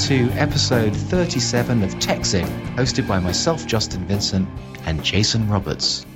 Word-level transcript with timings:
welcome 0.00 0.30
to 0.30 0.38
episode 0.38 0.96
37 0.96 1.82
of 1.82 1.90
TechZing, 1.96 2.46
hosted 2.74 3.06
by 3.06 3.18
myself, 3.18 3.66
Justin 3.66 4.06
Vincent, 4.06 4.48
and 4.86 5.02
Jason 5.04 5.46
Roberts. 5.48 6.06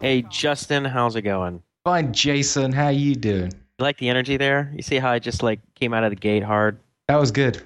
Hey, 0.00 0.22
Justin, 0.22 0.84
how's 0.84 1.14
it 1.14 1.22
going? 1.22 1.62
Fine, 1.84 2.12
Jason. 2.12 2.72
How 2.72 2.88
you 2.88 3.14
doing? 3.14 3.52
You 3.78 3.84
like 3.84 3.98
the 3.98 4.08
energy 4.08 4.36
there? 4.36 4.72
You 4.74 4.82
see 4.82 4.98
how 4.98 5.10
I 5.10 5.20
just 5.20 5.44
like 5.44 5.60
came 5.76 5.94
out 5.94 6.02
of 6.02 6.10
the 6.10 6.16
gate 6.16 6.42
hard? 6.42 6.78
That 7.06 7.20
was 7.20 7.30
good. 7.30 7.62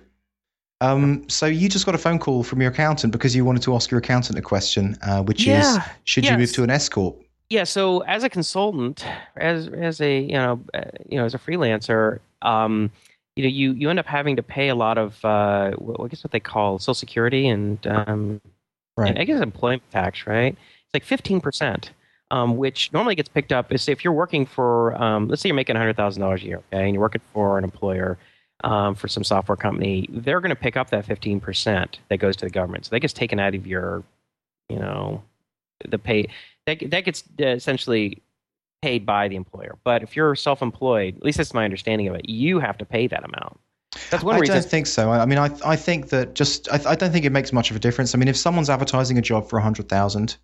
Um, 0.83 1.27
so 1.31 1.47
you 1.47 1.71
just 1.71 1.87
got 1.87 1.95
a 1.95 1.99
phone 1.99 2.19
call 2.19 2.43
from 2.43 2.61
your 2.61 2.71
accountant 2.71 3.13
because 3.13 3.35
you 3.35 3.45
wanted 3.47 3.63
to 3.63 3.75
ask 3.75 3.91
your 3.91 3.99
accountant 3.99 4.39
a 4.39 4.43
question, 4.43 4.99
uh, 5.03 5.23
which 5.23 5.47
Yeah, 5.47 5.77
is, 5.79 5.83
should 6.05 6.27
you 6.27 6.37
move 6.37 6.53
to 6.53 6.63
an 6.63 6.71
S 6.71 6.91
corp? 6.91 7.23
Yeah. 7.49 7.65
So 7.65 8.01
as 8.01 8.23
a 8.23 8.29
consultant, 8.29 9.07
as 9.37 9.69
as 9.69 10.01
a 10.03 10.21
you 10.21 10.35
know 10.35 10.61
uh, 10.75 10.83
you 11.09 11.17
know 11.17 11.25
as 11.25 11.33
a 11.33 11.39
freelancer, 11.39 12.19
um, 12.43 12.91
you 13.37 13.43
know 13.45 13.49
you 13.49 13.73
you 13.73 13.91
end 13.91 13.99
up 13.99 14.07
having 14.07 14.37
to 14.37 14.43
pay 14.43 14.69
a 14.69 14.75
lot 14.75 14.99
of 14.99 15.25
uh, 15.25 15.73
what, 15.73 16.01
I 16.05 16.09
guess 16.09 16.25
what 16.25 16.33
they 16.33 16.41
call 16.41 16.79
Social 16.79 16.95
Security 16.95 17.49
and 17.49 17.85
um, 17.87 18.41
Right. 18.97 19.11
and 19.11 19.19
I 19.19 19.25
guess 19.25 19.41
employment 19.41 19.83
tax, 19.91 20.25
right? 20.27 20.53
It's 20.55 20.95
like 20.95 21.05
fifteen 21.05 21.41
percent. 21.41 21.91
Um, 22.31 22.57
which 22.57 22.93
normally 22.93 23.15
gets 23.15 23.29
picked 23.29 23.53
up 23.53 23.71
is 23.71 23.87
if 23.89 24.03
you're 24.03 24.13
working 24.13 24.45
for, 24.47 25.01
um, 25.01 25.29
let's 25.29 25.43
say 25.43 25.49
you're 25.51 25.55
making 25.55 25.77
$100,000 25.77 26.35
a 26.35 26.45
year, 26.45 26.57
okay, 26.57 26.85
and 26.87 26.95
you're 26.95 27.01
working 27.01 27.21
for 27.33 27.59
an 27.59 27.65
employer 27.65 28.19
um, 28.65 28.95
for 28.97 29.09
some 29.09 29.23
software 29.23 29.57
company, 29.57 30.09
they're 30.11 30.41
going 30.41 30.49
to 30.51 30.57
pick 30.57 30.77
up 30.77 30.91
that 30.91 31.07
15% 31.07 31.97
that 32.09 32.17
goes 32.17 32.35
to 32.37 32.47
the 32.47 32.51
government. 32.51 32.87
So 32.87 32.91
that 32.91 33.01
gets 33.01 33.13
taken 33.13 33.39
out 33.39 33.55
of 33.55 33.67
your, 33.67 34.03
you 34.69 34.79
know, 34.79 35.23
the 35.87 35.99
pay. 35.99 36.27
That, 36.67 36.91
that 36.91 37.05
gets 37.05 37.23
uh, 37.39 37.47
essentially 37.47 38.23
paid 38.85 39.07
by 39.07 39.29
the 39.29 39.37
employer. 39.37 39.79
But 39.83 40.03
if 40.03 40.15
you're 40.15 40.35
self 40.35 40.61
employed, 40.61 41.17
at 41.17 41.23
least 41.23 41.39
that's 41.39 41.55
my 41.55 41.65
understanding 41.65 42.07
of 42.07 42.15
it, 42.15 42.29
you 42.29 42.61
have 42.61 42.77
to 42.79 42.85
pay 42.85 43.07
that 43.07 43.25
amount. 43.25 43.59
That's 44.11 44.23
one 44.23 44.35
I 44.35 44.41
reason. 44.41 44.57
don't 44.57 44.65
think 44.65 44.87
so. 44.87 45.11
I 45.11 45.25
mean, 45.25 45.39
I 45.39 45.51
I 45.65 45.77
think 45.77 46.11
that 46.11 46.35
just 46.35 46.69
I, 46.71 46.81
I 46.91 46.95
don't 46.95 47.13
think 47.13 47.25
it 47.25 47.31
makes 47.31 47.51
much 47.53 47.71
of 47.71 47.77
a 47.77 47.81
difference. 47.81 48.15
I 48.15 48.19
mean, 48.19 48.29
if 48.29 48.37
someone's 48.37 48.69
advertising 48.69 49.17
a 49.17 49.23
job 49.23 49.49
for 49.49 49.59
a 49.59 49.63
hundred 49.63 49.89
thousand, 49.89 50.37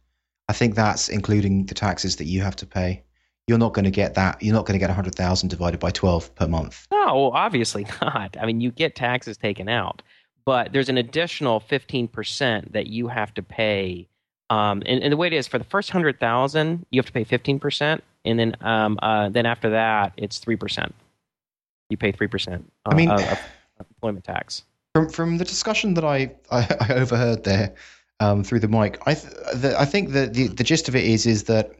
I 0.48 0.55
think 0.55 0.74
that's 0.74 1.08
including 1.11 1.66
the 1.66 1.74
taxes 1.74 2.16
that 2.16 2.24
you 2.24 2.41
have 2.41 2.56
to 2.56 2.66
pay. 2.66 3.02
You're 3.46 3.58
not 3.58 3.74
going 3.74 3.84
to 3.84 3.91
get 3.91 4.14
that. 4.14 4.42
You're 4.42 4.55
not 4.55 4.64
going 4.64 4.78
to 4.78 4.78
get 4.78 4.88
a 4.88 4.94
hundred 4.94 5.16
thousand 5.16 5.50
divided 5.50 5.78
by 5.78 5.91
twelve 5.91 6.34
per 6.36 6.46
month. 6.46 6.86
No, 6.91 7.33
obviously 7.33 7.86
not. 8.00 8.36
I 8.41 8.46
mean, 8.46 8.62
you 8.62 8.70
get 8.70 8.94
taxes 8.94 9.36
taken 9.36 9.68
out, 9.68 10.00
but 10.46 10.72
there's 10.72 10.88
an 10.88 10.96
additional 10.96 11.61
15% 11.61 12.72
that 12.72 12.86
you 12.86 13.08
have 13.08 13.34
to 13.34 13.42
pay. 13.42 14.08
Um, 14.48 14.83
and, 14.86 15.02
and 15.02 15.12
the 15.12 15.16
way 15.16 15.27
it 15.27 15.33
is 15.33 15.46
for 15.46 15.58
the 15.58 15.64
first 15.64 15.92
100,000, 15.92 16.86
you 16.91 16.98
have 16.98 17.06
to 17.06 17.12
pay 17.12 17.24
15%. 17.24 18.00
And 18.25 18.39
then, 18.39 18.57
um, 18.61 18.99
uh, 19.03 19.29
then 19.31 19.47
after 19.47 19.71
that, 19.71 20.13
it's 20.17 20.39
3%. 20.41 20.93
You 21.89 21.97
pay 21.97 22.13
3% 22.13 22.55
uh, 22.55 22.59
I 22.87 22.95
mean- 22.95 23.11
of, 23.11 23.21
of 23.21 23.87
employment 23.89 24.25
tax. 24.25 24.65
From 24.95 25.09
from 25.09 25.39
the 25.39 25.45
discussion 25.45 25.95
that 25.95 26.05
I 26.05 26.33
I, 26.51 26.67
I 26.81 26.95
overheard 26.95 27.45
there 27.45 27.77
um, 28.19 28.43
through 28.43 28.59
the 28.59 28.67
mic, 28.67 29.01
I 29.07 29.15
th- 29.15 29.33
the, 29.55 29.77
I 29.79 29.85
think 29.85 30.11
that 30.11 30.35
the, 30.35 30.48
the 30.48 30.65
gist 30.65 30.89
of 30.89 30.97
it 30.97 31.05
is 31.05 31.27
is 31.27 31.45
that 31.45 31.71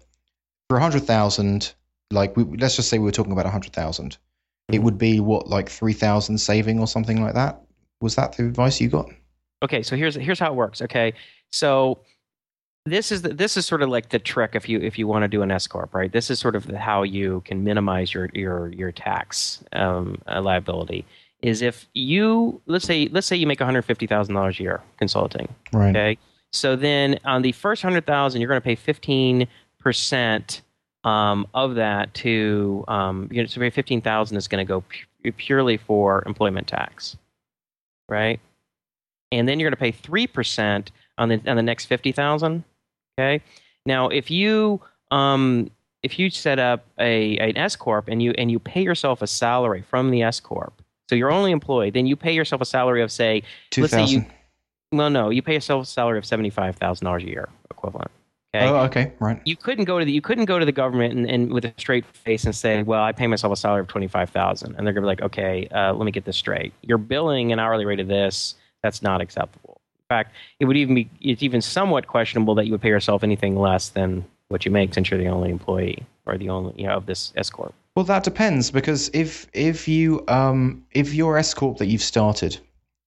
for 0.69 0.77
a 0.77 0.81
hundred 0.81 1.03
thousand, 1.03 1.75
like 2.13 2.37
we, 2.37 2.45
let's 2.45 2.77
just 2.77 2.89
say 2.89 3.01
we 3.01 3.07
were 3.07 3.11
talking 3.11 3.33
about 3.33 3.47
a 3.47 3.51
hundred 3.51 3.73
thousand, 3.73 4.17
it 4.69 4.79
would 4.85 4.97
be 4.97 5.19
what 5.19 5.49
like 5.49 5.69
three 5.69 5.93
thousand 5.93 6.39
saving 6.39 6.79
or 6.79 6.87
something 6.87 7.21
like 7.21 7.35
that. 7.35 7.61
Was 8.01 8.15
that 8.15 8.37
the 8.37 8.47
advice 8.47 8.81
you 8.81 8.89
got? 8.89 9.11
Okay, 9.65 9.83
so 9.83 9.97
here's 9.97 10.15
here's 10.15 10.39
how 10.39 10.53
it 10.53 10.55
works. 10.55 10.81
Okay, 10.81 11.13
so 11.51 11.99
this 12.87 13.13
is 13.13 13.23
the, 13.23 13.31
this 13.35 13.57
is 13.57 13.67
sort 13.67 13.83
of 13.83 13.91
like 13.91 14.09
the 14.09 14.19
trick 14.19 14.55
if 14.55 14.69
you 14.69 14.81
if 14.81 14.99
you 14.99 15.07
want 15.07 15.23
to 15.23 15.29
do 15.29 15.43
an 15.43 15.51
S 15.51 15.67
corp, 15.67 15.95
right? 15.95 16.11
This 16.11 16.31
is 16.31 16.39
sort 16.39 16.57
of 16.57 16.65
how 16.67 17.03
you 17.03 17.43
can 17.45 17.63
minimize 17.63 18.15
your 18.15 18.31
your 18.33 18.69
your 18.69 18.93
tax 18.93 19.63
um, 19.73 20.21
uh, 20.27 20.41
liability. 20.41 21.05
Is 21.43 21.63
if 21.63 21.89
you 21.95 22.61
let's 22.67 22.87
say 22.87 23.09
let's 23.13 23.27
say 23.27 23.37
you 23.37 23.47
make 23.47 23.61
one 23.61 23.67
hundred 23.67 23.83
fifty 23.83 24.07
thousand 24.07 24.35
dollars 24.35 24.59
a 24.59 24.63
year 24.63 24.81
consulting. 24.99 25.49
Right. 25.73 25.91
Okay, 25.91 26.19
so 26.53 26.75
then 26.75 27.19
on 27.25 27.43
the 27.43 27.53
first 27.53 27.83
hundred 27.83 28.07
thousand, 28.07 28.41
you're 28.41 28.49
going 28.49 28.61
to 28.61 28.65
pay 28.65 28.75
fifteen 28.77 29.47
percent 29.79 30.63
um, 31.05 31.47
of 31.55 31.75
that 31.75 32.13
to 32.15 32.85
um, 32.89 33.29
you're 33.31 33.45
going 33.45 33.49
to 33.49 33.61
pay 33.61 33.71
fifteen 33.71 34.01
thousand 34.01 34.37
is 34.37 34.49
going 34.49 34.65
to 34.65 34.69
go 34.69 34.83
pu- 35.23 35.33
purely 35.33 35.77
for 35.77 36.23
employment 36.27 36.67
tax, 36.67 37.17
right? 38.09 38.41
And 39.33 39.49
then 39.49 39.61
you're 39.61 39.71
going 39.71 39.77
to 39.77 39.81
pay 39.81 39.93
three 39.93 40.27
percent 40.27 40.91
on 41.19 41.29
the 41.29 41.43
on 41.47 41.57
the 41.57 41.63
next 41.63 41.87
fifty 41.87 42.13
thousand. 42.13 42.65
Okay, 43.21 43.45
now 43.85 44.09
if 44.09 44.31
you 44.31 44.81
um, 45.11 45.71
if 46.03 46.19
you 46.19 46.31
set 46.31 46.59
up 46.59 46.87
a 46.99 47.37
an 47.39 47.57
S 47.57 47.77
corp 47.77 48.09
and 48.09 48.23
you 48.23 48.33
and 48.39 48.51
you 48.51 48.59
pay 48.59 48.83
yourself 48.83 49.21
a 49.21 49.27
salary 49.27 49.83
from 49.83 50.11
the 50.11 50.23
S 50.23 50.41
corp, 50.41 50.81
so 51.09 51.15
you're 51.15 51.31
only 51.31 51.51
employed, 51.53 51.93
then 51.95 52.07
you 52.07 52.17
pay 52.17 52.33
yourself 52.33 52.61
a 52.63 52.65
salary 52.65 53.03
of 53.03 53.13
say 53.13 53.43
Two 53.71 53.83
let's 53.83 53.93
say 53.93 54.05
you- 54.07 54.25
well, 54.93 55.11
no, 55.11 55.31
you 55.31 55.43
pay 55.43 55.55
yourself 55.55 55.85
a 55.85 55.87
salary 55.87 56.19
of 56.19 56.25
seventy 56.25 56.51
five 56.51 56.77
thousand 56.77 57.05
dollars 57.05 57.23
a 57.25 57.27
year 57.29 57.49
equivalent. 57.71 58.11
Okay. 58.53 58.67
Oh, 58.67 58.77
okay, 58.87 59.13
right. 59.21 59.41
you 59.45 59.55
couldn't 59.55 59.85
go 59.85 60.01
to 60.01 60.05
the 60.05 60.11
you 60.11 60.21
couldn't 60.21 60.47
go 60.47 60.59
to 60.59 60.65
the 60.65 60.73
government 60.73 61.15
and, 61.15 61.31
and 61.31 61.53
with 61.53 61.65
a 61.65 61.73
straight 61.77 62.05
face 62.07 62.45
and 62.45 62.55
say, 62.57 62.83
well, 62.83 63.03
I 63.03 63.13
pay 63.13 63.29
myself 63.29 63.53
a 63.53 63.57
salary 63.57 63.83
of 63.83 63.87
twenty 63.89 64.09
five 64.09 64.31
thousand, 64.31 64.75
and 64.77 64.85
they're 64.87 64.93
gonna 64.95 65.05
be 65.05 65.09
like, 65.09 65.23
okay, 65.23 65.69
uh, 65.69 65.93
let 65.93 66.05
me 66.05 66.11
get 66.11 66.25
this 66.25 66.37
straight. 66.39 66.73
You're 66.83 66.99
billing 66.99 67.53
an 67.53 67.59
hourly 67.61 67.85
rate 67.85 68.01
of 68.01 68.09
this. 68.09 68.55
That's 68.83 69.03
not 69.03 69.21
acceptable. 69.21 69.80
Fact, 70.11 70.35
it 70.59 70.65
would 70.65 70.77
even 70.77 70.97
be 70.97 71.09
it's 71.21 71.41
even 71.41 71.61
somewhat 71.61 72.09
questionable 72.09 72.57
that 72.57 72.67
you 72.67 72.73
would 72.73 72.83
pay 72.83 72.89
yourself 72.89 73.23
anything 73.23 73.55
less 73.55 73.91
than 73.91 74.25
what 74.49 74.65
you 74.65 74.73
make 74.73 74.93
since 74.93 75.09
you're 75.09 75.21
the 75.21 75.29
only 75.29 75.51
employee 75.51 76.05
or 76.27 76.37
the 76.37 76.49
only 76.51 76.75
you 76.77 76.89
know 76.89 76.97
of 76.97 77.07
this 77.07 77.33
S 77.37 77.49
corp. 77.49 77.73
Well, 77.95 78.05
that 78.07 78.25
depends 78.25 78.73
because 78.73 79.09
if 79.15 79.47
if 79.53 79.87
you 79.87 80.25
um 80.27 80.85
if 80.91 81.15
your 81.15 81.39
S 81.39 81.55
corp 81.55 81.79
that 81.79 81.87
you've 81.87 82.03
started, 82.03 82.59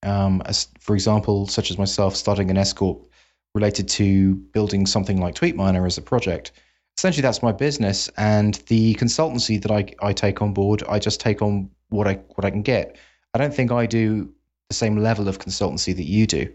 um, 0.04 0.42
as 0.46 0.70
for 0.80 0.96
example, 0.96 1.46
such 1.46 1.72
as 1.72 1.78
myself 1.78 2.16
starting 2.16 2.50
an 2.50 2.58
S 2.58 2.72
corp 2.72 3.06
related 3.54 3.90
to 3.90 4.36
building 4.54 4.86
something 4.86 5.20
like 5.20 5.36
TweetMiner 5.36 5.86
as 5.86 5.98
a 5.98 6.02
project, 6.02 6.54
essentially 6.98 7.22
that's 7.22 7.44
my 7.44 7.52
business, 7.52 8.10
and 8.16 8.56
the 8.68 8.96
consultancy 8.96 9.62
that 9.62 9.72
I 9.72 9.88
I 10.00 10.14
take 10.14 10.42
on 10.42 10.54
board, 10.54 10.84
I 10.88 11.00
just 11.00 11.20
take 11.20 11.42
on 11.42 11.70
what 11.90 12.08
I 12.08 12.14
what 12.36 12.46
I 12.46 12.50
can 12.50 12.62
get. 12.62 12.96
I 13.34 13.40
don't 13.40 13.54
think 13.54 13.74
I 13.74 13.88
do 13.88 14.32
the 14.70 14.76
same 14.76 14.96
level 14.96 15.28
of 15.28 15.40
consultancy 15.40 15.94
that 15.94 16.06
you 16.06 16.26
do. 16.26 16.48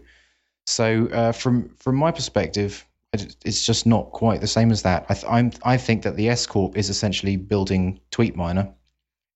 So 0.69 1.07
uh, 1.07 1.31
from 1.31 1.69
from 1.77 1.95
my 1.95 2.11
perspective, 2.11 2.85
it's 3.11 3.65
just 3.65 3.87
not 3.87 4.11
quite 4.11 4.39
the 4.39 4.47
same 4.47 4.71
as 4.71 4.83
that. 4.83 5.05
I 5.09 5.13
th- 5.15 5.25
I'm 5.27 5.51
I 5.63 5.77
think 5.77 6.03
that 6.03 6.15
the 6.15 6.29
S 6.29 6.45
corp 6.45 6.77
is 6.77 6.89
essentially 6.89 7.37
building 7.37 7.99
TweetMiner, 8.11 8.71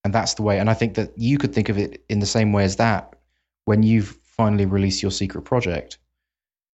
and 0.03 0.13
that's 0.13 0.35
the 0.35 0.43
way. 0.43 0.59
And 0.59 0.69
I 0.69 0.75
think 0.75 0.93
that 0.93 1.17
you 1.17 1.39
could 1.39 1.53
think 1.53 1.69
of 1.69 1.77
it 1.79 2.03
in 2.07 2.19
the 2.19 2.27
same 2.27 2.53
way 2.53 2.63
as 2.63 2.75
that 2.75 3.15
when 3.65 3.81
you've 3.81 4.15
finally 4.23 4.67
release 4.67 5.01
your 5.01 5.11
secret 5.11 5.41
project. 5.41 5.97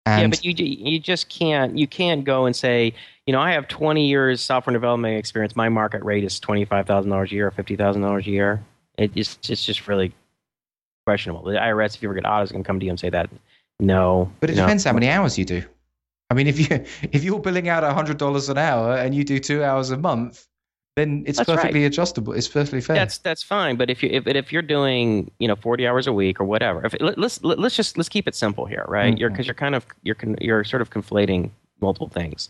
And 0.06 0.22
yeah, 0.22 0.28
but 0.28 0.44
you 0.44 0.52
you 0.64 0.98
just 0.98 1.28
can't 1.28 1.78
you 1.78 1.86
can't 1.86 2.24
go 2.24 2.46
and 2.46 2.56
say 2.56 2.92
you 3.26 3.32
know 3.32 3.40
I 3.40 3.52
have 3.52 3.68
20 3.68 4.08
years 4.08 4.40
software 4.40 4.72
development 4.72 5.18
experience. 5.18 5.54
My 5.54 5.68
market 5.68 6.02
rate 6.04 6.24
is 6.24 6.40
twenty 6.40 6.64
five 6.64 6.86
thousand 6.88 7.12
dollars 7.12 7.30
a 7.30 7.34
year 7.36 7.46
or 7.46 7.52
fifty 7.52 7.76
thousand 7.76 8.02
dollars 8.02 8.26
a 8.26 8.30
year. 8.30 8.64
It, 8.96 9.12
it's 9.14 9.38
it's 9.48 9.64
just 9.64 9.86
really 9.86 10.12
questionable. 11.06 11.44
The 11.44 11.52
IRS, 11.52 11.94
if 11.94 12.02
you 12.02 12.08
ever 12.08 12.14
get 12.14 12.26
audited, 12.26 12.48
is 12.48 12.52
going 12.52 12.64
to 12.64 12.66
come 12.66 12.80
to 12.80 12.86
you 12.86 12.90
and 12.90 12.98
say 12.98 13.10
that 13.10 13.30
no. 13.80 14.30
but 14.40 14.50
it 14.50 14.56
no. 14.56 14.62
depends 14.62 14.84
how 14.84 14.92
many 14.92 15.08
hours 15.08 15.38
you 15.38 15.44
do. 15.44 15.62
I 16.30 16.34
mean, 16.34 16.46
if 16.46 16.58
you 16.58 16.66
if 17.12 17.24
you're 17.24 17.38
billing 17.40 17.68
out 17.68 17.82
hundred 17.94 18.18
dollars 18.18 18.48
an 18.48 18.58
hour 18.58 18.96
and 18.96 19.14
you 19.14 19.24
do 19.24 19.38
two 19.38 19.62
hours 19.64 19.90
a 19.90 19.96
month, 19.96 20.46
then 20.96 21.22
it's 21.26 21.38
That's 21.38 21.48
right. 21.48 21.56
perfectly 21.56 21.84
adjustable. 21.84 22.32
It's 22.32 22.48
perfectly 22.48 22.80
fair. 22.80 22.96
That's 22.96 23.18
that's 23.18 23.42
fine, 23.42 23.76
but 23.76 23.88
if 23.88 24.02
you 24.02 24.10
if 24.10 24.26
if 24.26 24.52
you're 24.52 24.62
doing 24.62 25.30
you 25.38 25.48
know 25.48 25.56
40 25.56 25.86
hours 25.86 26.06
a 26.06 26.12
week 26.12 26.40
or 26.40 26.44
whatever, 26.44 26.84
if 26.84 26.94
let, 27.00 27.16
let's 27.18 27.42
let, 27.44 27.58
let's 27.58 27.76
just 27.76 27.96
let's 27.96 28.08
keep 28.08 28.26
it 28.28 28.34
simple 28.34 28.66
here, 28.66 28.84
right? 28.88 29.16
You're 29.16 29.30
Mhm. 29.30 29.34
because 29.34 29.46
you're 29.46 29.54
kind 29.54 29.74
of 29.74 29.86
you're 30.02 30.16
con- 30.16 30.36
you're 30.40 30.64
sort 30.64 30.82
of 30.82 30.90
conflating 30.90 31.50
multiple 31.80 32.08
things. 32.08 32.48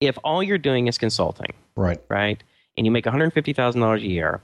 If 0.00 0.16
all 0.24 0.42
you're 0.42 0.56
doing 0.56 0.86
is 0.86 0.96
consulting, 0.96 1.52
right. 1.76 2.00
right? 2.08 2.42
And 2.78 2.86
you 2.86 2.90
make 2.90 3.04
$150,000 3.04 3.96
a 3.96 4.00
year, 4.00 4.40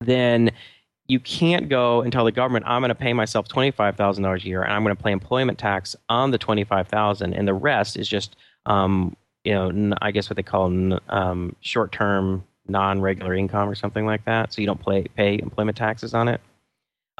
then 0.00 0.50
you 1.08 1.18
can't 1.18 1.70
go 1.70 2.02
and 2.02 2.12
tell 2.12 2.26
the 2.26 2.32
government, 2.32 2.66
I'm 2.68 2.82
going 2.82 2.90
to 2.90 2.94
pay 2.94 3.14
myself 3.14 3.48
$25,000 3.48 4.44
a 4.44 4.46
year 4.46 4.62
and 4.62 4.72
I'm 4.72 4.84
going 4.84 4.94
to 4.94 5.02
pay 5.02 5.10
employment 5.10 5.58
tax 5.58 5.96
on 6.10 6.30
the 6.30 6.38
25000 6.38 7.32
and 7.32 7.48
the 7.48 7.54
rest 7.54 7.96
is 7.96 8.06
just, 8.06 8.36
um, 8.66 9.16
you 9.42 9.54
know, 9.54 9.96
i 10.02 10.10
guess 10.10 10.28
what 10.28 10.36
they 10.36 10.42
call 10.42 10.66
um, 11.08 11.56
short 11.60 11.92
term, 11.92 12.44
non 12.68 13.00
regular 13.00 13.34
income 13.34 13.68
or 13.68 13.74
something 13.74 14.04
like 14.04 14.24
that. 14.26 14.52
So 14.52 14.60
you 14.60 14.66
don't 14.66 14.84
pay, 14.84 15.04
pay 15.16 15.38
employment 15.38 15.78
taxes 15.78 16.12
on 16.12 16.28
it. 16.28 16.42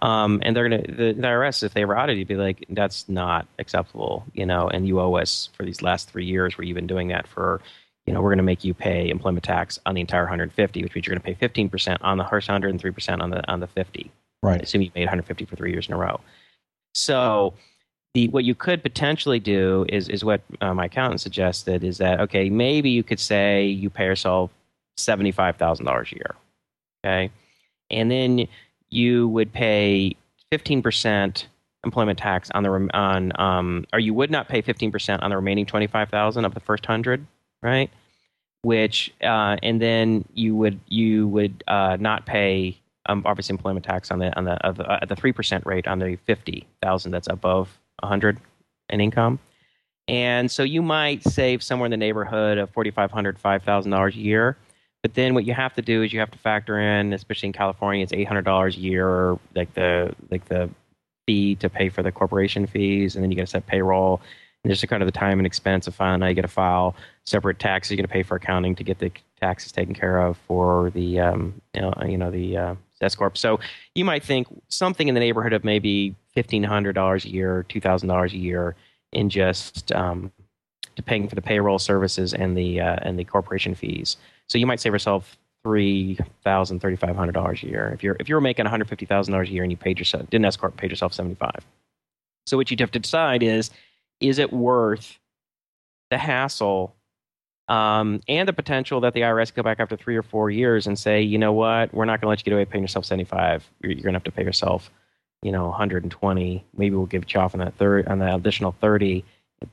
Um, 0.03 0.41
and 0.45 0.55
they're 0.55 0.69
going 0.69 0.83
to, 0.83 0.93
the, 0.93 1.13
the 1.15 1.23
IRS, 1.23 1.63
if 1.63 1.73
they 1.73 1.85
were 1.87 1.99
audited, 1.99 2.19
you'd 2.19 2.29
be 2.29 2.37
like, 2.37 2.65
that's 2.69 3.09
not 3.09 3.49
acceptable, 3.59 4.25
you 4.35 4.45
know, 4.45 4.69
and 4.69 4.87
you 4.87 5.01
owe 5.01 5.15
us 5.17 5.49
for 5.57 5.65
these 5.65 5.83
last 5.83 6.11
three 6.11 6.27
years 6.27 6.57
where 6.57 6.65
you've 6.65 6.77
been 6.77 6.87
doing 6.87 7.09
that 7.09 7.27
for, 7.27 7.61
you 8.09 8.15
know, 8.15 8.23
we're 8.23 8.31
going 8.31 8.39
to 8.39 8.43
make 8.43 8.65
you 8.65 8.73
pay 8.73 9.11
employment 9.11 9.45
tax 9.45 9.79
on 9.85 9.95
the 9.95 10.01
entire 10.01 10.23
150, 10.23 10.83
which 10.83 10.95
means 10.95 11.07
you're 11.07 11.15
going 11.15 11.37
to 11.37 11.39
pay 11.39 11.69
15% 11.69 11.99
on 12.01 12.17
the 12.17 12.25
first 12.25 12.49
100 12.49 12.71
and 12.71 12.83
3% 12.83 13.21
on 13.21 13.29
the 13.29 13.47
on 13.51 13.61
the 13.61 13.67
50. 13.67 14.11
Right. 14.43 14.63
Assume 14.63 14.81
you 14.81 14.91
made 14.95 15.03
150 15.03 15.45
for 15.45 15.57
three 15.57 15.73
years 15.73 15.89
in 15.89 15.93
a 15.93 15.99
row. 15.99 16.19
So, 16.95 17.53
the 18.15 18.29
what 18.29 18.45
you 18.45 18.55
could 18.55 18.83
potentially 18.83 19.39
do 19.41 19.85
is 19.91 20.09
is 20.09 20.25
what 20.25 20.41
uh, 20.63 20.73
my 20.73 20.87
accountant 20.87 21.21
suggested 21.21 21.85
is 21.85 21.99
that 21.99 22.19
okay, 22.21 22.49
maybe 22.49 22.89
you 22.89 23.03
could 23.03 23.21
say 23.21 23.67
you 23.67 23.91
pay 23.91 24.07
yourself 24.07 24.51
seventy 24.97 25.31
five 25.31 25.57
thousand 25.57 25.85
dollars 25.85 26.11
a 26.13 26.17
year, 26.17 26.35
okay, 27.05 27.31
and 27.91 28.11
then 28.11 28.49
you 28.89 29.29
would 29.29 29.53
pay 29.53 30.17
15% 30.51 31.45
employment 31.85 32.19
tax 32.19 32.51
on 32.55 32.63
the 32.63 32.89
on 32.95 33.39
um, 33.39 33.85
or 33.93 33.99
you 33.99 34.15
would 34.15 34.31
not 34.31 34.49
pay 34.49 34.63
15% 34.63 35.23
on 35.23 35.29
the 35.29 35.37
remaining 35.37 35.67
25,000 35.67 36.47
of 36.47 36.55
the 36.55 36.61
first 36.61 36.89
100, 36.89 37.27
right? 37.63 37.91
Which 38.63 39.13
uh, 39.23 39.57
and 39.63 39.81
then 39.81 40.25
you 40.35 40.57
would 40.57 40.81
you 40.89 41.29
would 41.29 41.65
uh, 41.69 41.97
not 42.01 42.27
pay 42.27 42.79
um, 43.07 43.23
obviously 43.25 43.55
employment 43.55 43.85
tax 43.85 44.11
on 44.11 44.19
the 44.19 44.37
on 44.37 44.45
the 44.45 44.67
uh, 44.67 44.99
at 45.03 45.09
the 45.09 45.17
3% 45.17 45.65
rate 45.65 45.87
on 45.87 45.99
the 45.99 46.17
50,000 46.27 47.11
that's 47.11 47.29
above 47.29 47.79
100 48.01 48.39
in 48.91 49.01
income. 49.01 49.39
And 50.07 50.51
so 50.51 50.63
you 50.63 50.81
might 50.81 51.23
save 51.23 51.63
somewhere 51.63 51.87
in 51.87 51.91
the 51.91 51.99
neighborhood 51.99 52.57
of 52.57 52.73
$4,500, 52.73 53.39
$5,000 53.39 54.15
a 54.15 54.19
year. 54.19 54.57
But 55.03 55.15
then 55.15 55.35
what 55.35 55.45
you 55.45 55.53
have 55.53 55.75
to 55.75 55.83
do 55.83 56.03
is 56.03 56.13
you 56.13 56.21
have 56.21 56.31
to 56.31 56.39
factor 56.39 56.79
in, 56.79 57.13
especially 57.13 57.49
in 57.49 57.53
California, 57.53 58.03
it's 58.03 58.13
$800 58.13 58.77
a 58.77 58.81
year, 58.81 59.39
like 59.55 59.73
the 59.75 60.15
like 60.31 60.47
the 60.47 60.69
fee 61.27 61.55
to 61.57 61.69
pay 61.69 61.89
for 61.89 62.03
the 62.03 62.11
corporation 62.11 62.67
fees, 62.67 63.15
and 63.15 63.23
then 63.23 63.31
you 63.31 63.37
got 63.37 63.45
to 63.45 63.47
set 63.47 63.67
payroll. 63.67 64.21
And 64.69 64.77
just 64.77 64.91
kind 64.91 65.03
of 65.03 65.07
the 65.07 65.19
time 65.19 65.39
and 65.39 65.47
expense 65.47 65.87
of 65.87 65.95
filing. 65.95 66.21
Now 66.21 66.27
you 66.27 66.35
got 66.35 66.43
to 66.43 66.49
file 66.49 66.95
separate 67.25 67.59
taxes. 67.59 67.93
You 67.93 67.97
got 67.97 68.03
to 68.03 68.13
pay 68.13 68.23
for 68.23 68.37
accounting 68.37 68.75
to 68.75 68.85
get 68.85 68.99
the 68.99 69.11
taxes 69.41 69.73
taken 69.73 69.95
care 69.95 70.21
of 70.21 70.37
for 70.37 70.91
the 70.91 71.21
um, 71.21 71.63
you 71.73 72.19
know 72.19 72.31
the 72.31 72.57
uh, 72.57 72.75
S 73.01 73.15
corp. 73.15 73.39
So 73.39 73.61
you 73.95 74.05
might 74.05 74.23
think 74.23 74.47
something 74.69 75.09
in 75.09 75.15
the 75.15 75.21
neighborhood 75.21 75.55
of 75.55 75.65
maybe 75.65 76.15
fifteen 76.35 76.63
hundred 76.63 76.93
dollars 76.93 77.25
a 77.25 77.31
year, 77.31 77.65
two 77.71 77.81
thousand 77.81 78.09
dollars 78.09 78.35
a 78.35 78.37
year 78.37 78.77
in 79.13 79.31
just 79.31 79.91
um, 79.93 80.31
to 80.97 81.03
paying 81.03 81.29
for 81.29 81.35
the 81.35 81.41
payroll 81.41 81.79
services 81.79 82.35
and 82.35 82.55
the 82.55 82.79
uh, 82.79 82.97
and 83.01 83.19
the 83.19 83.25
corporation 83.25 83.75
fees. 83.75 84.19
So 84.49 84.59
you 84.59 84.67
might 84.67 84.81
save 84.81 84.93
yourself 84.93 85.39
three 85.63 86.19
thousand, 86.45 86.81
thirty 86.81 86.97
five 86.97 87.17
hundred 87.17 87.33
dollars 87.33 87.63
a 87.63 87.69
year 87.69 87.91
if 87.95 88.03
you're 88.03 88.17
if 88.21 88.29
you're 88.29 88.43
making 88.43 88.65
one 88.65 88.71
hundred 88.71 88.91
fifty 88.91 89.07
thousand 89.07 89.33
dollars 89.33 89.49
a 89.49 89.53
year 89.53 89.63
and 89.63 89.73
you 89.73 89.79
paid 89.79 89.99
yourself 89.99 90.29
didn't 90.29 90.45
S 90.45 90.59
paid 90.77 90.91
yourself 90.91 91.15
seventy 91.15 91.37
five. 91.37 91.65
So 92.47 92.57
what 92.57 92.71
you'd 92.71 92.81
have 92.81 92.91
to 92.93 92.99
decide 92.99 93.43
is 93.43 93.71
is 94.21 94.39
it 94.39 94.53
worth 94.53 95.19
the 96.11 96.19
hassle 96.19 96.95
um, 97.69 98.21
and 98.29 98.49
the 98.49 98.53
potential 98.53 99.01
that 99.03 99.13
the 99.13 99.21
IRS 99.21 99.55
go 99.55 99.63
back 99.63 99.79
after 99.79 99.97
three 99.97 100.17
or 100.17 100.23
four 100.23 100.51
years 100.51 100.87
and 100.87 100.99
say, 100.99 101.21
you 101.21 101.37
know 101.37 101.53
what, 101.53 101.93
we're 101.93 102.07
not 102.07 102.21
going 102.21 102.27
to 102.27 102.29
let 102.29 102.41
you 102.41 102.45
get 102.45 102.55
away 102.55 102.65
paying 102.65 102.83
yourself 102.83 103.05
seventy 103.05 103.25
five. 103.25 103.69
You're, 103.83 103.93
you're 103.93 104.03
going 104.03 104.15
to 104.15 104.19
have 104.19 104.25
to 104.25 104.33
pay 104.33 104.43
yourself, 104.43 104.91
you 105.43 105.53
know, 105.53 105.67
one 105.67 105.75
hundred 105.75 106.03
and 106.03 106.11
twenty. 106.11 106.65
Maybe 106.77 106.97
we'll 106.97 107.07
give 107.07 107.25
you 107.31 107.41
off 107.41 107.55
on 107.55 107.61
that 107.61 107.75
third 107.75 108.09
on 108.09 108.19
the 108.21 108.35
additional 108.35 108.73
thirty, 108.81 109.25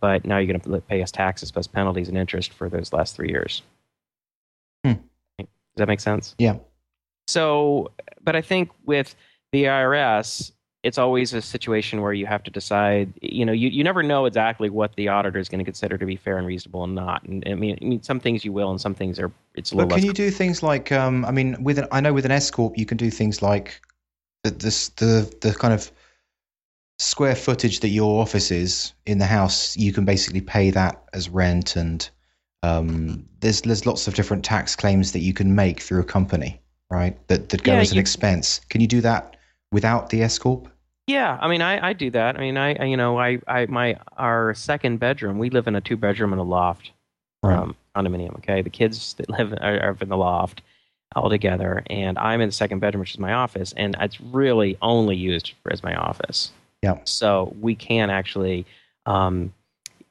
but 0.01 0.25
now 0.25 0.37
you're 0.37 0.57
going 0.57 0.59
to 0.59 0.81
pay 0.81 1.01
us 1.01 1.11
taxes 1.11 1.51
plus 1.51 1.67
penalties 1.67 2.09
and 2.09 2.17
interest 2.17 2.51
for 2.51 2.69
those 2.69 2.91
last 2.91 3.15
three 3.15 3.29
years. 3.29 3.61
Hmm. 4.83 4.93
Does 5.39 5.47
that 5.77 5.87
make 5.87 6.01
sense? 6.01 6.35
Yeah. 6.37 6.57
So, 7.27 7.91
but 8.21 8.35
I 8.35 8.41
think 8.41 8.69
with 8.85 9.15
the 9.51 9.63
IRS, 9.63 10.51
it's 10.85 10.99
always 10.99 11.33
a 11.33 11.41
situation 11.41 12.01
where 12.01 12.13
you 12.13 12.25
have 12.27 12.43
to 12.43 12.51
decide. 12.51 13.11
You 13.21 13.45
know, 13.45 13.51
you, 13.51 13.69
you 13.69 13.83
never 13.83 14.03
know 14.03 14.25
exactly 14.25 14.69
what 14.69 14.95
the 14.95 15.07
auditor 15.07 15.39
is 15.39 15.49
going 15.49 15.59
to 15.59 15.65
consider 15.65 15.97
to 15.97 16.05
be 16.05 16.15
fair 16.15 16.37
and 16.37 16.45
reasonable 16.45 16.83
and 16.83 16.93
not. 16.93 17.23
And 17.23 17.43
I 17.47 17.55
mean, 17.55 17.77
I 17.81 17.85
mean, 17.85 18.03
some 18.03 18.19
things 18.19 18.45
you 18.45 18.53
will, 18.53 18.69
and 18.69 18.79
some 18.79 18.93
things 18.93 19.19
are 19.19 19.31
it's 19.55 19.71
a 19.71 19.75
little. 19.75 19.89
But 19.89 19.95
can 19.95 20.05
you 20.05 20.13
do 20.13 20.29
things 20.29 20.61
like? 20.61 20.91
Um, 20.91 21.25
I 21.25 21.31
mean, 21.31 21.61
with 21.63 21.79
an, 21.79 21.87
I 21.91 21.99
know 22.01 22.13
with 22.13 22.25
an 22.25 22.31
S 22.31 22.51
corp, 22.51 22.77
you 22.77 22.85
can 22.85 22.97
do 22.97 23.09
things 23.09 23.41
like 23.41 23.81
the 24.43 24.51
this 24.51 24.89
the 24.89 25.33
the 25.41 25.53
kind 25.53 25.73
of 25.73 25.91
square 26.99 27.35
footage 27.35 27.79
that 27.81 27.89
your 27.89 28.21
office 28.21 28.51
is 28.51 28.93
in 29.05 29.17
the 29.17 29.25
house. 29.25 29.75
You 29.75 29.91
can 29.91 30.05
basically 30.05 30.41
pay 30.41 30.69
that 30.71 31.03
as 31.13 31.29
rent, 31.29 31.75
and 31.75 32.07
um, 32.63 33.25
there's 33.39 33.61
there's 33.61 33.85
lots 33.85 34.07
of 34.07 34.13
different 34.13 34.45
tax 34.45 34.75
claims 34.75 35.11
that 35.13 35.19
you 35.19 35.33
can 35.33 35.55
make 35.55 35.81
through 35.81 36.01
a 36.01 36.05
company, 36.05 36.61
right? 36.91 37.17
That 37.27 37.49
that 37.49 37.63
go 37.63 37.73
Yeah, 37.73 37.79
as 37.79 37.91
an 37.91 37.95
you- 37.95 38.01
expense. 38.01 38.61
Can 38.69 38.81
you 38.81 38.87
do 38.87 39.01
that 39.01 39.35
without 39.71 40.09
the 40.09 40.21
S 40.21 40.37
corp? 40.37 40.69
Yeah, 41.07 41.37
I 41.39 41.47
mean, 41.47 41.61
I, 41.61 41.89
I 41.89 41.93
do 41.93 42.09
that. 42.11 42.35
I 42.35 42.39
mean, 42.39 42.57
I, 42.57 42.73
I 42.75 42.85
you 42.85 42.97
know, 42.97 43.19
I, 43.19 43.39
I 43.47 43.67
my 43.67 43.97
our 44.17 44.53
second 44.55 44.99
bedroom. 44.99 45.37
We 45.37 45.49
live 45.49 45.67
in 45.67 45.75
a 45.75 45.81
two 45.81 45.97
bedroom 45.97 46.33
and 46.33 46.39
a 46.39 46.43
loft 46.45 46.91
Right. 47.43 47.57
um, 47.57 47.75
condominium. 47.95 48.35
Okay, 48.37 48.61
the 48.63 48.71
kids 48.71 49.13
that 49.15 49.29
live 49.37 49.53
are, 49.53 49.79
are 49.79 49.97
in 50.01 50.09
the 50.09 50.17
loft 50.17 50.61
all 51.15 51.29
together, 51.29 51.83
and 51.89 52.17
I'm 52.17 52.41
in 52.41 52.49
the 52.49 52.53
second 52.53 52.79
bedroom, 52.79 53.01
which 53.01 53.11
is 53.11 53.19
my 53.19 53.33
office, 53.33 53.73
and 53.77 53.95
it's 53.99 54.19
really 54.19 54.77
only 54.81 55.15
used 55.15 55.53
for, 55.61 55.71
as 55.71 55.83
my 55.83 55.95
office. 55.95 56.51
Yeah. 56.81 56.97
So 57.05 57.55
we 57.61 57.75
can 57.75 58.09
actually 58.09 58.65
um, 59.05 59.53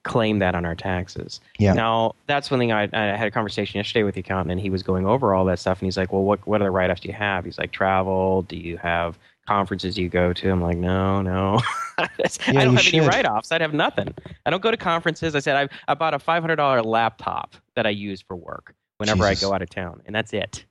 claim 0.04 0.38
that 0.38 0.54
on 0.54 0.64
our 0.64 0.74
taxes. 0.76 1.40
Yeah. 1.58 1.72
Now 1.74 2.14
that's 2.26 2.50
one 2.50 2.60
thing 2.60 2.70
I, 2.72 2.88
I 2.92 3.16
had 3.16 3.26
a 3.26 3.30
conversation 3.32 3.78
yesterday 3.78 4.04
with 4.04 4.14
the 4.14 4.20
accountant, 4.20 4.52
and 4.52 4.60
he 4.60 4.70
was 4.70 4.84
going 4.84 5.06
over 5.06 5.34
all 5.34 5.44
that 5.46 5.58
stuff, 5.58 5.80
and 5.80 5.86
he's 5.86 5.96
like, 5.96 6.12
"Well, 6.12 6.22
what 6.22 6.46
what 6.46 6.60
other 6.62 6.70
write-offs 6.70 7.00
do 7.00 7.08
you 7.08 7.14
have?" 7.14 7.44
He's 7.44 7.58
like, 7.58 7.72
"Travel. 7.72 8.42
Do 8.42 8.56
you 8.56 8.76
have 8.78 9.18
conferences? 9.46 9.96
You 9.98 10.08
go 10.08 10.32
to?" 10.32 10.50
I'm 10.50 10.60
like, 10.60 10.76
"No, 10.76 11.22
no, 11.22 11.60
I 11.98 12.08
don't 12.52 12.76
have 12.76 12.86
any 12.94 13.00
write-offs. 13.00 13.52
I'd 13.52 13.60
have 13.60 13.74
nothing. 13.74 14.14
I 14.46 14.50
don't 14.50 14.62
go 14.62 14.70
to 14.70 14.76
conferences. 14.76 15.34
I 15.34 15.40
said 15.40 15.56
I 15.56 15.92
I 15.92 15.94
bought 15.94 16.14
a 16.14 16.18
$500 16.18 16.84
laptop 16.84 17.54
that 17.76 17.86
I 17.86 17.90
use 17.90 18.20
for 18.22 18.36
work 18.36 18.74
whenever 18.98 19.28
Jesus. 19.28 19.42
I 19.42 19.46
go 19.46 19.54
out 19.54 19.62
of 19.62 19.70
town, 19.70 20.02
and 20.06 20.14
that's 20.14 20.32
it. 20.32 20.64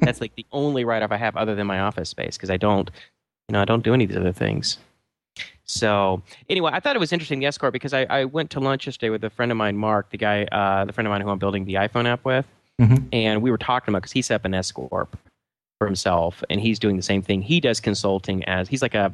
that's 0.00 0.20
like 0.20 0.34
the 0.36 0.46
only 0.52 0.84
write-off 0.84 1.10
I 1.12 1.16
have 1.16 1.36
other 1.36 1.54
than 1.54 1.66
my 1.66 1.80
office 1.80 2.08
space 2.08 2.36
because 2.36 2.50
I 2.50 2.56
don't, 2.56 2.90
you 3.48 3.52
know, 3.54 3.60
I 3.60 3.64
don't 3.64 3.82
do 3.82 3.94
any 3.94 4.04
of 4.04 4.10
these 4.10 4.18
other 4.18 4.32
things." 4.32 4.78
So 5.64 6.22
anyway, 6.50 6.70
I 6.74 6.80
thought 6.80 6.96
it 6.96 6.98
was 6.98 7.12
interesting 7.12 7.38
the 7.40 7.46
S 7.46 7.56
corp 7.56 7.72
because 7.72 7.94
I, 7.94 8.02
I 8.10 8.24
went 8.24 8.50
to 8.50 8.60
lunch 8.60 8.86
yesterday 8.86 9.08
with 9.10 9.24
a 9.24 9.30
friend 9.30 9.50
of 9.50 9.56
mine, 9.56 9.76
Mark, 9.78 10.10
the 10.10 10.18
guy, 10.18 10.44
uh, 10.44 10.84
the 10.84 10.92
friend 10.92 11.06
of 11.06 11.10
mine 11.10 11.20
who 11.22 11.30
I'm 11.30 11.38
building 11.38 11.64
the 11.64 11.74
iPhone 11.74 12.06
app 12.06 12.24
with, 12.24 12.46
Mhm. 12.80 13.06
and 13.12 13.40
we 13.42 13.50
were 13.50 13.56
talking 13.58 13.92
about 13.92 14.02
because 14.02 14.12
he 14.12 14.20
set 14.22 14.34
up 14.36 14.44
an 14.44 14.54
S 14.54 14.70
corp 14.72 15.16
for 15.82 15.86
himself, 15.86 16.44
and 16.48 16.60
he's 16.60 16.78
doing 16.78 16.96
the 16.96 17.02
same 17.02 17.22
thing. 17.22 17.42
He 17.42 17.60
does 17.60 17.80
consulting 17.80 18.44
as 18.44 18.68
he's 18.68 18.82
like 18.82 18.94
a 18.94 19.12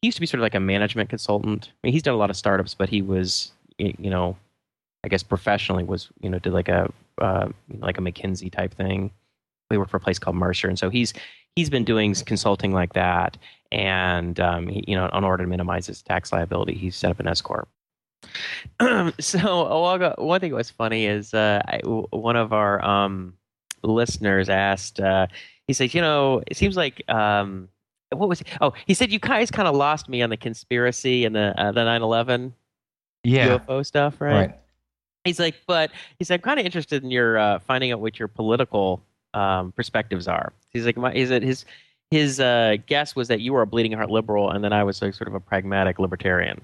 he 0.00 0.08
used 0.08 0.16
to 0.16 0.20
be 0.20 0.26
sort 0.26 0.40
of 0.40 0.42
like 0.42 0.54
a 0.54 0.60
management 0.60 1.10
consultant. 1.10 1.68
I 1.68 1.86
mean, 1.86 1.92
he's 1.92 2.02
done 2.02 2.14
a 2.14 2.18
lot 2.18 2.30
of 2.30 2.36
startups, 2.36 2.74
but 2.74 2.88
he 2.88 3.02
was 3.02 3.52
you 3.78 4.10
know, 4.10 4.36
I 5.04 5.08
guess 5.08 5.22
professionally 5.22 5.84
was 5.84 6.08
you 6.20 6.30
know 6.30 6.38
did 6.38 6.52
like 6.52 6.68
a 6.68 6.90
uh, 7.20 7.48
like 7.78 7.98
a 7.98 8.00
McKinsey 8.00 8.50
type 8.50 8.72
thing. 8.74 9.10
We 9.70 9.78
worked 9.78 9.90
for 9.90 9.98
a 9.98 10.00
place 10.00 10.18
called 10.18 10.36
Mercer, 10.36 10.68
and 10.68 10.78
so 10.78 10.88
he's 10.88 11.12
he's 11.54 11.68
been 11.68 11.84
doing 11.84 12.14
consulting 12.14 12.72
like 12.72 12.94
that 12.94 13.36
and 13.72 14.38
um, 14.40 14.68
he, 14.68 14.84
you 14.86 14.96
know, 14.96 15.08
in 15.12 15.24
order 15.24 15.44
to 15.44 15.48
minimize 15.48 15.86
his 15.86 16.02
tax 16.02 16.32
liability, 16.32 16.74
he 16.74 16.90
set 16.90 17.10
up 17.10 17.20
an 17.20 17.28
S 17.28 17.40
corp. 17.40 17.68
so, 19.20 20.12
one 20.18 20.40
thing 20.40 20.50
that 20.50 20.56
was 20.56 20.70
funny 20.70 21.06
is 21.06 21.34
uh, 21.34 21.62
I, 21.66 21.80
one 21.84 22.36
of 22.36 22.52
our 22.52 22.84
um, 22.84 23.34
listeners 23.82 24.48
asked. 24.48 25.00
Uh, 25.00 25.26
he 25.66 25.72
says, 25.72 25.94
"You 25.94 26.00
know, 26.00 26.42
it 26.46 26.56
seems 26.56 26.76
like 26.76 27.02
um, 27.10 27.68
what 28.10 28.28
was? 28.28 28.40
It? 28.40 28.48
Oh, 28.60 28.72
he 28.86 28.94
said 28.94 29.10
you 29.10 29.18
guys 29.18 29.50
kind 29.50 29.68
of 29.68 29.74
lost 29.74 30.08
me 30.08 30.22
on 30.22 30.30
the 30.30 30.36
conspiracy 30.36 31.24
and 31.24 31.34
the 31.34 31.54
uh, 31.60 31.72
the 31.72 31.84
nine 31.84 32.02
eleven 32.02 32.54
Yeah. 33.24 33.58
UFO 33.58 33.84
stuff, 33.84 34.20
right?" 34.20 34.32
Right. 34.32 34.58
He's 35.24 35.40
like, 35.40 35.56
but 35.66 35.90
he 36.20 36.24
said, 36.24 36.34
I'm 36.34 36.42
kind 36.42 36.60
of 36.60 36.66
interested 36.66 37.02
in 37.02 37.10
your 37.10 37.36
uh, 37.36 37.58
finding 37.58 37.90
out 37.90 37.98
what 38.00 38.16
your 38.16 38.28
political 38.28 39.02
um, 39.34 39.72
perspectives 39.72 40.28
are. 40.28 40.52
He's 40.70 40.86
like, 40.86 40.96
my, 40.96 41.12
is 41.12 41.32
it 41.32 41.42
his 41.42 41.64
his 42.12 42.38
uh, 42.38 42.76
guess 42.86 43.16
was 43.16 43.26
that 43.26 43.40
you 43.40 43.52
were 43.52 43.62
a 43.62 43.66
bleeding 43.66 43.92
heart 43.92 44.08
liberal, 44.08 44.50
and 44.50 44.62
then 44.62 44.72
I 44.72 44.84
was 44.84 45.02
like 45.02 45.14
sort 45.14 45.26
of 45.26 45.34
a 45.34 45.40
pragmatic 45.40 45.98
libertarian. 45.98 46.60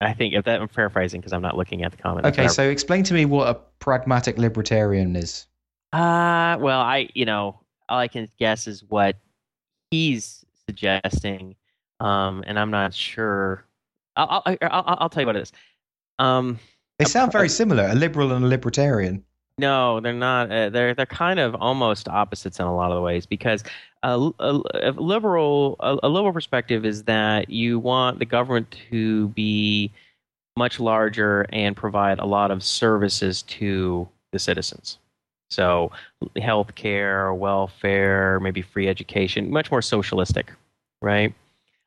I 0.00 0.12
think 0.12 0.34
if 0.34 0.44
that 0.44 0.60
I'm 0.60 0.68
paraphrasing 0.68 1.20
because 1.20 1.32
I'm 1.32 1.42
not 1.42 1.56
looking 1.56 1.84
at 1.84 1.92
the 1.92 1.98
comments. 1.98 2.28
Okay, 2.28 2.48
so 2.48 2.68
explain 2.68 3.04
to 3.04 3.14
me 3.14 3.24
what 3.24 3.48
a 3.48 3.54
pragmatic 3.78 4.38
libertarian 4.38 5.14
is. 5.16 5.46
Uh, 5.92 6.56
well, 6.60 6.80
I, 6.80 7.08
you 7.14 7.24
know, 7.24 7.60
all 7.88 7.98
I 7.98 8.08
can 8.08 8.28
guess 8.38 8.66
is 8.66 8.84
what 8.84 9.16
he's 9.90 10.44
suggesting, 10.66 11.54
um, 12.00 12.44
and 12.46 12.58
I'm 12.58 12.70
not 12.70 12.94
sure. 12.94 13.64
I'll, 14.16 14.42
I'll, 14.46 14.56
I'll, 14.62 14.96
I'll 15.00 15.08
tell 15.08 15.22
you 15.22 15.26
what 15.26 15.36
it 15.36 15.42
is. 15.42 15.52
Um, 16.18 16.58
They 16.98 17.04
sound 17.04 17.32
very 17.32 17.48
similar, 17.48 17.86
a 17.86 17.94
liberal 17.94 18.32
and 18.32 18.44
a 18.44 18.48
libertarian. 18.48 19.24
no, 19.58 20.00
they're 20.00 20.12
not. 20.12 20.50
Uh, 20.50 20.70
they're 20.70 20.94
they're 20.94 21.06
kind 21.06 21.38
of 21.40 21.54
almost 21.56 22.08
opposites 22.08 22.58
in 22.60 22.66
a 22.66 22.74
lot 22.74 22.90
of 22.90 22.96
the 22.96 23.02
ways 23.02 23.26
because 23.26 23.62
a, 24.02 24.30
a, 24.40 24.60
a 24.74 24.90
liberal 24.92 25.76
a, 25.80 25.98
a 26.02 26.08
liberal 26.08 26.32
perspective 26.32 26.84
is 26.84 27.04
that 27.04 27.50
you 27.50 27.78
want 27.78 28.18
the 28.18 28.24
government 28.26 28.76
to 28.90 29.28
be 29.28 29.90
much 30.56 30.80
larger 30.80 31.46
and 31.52 31.76
provide 31.76 32.18
a 32.18 32.24
lot 32.26 32.50
of 32.50 32.62
services 32.64 33.42
to 33.42 34.08
the 34.32 34.38
citizens. 34.38 34.98
So, 35.50 35.92
health 36.40 36.74
care, 36.74 37.32
welfare, 37.32 38.38
maybe 38.40 38.62
free 38.62 38.88
education, 38.88 39.50
much 39.50 39.70
more 39.70 39.82
socialistic, 39.82 40.52
right? 41.00 41.34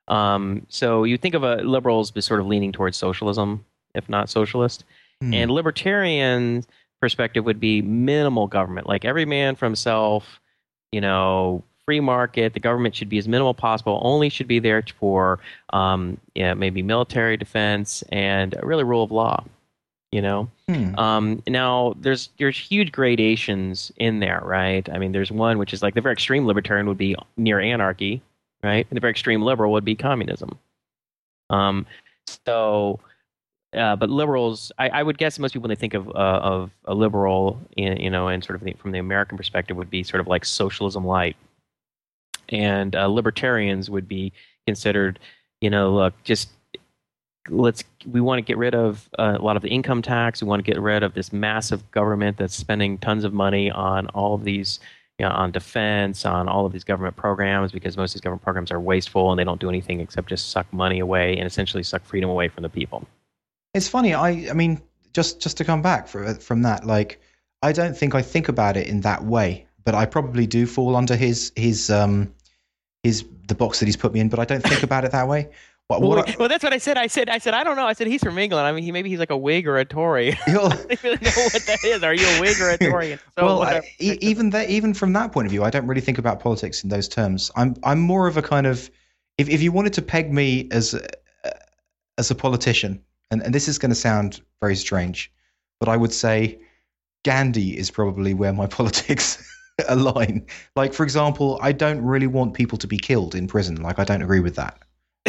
Um, 0.08 0.66
so 0.68 1.04
you 1.04 1.18
think 1.18 1.36
of 1.36 1.44
a 1.44 1.56
liberals 1.58 2.12
as 2.16 2.26
sort 2.26 2.40
of 2.42 2.48
leaning 2.48 2.72
towards 2.72 2.98
socialism, 2.98 3.66
if 3.96 4.10
not 4.10 4.30
socialist. 4.30 4.84
Hmm. 5.22 5.34
And 5.34 5.52
libertarian 5.52 6.66
perspective 7.00 7.46
would 7.46 7.60
be 7.60 7.82
minimal 7.82 8.48
government, 8.48 8.88
like 8.88 9.06
every 9.06 9.26
man 9.26 9.56
for 9.56 9.66
himself, 9.66 10.40
you 10.92 11.02
know, 11.02 11.64
free 11.86 12.00
market. 12.00 12.54
The 12.54 12.60
government 12.60 12.96
should 12.96 13.10
be 13.10 13.18
as 13.18 13.28
minimal 13.28 13.54
possible. 13.54 14.00
Only 14.04 14.30
should 14.30 14.48
be 14.48 14.60
there 14.60 14.84
for, 15.00 15.40
um, 15.72 16.18
yeah, 16.36 16.54
maybe 16.54 16.82
military 16.84 17.38
defense 17.38 18.04
and 18.12 18.56
really 18.62 18.84
rule 18.84 19.04
of 19.04 19.12
law. 19.12 19.44
You 20.12 20.22
know, 20.22 20.50
Hmm. 20.68 20.96
um, 21.00 21.44
now 21.48 21.96
there's 22.00 22.30
there's 22.38 22.58
huge 22.58 22.92
gradations 22.92 23.92
in 23.98 24.20
there, 24.20 24.42
right? 24.44 24.88
I 24.90 24.98
mean, 24.98 25.12
there's 25.12 25.32
one 25.32 25.58
which 25.58 25.74
is 25.74 25.82
like 25.82 25.96
the 25.96 26.02
very 26.02 26.14
extreme 26.14 26.46
libertarian 26.46 26.88
would 26.88 26.98
be 26.98 27.16
near 27.38 27.60
anarchy, 27.60 28.22
right? 28.64 28.86
And 28.90 28.98
the 28.98 29.02
very 29.02 29.12
extreme 29.12 29.42
liberal 29.42 29.72
would 29.72 29.86
be 29.86 29.96
communism. 29.96 30.58
Um, 31.50 31.86
so, 32.46 33.00
uh, 33.76 33.96
but 33.96 34.10
liberals, 34.10 34.72
I, 34.78 34.90
I, 34.90 35.04
would 35.04 35.18
guess 35.18 35.40
most 35.40 35.54
people 35.54 35.64
when 35.64 35.70
they 35.70 35.80
think 35.80 35.94
of 35.94 36.10
uh, 36.10 36.40
of 36.42 36.72
a 36.86 36.94
liberal, 36.94 37.60
in, 37.78 37.98
you 37.98 38.10
know, 38.10 38.28
and 38.28 38.44
sort 38.44 38.56
of 38.56 38.64
the, 38.66 38.74
from 38.74 38.92
the 38.92 39.00
American 39.00 39.38
perspective, 39.38 39.78
would 39.78 39.90
be 39.90 40.04
sort 40.04 40.22
of 40.22 40.28
like 40.28 40.46
socialism 40.46 41.06
light, 41.06 41.36
and 42.50 42.96
uh, 42.96 43.08
libertarians 43.08 43.90
would 43.90 44.08
be 44.08 44.34
considered, 44.68 45.20
you 45.62 45.70
know, 45.70 45.94
look, 45.94 46.14
just 46.24 46.50
let's 47.50 47.84
we 48.06 48.22
want 48.22 48.38
to 48.38 48.42
get 48.42 48.58
rid 48.58 48.76
of 48.76 49.10
uh, 49.18 49.38
a 49.40 49.42
lot 49.42 49.56
of 49.56 49.62
the 49.62 49.70
income 49.70 50.02
tax. 50.02 50.42
We 50.42 50.48
want 50.48 50.64
to 50.64 50.72
get 50.72 50.80
rid 50.80 51.04
of 51.04 51.14
this 51.14 51.34
massive 51.34 51.90
government 51.92 52.38
that's 52.38 52.56
spending 52.56 52.98
tons 52.98 53.24
of 53.24 53.34
money 53.34 53.72
on 53.72 54.08
all 54.08 54.36
of 54.36 54.44
these, 54.44 54.80
you 55.18 55.26
know, 55.26 55.32
on 55.32 55.52
defense, 55.52 56.26
on 56.26 56.48
all 56.48 56.66
of 56.66 56.72
these 56.72 56.84
government 56.84 57.16
programs 57.16 57.72
because 57.72 57.98
most 57.98 58.12
of 58.12 58.16
these 58.16 58.22
government 58.22 58.44
programs 58.44 58.72
are 58.72 58.80
wasteful 58.80 59.32
and 59.32 59.40
they 59.40 59.44
don't 59.44 59.60
do 59.60 59.70
anything 59.70 60.00
except 60.00 60.30
just 60.30 60.52
suck 60.52 60.72
money 60.72 61.00
away 61.00 61.38
and 61.38 61.48
essentially 61.48 61.84
suck 61.84 62.04
freedom 62.06 62.30
away 62.30 62.48
from 62.48 62.64
the 62.64 62.70
people. 62.70 63.08
It's 63.74 63.88
funny. 63.88 64.14
I 64.14 64.50
I 64.50 64.54
mean, 64.54 64.82
just 65.14 65.42
just 65.42 65.58
to 65.58 65.66
come 65.66 65.82
back 65.82 66.08
for, 66.08 66.34
from 66.36 66.62
that, 66.64 66.86
like 66.86 67.20
I 67.62 67.72
don't 67.72 67.98
think 67.98 68.16
I 68.16 68.22
think 68.22 68.50
about 68.50 68.78
it 68.78 68.88
in 68.88 69.02
that 69.02 69.24
way, 69.24 69.66
but 69.84 69.96
I 69.96 70.06
probably 70.06 70.46
do 70.48 70.66
fall 70.66 70.96
under 70.96 71.16
his 71.16 71.52
his 71.56 71.90
um 71.90 72.34
his 73.04 73.26
the 73.48 73.56
box 73.56 73.80
that 73.80 73.86
he's 73.86 73.98
put 73.98 74.14
me 74.14 74.20
in, 74.20 74.30
but 74.30 74.40
I 74.40 74.46
don't 74.46 74.64
think 74.64 74.84
about 74.84 75.06
it 75.06 75.12
that 75.12 75.28
way. 75.28 75.50
What, 75.92 76.02
what 76.02 76.10
well, 76.10 76.26
I, 76.26 76.36
well, 76.40 76.48
that's 76.48 76.64
what 76.64 76.72
I 76.72 76.78
said. 76.78 76.98
I 76.98 77.08
said, 77.08 77.30
I 77.30 77.38
said, 77.38 77.54
I 77.54 77.66
don't 77.66 77.76
know. 77.76 77.86
I 77.86 77.92
said 77.92 78.08
he's 78.08 78.24
from 78.24 78.38
England. 78.38 78.66
I 78.66 78.72
mean, 78.72 78.84
he 78.84 78.94
maybe 78.94 79.10
he's 79.10 79.20
like 79.20 79.30
a 79.30 79.38
Whig 79.38 79.68
or 79.68 79.78
a 79.78 79.84
Tory. 79.84 80.38
I 80.48 80.52
don't 80.52 81.04
really 81.04 81.18
know 81.18 81.32
what 81.32 81.66
that 81.66 81.80
is. 81.84 82.02
Are 82.02 82.14
you 82.14 82.26
a 82.26 82.40
Whig 82.40 82.62
or 82.62 82.70
a 82.70 82.78
Tory? 82.78 83.18
So 83.38 83.46
well, 83.46 83.62
uh, 83.64 83.82
I, 83.82 83.82
even 84.00 84.52
that, 84.52 84.70
even 84.70 84.94
from 84.94 85.14
that 85.14 85.32
point 85.32 85.48
of 85.48 85.52
view, 85.52 85.64
I 85.64 85.70
don't 85.70 85.88
really 85.88 86.02
think 86.02 86.18
about 86.18 86.40
politics 86.40 86.84
in 86.84 86.90
those 86.90 87.08
terms. 87.08 87.52
I'm, 87.56 87.76
I'm 87.84 88.00
more 88.00 88.28
of 88.28 88.38
a 88.38 88.42
kind 88.42 88.68
of, 88.68 88.90
if, 89.38 89.50
if 89.50 89.62
you 89.62 89.72
wanted 89.72 89.94
to 89.94 90.02
peg 90.02 90.34
me 90.34 90.68
as, 90.72 90.94
a, 90.94 91.06
as 92.18 92.32
a 92.32 92.36
politician, 92.36 93.02
and, 93.32 93.42
and 93.42 93.54
this 93.54 93.68
is 93.68 93.78
going 93.78 93.90
to 93.90 93.96
sound 93.96 94.42
very 94.62 94.76
strange, 94.76 95.32
but 95.80 95.90
I 95.90 95.98
would 95.98 96.14
say 96.14 96.60
Gandhi 97.24 97.78
is 97.78 97.90
probably 97.92 98.34
where 98.34 98.54
my 98.54 98.68
politics 98.68 99.44
align. 99.88 100.46
Like, 100.76 100.94
for 100.94 101.04
example, 101.04 101.60
I 101.62 101.72
don't 101.72 102.02
really 102.02 102.28
want 102.28 102.54
people 102.54 102.78
to 102.78 102.88
be 102.88 102.98
killed 102.98 103.36
in 103.36 103.48
prison. 103.48 103.82
Like, 103.82 104.00
I 104.00 104.04
don't 104.04 104.22
agree 104.22 104.40
with 104.40 104.56
that. 104.56 104.78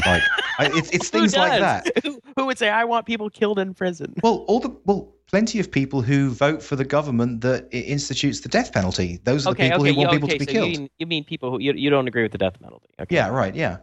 Like 0.06 0.22
it's 0.58 0.90
it's 0.90 1.10
things 1.10 1.36
like 1.36 1.60
that. 1.60 1.86
Who, 2.04 2.20
who, 2.36 2.46
would 2.46 2.58
say 2.58 2.68
I 2.68 2.84
want 2.84 3.06
people 3.06 3.28
killed 3.30 3.58
in 3.58 3.74
prison? 3.74 4.14
Well, 4.22 4.44
all 4.48 4.60
the 4.60 4.74
well, 4.84 5.14
plenty 5.26 5.58
of 5.60 5.70
people 5.70 6.02
who 6.02 6.30
vote 6.30 6.62
for 6.62 6.76
the 6.76 6.84
government 6.84 7.40
that 7.42 7.68
institutes 7.72 8.40
the 8.40 8.48
death 8.48 8.72
penalty. 8.72 9.20
Those 9.24 9.46
are 9.46 9.50
okay, 9.50 9.68
the 9.68 9.70
people 9.70 9.82
okay, 9.82 9.92
who 9.92 9.98
want 9.98 10.08
okay, 10.08 10.16
people 10.16 10.28
oh, 10.30 10.32
to 10.32 10.38
be 10.38 10.44
so 10.44 10.52
killed. 10.52 10.72
You 10.72 10.78
mean, 10.78 10.90
you 10.98 11.06
mean 11.06 11.24
people 11.24 11.50
who 11.50 11.60
you, 11.60 11.72
you 11.72 11.90
don't 11.90 12.08
agree 12.08 12.22
with 12.22 12.32
the 12.32 12.38
death 12.38 12.60
penalty? 12.60 12.88
Yeah, 13.10 13.28
right. 13.28 13.54
Yeah. 13.54 13.78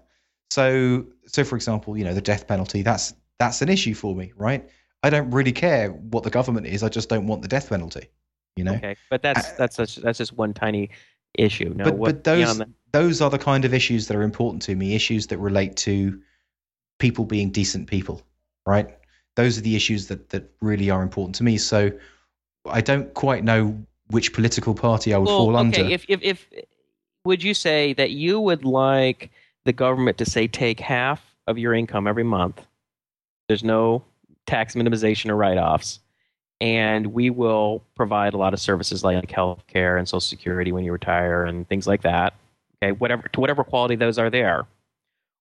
So 0.52 1.06
so 1.28 1.44
for 1.44 1.56
example, 1.56 1.98
you 1.98 2.04
know, 2.04 2.14
the 2.14 2.22
death 2.22 2.48
penalty. 2.48 2.82
That's 2.82 3.14
that's 3.38 3.62
an 3.62 3.70
issue 3.70 3.94
for 3.94 4.16
me, 4.16 4.34
right? 4.36 4.68
I 5.04 5.10
don't 5.10 5.30
really 5.32 5.54
care 5.54 5.92
what 5.92 6.24
the 6.24 6.30
government 6.30 6.68
is. 6.68 6.84
I 6.84 6.90
just 6.90 7.10
don't 7.10 7.28
want 7.28 7.42
the 7.42 7.48
death 7.48 7.70
penalty. 7.70 8.10
You 8.56 8.64
know. 8.66 8.74
Okay, 8.74 8.96
but 9.10 9.22
that's 9.22 9.52
that's 9.54 9.76
such, 9.76 9.98
that's 9.98 10.18
just 10.18 10.34
one 10.34 10.54
tiny 10.54 10.90
issue. 11.38 11.74
No, 11.76 11.86
but, 11.86 12.00
but 12.00 12.24
those 12.24 12.62
those 12.92 13.22
are 13.22 13.30
the 13.30 13.38
kind 13.38 13.66
of 13.66 13.74
issues 13.74 14.08
that 14.08 14.18
are 14.18 14.24
important 14.24 14.62
to 14.64 14.76
me. 14.76 14.96
Issues 14.96 15.28
that 15.28 15.38
relate 15.38 15.76
to 15.78 16.20
people 17.00 17.26
being 17.26 17.52
decent 17.52 17.88
people, 17.88 18.22
right? 18.66 18.98
Those 19.36 19.58
are 19.58 19.62
the 19.62 19.76
issues 19.76 20.08
that 20.08 20.30
that 20.30 20.52
really 20.62 20.90
are 20.90 21.02
important 21.02 21.36
to 21.36 21.44
me. 21.44 21.58
So 21.58 21.92
I 22.66 22.82
don't 22.82 23.14
quite 23.14 23.44
know 23.44 23.78
which 24.08 24.34
political 24.34 24.74
party 24.74 25.14
I 25.14 25.18
would 25.18 25.28
well, 25.28 25.38
fall 25.38 25.58
okay. 25.58 25.60
under. 25.60 25.82
If, 25.82 26.06
if 26.08 26.20
if 26.24 26.48
would 27.26 27.44
you 27.44 27.54
say 27.54 27.94
that 27.94 28.12
you 28.12 28.40
would 28.40 28.66
like 28.66 29.32
the 29.66 29.74
government 29.74 30.18
to 30.18 30.26
say 30.26 30.48
take 30.48 30.80
half 30.80 31.22
of 31.48 31.58
your 31.58 31.74
income 31.74 32.08
every 32.08 32.24
month? 32.24 32.66
There's 33.48 33.64
no 33.64 34.04
tax 34.46 34.76
minimization 34.76 35.30
or 35.30 35.36
write-offs 35.36 36.00
and 36.62 37.08
we 37.08 37.30
will 37.30 37.82
provide 37.96 38.34
a 38.34 38.38
lot 38.38 38.54
of 38.54 38.60
services 38.60 39.04
like 39.04 39.32
health 39.32 39.64
care 39.68 39.98
and 39.98 40.08
social 40.08 40.20
security 40.20 40.72
when 40.72 40.84
you 40.84 40.92
retire 40.92 41.44
and 41.46 41.68
things 41.70 41.88
like 41.88 42.02
that 42.02 42.34
okay 42.82 42.92
whatever 42.92 43.28
to 43.30 43.40
whatever 43.40 43.64
quality 43.64 43.96
those 43.96 44.18
are 44.18 44.30
there 44.30 44.66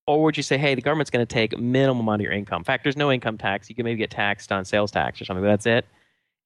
or 0.07 0.23
would 0.23 0.37
you 0.37 0.43
say 0.43 0.57
hey 0.57 0.75
the 0.75 0.81
government's 0.81 1.11
going 1.11 1.25
to 1.25 1.33
take 1.33 1.59
minimum 1.59 2.01
amount 2.01 2.21
of 2.21 2.25
your 2.25 2.33
income 2.33 2.61
in 2.61 2.65
fact 2.65 2.83
there's 2.83 2.97
no 2.97 3.11
income 3.11 3.39
tax 3.39 3.69
you 3.69 3.75
can 3.75 3.85
maybe 3.85 3.99
get 3.99 4.11
taxed 4.11 4.53
on 4.53 4.65
sales 4.65 4.91
tax 4.91 5.21
or 5.21 5.25
something 5.25 5.43
but 5.43 5.49
that's 5.49 5.67
it 5.67 5.85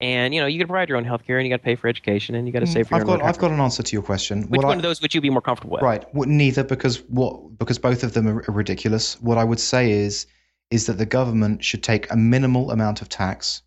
and 0.03 0.35
you 0.35 0.41
know 0.41 0.47
you 0.47 0.59
can 0.59 0.67
provide 0.67 0.89
your 0.89 0.99
own 0.99 1.05
health 1.05 1.25
care 1.25 1.39
and 1.39 1.47
you 1.47 1.53
got 1.53 1.59
to 1.59 1.63
pay 1.63 1.77
for 1.77 1.89
education 1.89 2.35
and 2.35 2.47
you 2.47 2.53
got 2.53 2.59
to 2.59 2.67
mm, 2.67 2.73
save 2.73 2.89
for 2.89 2.97
I've 2.97 3.07
your 3.07 3.19
got 3.19 3.25
I've 3.25 3.39
got 3.39 3.53
an 3.53 3.61
answer 3.61 3.85
to 3.85 3.93
your 3.95 4.03
question. 4.03 4.43
Which 4.43 4.59
what 4.59 4.67
one 4.67 4.75
I, 4.75 4.77
of 4.77 4.83
those 4.83 5.01
would 5.01 5.15
you 5.15 5.21
be 5.21 5.31
more 5.31 5.41
comfortable 5.41 5.75
with? 5.75 5.83
Right, 5.83 6.05
well, 6.13 6.29
neither 6.29 6.65
because 6.65 7.03
what 7.03 7.57
because 7.57 7.79
both 7.79 8.03
of 8.03 8.13
them 8.13 8.27
are 8.27 8.45
ridiculous. 8.49 9.21
What 9.23 9.39
I 9.39 9.45
would 9.45 9.61
say 9.61 9.93
is 9.93 10.27
is 10.71 10.87
that 10.87 10.95
the 10.95 11.07
government 11.07 11.63
should 11.65 11.85
take 11.85 12.11
a 12.11 12.17
minimal 12.17 12.73
amount 12.73 13.01
of 13.01 13.09
tax 13.09 13.63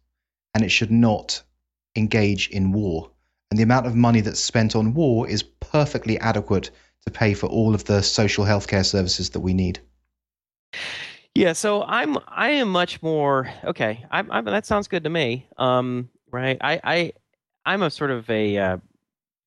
and 0.55 0.63
it 0.63 0.69
should 0.69 0.91
not 0.91 1.43
engage 1.95 2.49
in 2.49 2.71
war. 2.71 3.11
And 3.51 3.59
the 3.59 3.63
amount 3.63 3.85
of 3.85 3.95
money 3.95 4.21
that's 4.21 4.39
spent 4.39 4.75
on 4.75 4.95
war 4.95 5.27
is 5.27 5.43
perfectly 5.43 6.17
adequate 6.19 6.71
to 7.05 7.11
pay 7.11 7.35
for 7.35 7.47
all 7.47 7.75
of 7.75 7.83
the 7.85 8.01
social 8.01 8.45
healthcare 8.45 8.85
services 8.85 9.29
that 9.31 9.41
we 9.41 9.53
need. 9.53 9.79
Yeah, 11.35 11.53
so 11.53 11.83
I'm 11.83 12.17
I 12.27 12.49
am 12.51 12.69
much 12.69 13.03
more 13.03 13.49
okay. 13.65 14.05
I'm, 14.09 14.31
I'm 14.31 14.45
that 14.45 14.65
sounds 14.65 14.87
good 14.87 15.03
to 15.03 15.09
me. 15.09 15.45
Um, 15.57 16.09
right? 16.31 16.57
I 16.61 16.79
I 16.83 17.13
I'm 17.65 17.83
a 17.83 17.91
sort 17.91 18.11
of 18.11 18.29
a 18.29 18.57
uh, 18.57 18.77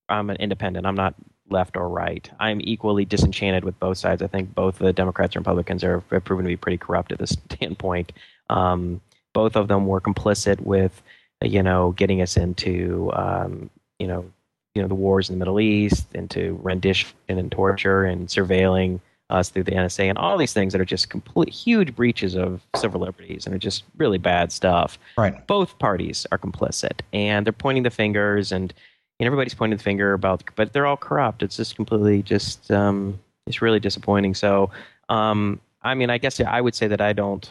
I'm 0.07 0.29
an 0.29 0.37
independent. 0.37 0.85
I'm 0.85 0.95
not 0.95 1.15
left 1.49 1.75
or 1.75 1.89
right. 1.89 2.29
I'm 2.39 2.61
equally 2.61 3.05
disenchanted 3.05 3.63
with 3.63 3.79
both 3.79 3.97
sides. 3.97 4.21
I 4.21 4.27
think 4.27 4.53
both 4.53 4.77
the 4.77 4.93
Democrats 4.93 5.35
and 5.35 5.45
Republicans 5.45 5.83
are 5.83 6.03
have 6.11 6.23
proven 6.23 6.45
to 6.45 6.49
be 6.49 6.57
pretty 6.57 6.77
corrupt 6.77 7.11
at 7.11 7.17
this 7.17 7.31
standpoint. 7.51 8.11
Um, 8.51 9.01
both 9.39 9.55
of 9.55 9.69
them 9.69 9.87
were 9.87 10.01
complicit 10.01 10.59
with, 10.59 11.01
you 11.41 11.63
know, 11.63 11.93
getting 11.93 12.21
us 12.21 12.35
into, 12.35 13.09
um, 13.13 13.69
you 13.97 14.05
know, 14.05 14.29
you 14.75 14.81
know, 14.81 14.89
the 14.89 14.95
wars 14.95 15.29
in 15.29 15.35
the 15.35 15.39
Middle 15.39 15.61
East, 15.61 16.13
into 16.13 16.59
rendition 16.61 17.07
and 17.29 17.49
torture 17.49 18.03
and 18.03 18.27
surveilling 18.27 18.99
us 19.29 19.47
through 19.47 19.63
the 19.63 19.71
NSA 19.71 20.09
and 20.09 20.17
all 20.17 20.37
these 20.37 20.51
things 20.51 20.73
that 20.73 20.81
are 20.81 20.91
just 20.95 21.09
complete 21.09 21.53
huge 21.53 21.95
breaches 21.95 22.35
of 22.35 22.61
civil 22.75 22.99
liberties 22.99 23.45
and 23.45 23.55
are 23.55 23.59
just 23.59 23.85
really 23.95 24.17
bad 24.17 24.51
stuff. 24.51 24.99
Right. 25.17 25.47
Both 25.47 25.79
parties 25.79 26.27
are 26.33 26.37
complicit 26.37 26.99
and 27.13 27.45
they're 27.45 27.53
pointing 27.53 27.83
the 27.83 27.91
fingers 27.91 28.51
and, 28.51 28.73
and 29.21 29.25
everybody's 29.25 29.53
pointing 29.53 29.77
the 29.77 29.83
finger 29.83 30.11
about, 30.11 30.43
but 30.57 30.73
they're 30.73 30.85
all 30.85 30.97
corrupt. 30.97 31.43
It's 31.43 31.55
just 31.55 31.77
completely 31.77 32.23
just, 32.23 32.69
um, 32.71 33.17
it's 33.47 33.61
really 33.61 33.79
disappointing. 33.79 34.33
So, 34.33 34.69
um, 35.07 35.61
I 35.81 35.95
mean, 35.95 36.09
I 36.09 36.17
guess 36.17 36.41
I 36.41 36.59
would 36.59 36.75
say 36.75 36.89
that 36.89 36.99
I 36.99 37.13
don't 37.13 37.49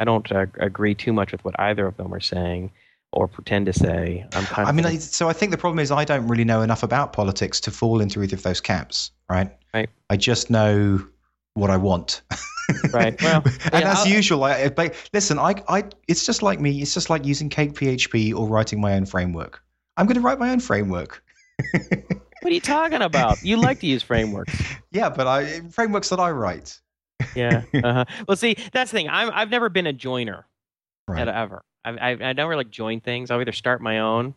I 0.00 0.04
don't 0.04 0.30
uh, 0.32 0.46
agree 0.58 0.94
too 0.94 1.12
much 1.12 1.30
with 1.30 1.44
what 1.44 1.54
either 1.60 1.86
of 1.86 1.96
them 1.98 2.12
are 2.12 2.20
saying 2.20 2.72
or 3.12 3.28
pretend 3.28 3.66
to 3.66 3.72
say. 3.72 4.26
I'm 4.32 4.44
kind 4.44 4.66
I 4.66 4.72
mean, 4.72 4.86
I, 4.86 4.96
so 4.96 5.28
I 5.28 5.34
think 5.34 5.52
the 5.52 5.58
problem 5.58 5.78
is 5.78 5.90
I 5.90 6.04
don't 6.04 6.26
really 6.26 6.44
know 6.44 6.62
enough 6.62 6.82
about 6.82 7.12
politics 7.12 7.60
to 7.60 7.70
fall 7.70 8.00
into 8.00 8.22
either 8.22 8.34
of 8.34 8.42
those 8.42 8.60
camps, 8.60 9.10
right? 9.28 9.54
Right. 9.74 9.90
I 10.08 10.16
just 10.16 10.48
know 10.48 11.06
what 11.54 11.70
I 11.70 11.76
want. 11.76 12.22
right. 12.92 13.20
Well, 13.22 13.42
and 13.72 13.82
yeah, 13.82 13.92
as 13.92 13.98
I'll, 13.98 14.08
usual, 14.08 14.44
I, 14.44 14.72
I, 14.76 14.90
listen. 15.12 15.38
I, 15.38 15.54
I, 15.68 15.84
it's 16.08 16.24
just 16.24 16.42
like 16.42 16.60
me. 16.60 16.80
It's 16.80 16.94
just 16.94 17.10
like 17.10 17.26
using 17.26 17.50
Cake 17.50 17.74
PHP 17.74 18.34
or 18.34 18.46
writing 18.48 18.80
my 18.80 18.94
own 18.94 19.04
framework. 19.04 19.62
I'm 19.96 20.06
going 20.06 20.14
to 20.14 20.22
write 20.22 20.38
my 20.38 20.50
own 20.50 20.60
framework. 20.60 21.22
what 21.72 22.14
are 22.44 22.50
you 22.50 22.60
talking 22.60 23.02
about? 23.02 23.42
You 23.42 23.58
like 23.58 23.80
to 23.80 23.86
use 23.86 24.02
frameworks. 24.02 24.56
yeah, 24.92 25.10
but 25.10 25.26
I 25.26 25.60
frameworks 25.70 26.08
that 26.08 26.20
I 26.20 26.30
write 26.30 26.80
yeah. 27.34 27.62
Uh-huh. 27.74 28.04
Well, 28.28 28.36
see, 28.36 28.56
that's 28.72 28.90
the 28.90 28.96
thing. 28.98 29.08
I'm 29.08 29.30
I've 29.32 29.50
never 29.50 29.68
been 29.68 29.86
a 29.86 29.92
joiner, 29.92 30.46
right. 31.08 31.26
ever. 31.26 31.62
I, 31.84 31.90
I 31.90 32.10
I 32.10 32.32
don't 32.32 32.48
really 32.48 32.64
like 32.64 32.70
join 32.70 33.00
things. 33.00 33.30
I'll 33.30 33.40
either 33.40 33.52
start 33.52 33.80
my 33.80 34.00
own, 34.00 34.34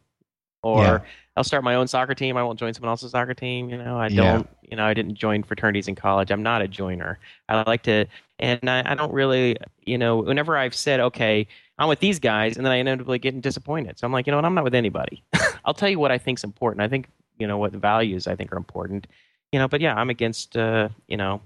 or 0.64 0.84
yeah. 0.84 1.00
I'll 1.36 1.44
start 1.44 1.64
my 1.64 1.76
own 1.76 1.88
soccer 1.88 2.16
team. 2.16 2.38
I 2.38 2.44
won't 2.44 2.60
join 2.60 2.74
someone 2.74 2.90
else's 2.90 3.12
soccer 3.12 3.34
team. 3.34 3.70
You 3.70 3.78
know, 3.78 3.98
I 3.98 4.08
don't. 4.10 4.48
Yeah. 4.64 4.70
You 4.72 4.78
know, 4.78 4.86
I 4.86 4.94
didn't 4.94 5.16
join 5.16 5.44
fraternities 5.44 5.88
in 5.88 5.96
college. 5.96 6.32
I'm 6.32 6.44
not 6.44 6.62
a 6.62 6.68
joiner. 6.68 7.20
I 7.50 7.64
like 7.64 7.84
to, 7.84 8.06
and 8.40 8.70
I, 8.70 8.92
I 8.92 8.96
don't 8.96 9.14
really. 9.14 9.58
You 9.86 9.98
know, 9.98 10.18
whenever 10.18 10.58
I've 10.58 10.76
said, 10.76 11.00
okay, 11.00 11.48
I'm 11.78 11.90
with 11.90 12.00
these 12.00 12.20
guys, 12.20 12.56
and 12.56 12.66
then 12.66 12.72
I 12.72 12.78
inevitably 12.78 13.20
getting 13.20 13.42
disappointed. 13.42 14.00
So 14.00 14.08
I'm 14.08 14.14
like, 14.14 14.26
you 14.26 14.32
know 14.32 14.38
what? 14.38 14.46
I'm 14.46 14.54
not 14.54 14.64
with 14.64 14.76
anybody. 14.76 15.24
I'll 15.66 15.74
tell 15.74 15.90
you 15.90 16.00
what 16.00 16.12
I 16.12 16.18
think's 16.18 16.44
important. 16.44 16.82
I 16.82 16.88
think 16.88 17.10
you 17.38 17.48
know 17.48 17.58
what 17.58 17.74
values 17.74 18.28
I 18.28 18.36
think 18.36 18.54
are 18.54 18.58
important. 18.58 19.08
You 19.52 19.60
know, 19.60 19.68
but 19.68 19.82
yeah, 19.82 19.96
I'm 19.96 20.10
against. 20.10 20.56
Uh, 20.56 20.90
you 21.08 21.18
know, 21.18 21.42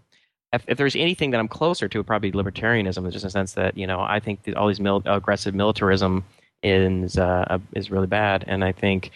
if, 0.54 0.63
if, 0.68 0.77
there's 0.77 0.96
anything 0.96 1.32
that 1.32 1.39
I'm 1.39 1.48
closer 1.48 1.88
to, 1.89 2.04
probably 2.04 2.32
libertarianism. 2.32 3.12
Just 3.12 3.24
in 3.24 3.27
the 3.27 3.32
sense 3.32 3.54
that 3.54 3.77
you 3.77 3.88
know 3.88 4.00
I 4.00 4.20
think 4.20 4.44
that 4.44 4.56
all 4.56 4.68
these 4.68 4.80
mil- 4.80 5.04
aggressive 5.06 5.54
militarism 5.54 6.24
is 6.63 7.18
uh, 7.18 7.60
is 7.75 7.92
really 7.92 8.08
bad, 8.08 8.46
and 8.48 8.63
I 8.63 8.72
think 8.72 9.12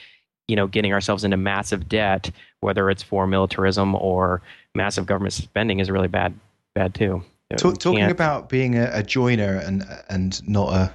you 0.47 0.55
know 0.55 0.67
getting 0.67 0.93
ourselves 0.93 1.23
into 1.23 1.37
massive 1.37 1.87
debt, 1.87 2.31
whether 2.59 2.89
it's 2.89 3.03
for 3.03 3.27
militarism 3.27 3.95
or 3.95 4.41
massive 4.75 5.05
government 5.05 5.33
spending, 5.33 5.79
is 5.79 5.89
really 5.89 6.07
bad 6.07 6.33
bad 6.73 6.93
too. 6.93 7.23
Talk, 7.57 7.79
talking 7.79 8.09
about 8.09 8.47
being 8.47 8.77
a, 8.77 8.89
a, 8.93 9.03
joiner 9.03 9.57
and 9.57 9.83
and 10.09 10.47
not 10.47 10.73
a 10.73 10.93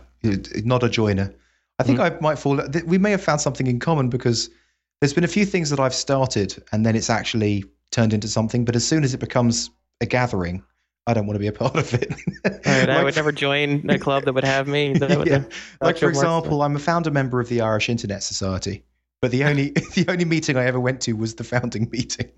not 0.64 0.82
a 0.82 0.88
joiner, 0.88 1.34
I 1.78 1.82
think 1.82 1.98
mm-hmm. 1.98 2.16
I 2.16 2.20
might 2.20 2.38
fall. 2.38 2.60
We 2.86 2.98
may 2.98 3.10
have 3.10 3.22
found 3.22 3.40
something 3.40 3.66
in 3.66 3.78
common 3.78 4.08
because 4.08 4.48
there's 5.00 5.12
been 5.12 5.24
a 5.24 5.28
few 5.28 5.44
things 5.44 5.70
that 5.70 5.80
I've 5.80 5.94
started 5.94 6.62
and 6.72 6.86
then 6.86 6.96
it's 6.96 7.10
actually 7.10 7.64
turned 7.90 8.12
into 8.12 8.28
something, 8.28 8.64
but 8.64 8.74
as 8.74 8.86
soon 8.86 9.04
as 9.04 9.12
it 9.12 9.20
becomes 9.20 9.70
a 10.00 10.06
gathering, 10.06 10.62
I 11.06 11.14
don't 11.14 11.26
want 11.26 11.36
to 11.36 11.40
be 11.40 11.46
a 11.46 11.52
part 11.52 11.76
of 11.76 11.94
it. 11.94 12.12
Right, 12.66 12.90
I 12.90 13.04
would 13.04 13.14
never 13.14 13.32
join 13.32 13.88
a 13.88 13.98
club 13.98 14.24
that 14.24 14.32
would 14.32 14.44
have 14.44 14.66
me. 14.66 14.96
Yeah. 15.26 15.44
Like 15.80 15.98
for 15.98 16.08
example, 16.08 16.62
I'm 16.62 16.74
a 16.76 16.80
founder 16.80 17.10
member 17.10 17.40
of 17.40 17.48
the 17.48 17.60
Irish 17.60 17.88
Internet 17.88 18.22
Society, 18.22 18.84
but 19.22 19.30
the 19.30 19.44
only 19.44 19.70
the 19.94 20.04
only 20.08 20.24
meeting 20.24 20.56
I 20.56 20.64
ever 20.64 20.80
went 20.80 21.00
to 21.02 21.12
was 21.12 21.36
the 21.36 21.44
founding 21.44 21.88
meeting. 21.90 22.30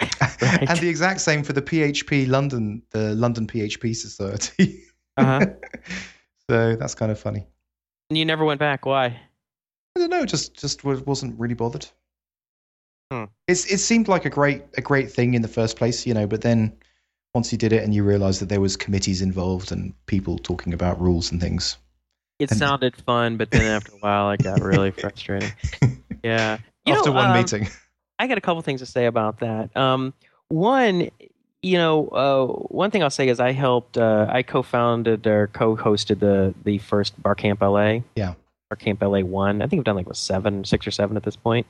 Right. 0.00 0.68
And 0.68 0.78
the 0.78 0.88
exact 0.88 1.20
same 1.20 1.42
for 1.42 1.52
the 1.52 1.62
PHP 1.62 2.28
London, 2.28 2.82
the 2.90 3.14
London 3.14 3.46
PHP 3.46 3.96
Society. 3.96 4.82
Uh-huh. 5.16 5.46
so 6.50 6.76
that's 6.76 6.94
kind 6.94 7.10
of 7.10 7.18
funny. 7.18 7.46
And 8.10 8.18
you 8.18 8.24
never 8.24 8.44
went 8.44 8.60
back. 8.60 8.84
Why? 8.84 9.06
I 9.06 9.98
don't 9.98 10.10
know, 10.10 10.26
just 10.26 10.54
just 10.54 10.84
wasn't 10.84 11.38
really 11.40 11.54
bothered. 11.54 11.86
Hmm. 13.10 13.24
It's 13.48 13.64
it 13.72 13.78
seemed 13.78 14.08
like 14.08 14.24
a 14.24 14.30
great 14.30 14.62
a 14.76 14.80
great 14.80 15.10
thing 15.10 15.34
in 15.34 15.42
the 15.42 15.48
first 15.48 15.76
place, 15.76 16.06
you 16.06 16.14
know, 16.14 16.26
but 16.26 16.42
then 16.42 16.76
once 17.36 17.52
you 17.52 17.58
did 17.58 17.72
it 17.72 17.84
and 17.84 17.94
you 17.94 18.02
realized 18.02 18.40
that 18.40 18.48
there 18.48 18.60
was 18.62 18.76
committees 18.76 19.20
involved 19.20 19.70
and 19.70 19.92
people 20.06 20.38
talking 20.38 20.72
about 20.72 20.98
rules 21.00 21.30
and 21.30 21.38
things. 21.40 21.76
It 22.38 22.50
And- 22.50 22.58
sounded 22.58 22.96
fun, 22.96 23.36
but 23.36 23.50
then 23.50 23.62
after 23.62 23.92
a 23.92 23.98
while, 23.98 24.30
it 24.30 24.42
got 24.42 24.60
really 24.60 24.90
frustrating. 25.02 25.52
Yeah. 26.24 26.58
You 26.86 26.94
After 26.94 27.10
know, 27.10 27.16
one 27.16 27.30
um, 27.30 27.36
meeting. 27.36 27.68
I 28.18 28.26
got 28.26 28.38
a 28.38 28.40
couple 28.40 28.62
things 28.62 28.80
to 28.80 28.86
say 28.86 29.04
about 29.06 29.40
that. 29.40 29.76
Um, 29.76 30.14
one, 30.48 31.10
you 31.62 31.76
know, 31.76 32.08
uh, 32.08 32.46
one 32.74 32.90
thing 32.90 33.02
I'll 33.02 33.10
say 33.10 33.28
is 33.28 33.38
I 33.40 33.52
helped, 33.52 33.98
uh, 33.98 34.26
I 34.30 34.42
co-founded 34.42 35.26
or 35.26 35.48
co-hosted 35.48 36.20
the 36.20 36.54
the 36.64 36.78
first 36.78 37.20
Barcamp 37.22 37.60
LA. 37.60 38.00
Yeah. 38.14 38.34
Barcamp 38.70 39.02
LA 39.02 39.20
one. 39.20 39.60
I 39.60 39.66
think 39.66 39.80
we've 39.80 39.84
done 39.84 39.96
like 39.96 40.06
what, 40.06 40.16
seven, 40.16 40.64
six 40.64 40.86
or 40.86 40.90
seven 40.90 41.16
at 41.16 41.22
this 41.22 41.36
point. 41.36 41.66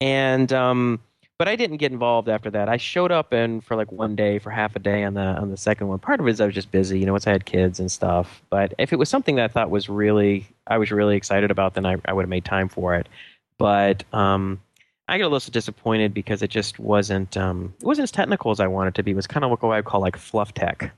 And 0.00 0.52
um, 0.52 1.00
but 1.38 1.46
I 1.46 1.54
didn't 1.54 1.76
get 1.76 1.92
involved 1.92 2.28
after 2.28 2.50
that. 2.50 2.68
I 2.68 2.76
showed 2.76 3.12
up 3.12 3.32
in 3.32 3.60
for 3.60 3.76
like 3.76 3.90
one 3.92 4.16
day, 4.16 4.40
for 4.40 4.50
half 4.50 4.74
a 4.74 4.80
day 4.80 5.04
on 5.04 5.14
the 5.14 5.20
on 5.20 5.50
the 5.50 5.56
second 5.56 5.86
one. 5.86 6.00
Part 6.00 6.18
of 6.18 6.26
it 6.26 6.30
is 6.30 6.40
I 6.40 6.46
was 6.46 6.54
just 6.54 6.72
busy, 6.72 6.98
you 6.98 7.06
know, 7.06 7.12
once 7.12 7.28
I 7.28 7.30
had 7.30 7.46
kids 7.46 7.78
and 7.78 7.90
stuff. 7.90 8.42
But 8.50 8.74
if 8.78 8.92
it 8.92 8.96
was 8.96 9.08
something 9.08 9.36
that 9.36 9.44
I 9.44 9.48
thought 9.48 9.70
was 9.70 9.88
really, 9.88 10.46
I 10.66 10.78
was 10.78 10.90
really 10.90 11.16
excited 11.16 11.52
about, 11.52 11.74
then 11.74 11.86
I, 11.86 11.96
I 12.06 12.12
would 12.12 12.22
have 12.22 12.28
made 12.28 12.44
time 12.44 12.68
for 12.68 12.96
it. 12.96 13.08
But 13.56 14.02
um, 14.12 14.60
I 15.06 15.16
got 15.16 15.26
a 15.26 15.28
little 15.28 15.52
disappointed 15.52 16.12
because 16.12 16.42
it 16.42 16.50
just 16.50 16.80
wasn't 16.80 17.36
um, 17.36 17.72
it 17.80 17.86
wasn't 17.86 18.04
as 18.04 18.10
technical 18.10 18.50
as 18.50 18.58
I 18.58 18.66
wanted 18.66 18.90
it 18.90 18.94
to 18.96 19.02
be. 19.04 19.12
It 19.12 19.16
was 19.16 19.28
kind 19.28 19.44
of 19.44 19.50
what 19.50 19.62
I 19.62 19.76
would 19.76 19.84
call 19.84 20.00
like 20.00 20.16
fluff 20.16 20.52
tech. 20.54 20.92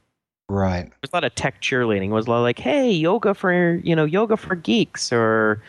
Right. 0.49 0.91
There's 1.01 1.13
a 1.13 1.17
lot 1.17 1.25
of 1.25 1.35
tech 1.37 1.61
cheerleading. 1.61 2.07
It 2.07 2.13
was 2.13 2.27
a 2.27 2.31
lot 2.31 2.41
like, 2.41 2.59
hey, 2.59 2.91
yoga 2.91 3.35
for 3.35 3.75
you 3.75 3.95
know, 3.95 4.05
yoga 4.05 4.37
for 4.39 4.57
geeks, 4.57 5.13
or 5.13 5.63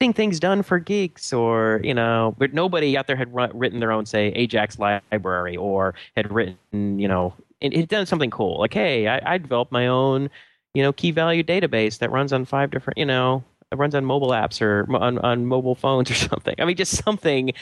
getting 0.00 0.14
things 0.14 0.40
done 0.40 0.62
for 0.62 0.78
geeks, 0.78 1.32
or 1.32 1.80
you 1.84 1.92
know, 1.92 2.34
but 2.38 2.54
nobody 2.54 2.96
out 2.96 3.06
there 3.06 3.16
had 3.16 3.32
run, 3.34 3.50
written 3.54 3.80
their 3.80 3.92
own, 3.92 4.06
say, 4.06 4.28
Ajax 4.28 4.78
library, 4.78 5.56
or 5.56 5.94
had 6.16 6.32
written, 6.32 6.98
you 6.98 7.06
know, 7.06 7.34
it 7.60 7.76
had 7.76 7.88
done 7.88 8.06
something 8.06 8.30
cool. 8.30 8.58
Like, 8.58 8.72
hey, 8.72 9.06
I, 9.08 9.34
I 9.34 9.38
developed 9.38 9.70
my 9.70 9.86
own, 9.86 10.30
you 10.72 10.82
know, 10.82 10.92
key 10.92 11.10
value 11.10 11.42
database 11.42 11.98
that 11.98 12.10
runs 12.10 12.32
on 12.32 12.46
five 12.46 12.70
different, 12.70 12.96
you 12.96 13.04
know, 13.04 13.44
it 13.70 13.76
runs 13.76 13.94
on 13.94 14.04
mobile 14.04 14.30
apps 14.30 14.62
or 14.62 14.86
on, 14.96 15.18
on 15.18 15.46
mobile 15.46 15.74
phones 15.74 16.10
or 16.10 16.14
something. 16.28 16.54
I 16.58 16.64
mean, 16.64 16.76
just 16.76 17.04
something 17.04 17.52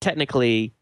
technically 0.00 0.74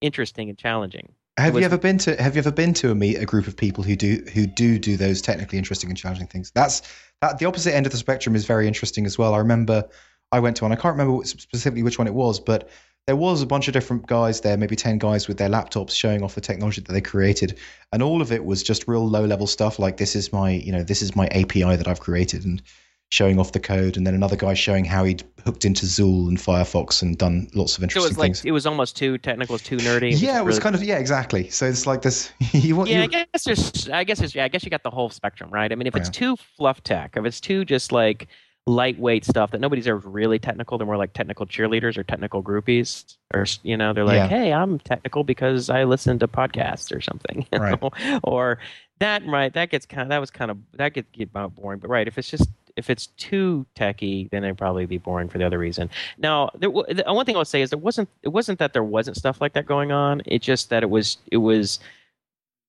interesting 0.00 0.48
and 0.48 0.56
challenging. 0.56 1.08
Have 1.36 1.54
was- 1.54 1.62
you 1.62 1.66
ever 1.66 1.78
been 1.78 1.98
to 1.98 2.22
Have 2.22 2.36
you 2.36 2.38
ever 2.38 2.52
been 2.52 2.72
to 2.74 2.92
a 2.92 2.94
meet 2.94 3.16
a 3.16 3.26
group 3.26 3.48
of 3.48 3.56
people 3.56 3.82
who 3.82 3.96
do 3.96 4.24
who 4.32 4.46
do 4.46 4.78
do 4.78 4.96
those 4.96 5.20
technically 5.20 5.58
interesting 5.58 5.90
and 5.90 5.98
challenging 5.98 6.28
things? 6.28 6.52
That's 6.54 6.82
that 7.22 7.40
the 7.40 7.46
opposite 7.46 7.74
end 7.74 7.86
of 7.86 7.92
the 7.92 7.98
spectrum 7.98 8.36
is 8.36 8.46
very 8.46 8.68
interesting 8.68 9.04
as 9.04 9.18
well. 9.18 9.34
I 9.34 9.38
remember 9.38 9.82
I 10.34 10.40
went 10.40 10.56
to 10.58 10.64
one. 10.64 10.72
I 10.72 10.76
can't 10.76 10.96
remember 10.96 11.24
specifically 11.24 11.82
which 11.82 11.98
one 11.98 12.06
it 12.06 12.14
was, 12.14 12.40
but 12.40 12.68
there 13.06 13.16
was 13.16 13.42
a 13.42 13.46
bunch 13.46 13.68
of 13.68 13.74
different 13.74 14.06
guys 14.06 14.40
there, 14.40 14.56
maybe 14.56 14.76
ten 14.76 14.98
guys 14.98 15.28
with 15.28 15.36
their 15.38 15.48
laptops 15.50 15.90
showing 15.92 16.22
off 16.22 16.34
the 16.34 16.40
technology 16.40 16.80
that 16.80 16.92
they 16.92 17.00
created, 17.00 17.58
and 17.92 18.02
all 18.02 18.20
of 18.22 18.32
it 18.32 18.44
was 18.44 18.62
just 18.62 18.88
real 18.88 19.06
low 19.08 19.24
level 19.24 19.46
stuff. 19.46 19.78
Like 19.78 19.96
this 19.98 20.16
is 20.16 20.32
my 20.32 20.50
you 20.52 20.72
know 20.72 20.82
this 20.82 21.02
is 21.02 21.14
my 21.14 21.26
API 21.28 21.76
that 21.76 21.86
I've 21.86 22.00
created 22.00 22.44
and 22.44 22.62
showing 23.10 23.38
off 23.38 23.52
the 23.52 23.60
code, 23.60 23.96
and 23.98 24.06
then 24.06 24.14
another 24.14 24.34
guy 24.36 24.54
showing 24.54 24.84
how 24.86 25.04
he'd 25.04 25.22
hooked 25.44 25.64
into 25.66 25.84
XUL 25.86 26.26
and 26.28 26.38
Firefox 26.38 27.02
and 27.02 27.16
done 27.18 27.46
lots 27.54 27.76
of 27.76 27.82
interesting 27.84 28.00
So 28.02 28.06
it 28.06 28.10
was 28.10 28.18
like 28.18 28.26
things. 28.28 28.44
it 28.46 28.50
was 28.52 28.66
almost 28.66 28.96
too 28.96 29.18
technical, 29.18 29.54
it's 29.56 29.64
too 29.64 29.76
nerdy. 29.76 30.18
yeah, 30.20 30.38
it 30.40 30.44
was 30.44 30.54
really- 30.56 30.62
kind 30.62 30.74
of 30.74 30.82
yeah, 30.82 30.96
exactly. 30.96 31.50
So 31.50 31.66
it's 31.66 31.86
like 31.86 32.00
this. 32.02 32.32
You 32.52 32.74
want 32.74 32.88
Yeah, 32.88 32.98
you, 32.98 33.02
I 33.04 33.06
guess 33.08 33.44
there's. 33.44 33.88
I 33.90 34.02
guess 34.04 34.18
there's. 34.20 34.34
Yeah, 34.34 34.44
I 34.44 34.48
guess 34.48 34.64
you 34.64 34.70
got 34.70 34.82
the 34.82 34.90
whole 34.90 35.10
spectrum, 35.10 35.50
right? 35.50 35.70
I 35.70 35.74
mean, 35.74 35.86
if 35.86 35.94
it's 35.94 36.08
Yeah. 36.08 36.12
too 36.12 36.36
fluff 36.56 36.82
tech, 36.82 37.16
if 37.18 37.24
it's 37.26 37.40
too 37.40 37.64
just 37.66 37.92
like 37.92 38.28
lightweight 38.66 39.24
stuff 39.26 39.50
that 39.50 39.60
nobody's 39.60 39.86
ever 39.86 39.98
really 40.08 40.38
technical, 40.38 40.78
they're 40.78 40.86
more 40.86 40.96
like 40.96 41.12
technical 41.12 41.44
cheerleaders 41.46 41.98
or 41.98 42.02
technical 42.02 42.42
groupies, 42.42 43.16
or 43.34 43.44
you 43.62 43.76
know, 43.76 43.92
they're 43.92 44.04
like, 44.04 44.16
Yeah. 44.16 44.28
hey, 44.28 44.52
I'm 44.52 44.78
technical 44.78 45.22
because 45.22 45.68
I 45.68 45.84
listen 45.84 46.18
to 46.20 46.28
podcasts 46.28 46.94
or 46.94 47.00
something, 47.00 47.46
Right. 47.52 47.78
or 48.22 48.58
that 49.00 49.26
right 49.26 49.52
that 49.52 49.70
gets 49.70 49.84
kind 49.86 50.02
of 50.02 50.08
that 50.08 50.18
was 50.18 50.30
kind 50.30 50.50
of 50.50 50.56
that 50.74 50.94
gets 50.94 51.08
get 51.12 51.28
about 51.28 51.54
boring. 51.54 51.78
But 51.78 51.90
right, 51.90 52.08
if 52.08 52.16
it's 52.16 52.30
just 52.30 52.48
if 52.76 52.88
it's 52.90 53.06
too 53.18 53.66
techy, 53.74 54.28
then 54.32 54.42
it'd 54.44 54.56
probably 54.58 54.86
be 54.86 54.98
boring 54.98 55.28
for 55.28 55.38
the 55.38 55.44
other 55.44 55.58
reason. 55.58 55.88
Now, 56.18 56.50
there, 56.58 56.70
the 56.70 57.04
one 57.06 57.24
thing 57.26 57.36
I'll 57.36 57.44
say 57.44 57.60
is 57.62 57.70
there 57.70 57.78
wasn't 57.78 58.08
it 58.22 58.30
wasn't 58.30 58.58
that 58.60 58.72
there 58.72 58.82
wasn't 58.84 59.16
stuff 59.16 59.40
like 59.42 59.52
that 59.52 59.66
going 59.66 59.92
on. 59.92 60.22
It's 60.26 60.44
just 60.46 60.70
that 60.70 60.82
it 60.82 60.88
was 60.90 61.18
it 61.30 61.36
was 61.36 61.80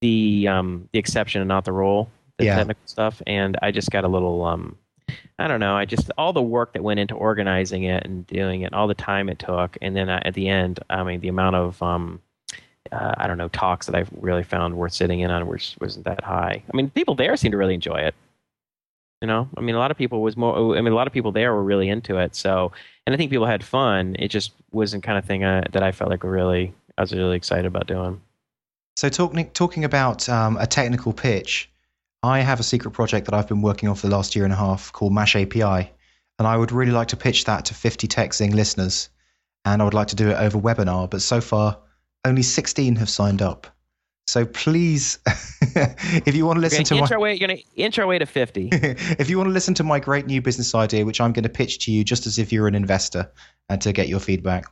the 0.01 0.47
um 0.49 0.89
the 0.91 0.99
exception 0.99 1.41
and 1.41 1.47
not 1.47 1.63
the 1.65 1.71
rule, 1.71 2.09
the 2.37 2.45
Yeah. 2.45 2.55
technical 2.57 2.81
stuff. 2.85 3.21
And 3.25 3.57
I 3.61 3.71
just 3.71 3.91
got 3.91 4.03
a 4.03 4.07
little 4.09 4.43
um 4.43 4.77
I 5.37 5.47
don't 5.47 5.59
know. 5.59 5.75
I 5.75 5.85
just 5.85 6.11
all 6.17 6.33
the 6.33 6.41
work 6.41 6.73
that 6.73 6.83
went 6.83 6.99
into 6.99 7.13
organizing 7.13 7.83
it 7.83 8.05
and 8.05 8.25
doing 8.27 8.61
it, 8.61 8.73
all 8.73 8.87
the 8.87 8.93
time 8.93 9.29
it 9.29 9.39
took, 9.39 9.77
and 9.81 9.95
then 9.95 10.09
at 10.09 10.33
the 10.33 10.47
end, 10.47 10.79
I 10.89 11.03
mean, 11.03 11.19
the 11.19 11.27
amount 11.27 11.55
of 11.55 11.81
um, 11.83 12.21
uh, 12.91 13.13
I 13.17 13.27
don't 13.27 13.37
know 13.37 13.49
talks 13.49 13.87
that 13.87 13.95
I 13.95 14.05
really 14.19 14.43
found 14.43 14.77
worth 14.77 14.93
sitting 14.93 15.19
in 15.19 15.31
on 15.31 15.47
was 15.47 15.75
wasn't 15.81 16.05
that 16.05 16.23
high. 16.23 16.63
I 16.71 16.77
mean, 16.77 16.89
people 16.89 17.15
there 17.15 17.35
seemed 17.35 17.51
to 17.51 17.57
really 17.57 17.73
enjoy 17.73 17.97
it. 17.97 18.15
You 19.21 19.27
know, 19.27 19.49
I 19.57 19.61
mean, 19.61 19.75
a 19.75 19.79
lot 19.79 19.91
of 19.91 19.97
people 19.97 20.21
was 20.21 20.37
more. 20.37 20.77
I 20.77 20.81
mean, 20.81 20.93
a 20.93 20.95
lot 20.95 21.07
of 21.07 21.13
people 21.13 21.31
there 21.31 21.53
were 21.53 21.63
really 21.63 21.89
into 21.89 22.17
it. 22.17 22.35
So, 22.35 22.71
and 23.05 23.13
I 23.13 23.17
think 23.17 23.31
people 23.31 23.45
had 23.45 23.63
fun. 23.63 24.15
It 24.19 24.27
just 24.27 24.51
wasn't 24.71 25.03
kind 25.03 25.17
of 25.17 25.25
thing 25.25 25.43
uh, 25.43 25.63
that 25.71 25.83
I 25.83 25.91
felt 25.91 26.11
like 26.11 26.23
really 26.23 26.73
I 26.97 27.01
was 27.01 27.13
really 27.13 27.37
excited 27.37 27.65
about 27.65 27.87
doing. 27.87 28.21
So 28.95 29.09
talking 29.09 29.49
talking 29.51 29.83
about 29.83 30.29
um, 30.29 30.57
a 30.57 30.67
technical 30.67 31.11
pitch, 31.11 31.69
I 32.25 32.39
have 32.39 32.59
a 32.59 32.63
secret 32.63 32.91
project 32.91 33.27
that 33.27 33.35
I've 33.35 33.47
been 33.47 33.61
working 33.61 33.87
on 33.87 33.93
for 33.95 34.07
the 34.07 34.15
last 34.15 34.35
year 34.35 34.45
and 34.45 34.53
a 34.53 34.57
half 34.57 34.91
called 34.91 35.13
Mash 35.13 35.35
API, 35.35 35.91
and 36.39 36.47
I 36.47 36.57
would 36.57 36.71
really 36.71 36.91
like 36.91 37.09
to 37.09 37.17
pitch 37.17 37.45
that 37.45 37.65
to 37.65 37.75
50 37.75 38.07
TechZing 38.07 38.51
listeners, 38.51 39.09
and 39.63 39.79
I 39.79 39.85
would 39.85 39.93
like 39.93 40.07
to 40.07 40.15
do 40.15 40.29
it 40.29 40.33
over 40.33 40.57
webinar. 40.57 41.07
But 41.07 41.21
so 41.21 41.39
far, 41.39 41.77
only 42.25 42.41
16 42.41 42.95
have 42.95 43.09
signed 43.09 43.43
up. 43.43 43.67
So 44.25 44.43
please, 44.43 45.19
if 45.61 46.35
you 46.35 46.47
want 46.47 46.57
to 46.57 46.61
listen 46.61 46.83
to 46.85 46.95
my 46.95 47.17
way. 47.17 47.35
You're 47.35 47.47
gonna 47.47 47.59
inch 47.75 47.99
our 47.99 48.07
way 48.07 48.17
to 48.17 48.25
fifty. 48.25 48.69
if 48.71 49.29
you 49.29 49.37
want 49.37 49.49
to 49.49 49.53
listen 49.53 49.75
to 49.75 49.83
my 49.83 49.99
great 49.99 50.25
new 50.25 50.41
business 50.41 50.73
idea, 50.73 51.05
which 51.05 51.21
I'm 51.21 51.31
going 51.31 51.43
to 51.43 51.49
pitch 51.49 51.85
to 51.85 51.91
you 51.91 52.03
just 52.03 52.25
as 52.25 52.39
if 52.39 52.51
you're 52.51 52.67
an 52.67 52.73
investor 52.73 53.31
and 53.69 53.79
to 53.83 53.93
get 53.93 54.07
your 54.07 54.19
feedback, 54.19 54.65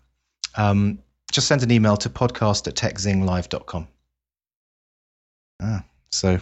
um, 0.57 0.97
just 1.31 1.47
send 1.47 1.61
an 1.61 1.69
email 1.69 1.97
to 1.97 2.09
podcast 2.09 2.67
at 2.67 2.73
techzinglive.com. 2.73 3.87
Ah, 5.61 5.85
so 6.11 6.39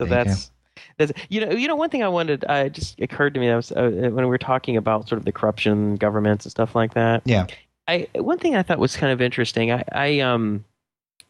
So 0.00 0.06
There 0.06 0.18
you 0.18 0.24
that's 0.24 0.50
that's 0.96 1.12
you 1.28 1.44
know 1.44 1.52
you 1.52 1.68
know 1.68 1.76
one 1.76 1.90
thing 1.90 2.02
I 2.02 2.08
wanted. 2.08 2.44
Uh, 2.48 2.64
it 2.66 2.72
just 2.72 3.00
occurred 3.00 3.34
to 3.34 3.40
me 3.40 3.48
that 3.48 3.56
was 3.56 3.72
uh, 3.72 3.90
when 3.90 4.16
we 4.16 4.26
were 4.26 4.38
talking 4.38 4.76
about 4.76 5.08
sort 5.08 5.18
of 5.18 5.24
the 5.24 5.32
corruption, 5.32 5.96
governments, 5.96 6.44
and 6.46 6.50
stuff 6.50 6.74
like 6.74 6.94
that. 6.94 7.22
Yeah. 7.24 7.46
I 7.86 8.08
one 8.14 8.38
thing 8.38 8.54
I 8.54 8.62
thought 8.62 8.78
was 8.78 8.96
kind 8.96 9.12
of 9.12 9.20
interesting. 9.20 9.72
I, 9.72 9.84
I 9.92 10.20
um, 10.20 10.64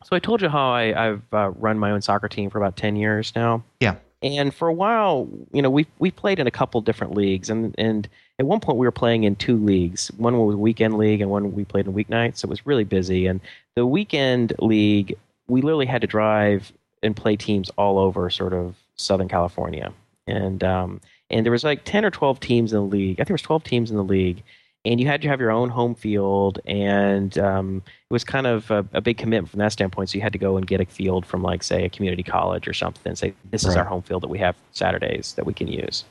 so 0.04 0.14
I 0.14 0.18
told 0.18 0.40
you 0.40 0.48
how 0.48 0.70
I, 0.70 1.08
I've 1.08 1.22
uh, 1.32 1.50
run 1.50 1.78
my 1.78 1.90
own 1.90 2.00
soccer 2.00 2.28
team 2.28 2.50
for 2.50 2.58
about 2.58 2.76
ten 2.76 2.96
years 2.96 3.32
now. 3.34 3.64
Yeah. 3.80 3.96
And 4.22 4.54
for 4.54 4.68
a 4.68 4.72
while, 4.72 5.28
you 5.52 5.62
know, 5.62 5.70
we 5.70 5.86
we 5.98 6.10
played 6.10 6.38
in 6.38 6.46
a 6.46 6.50
couple 6.50 6.80
different 6.82 7.14
leagues, 7.14 7.48
and 7.48 7.74
and 7.78 8.08
at 8.38 8.46
one 8.46 8.60
point 8.60 8.78
we 8.78 8.86
were 8.86 8.92
playing 8.92 9.24
in 9.24 9.34
two 9.36 9.56
leagues. 9.56 10.08
One 10.18 10.36
was 10.38 10.54
a 10.54 10.58
weekend 10.58 10.98
league, 10.98 11.20
and 11.22 11.30
one 11.30 11.54
we 11.54 11.64
played 11.64 11.86
in 11.86 11.94
weeknights. 11.94 12.38
So 12.38 12.46
it 12.46 12.50
was 12.50 12.66
really 12.66 12.84
busy. 12.84 13.26
And 13.26 13.40
the 13.76 13.86
weekend 13.86 14.52
league, 14.58 15.16
we 15.48 15.62
literally 15.62 15.86
had 15.86 16.02
to 16.02 16.06
drive 16.06 16.72
and 17.02 17.16
play 17.16 17.36
teams 17.36 17.70
all 17.70 17.98
over 17.98 18.30
sort 18.30 18.52
of 18.52 18.76
Southern 18.96 19.28
California. 19.28 19.92
And 20.26 20.62
um, 20.62 21.00
and 21.30 21.44
there 21.44 21.52
was 21.52 21.64
like 21.64 21.84
ten 21.84 22.04
or 22.04 22.10
twelve 22.10 22.40
teams 22.40 22.72
in 22.72 22.78
the 22.78 22.84
league. 22.84 23.14
I 23.14 23.16
think 23.16 23.28
there 23.28 23.34
was 23.34 23.42
twelve 23.42 23.64
teams 23.64 23.90
in 23.90 23.96
the 23.96 24.04
league, 24.04 24.42
and 24.84 25.00
you 25.00 25.06
had 25.06 25.22
to 25.22 25.28
have 25.28 25.40
your 25.40 25.50
own 25.50 25.70
home 25.70 25.94
field. 25.94 26.60
And 26.66 27.36
um, 27.38 27.82
it 27.86 28.12
was 28.12 28.24
kind 28.24 28.46
of 28.46 28.70
a, 28.70 28.86
a 28.92 29.00
big 29.00 29.16
commitment 29.16 29.50
from 29.50 29.58
that 29.58 29.72
standpoint. 29.72 30.10
So 30.10 30.16
you 30.16 30.22
had 30.22 30.32
to 30.32 30.38
go 30.38 30.56
and 30.56 30.66
get 30.66 30.80
a 30.80 30.84
field 30.86 31.26
from 31.26 31.42
like 31.42 31.62
say 31.62 31.84
a 31.84 31.88
community 31.88 32.22
college 32.22 32.68
or 32.68 32.74
something, 32.74 33.02
and 33.10 33.18
say 33.18 33.34
this 33.50 33.64
is 33.64 33.76
our 33.76 33.84
home 33.84 34.02
field 34.02 34.22
that 34.22 34.28
we 34.28 34.38
have 34.38 34.56
Saturdays 34.72 35.34
that 35.34 35.46
we 35.46 35.54
can 35.54 35.66
use. 35.66 36.04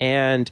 And 0.00 0.50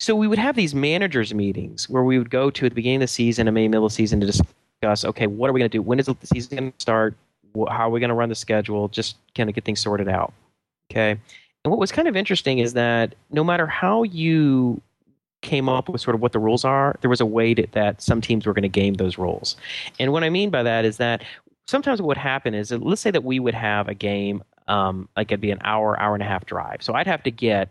so 0.00 0.16
we 0.16 0.26
would 0.26 0.38
have 0.38 0.56
these 0.56 0.74
managers 0.74 1.32
meetings 1.32 1.88
where 1.88 2.02
we 2.02 2.18
would 2.18 2.30
go 2.30 2.50
to 2.50 2.66
at 2.66 2.70
the 2.70 2.74
beginning 2.74 2.96
of 2.96 3.02
the 3.02 3.06
season 3.06 3.46
and 3.46 3.54
maybe 3.54 3.68
middle 3.68 3.86
of 3.86 3.92
the 3.92 3.94
season 3.94 4.18
to 4.18 4.26
discuss, 4.26 5.04
okay, 5.04 5.28
what 5.28 5.48
are 5.48 5.52
we 5.52 5.60
going 5.60 5.70
to 5.70 5.78
do? 5.78 5.80
When 5.80 6.00
is 6.00 6.06
the 6.06 6.16
season 6.24 6.58
going 6.58 6.72
to 6.72 6.80
start? 6.80 7.14
How 7.54 7.88
are 7.88 7.90
we 7.90 8.00
going 8.00 8.08
to 8.08 8.14
run 8.14 8.28
the 8.28 8.34
schedule? 8.34 8.88
Just 8.88 9.16
kind 9.34 9.48
of 9.48 9.54
get 9.54 9.64
things 9.64 9.80
sorted 9.80 10.08
out. 10.08 10.32
Okay. 10.90 11.18
And 11.64 11.70
what 11.70 11.78
was 11.78 11.92
kind 11.92 12.08
of 12.08 12.16
interesting 12.16 12.58
is 12.58 12.72
that 12.74 13.14
no 13.30 13.44
matter 13.44 13.66
how 13.66 14.02
you 14.02 14.80
came 15.42 15.68
up 15.68 15.88
with 15.88 16.00
sort 16.00 16.14
of 16.14 16.20
what 16.20 16.32
the 16.32 16.38
rules 16.38 16.64
are, 16.64 16.96
there 17.00 17.10
was 17.10 17.20
a 17.20 17.26
way 17.26 17.54
to, 17.54 17.66
that 17.72 18.00
some 18.00 18.20
teams 18.20 18.46
were 18.46 18.52
going 18.52 18.62
to 18.62 18.68
game 18.68 18.94
those 18.94 19.18
rules. 19.18 19.56
And 19.98 20.12
what 20.12 20.24
I 20.24 20.30
mean 20.30 20.50
by 20.50 20.62
that 20.62 20.84
is 20.84 20.96
that 20.98 21.22
sometimes 21.66 22.00
what 22.00 22.08
would 22.08 22.16
happen 22.16 22.54
is 22.54 22.70
that 22.70 22.82
let's 22.82 23.00
say 23.00 23.10
that 23.10 23.24
we 23.24 23.38
would 23.40 23.54
have 23.54 23.88
a 23.88 23.94
game 23.94 24.42
um, 24.68 25.08
like 25.16 25.30
it'd 25.30 25.40
be 25.40 25.50
an 25.50 25.58
hour, 25.64 25.98
hour 26.00 26.14
and 26.14 26.22
a 26.22 26.26
half 26.26 26.46
drive. 26.46 26.82
So 26.82 26.94
I'd 26.94 27.06
have 27.06 27.22
to 27.24 27.30
get 27.30 27.68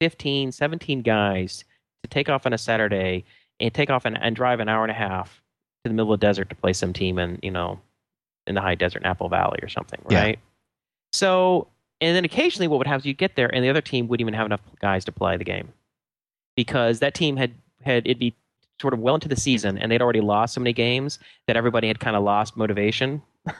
15, 0.00 0.52
17 0.52 1.02
guys 1.02 1.64
to 2.02 2.08
take 2.08 2.28
off 2.28 2.46
on 2.46 2.52
a 2.52 2.58
Saturday 2.58 3.24
and 3.60 3.72
take 3.72 3.90
off 3.90 4.04
and, 4.04 4.20
and 4.20 4.34
drive 4.34 4.60
an 4.60 4.68
hour 4.68 4.82
and 4.82 4.90
a 4.90 4.94
half 4.94 5.40
to 5.84 5.88
the 5.88 5.94
middle 5.94 6.12
of 6.12 6.20
the 6.20 6.26
desert 6.26 6.48
to 6.50 6.56
play 6.56 6.72
some 6.72 6.92
team 6.92 7.18
in, 7.18 7.38
you 7.42 7.50
know, 7.50 7.80
in 8.46 8.54
the 8.54 8.60
high 8.60 8.74
desert 8.74 9.02
in 9.02 9.06
Apple 9.06 9.28
Valley 9.28 9.58
or 9.62 9.68
something, 9.68 10.00
right? 10.04 10.38
Yeah. 10.38 10.42
So, 11.12 11.68
and 12.00 12.16
then 12.16 12.24
occasionally 12.24 12.68
what 12.68 12.78
would 12.78 12.86
happen 12.86 13.00
is 13.00 13.06
you'd 13.06 13.18
get 13.18 13.36
there 13.36 13.52
and 13.54 13.64
the 13.64 13.68
other 13.68 13.80
team 13.80 14.08
wouldn't 14.08 14.22
even 14.22 14.34
have 14.34 14.46
enough 14.46 14.60
guys 14.80 15.04
to 15.04 15.12
play 15.12 15.36
the 15.36 15.44
game 15.44 15.72
because 16.56 17.00
that 17.00 17.14
team 17.14 17.36
had, 17.36 17.52
had 17.82 18.06
it'd 18.06 18.18
be 18.18 18.34
sort 18.80 18.94
of 18.94 19.00
well 19.00 19.14
into 19.14 19.28
the 19.28 19.36
season 19.36 19.78
and 19.78 19.92
they'd 19.92 20.02
already 20.02 20.20
lost 20.20 20.54
so 20.54 20.60
many 20.60 20.72
games 20.72 21.18
that 21.46 21.56
everybody 21.56 21.86
had 21.86 22.00
kind 22.00 22.16
of 22.16 22.22
lost 22.22 22.56
motivation. 22.56 23.22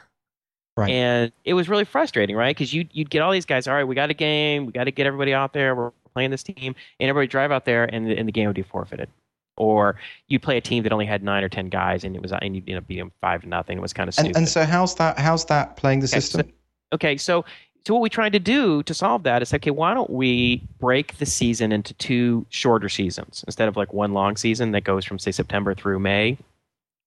Right. 0.75 0.91
And 0.91 1.33
it 1.45 1.53
was 1.53 1.69
really 1.69 1.85
frustrating, 1.85 2.35
right? 2.35 2.57
Because 2.57 2.73
you'd, 2.73 2.89
you'd 2.95 3.11
get 3.11 3.21
all 3.21 3.31
these 3.31 3.45
guys, 3.45 3.69
all 3.69 3.75
right, 3.75 3.85
we 3.85 3.95
got 3.95 4.09
a 4.09 4.15
game, 4.15 4.65
we 4.65 4.73
got 4.73 4.85
to 4.85 4.91
get 4.91 5.07
everybody 5.07 5.35
out 5.35 5.53
there, 5.53 5.75
we're 5.75 5.93
playing 6.15 6.31
this 6.31 6.43
team, 6.43 6.75
and 6.99 7.11
everybody 7.11 7.27
drive 7.27 7.53
out 7.53 7.67
there 7.67 7.85
and, 7.85 8.11
and 8.11 8.27
the 8.27 8.33
game 8.33 8.47
would 8.47 8.57
be 8.57 8.63
forfeited. 8.63 9.11
Or 9.57 9.97
you'd 10.29 10.43
play 10.43 10.57
a 10.57 10.61
team 10.61 10.83
that 10.85 10.93
only 10.93 11.07
had 11.07 11.23
nine 11.23 11.45
or 11.45 11.49
ten 11.49 11.69
guys, 11.69 12.05
and 12.05 12.17
it 12.17 12.23
was 12.23 12.33
and 12.33 12.57
you 12.57 12.75
know, 12.75 12.81
beat 12.81 12.99
them 12.99 13.13
five 13.21 13.43
to 13.43 13.49
nothing. 13.49 13.79
It 13.79 13.81
was 13.81 13.93
kind 13.93 14.09
of 14.09 14.15
stupid. 14.15 14.29
And, 14.29 14.37
and 14.39 14.49
so 14.49 14.65
how's 14.65 14.95
that? 14.97 15.19
How's 15.19 15.45
that 15.47 15.77
playing 15.77 16.01
the 16.01 16.07
okay, 16.07 16.21
system? 16.21 16.47
So, 16.47 16.53
okay, 16.95 17.17
so 17.17 17.45
so 17.87 17.95
what 17.95 18.03
we 18.03 18.09
tried 18.09 18.33
to 18.33 18.39
do 18.39 18.83
to 18.85 18.95
solve 18.95 19.25
that 19.25 19.43
is 19.43 19.53
okay, 19.53 19.71
why 19.71 19.93
don't 19.93 20.11
we 20.11 20.63
break 20.79 21.19
the 21.19 21.27
season 21.27 21.73
into 21.73 21.95
two 21.95 22.47
shorter 22.49 22.89
seasons 22.89 23.45
instead 23.47 23.69
of 23.69 23.77
like 23.77 23.93
one 23.93 24.13
long 24.13 24.37
season 24.37 24.73
that 24.73 24.85
goes 24.85 25.05
from 25.05 25.19
say 25.19 25.33
September 25.33 25.75
through 25.75 25.99
May? 25.99 26.39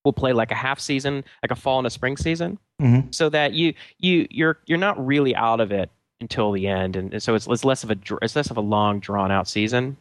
We'll 0.04 0.14
play 0.14 0.34
like 0.34 0.52
a 0.52 0.56
half 0.56 0.80
season, 0.80 1.24
like 1.42 1.50
a 1.50 1.56
fall 1.56 1.80
and 1.80 1.88
a 1.88 1.90
spring 1.90 2.16
season, 2.16 2.60
mm-hmm. 2.80 3.10
so 3.10 3.30
that 3.30 3.54
you 3.54 3.74
you 3.98 4.28
you're 4.30 4.60
you're 4.68 4.78
not 4.78 5.04
really 5.04 5.36
out 5.36 5.60
of 5.60 5.72
it 5.72 5.90
until 6.22 6.52
the 6.52 6.68
end, 6.68 6.96
and, 6.96 7.22
so 7.22 7.34
it's, 7.34 7.48
it's 7.48 7.66
less 7.66 7.84
of 7.84 7.90
a 7.90 7.98
it's 8.22 8.36
less 8.36 8.52
of 8.52 8.58
a 8.58 8.62
long 8.62 9.00
drawn 9.00 9.32
out 9.32 9.48
season. 9.48 9.98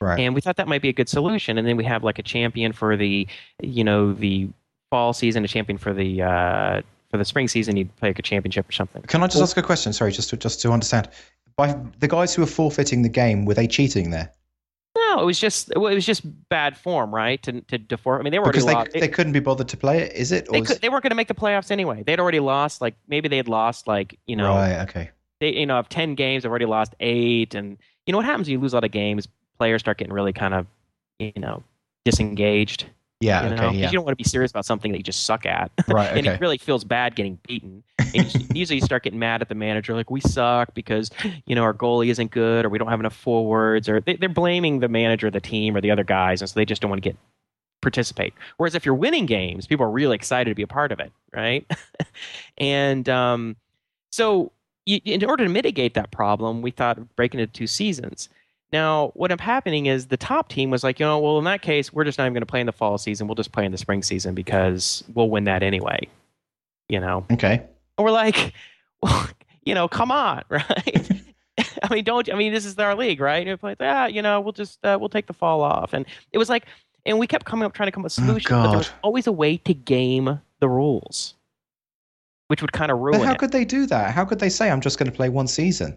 Right. 0.00 0.20
And 0.20 0.34
we 0.34 0.40
thought 0.40 0.56
that 0.56 0.68
might 0.68 0.82
be 0.82 0.88
a 0.88 0.92
good 0.92 1.08
solution. 1.08 1.58
And 1.58 1.66
then 1.66 1.76
we 1.76 1.84
have 1.84 2.04
like 2.04 2.18
a 2.18 2.22
champion 2.22 2.72
for 2.72 2.96
the, 2.96 3.26
you 3.60 3.82
know, 3.82 4.12
the 4.12 4.48
fall 4.90 5.12
season, 5.12 5.44
a 5.44 5.48
champion 5.48 5.78
for 5.78 5.92
the 5.92 6.22
uh, 6.22 6.82
for 7.10 7.18
the 7.18 7.24
spring 7.24 7.48
season. 7.48 7.76
You'd 7.76 7.94
play 7.96 8.10
like 8.10 8.18
a 8.18 8.22
championship 8.22 8.68
or 8.68 8.72
something. 8.72 9.02
Can 9.02 9.22
I 9.22 9.26
just 9.26 9.36
well, 9.36 9.44
ask 9.44 9.56
a 9.56 9.62
question? 9.62 9.92
Sorry, 9.92 10.12
just 10.12 10.30
to 10.30 10.36
just 10.36 10.60
to 10.62 10.72
understand. 10.72 11.08
By 11.56 11.76
the 11.98 12.06
guys 12.06 12.34
who 12.34 12.42
were 12.42 12.46
forfeiting 12.46 13.02
the 13.02 13.08
game, 13.08 13.44
were 13.44 13.54
they 13.54 13.66
cheating 13.66 14.10
there? 14.10 14.30
No, 14.96 15.20
it 15.20 15.24
was 15.24 15.40
just 15.40 15.70
it 15.72 15.78
was 15.78 16.06
just 16.06 16.22
bad 16.48 16.76
form, 16.76 17.14
right? 17.14 17.42
To 17.42 17.60
to 17.62 17.78
deform. 17.78 18.20
I 18.20 18.24
mean, 18.24 18.30
they 18.30 18.38
were 18.38 18.46
because 18.46 18.66
they, 18.66 18.74
lost. 18.74 18.92
they 18.92 19.08
couldn't 19.08 19.32
be 19.32 19.40
bothered 19.40 19.68
to 19.68 19.76
play 19.76 19.98
it. 20.00 20.12
Is 20.12 20.32
it? 20.32 20.48
They, 20.50 20.60
could, 20.60 20.80
they 20.80 20.88
weren't 20.88 21.02
going 21.02 21.10
to 21.10 21.16
make 21.16 21.28
the 21.28 21.34
playoffs 21.34 21.70
anyway. 21.70 22.02
They'd 22.04 22.20
already 22.20 22.40
lost. 22.40 22.80
Like 22.80 22.94
maybe 23.08 23.28
they 23.28 23.36
had 23.36 23.48
lost 23.48 23.86
like 23.86 24.18
you 24.26 24.36
know. 24.36 24.54
Right. 24.54 24.80
Okay. 24.82 25.10
They 25.40 25.54
you 25.54 25.66
know 25.66 25.78
of 25.78 25.88
ten 25.88 26.14
games, 26.14 26.42
they've 26.42 26.50
already 26.50 26.66
lost 26.66 26.94
eight, 27.00 27.54
and 27.54 27.78
you 28.06 28.12
know 28.12 28.18
what 28.18 28.24
happens? 28.24 28.48
When 28.48 28.52
You 28.52 28.60
lose 28.60 28.72
a 28.72 28.76
lot 28.76 28.84
of 28.84 28.90
games 28.90 29.28
players 29.58 29.80
start 29.80 29.98
getting 29.98 30.12
really 30.12 30.32
kind 30.32 30.54
of, 30.54 30.66
you 31.18 31.32
know, 31.36 31.62
disengaged. 32.04 32.86
Yeah, 33.20 33.42
you 33.42 33.56
know? 33.56 33.66
okay, 33.66 33.76
yeah. 33.76 33.86
You 33.86 33.94
don't 33.94 34.04
want 34.04 34.16
to 34.16 34.22
be 34.22 34.28
serious 34.28 34.52
about 34.52 34.64
something 34.64 34.92
that 34.92 34.98
you 34.98 35.04
just 35.04 35.26
suck 35.26 35.44
at. 35.44 35.72
Right, 35.88 36.06
and 36.16 36.26
it 36.26 36.40
really 36.40 36.58
feels 36.58 36.84
bad 36.84 37.16
getting 37.16 37.38
beaten. 37.46 37.82
And 37.98 38.32
you, 38.32 38.46
usually 38.54 38.76
you 38.76 38.82
start 38.82 39.02
getting 39.02 39.18
mad 39.18 39.42
at 39.42 39.48
the 39.48 39.56
manager, 39.56 39.94
like, 39.94 40.10
we 40.10 40.20
suck 40.20 40.72
because, 40.72 41.10
you 41.44 41.56
know, 41.56 41.62
our 41.62 41.74
goalie 41.74 42.10
isn't 42.10 42.30
good 42.30 42.64
or 42.64 42.68
we 42.68 42.78
don't 42.78 42.88
have 42.88 43.00
enough 43.00 43.16
forwards 43.16 43.88
or 43.88 44.00
they, 44.00 44.14
they're 44.16 44.28
blaming 44.28 44.78
the 44.78 44.88
manager, 44.88 45.30
the 45.30 45.40
team, 45.40 45.76
or 45.76 45.80
the 45.80 45.90
other 45.90 46.04
guys. 46.04 46.40
And 46.40 46.48
so 46.48 46.54
they 46.54 46.64
just 46.64 46.80
don't 46.80 46.90
want 46.90 47.02
to 47.02 47.08
get 47.08 47.16
participate. 47.80 48.34
Whereas 48.56 48.74
if 48.74 48.84
you're 48.84 48.94
winning 48.94 49.26
games, 49.26 49.66
people 49.66 49.86
are 49.86 49.90
really 49.90 50.14
excited 50.14 50.50
to 50.50 50.54
be 50.54 50.62
a 50.62 50.68
part 50.68 50.92
of 50.92 51.00
it, 51.00 51.12
right? 51.32 51.70
and 52.58 53.08
um, 53.08 53.56
so 54.10 54.52
you, 54.86 55.00
in 55.04 55.24
order 55.24 55.44
to 55.44 55.50
mitigate 55.50 55.94
that 55.94 56.10
problem, 56.10 56.62
we 56.62 56.70
thought 56.70 56.98
of 56.98 57.14
breaking 57.16 57.40
it 57.40 57.44
into 57.44 57.52
two 57.52 57.66
seasons. 57.66 58.28
Now, 58.72 59.12
what 59.14 59.30
ended 59.30 59.40
up 59.40 59.44
happening 59.44 59.86
is 59.86 60.06
the 60.08 60.16
top 60.16 60.48
team 60.48 60.70
was 60.70 60.84
like, 60.84 61.00
you 61.00 61.06
know, 61.06 61.18
well, 61.18 61.38
in 61.38 61.44
that 61.44 61.62
case, 61.62 61.92
we're 61.92 62.04
just 62.04 62.18
not 62.18 62.24
even 62.24 62.34
going 62.34 62.42
to 62.42 62.46
play 62.46 62.60
in 62.60 62.66
the 62.66 62.72
fall 62.72 62.98
season. 62.98 63.26
We'll 63.26 63.34
just 63.34 63.52
play 63.52 63.64
in 63.64 63.72
the 63.72 63.78
spring 63.78 64.02
season 64.02 64.34
because 64.34 65.02
we'll 65.14 65.30
win 65.30 65.44
that 65.44 65.62
anyway. 65.62 66.06
You 66.88 67.00
know? 67.00 67.24
Okay. 67.32 67.62
And 67.96 68.04
we're 68.04 68.10
like, 68.10 68.52
well, 69.02 69.28
you 69.64 69.74
know, 69.74 69.88
come 69.88 70.10
on, 70.10 70.42
right? 70.50 71.10
I 71.82 71.94
mean, 71.94 72.04
don't, 72.04 72.30
I 72.32 72.36
mean, 72.36 72.52
this 72.52 72.64
is 72.64 72.78
our 72.78 72.94
league, 72.94 73.20
right? 73.20 73.46
And 73.46 73.58
we're 73.62 73.70
like, 73.70 73.78
ah, 73.80 74.06
you 74.06 74.22
know, 74.22 74.40
we'll 74.40 74.52
just, 74.52 74.84
uh, 74.84 74.96
we'll 75.00 75.08
take 75.08 75.26
the 75.26 75.32
fall 75.32 75.62
off. 75.62 75.92
And 75.92 76.04
it 76.32 76.38
was 76.38 76.48
like, 76.48 76.66
and 77.06 77.18
we 77.18 77.26
kept 77.26 77.46
coming 77.46 77.64
up 77.64 77.72
trying 77.72 77.86
to 77.88 77.92
come 77.92 78.02
up 78.02 78.04
with 78.04 78.12
solutions, 78.12 78.52
oh, 78.52 78.58
oh, 78.58 78.62
but 78.64 78.68
there 78.70 78.78
was 78.78 78.90
always 79.02 79.26
a 79.26 79.32
way 79.32 79.56
to 79.56 79.72
game 79.74 80.40
the 80.60 80.68
rules, 80.68 81.34
which 82.48 82.60
would 82.60 82.72
kind 82.72 82.90
of 82.90 82.98
ruin 82.98 83.20
But 83.20 83.26
how 83.26 83.32
it. 83.32 83.38
could 83.38 83.52
they 83.52 83.64
do 83.64 83.86
that? 83.86 84.12
How 84.12 84.24
could 84.24 84.40
they 84.40 84.50
say, 84.50 84.70
I'm 84.70 84.80
just 84.80 84.98
going 84.98 85.10
to 85.10 85.16
play 85.16 85.28
one 85.30 85.46
season? 85.46 85.96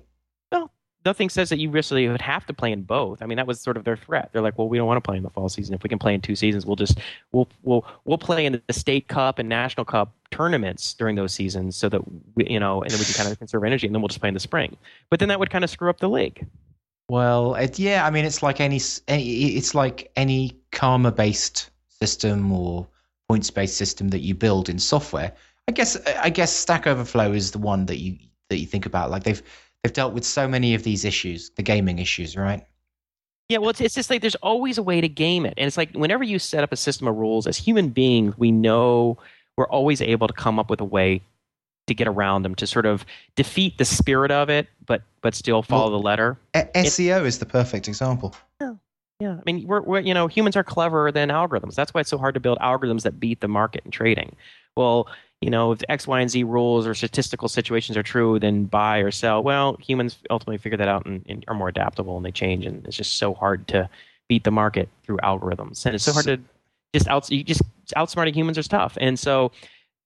Nothing 1.05 1.29
says 1.29 1.49
that 1.49 1.59
you 1.59 1.69
really 1.69 2.07
would 2.07 2.21
have 2.21 2.45
to 2.45 2.53
play 2.53 2.71
in 2.71 2.83
both. 2.83 3.21
I 3.21 3.25
mean, 3.25 3.37
that 3.37 3.47
was 3.47 3.59
sort 3.59 3.77
of 3.77 3.83
their 3.83 3.97
threat. 3.97 4.29
They're 4.31 4.41
like, 4.41 4.57
well, 4.57 4.69
we 4.69 4.77
don't 4.77 4.87
want 4.87 4.97
to 4.97 5.07
play 5.07 5.17
in 5.17 5.23
the 5.23 5.29
fall 5.29 5.49
season. 5.49 5.73
If 5.73 5.83
we 5.83 5.89
can 5.89 5.99
play 5.99 6.13
in 6.13 6.21
two 6.21 6.35
seasons, 6.35 6.65
we'll 6.65 6.75
just 6.75 6.99
we'll 7.31 7.47
we'll 7.63 7.85
we'll 8.05 8.17
play 8.17 8.45
in 8.45 8.61
the 8.65 8.73
state 8.73 9.07
cup 9.07 9.39
and 9.39 9.49
national 9.49 9.85
cup 9.85 10.13
tournaments 10.31 10.93
during 10.93 11.15
those 11.15 11.33
seasons, 11.33 11.75
so 11.75 11.89
that 11.89 12.01
we, 12.35 12.47
you 12.47 12.59
know, 12.59 12.81
and 12.81 12.91
then 12.91 12.99
we 12.99 13.05
can 13.05 13.15
kind 13.15 13.31
of 13.31 13.37
conserve 13.37 13.63
energy, 13.63 13.87
and 13.87 13.95
then 13.95 14.01
we'll 14.01 14.09
just 14.09 14.19
play 14.19 14.29
in 14.29 14.33
the 14.33 14.39
spring. 14.39 14.75
But 15.09 15.19
then 15.19 15.29
that 15.29 15.39
would 15.39 15.49
kind 15.49 15.63
of 15.63 15.69
screw 15.69 15.89
up 15.89 15.99
the 15.99 16.09
league. 16.09 16.45
Well, 17.09 17.55
it, 17.55 17.77
yeah, 17.77 18.05
I 18.05 18.09
mean, 18.09 18.23
it's 18.25 18.41
like 18.41 18.61
any, 18.61 18.79
any 19.07 19.55
it's 19.57 19.75
like 19.75 20.11
any 20.15 20.57
karma 20.71 21.11
based 21.11 21.69
system 21.89 22.51
or 22.51 22.87
points 23.27 23.49
based 23.49 23.77
system 23.77 24.09
that 24.09 24.19
you 24.19 24.33
build 24.33 24.69
in 24.69 24.79
software. 24.79 25.33
I 25.67 25.71
guess 25.71 25.95
I 26.05 26.29
guess 26.29 26.51
Stack 26.51 26.87
Overflow 26.87 27.33
is 27.33 27.51
the 27.51 27.59
one 27.59 27.85
that 27.87 27.97
you 27.97 28.17
that 28.49 28.57
you 28.57 28.65
think 28.65 28.85
about. 28.85 29.11
Like 29.11 29.23
they've 29.23 29.41
they've 29.83 29.93
dealt 29.93 30.13
with 30.13 30.25
so 30.25 30.47
many 30.47 30.73
of 30.73 30.83
these 30.83 31.05
issues, 31.05 31.49
the 31.51 31.63
gaming 31.63 31.99
issues, 31.99 32.37
right? 32.37 32.65
Yeah, 33.49 33.57
well, 33.57 33.71
it's, 33.71 33.81
it's 33.81 33.95
just 33.95 34.09
like 34.09 34.21
there's 34.21 34.35
always 34.35 34.77
a 34.77 34.83
way 34.83 35.01
to 35.01 35.09
game 35.09 35.45
it. 35.45 35.53
And 35.57 35.67
it's 35.67 35.77
like 35.77 35.91
whenever 35.91 36.23
you 36.23 36.39
set 36.39 36.63
up 36.63 36.71
a 36.71 36.77
system 36.77 37.07
of 37.07 37.15
rules, 37.15 37.47
as 37.47 37.57
human 37.57 37.89
beings, 37.89 38.37
we 38.37 38.51
know 38.51 39.17
we're 39.57 39.67
always 39.67 40.01
able 40.01 40.27
to 40.27 40.33
come 40.33 40.57
up 40.57 40.69
with 40.69 40.79
a 40.79 40.85
way 40.85 41.21
to 41.87 41.93
get 41.93 42.07
around 42.07 42.43
them, 42.43 42.55
to 42.55 42.67
sort 42.67 42.85
of 42.85 43.05
defeat 43.35 43.77
the 43.77 43.85
spirit 43.85 44.31
of 44.31 44.49
it, 44.49 44.67
but 44.85 45.01
but 45.21 45.35
still 45.35 45.61
follow 45.61 45.89
well, 45.89 45.99
the 45.99 46.05
letter. 46.05 46.37
A- 46.53 46.65
SEO 46.75 47.21
it, 47.21 47.25
is 47.25 47.39
the 47.39 47.45
perfect 47.45 47.87
example. 47.87 48.33
Yeah, 48.61 48.75
yeah. 49.19 49.33
I 49.33 49.41
mean, 49.45 49.67
we're, 49.67 49.81
we're 49.81 49.99
you 49.99 50.13
know 50.13 50.27
humans 50.27 50.55
are 50.55 50.63
cleverer 50.63 51.11
than 51.11 51.29
algorithms. 51.29 51.75
That's 51.75 51.93
why 51.93 52.01
it's 52.01 52.09
so 52.09 52.17
hard 52.17 52.35
to 52.35 52.39
build 52.39 52.57
algorithms 52.59 53.01
that 53.01 53.19
beat 53.19 53.41
the 53.41 53.49
market 53.49 53.81
in 53.83 53.91
trading. 53.91 54.35
Well, 54.77 55.09
you 55.41 55.49
know, 55.49 55.71
if 55.71 55.81
X, 55.89 56.07
Y, 56.07 56.21
and 56.21 56.29
Z 56.29 56.43
rules 56.43 56.85
or 56.85 56.93
statistical 56.93 57.49
situations 57.49 57.97
are 57.97 58.03
true, 58.03 58.39
then 58.39 58.65
buy 58.65 58.99
or 58.99 59.09
sell. 59.09 59.41
Well, 59.41 59.75
humans 59.81 60.19
ultimately 60.29 60.59
figure 60.59 60.77
that 60.77 60.87
out 60.87 61.05
and, 61.07 61.25
and, 61.27 61.43
are 61.47 61.55
more 61.55 61.67
adaptable 61.67 62.15
and 62.15 62.25
they 62.25 62.31
change. 62.31 62.65
And 62.65 62.85
it's 62.85 62.95
just 62.95 63.17
so 63.17 63.33
hard 63.33 63.67
to 63.69 63.89
beat 64.29 64.43
the 64.43 64.51
market 64.51 64.87
through 65.03 65.17
algorithms. 65.17 65.83
And 65.85 65.95
it's 65.95 66.03
so 66.03 66.13
hard 66.13 66.25
to 66.25 66.39
just 66.93 67.07
out, 67.07 67.29
you 67.31 67.43
just 67.43 67.63
outsmarting 67.97 68.35
humans 68.35 68.59
is 68.59 68.67
tough. 68.67 68.97
And 69.01 69.17
so, 69.17 69.51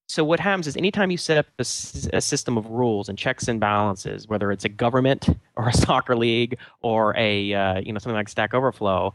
so 0.07 0.23
what 0.23 0.39
happens 0.39 0.67
is 0.67 0.77
anytime 0.77 1.11
you 1.11 1.17
set 1.17 1.37
up 1.37 1.47
a, 1.59 1.63
a 1.63 2.21
system 2.21 2.57
of 2.57 2.67
rules 2.67 3.09
and 3.09 3.17
checks 3.17 3.49
and 3.49 3.59
balances, 3.59 4.29
whether 4.29 4.53
it's 4.53 4.63
a 4.63 4.69
government 4.69 5.27
or 5.57 5.67
a 5.67 5.73
soccer 5.73 6.15
league 6.15 6.57
or 6.81 7.13
a, 7.17 7.53
uh, 7.53 7.79
you 7.81 7.91
know, 7.91 7.99
something 7.99 8.15
like 8.15 8.29
Stack 8.29 8.53
Overflow, 8.53 9.13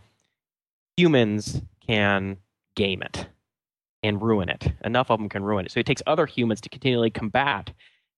humans 0.98 1.62
can 1.86 2.36
game 2.74 3.02
it 3.02 3.26
and 4.02 4.20
ruin 4.22 4.48
it. 4.48 4.72
Enough 4.84 5.10
of 5.10 5.18
them 5.18 5.28
can 5.28 5.42
ruin 5.42 5.66
it. 5.66 5.72
So 5.72 5.80
it 5.80 5.86
takes 5.86 6.02
other 6.06 6.26
humans 6.26 6.60
to 6.62 6.68
continually 6.68 7.10
combat 7.10 7.70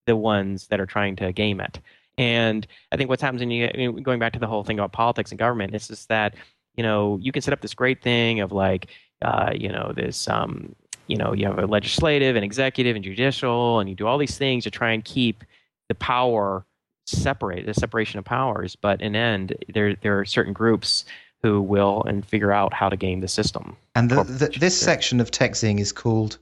the 0.07 0.17
ones 0.17 0.69
that 0.69 0.81
are 0.81 0.87
trying 0.87 1.17
to 1.17 1.33
game 1.33 1.61
it. 1.61 1.81
And 2.19 2.67
I 2.91 2.97
think 2.97 3.09
what's 3.09 3.23
happens 3.23 3.43
you 3.43 4.01
going 4.01 4.19
back 4.19 4.33
to 4.35 4.39
the 4.39 4.47
whole 4.47 4.65
thing 4.65 4.79
about 4.79 4.93
politics 4.93 5.31
and 5.31 5.39
government, 5.39 5.75
it's 5.75 5.89
just 5.89 6.09
that 6.09 6.35
you 6.77 6.83
know 6.83 7.19
you 7.21 7.33
can 7.33 7.43
set 7.43 7.53
up 7.53 7.61
this 7.61 7.75
great 7.75 8.03
thing 8.03 8.41
of 8.41 8.53
like 8.53 8.89
uh, 9.23 9.51
you 9.55 9.71
know 9.71 9.93
this 9.95 10.29
um, 10.29 10.75
you 11.07 11.17
know 11.17 11.33
you 11.33 11.47
have 11.47 11.59
a 11.59 11.67
legislative 11.67 12.37
and 12.37 12.45
executive 12.45 12.97
and 12.97 13.05
judicial, 13.05 13.81
and 13.81 13.89
you 13.89 13.97
do 13.97 14.07
all 14.07 14.19
these 14.19 14.37
things 14.37 14.65
to 14.65 14.71
try 14.71 14.93
and 14.93 15.05
keep 15.05 15.43
the 15.89 15.95
power 15.95 16.67
separate, 17.07 17.67
the 17.67 17.75
separation 17.75 18.19
of 18.19 18.25
powers. 18.25 18.77
But 18.77 19.01
in 19.01 19.17
end, 19.17 19.57
there 19.73 19.97
there 19.97 20.19
are 20.21 20.25
certain 20.25 20.53
groups 20.53 21.05
who 21.43 21.61
will 21.61 22.03
and 22.05 22.25
figure 22.25 22.53
out 22.53 22.73
how 22.73 22.89
to 22.89 22.97
game 22.97 23.21
the 23.21 23.29
system. 23.29 23.77
And 23.95 24.11
the, 24.11 24.25
the, 24.25 24.59
this 24.59 24.79
section 24.79 25.21
of 25.21 25.31
texting 25.31 25.81
is 25.81 25.93
called 25.93 26.39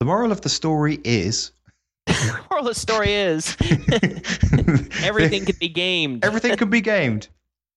"The 0.00 0.06
Moral 0.06 0.32
of 0.32 0.42
the 0.42 0.48
Story 0.48 1.00
is." 1.04 1.52
the 2.06 2.44
moral 2.50 2.66
of 2.66 2.74
the 2.74 2.80
story 2.80 3.12
is 3.12 3.56
everything 5.04 5.44
can 5.44 5.54
be 5.60 5.68
gamed. 5.68 6.24
Everything 6.24 6.56
can 6.56 6.68
be 6.68 6.80
gamed. 6.80 7.28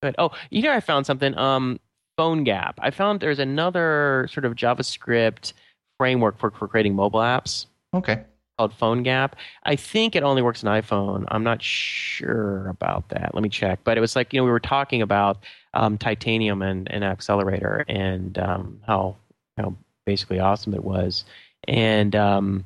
Good. 0.01 0.15
Oh, 0.17 0.31
you 0.49 0.63
know, 0.63 0.73
I 0.73 0.79
found 0.79 1.05
something. 1.05 1.37
Um, 1.37 1.79
PhoneGap. 2.17 2.75
I 2.79 2.91
found 2.91 3.19
there's 3.19 3.39
another 3.39 4.27
sort 4.31 4.45
of 4.45 4.55
JavaScript 4.55 5.53
framework 5.97 6.37
for, 6.37 6.51
for 6.51 6.67
creating 6.67 6.95
mobile 6.95 7.19
apps. 7.19 7.65
Okay. 7.93 8.23
Called 8.57 8.73
PhoneGap. 8.77 9.33
I 9.63 9.75
think 9.75 10.15
it 10.15 10.23
only 10.23 10.41
works 10.41 10.63
on 10.63 10.81
iPhone. 10.81 11.25
I'm 11.27 11.43
not 11.43 11.61
sure 11.61 12.67
about 12.69 13.09
that. 13.09 13.31
Let 13.33 13.43
me 13.43 13.49
check. 13.49 13.79
But 13.83 13.97
it 13.97 14.01
was 14.01 14.15
like 14.15 14.31
you 14.33 14.39
know 14.39 14.45
we 14.45 14.51
were 14.51 14.61
talking 14.61 15.01
about 15.01 15.39
um, 15.75 15.97
titanium 15.97 16.61
and 16.61 16.91
an 16.91 17.01
Appcelerator 17.03 17.83
and 17.87 18.37
um, 18.39 18.79
how 18.87 19.15
how 19.57 19.75
basically 20.05 20.39
awesome 20.39 20.73
it 20.73 20.83
was. 20.83 21.25
And 21.67 22.15
um, 22.15 22.65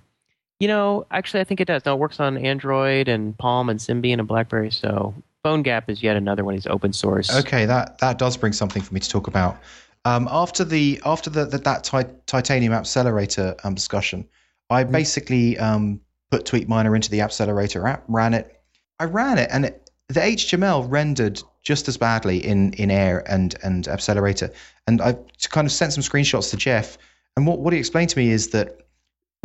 You 0.60 0.68
know, 0.68 1.06
actually, 1.12 1.40
I 1.40 1.46
think 1.46 1.62
it 1.62 1.66
does. 1.66 1.86
Now 1.86 1.94
it 1.96 2.00
works 2.00 2.20
on 2.20 2.38
Android 2.38 3.08
and 3.08 3.38
Palm 3.38 3.70
and 3.70 3.80
Symbian 3.80 4.20
and 4.20 4.28
BlackBerry. 4.28 4.72
So 4.72 5.14
PhoneGap 5.46 5.84
is 5.88 6.04
yet 6.04 6.18
another 6.18 6.44
one. 6.44 6.54
He's 6.56 6.68
open 6.68 6.92
source. 6.92 7.30
Okay, 7.34 7.66
that 7.66 7.98
that 8.00 8.18
does 8.18 8.36
bring 8.38 8.52
something 8.54 8.82
for 8.82 8.94
me 8.94 9.00
to 9.00 9.10
talk 9.10 9.28
about. 9.28 9.58
Um, 10.06 10.28
after 10.32 10.66
the 10.66 11.00
after 11.06 11.30
the, 11.30 11.46
the 11.46 11.58
that 11.60 11.84
ti- 11.86 12.14
titanium 12.26 12.74
Appcelerator 12.74 13.56
um, 13.64 13.74
discussion, 13.74 14.28
I 14.70 14.84
Mm-hmm. 14.84 14.92
basically 14.92 15.58
um, 15.60 16.02
put 16.32 16.46
TweetMiner 16.46 16.94
into 16.96 17.10
the 17.10 17.20
Appcelerator 17.20 17.88
app, 17.90 18.04
ran 18.08 18.34
it. 18.34 18.62
I 19.00 19.06
ran 19.06 19.38
it, 19.38 19.50
and 19.52 19.66
it, 19.66 19.89
the 20.10 20.20
HTML 20.20 20.86
rendered 20.90 21.42
just 21.62 21.88
as 21.88 21.98
badly 21.98 22.44
in 22.46 22.74
in 22.74 22.92
Air 22.92 23.24
and 23.32 23.56
and 23.64 23.86
Appcelerator. 23.86 24.54
And 24.88 25.02
I 25.02 25.16
kind 25.50 25.66
of 25.66 25.72
sent 25.72 25.94
some 25.94 26.04
screenshots 26.04 26.50
to 26.52 26.58
Jeff, 26.58 26.98
and 27.38 27.46
what 27.48 27.60
what 27.60 27.74
he 27.74 27.80
explained 27.80 28.10
to 28.10 28.18
me 28.18 28.32
is 28.32 28.50
that 28.50 28.82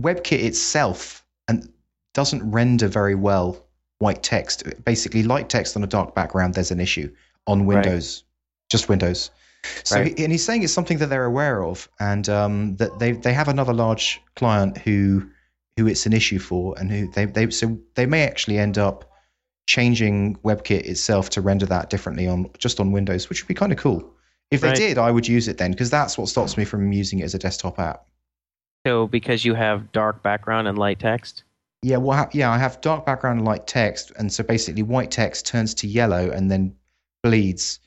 WebKit 0.00 0.42
itself 0.42 1.24
and 1.48 1.70
doesn't 2.14 2.50
render 2.50 2.88
very 2.88 3.14
well 3.14 3.64
white 3.98 4.22
text. 4.22 4.64
Basically, 4.84 5.22
light 5.22 5.48
text 5.48 5.76
on 5.76 5.84
a 5.84 5.86
dark 5.86 6.14
background, 6.14 6.54
there's 6.54 6.70
an 6.70 6.80
issue 6.80 7.12
on 7.46 7.66
Windows, 7.66 8.24
just 8.70 8.88
Windows. 8.88 9.30
So, 9.84 9.96
Right. 9.96 10.18
he, 10.18 10.24
and 10.24 10.32
he's 10.32 10.44
saying 10.44 10.62
it's 10.62 10.72
something 10.72 10.98
that 10.98 11.08
they're 11.08 11.24
aware 11.24 11.62
of, 11.62 11.88
and 12.00 12.28
um, 12.28 12.76
that 12.76 12.98
they 12.98 13.12
they 13.12 13.34
have 13.34 13.48
another 13.48 13.74
large 13.74 14.20
client 14.36 14.78
who 14.78 15.28
who 15.76 15.86
it's 15.86 16.06
an 16.06 16.12
issue 16.12 16.38
for, 16.38 16.74
and 16.78 16.90
who 16.90 17.10
they 17.12 17.26
they 17.26 17.50
so 17.50 17.78
they 17.94 18.06
may 18.06 18.24
actually 18.24 18.58
end 18.58 18.78
up 18.78 19.10
changing 19.66 20.36
WebKit 20.36 20.84
itself 20.84 21.30
to 21.30 21.40
render 21.40 21.66
that 21.66 21.90
differently 21.90 22.26
on 22.26 22.50
just 22.58 22.80
on 22.80 22.92
Windows, 22.92 23.28
which 23.28 23.42
would 23.42 23.48
be 23.48 23.54
kind 23.54 23.72
of 23.72 23.78
cool. 23.78 24.12
If 24.50 24.60
they 24.60 24.68
Right. 24.68 24.76
did, 24.76 24.98
I 24.98 25.10
would 25.10 25.26
use 25.26 25.48
it 25.48 25.58
then 25.58 25.70
because 25.72 25.90
that's 25.90 26.18
what 26.18 26.28
stops 26.28 26.56
me 26.56 26.64
from 26.64 26.92
using 26.92 27.20
it 27.20 27.24
as 27.24 27.34
a 27.34 27.38
desktop 27.38 27.78
app. 27.78 28.06
So 28.86 29.06
because 29.06 29.44
you 29.44 29.54
have 29.54 29.90
dark 29.92 30.22
background 30.22 30.68
and 30.68 30.78
light 30.78 30.98
text. 30.98 31.44
Yeah, 31.82 31.96
well, 31.96 32.16
ha- 32.18 32.28
yeah, 32.32 32.50
I 32.50 32.58
have 32.58 32.80
dark 32.80 33.04
background 33.06 33.38
and 33.40 33.46
light 33.48 33.66
text, 33.66 34.12
and 34.16 34.32
so 34.32 34.42
basically 34.44 34.82
white 34.82 35.10
text 35.10 35.46
turns 35.46 35.74
to 35.74 35.86
yellow 35.86 36.30
and 36.30 36.50
then 36.50 36.74
bleeds, 37.22 37.78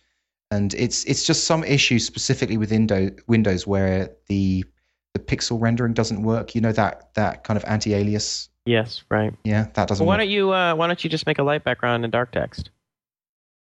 and 0.51 0.73
it's 0.73 1.03
it's 1.05 1.23
just 1.25 1.45
some 1.45 1.63
issue 1.63 1.99
specifically 1.99 2.57
with 2.57 2.71
Indo- 2.71 3.11
Windows 3.27 3.65
where 3.67 4.11
the 4.27 4.65
the 5.13 5.19
pixel 5.19 5.59
rendering 5.61 5.93
doesn't 5.93 6.21
work. 6.23 6.53
You 6.55 6.61
know 6.61 6.71
that 6.73 7.13
that 7.15 7.43
kind 7.43 7.57
of 7.57 7.65
anti-alias. 7.65 8.49
Yes, 8.67 9.03
right. 9.09 9.33
Yeah, 9.43 9.67
that 9.75 9.87
doesn't 9.87 10.05
Well, 10.05 10.09
why 10.09 10.15
work 10.15 10.25
don't 10.25 10.29
you 10.29 10.51
uh, 10.53 10.75
why 10.75 10.87
don't 10.87 11.01
you 11.03 11.09
just 11.09 11.25
make 11.25 11.39
a 11.39 11.43
light 11.43 11.63
background 11.63 12.03
and 12.03 12.11
dark 12.11 12.31
text? 12.31 12.69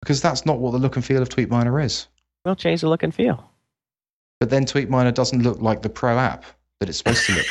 because 0.01 0.19
that's 0.19 0.47
not 0.47 0.57
what 0.57 0.71
the 0.71 0.79
look 0.79 0.95
and 0.95 1.05
feel 1.05 1.21
of 1.21 1.29
TweetMiner 1.29 1.83
is. 1.85 2.07
Well, 2.43 2.55
change 2.55 2.81
the 2.81 2.89
look 2.89 3.03
and 3.03 3.13
feel. 3.13 3.51
But 4.39 4.49
then 4.49 4.65
TweetMiner 4.65 5.13
doesn't 5.13 5.43
look 5.43 5.61
like 5.61 5.83
the 5.83 5.89
pro 5.89 6.17
app 6.17 6.43
that 6.79 6.89
it's 6.89 6.97
supposed 6.97 7.23
to 7.27 7.33
look. 7.35 7.45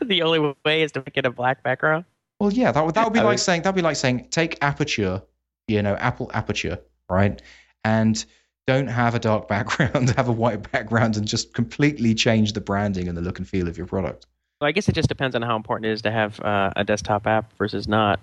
the 0.08 0.22
only 0.22 0.54
way 0.64 0.82
is 0.82 0.90
to 0.92 1.00
make 1.00 1.16
it 1.16 1.24
a 1.24 1.30
black 1.30 1.62
background. 1.62 2.04
Well, 2.40 2.52
yeah, 2.52 2.72
that 2.72 2.84
would 2.84 2.94
that 2.96 3.04
would 3.04 3.12
be 3.12 3.20
I 3.20 3.22
like 3.22 3.30
mean- 3.32 3.38
saying 3.38 3.62
that'd 3.62 3.76
be 3.76 3.82
like 3.82 3.96
saying 3.96 4.28
take 4.30 4.58
aperture, 4.62 5.22
you 5.68 5.80
know, 5.80 5.94
Apple 5.94 6.30
aperture, 6.34 6.78
right, 7.08 7.40
and 7.84 8.22
don't 8.66 8.88
have 8.88 9.14
a 9.14 9.20
dark 9.20 9.46
background, 9.54 10.10
have 10.16 10.28
a 10.28 10.32
white 10.32 10.70
background, 10.72 11.16
and 11.16 11.26
just 11.26 11.54
completely 11.54 12.14
change 12.14 12.52
the 12.52 12.60
branding 12.60 13.06
and 13.08 13.16
the 13.16 13.22
look 13.22 13.38
and 13.38 13.48
feel 13.48 13.68
of 13.68 13.78
your 13.78 13.86
product. 13.86 14.26
Well, 14.60 14.68
I 14.68 14.72
guess 14.72 14.88
it 14.88 14.94
just 14.94 15.08
depends 15.08 15.36
on 15.36 15.42
how 15.42 15.56
important 15.56 15.86
it 15.86 15.92
is 15.92 16.02
to 16.02 16.10
have 16.10 16.40
uh, 16.40 16.70
a 16.76 16.84
desktop 16.84 17.26
app 17.26 17.52
versus 17.58 17.86
not. 17.86 18.20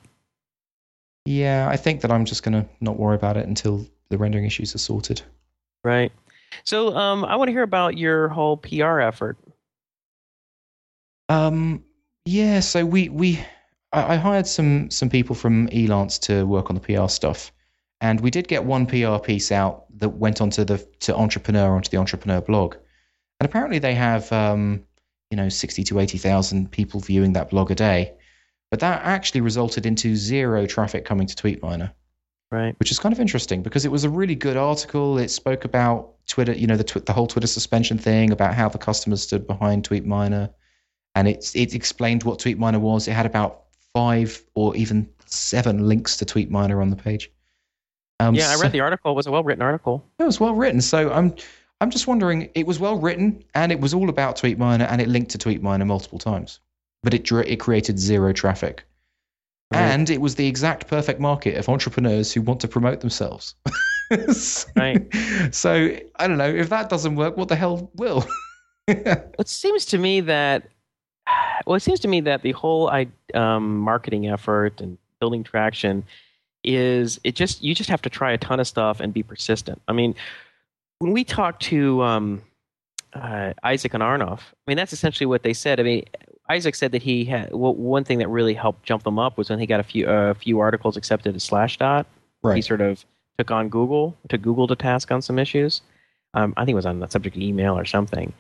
Yeah, 1.26 1.68
I 1.70 1.78
think 1.78 2.02
that 2.02 2.12
I'm 2.12 2.26
just 2.26 2.44
gonna 2.44 2.68
not 2.82 2.98
worry 2.98 3.16
about 3.16 3.38
it 3.38 3.48
until 3.48 3.86
the 4.10 4.18
rendering 4.18 4.46
issues 4.46 4.76
are 4.76 4.80
sorted. 4.80 5.22
Right. 5.84 6.12
So 6.64 6.96
um, 6.96 7.24
I 7.26 7.36
want 7.36 7.50
to 7.50 7.52
hear 7.52 7.64
about 7.64 7.98
your 7.98 8.28
whole 8.30 8.58
PR 8.58 9.00
effort. 9.00 9.38
Um, 11.30 11.84
yeah, 12.26 12.60
so 12.60 12.86
we 12.86 13.10
we 13.10 13.40
I, 13.92 14.14
I 14.14 14.16
hired 14.18 14.48
some 14.48 14.90
some 14.90 15.10
people 15.10 15.36
from 15.36 15.68
Elance 15.70 16.20
to 16.22 16.46
work 16.46 16.70
on 16.70 16.76
the 16.76 16.82
PR 16.82 17.08
stuff, 17.08 17.52
and 18.02 18.20
we 18.20 18.32
did 18.32 18.48
get 18.48 18.66
one 18.66 18.86
PR 18.86 19.18
piece 19.18 19.52
out 19.52 19.86
that 19.98 20.10
went 20.10 20.42
onto 20.42 20.64
the 20.64 20.78
to 21.02 21.16
Entrepreneur 21.16 21.76
onto 21.76 21.90
the 21.90 21.98
Entrepreneur 21.98 22.42
blog, 22.42 22.76
and 23.40 23.50
apparently 23.50 23.80
they 23.80 23.94
have 23.94 24.32
um, 24.32 24.84
you 25.34 25.38
know 25.38 25.50
sixty 25.50 25.84
to 25.86 26.00
eighty 26.00 26.20
thousand 26.20 26.70
people 26.72 27.00
viewing 27.00 27.34
that 27.34 27.50
blog 27.50 27.72
a 27.72 27.76
day, 27.76 28.14
but 28.70 28.80
that 28.82 29.02
actually 29.04 29.42
resulted 29.42 29.84
into 29.88 30.16
zero 30.16 30.68
traffic 30.68 31.06
coming 31.06 31.26
to 31.26 31.36
TweetMiner 31.36 31.92
Right. 32.52 32.76
which 32.78 32.92
is 32.92 33.00
kind 33.00 33.12
of 33.12 33.20
interesting 33.20 33.64
because 33.64 33.84
it 33.84 33.92
was 33.92 34.04
a 34.04 34.12
really 34.12 34.36
good 34.36 34.58
article. 34.58 35.18
It 35.18 35.30
spoke 35.32 35.66
about 35.66 36.12
Twitter, 36.28 36.54
you 36.54 36.68
know, 36.68 36.78
the 36.78 36.84
tw- 36.84 37.04
the 37.04 37.12
whole 37.14 37.26
Twitter 37.26 37.48
suspension 37.48 37.98
thing, 37.98 38.32
about 38.32 38.54
how 38.54 38.70
the 38.70 38.78
customers 38.78 39.24
stood 39.24 39.48
behind 39.48 39.90
TweetMiner, 39.90 40.54
and 41.16 41.28
it 41.28 41.52
it 41.56 41.74
explained 41.74 42.22
what 42.22 42.38
TweetMiner 42.38 42.80
was. 42.80 43.08
It 43.08 43.14
had 43.14 43.26
about 43.26 43.64
five 43.92 44.40
or 44.54 44.76
even 44.76 45.10
seven 45.26 45.88
links 45.88 46.16
to 46.18 46.26
TweetMiner 46.26 46.80
on 46.80 46.92
the 46.92 46.96
page. 46.96 47.32
Um, 48.20 48.36
Yeah, 48.36 48.50
I 48.52 48.56
so- 48.58 48.62
read 48.62 48.72
the 48.72 48.82
article. 48.82 49.10
It 49.14 49.16
was 49.16 49.26
a 49.26 49.32
well 49.32 49.44
written 49.44 49.64
article. 49.64 50.06
it 50.20 50.26
was 50.26 50.40
well 50.40 50.54
written. 50.54 50.80
So 50.82 51.12
I'm 51.12 51.34
I'm 51.84 51.90
just 51.90 52.08
wondering, 52.08 52.50
it 52.56 52.66
was 52.66 52.80
well 52.80 52.98
written 52.98 53.44
and 53.56 53.70
it 53.70 53.82
was 53.82 53.94
all 53.94 54.08
about 54.08 54.38
TweetMiner 54.38 54.90
and 54.90 55.02
it 55.02 55.10
linked 55.10 55.32
to 55.32 55.38
TweetMiner 55.38 55.86
multiple 55.86 56.18
times, 56.18 56.62
but 57.04 57.14
it 57.14 57.24
dr- 57.26 57.46
it 57.46 57.60
created 57.60 58.00
zero 58.00 58.32
traffic. 58.32 58.86
Right. 59.70 59.82
And 59.82 60.10
it 60.10 60.22
was 60.22 60.36
the 60.36 60.48
exact 60.48 60.88
perfect 60.88 61.20
market 61.20 61.58
of 61.58 61.68
entrepreneurs 61.68 62.32
who 62.32 62.42
want 62.42 62.62
to 62.62 62.70
promote 62.70 63.02
themselves. 63.02 63.56
so, 64.32 64.70
Right. 64.78 65.06
so 65.52 65.94
I 66.16 66.28
don't 66.30 66.38
know 66.38 66.48
if 66.48 66.70
that 66.70 66.88
doesn't 66.88 67.18
work. 67.18 67.36
What 67.36 67.50
the 67.50 67.58
hell 67.58 67.92
will? 67.96 68.26
It 68.88 69.48
seems 69.48 69.86
to 69.88 69.98
me 69.98 70.22
that, 70.22 70.68
well, 71.66 71.76
it 71.76 71.82
seems 71.82 72.00
to 72.02 72.08
me 72.08 72.22
that 72.22 72.44
the 72.44 72.54
whole 72.54 72.90
um, 73.34 73.78
marketing 73.78 74.30
effort 74.30 74.80
and 74.80 74.98
building 75.20 75.44
traction 75.44 76.06
is 76.64 77.20
it 77.26 77.36
just 77.36 77.62
you 77.62 77.76
just 77.76 77.90
have 77.90 78.02
to 78.04 78.10
try 78.10 78.32
a 78.32 78.38
ton 78.38 78.60
of 78.60 78.68
stuff 78.68 79.00
and 79.02 79.14
be 79.14 79.24
persistent. 79.24 79.82
I 79.88 79.94
mean, 79.94 80.16
when 81.00 81.12
we 81.12 81.24
talked 81.24 81.62
to 81.64 82.02
um, 82.04 82.42
uh, 83.14 83.54
Isaac 83.64 83.94
and 83.94 84.04
Arnoff, 84.04 84.40
I 84.40 84.64
mean 84.68 84.78
that's 84.78 84.94
essentially 84.94 85.26
what 85.26 85.44
they 85.44 85.54
said. 85.54 85.80
I 85.80 85.84
mean, 85.84 86.06
Isaac 86.50 86.76
said 86.76 86.92
that 86.92 87.04
he 87.04 87.26
had 87.26 87.54
well, 87.54 87.74
one 87.76 88.04
thing 88.04 88.20
that 88.20 88.30
really 88.30 88.54
helped 88.54 88.84
jump 88.84 89.04
them 89.04 89.20
up 89.20 89.38
was 89.38 89.50
when 89.50 89.60
he 89.60 89.66
got 89.66 89.80
a 89.80 89.84
few 89.84 90.08
a 90.08 90.34
few 90.34 90.60
articles 90.60 90.98
accepted 90.98 91.36
at 91.36 91.42
Slashdot. 91.42 92.06
He 92.54 92.62
sort 92.62 92.82
of 92.82 93.06
took 93.38 93.52
on 93.52 93.70
Google, 93.70 94.18
took 94.28 94.42
Google 94.42 94.68
to 94.68 94.76
task 94.76 95.12
on 95.12 95.22
some 95.22 95.40
issues. 95.40 95.82
Um, 96.34 96.54
I 96.58 96.66
think 96.66 96.74
it 96.74 96.76
was 96.76 96.86
on 96.86 97.00
the 97.00 97.08
subject 97.08 97.36
of 97.36 97.42
email 97.42 97.78
or 97.78 97.86
something. 97.86 98.34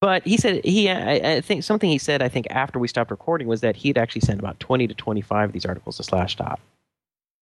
But 0.00 0.26
he 0.26 0.36
said 0.36 0.64
he, 0.64 0.88
I, 0.90 1.36
I 1.36 1.40
think 1.40 1.62
something 1.62 1.90
he 1.90 1.98
said, 1.98 2.22
I 2.22 2.28
think 2.28 2.46
after 2.50 2.78
we 2.78 2.88
stopped 2.88 3.10
recording 3.10 3.46
was 3.46 3.60
that 3.60 3.76
he'd 3.76 3.98
actually 3.98 4.22
sent 4.22 4.40
about 4.40 4.58
20 4.58 4.88
to 4.88 4.94
25 4.94 5.50
of 5.50 5.52
these 5.52 5.66
articles 5.66 5.98
to 5.98 6.02
Slashdot 6.02 6.58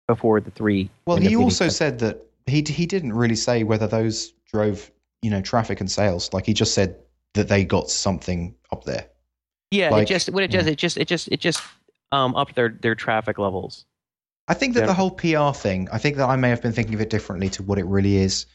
before 0.09 0.41
the 0.41 0.51
three. 0.51 0.91
Well, 1.07 1.17
he 1.17 1.37
also 1.37 1.69
said 1.69 2.01
that 2.01 2.25
he 2.47 2.65
he 2.67 2.87
didn't 2.87 3.13
really 3.13 3.37
say 3.37 3.63
whether 3.63 3.87
those 3.87 4.33
drove 4.53 4.91
you 5.23 5.31
know 5.31 5.41
traffic 5.41 5.81
and 5.81 5.91
sales. 5.91 6.33
Like 6.33 6.47
he 6.47 6.55
just 6.55 6.75
said 6.75 6.97
that 7.35 7.49
they 7.49 7.65
got 7.65 7.91
something 7.91 8.55
up 8.73 8.85
there. 8.85 9.07
yeah, 9.71 9.91
like- 9.91 10.05
it 10.05 10.09
just 10.09 10.31
what 10.31 10.43
it 10.43 10.51
does, 10.51 10.67
it 10.67 10.79
just 10.79 10.97
it 10.97 11.09
just 11.09 11.29
it 11.29 11.41
just 11.41 11.63
um 12.13 12.35
up 12.37 12.55
their 12.55 12.71
their 12.71 12.95
traffic 12.95 13.39
levels. 13.39 13.85
I 14.51 14.55
think 14.55 14.73
that 14.75 14.81
Yeah. 14.81 14.87
the 14.87 14.95
whole 14.95 15.11
PR 15.11 15.53
thing, 15.53 15.89
I 15.93 15.99
think 15.99 16.17
that 16.17 16.27
I 16.29 16.37
may 16.37 16.49
have 16.49 16.63
been 16.63 16.73
thinking 16.73 16.95
of 16.95 17.03
it 17.03 17.11
differently 17.11 17.51
to 17.51 17.63
what 17.63 17.79
it 17.79 17.85
really 17.85 18.17
is. 18.17 18.47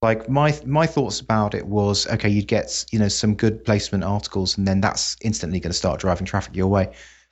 Like 0.00 0.28
my 0.28 0.58
my 0.64 0.86
thoughts 0.86 1.20
about 1.20 1.54
it 1.54 1.66
was 1.66 2.06
okay, 2.08 2.28
you'd 2.30 2.48
get 2.48 2.86
you 2.90 2.98
know 2.98 3.08
some 3.08 3.34
good 3.34 3.62
placement 3.64 4.02
articles, 4.02 4.56
and 4.56 4.66
then 4.66 4.80
that's 4.80 5.16
instantly 5.22 5.60
going 5.60 5.70
to 5.72 5.76
start 5.78 6.00
driving 6.00 6.24
traffic 6.26 6.56
your 6.56 6.68
way. 6.68 6.90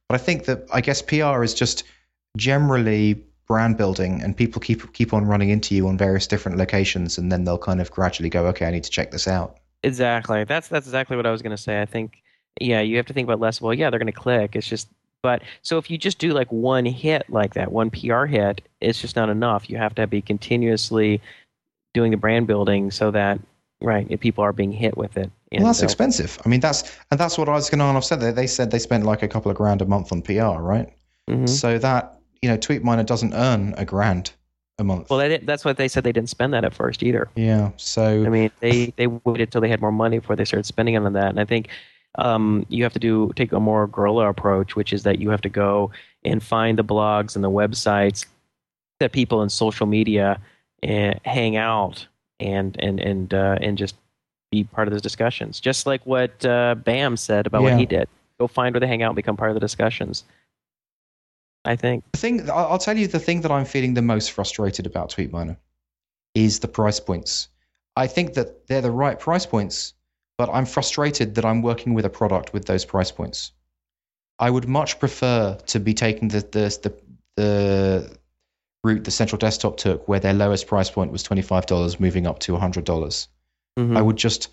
But 0.09 0.21
I 0.21 0.23
think 0.23 0.45
that 0.45 0.67
I 0.73 0.81
guess 0.83 1.01
PR 1.03 1.43
is 1.43 1.55
just 1.55 1.85
generally 2.37 3.25
brand 3.51 3.77
building, 3.77 4.23
and 4.23 4.37
people 4.37 4.61
keep 4.61 4.93
keep 4.93 5.13
on 5.13 5.27
running 5.27 5.51
into 5.51 5.75
you 5.75 5.89
on 5.89 5.99
various 5.99 6.29
different 6.29 6.57
locations, 6.57 7.19
and 7.19 7.33
then 7.33 7.43
they'll 7.43 7.59
kind 7.59 7.81
of 7.81 7.91
gradually 7.91 8.31
go, 8.31 8.47
okay, 8.47 8.65
I 8.65 8.71
need 8.71 8.85
to 8.85 8.91
check 8.91 9.11
this 9.11 9.27
out. 9.27 9.57
Exactly. 9.83 10.45
That's 10.45 10.69
that's 10.69 10.87
exactly 10.87 11.17
what 11.17 11.27
I 11.27 11.33
was 11.33 11.43
going 11.43 11.57
to 11.57 11.61
say. 11.61 11.83
I 11.83 11.85
think 11.85 12.23
yeah, 12.61 12.81
you 12.81 12.97
have 12.97 13.07
to 13.07 13.13
think 13.13 13.27
about 13.27 13.41
less. 13.41 13.61
Well, 13.61 13.75
yeah, 13.75 13.91
they're 13.91 13.99
going 13.99 14.07
to 14.07 14.13
click. 14.13 14.55
It's 14.55 14.69
just 14.69 14.89
but 15.21 15.43
so 15.63 15.79
if 15.79 15.91
you 15.91 15.99
just 15.99 16.21
do 16.21 16.31
like 16.31 16.47
one 16.53 16.85
hit 16.87 17.29
like 17.29 17.55
that, 17.55 17.73
one 17.73 17.91
PR 17.91 18.25
hit, 18.27 18.61
it's 18.81 19.01
just 19.01 19.17
not 19.17 19.29
enough. 19.29 19.69
You 19.69 19.79
have 19.79 19.97
to 19.97 20.07
be 20.07 20.23
continuously 20.23 21.21
doing 21.93 22.13
the 22.13 22.17
brand 22.17 22.47
building 22.47 22.93
so 22.93 23.11
that 23.11 23.41
right, 23.81 24.07
if 24.11 24.21
people 24.21 24.45
are 24.45 24.53
being 24.53 24.71
hit 24.71 24.97
with 24.97 25.17
it. 25.17 25.29
Well, 25.51 25.65
that's 25.65 25.83
expensive. 25.83 26.39
I 26.45 26.49
mean, 26.49 26.61
that's 26.61 26.97
and 27.11 27.19
that's 27.19 27.37
what 27.37 27.49
I 27.49 27.55
was 27.55 27.69
going 27.69 27.81
to 27.81 28.01
said. 28.01 28.21
They 28.21 28.31
they 28.31 28.47
said 28.47 28.71
they 28.71 28.79
spent 28.79 29.05
like 29.05 29.25
a 29.25 29.29
couple 29.29 29.51
of 29.51 29.57
grand 29.57 29.83
a 29.83 29.87
month 29.87 30.13
on 30.13 30.23
PR, 30.23 30.63
right? 30.63 30.89
Mhm. 31.29 31.49
So 31.49 31.79
that 31.79 32.20
you 32.43 32.49
know, 32.49 32.57
TweetMiner 32.57 33.05
doesn't 33.07 33.35
earn 33.35 33.75
a 33.77 33.85
grand 33.85 34.33
a 34.79 34.85
month. 34.85 35.11
Well, 35.11 35.19
they 35.19 35.39
that's 35.39 35.65
what 35.65 35.77
they 35.77 35.89
said. 35.89 36.05
They 36.05 36.13
didn't 36.13 36.31
spend 36.31 36.55
that 36.55 36.65
at 36.65 36.75
first 36.75 37.03
either. 37.03 37.29
yeah. 37.37 37.71
So 37.77 38.25
I 38.25 38.29
mean, 38.29 38.51
they 38.61 38.87
they 38.97 39.07
waited 39.07 39.53
till 39.53 39.61
they 39.61 39.69
had 39.69 39.81
more 39.81 39.93
money 39.93 40.19
before 40.19 40.37
they 40.37 40.45
started 40.45 40.65
spending 40.67 40.97
on 40.97 41.13
that. 41.13 41.29
And 41.29 41.39
I 41.41 41.45
think 41.45 41.69
um, 42.19 42.65
you 42.69 42.83
have 42.83 42.93
to 42.95 42.99
do 42.99 43.31
take 43.37 43.53
a 43.53 43.61
more 43.61 43.87
guerrilla 43.87 44.29
approach, 44.29 44.77
which 44.77 44.93
is 44.93 45.03
that 45.03 45.19
you 45.19 45.31
have 45.31 45.43
to 45.43 45.49
go 45.51 45.91
and 46.25 46.43
find 46.43 46.79
the 46.79 46.85
blogs 46.85 47.35
and 47.35 47.45
the 47.45 47.51
websites 47.51 48.27
that 49.01 49.13
people 49.13 49.43
in 49.43 49.49
social 49.49 49.87
media 49.87 50.41
uh, 50.83 51.13
hang 51.25 51.57
out 51.57 52.07
and 52.41 52.75
and 52.81 53.01
and 53.01 53.35
uh, 53.35 53.59
and 53.61 53.77
just 53.77 53.97
be 54.51 54.65
part 54.65 54.89
of 54.89 54.93
those 54.93 55.03
discussions. 55.03 55.61
Just 55.61 55.87
like 55.87 56.05
what 56.07 56.45
uh, 56.45 56.75
Bam 56.75 57.17
said 57.19 57.47
about 57.47 57.63
Yeah. 57.63 57.71
what 57.73 57.79
he 57.79 57.87
did. 57.87 58.09
go 58.39 58.47
find 58.49 58.75
where 58.75 58.81
they 58.81 58.87
hang 58.87 59.03
out 59.03 59.11
and 59.11 59.17
become 59.17 59.37
part 59.37 59.51
of 59.51 59.55
the 59.55 59.61
discussions. 59.61 60.25
I 61.65 61.77
think. 61.77 62.05
The 62.13 62.19
thing 62.19 62.51
I'll 62.51 62.79
tell 62.79 62.97
you 62.97 63.07
the 63.07 63.19
thing 63.19 63.43
that 63.43 63.51
I'm 63.51 63.65
feeling 63.65 63.95
the 63.95 64.03
most 64.03 64.33
frustrated 64.33 64.87
about 64.87 65.11
TweetMiner 65.11 65.57
is 66.35 66.61
the 66.61 66.69
price 66.69 67.01
points. 67.01 67.49
I 67.97 68.07
think 68.07 68.35
that 68.35 68.67
they're 68.67 68.81
the 68.81 68.91
right 68.91 69.19
price 69.19 69.45
points, 69.47 69.95
but 70.39 70.49
I'm 70.51 70.65
frustrated 70.65 71.35
that 71.35 71.45
I'm 71.45 71.61
working 71.61 71.93
with 71.95 72.05
a 72.05 72.11
product 72.11 72.53
with 72.53 72.65
those 72.65 72.85
price 72.85 73.11
points. 73.11 73.53
I 74.39 74.49
would 74.51 74.67
much 74.69 74.99
prefer 74.99 75.59
to 75.67 75.81
be 75.81 75.93
taking 75.93 76.29
the 76.29 76.41
the 76.41 76.79
the, 76.83 76.95
the 77.37 78.17
route 78.83 79.05
the 79.05 79.11
central 79.11 79.39
desktop 79.39 79.77
took, 79.77 80.09
where 80.09 80.21
their 80.21 80.33
lowest 80.33 80.67
price 80.67 80.91
point 80.91 81.13
was 81.13 81.23
twenty 81.23 81.43
five 81.43 81.67
dollars, 81.67 82.01
moving 82.01 82.27
up 82.27 82.39
to 82.41 82.57
hundred 82.57 82.85
dollars. 82.85 83.29
Mhm. 83.79 83.97
I 83.97 84.03
would 84.03 84.17
just, 84.17 84.49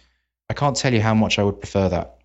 I 0.50 0.54
can't 0.54 0.76
tell 0.76 0.94
you 0.94 1.02
how 1.02 1.14
much 1.14 1.40
I 1.40 1.44
would 1.44 1.60
prefer 1.60 1.90
that. 1.90 2.17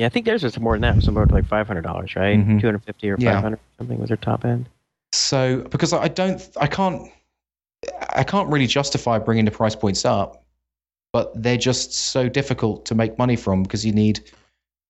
Yeah, 0.00 0.06
I 0.06 0.08
think 0.08 0.24
theirs 0.24 0.42
was 0.42 0.58
more 0.58 0.72
than 0.74 0.80
that. 0.82 0.94
It 0.94 0.96
was 0.96 1.08
more 1.10 1.26
like 1.26 1.46
five 1.46 1.66
hundred 1.66 1.82
dollars, 1.82 2.16
right? 2.16 2.38
Mhm. 2.38 2.58
Two 2.60 2.66
hundred 2.66 2.84
fifty 2.84 3.10
or 3.10 3.16
Yeah. 3.18 3.34
five 3.34 3.42
hundred 3.42 3.60
something 3.76 3.98
was 3.98 4.08
their 4.08 4.16
top 4.16 4.46
end. 4.46 4.66
So 5.12 5.60
because 5.70 5.92
I 5.92 6.08
don't, 6.08 6.40
I 6.58 6.66
can't, 6.66 7.10
I 8.10 8.24
can't 8.24 8.48
really 8.50 8.66
justify 8.66 9.18
bringing 9.18 9.44
the 9.44 9.50
price 9.50 9.76
points 9.76 10.06
up, 10.06 10.42
but 11.12 11.30
they're 11.42 11.58
just 11.58 11.92
so 11.92 12.30
difficult 12.30 12.86
to 12.86 12.94
make 12.94 13.18
money 13.18 13.36
from 13.36 13.62
because 13.62 13.84
you 13.84 13.92
need 13.92 14.20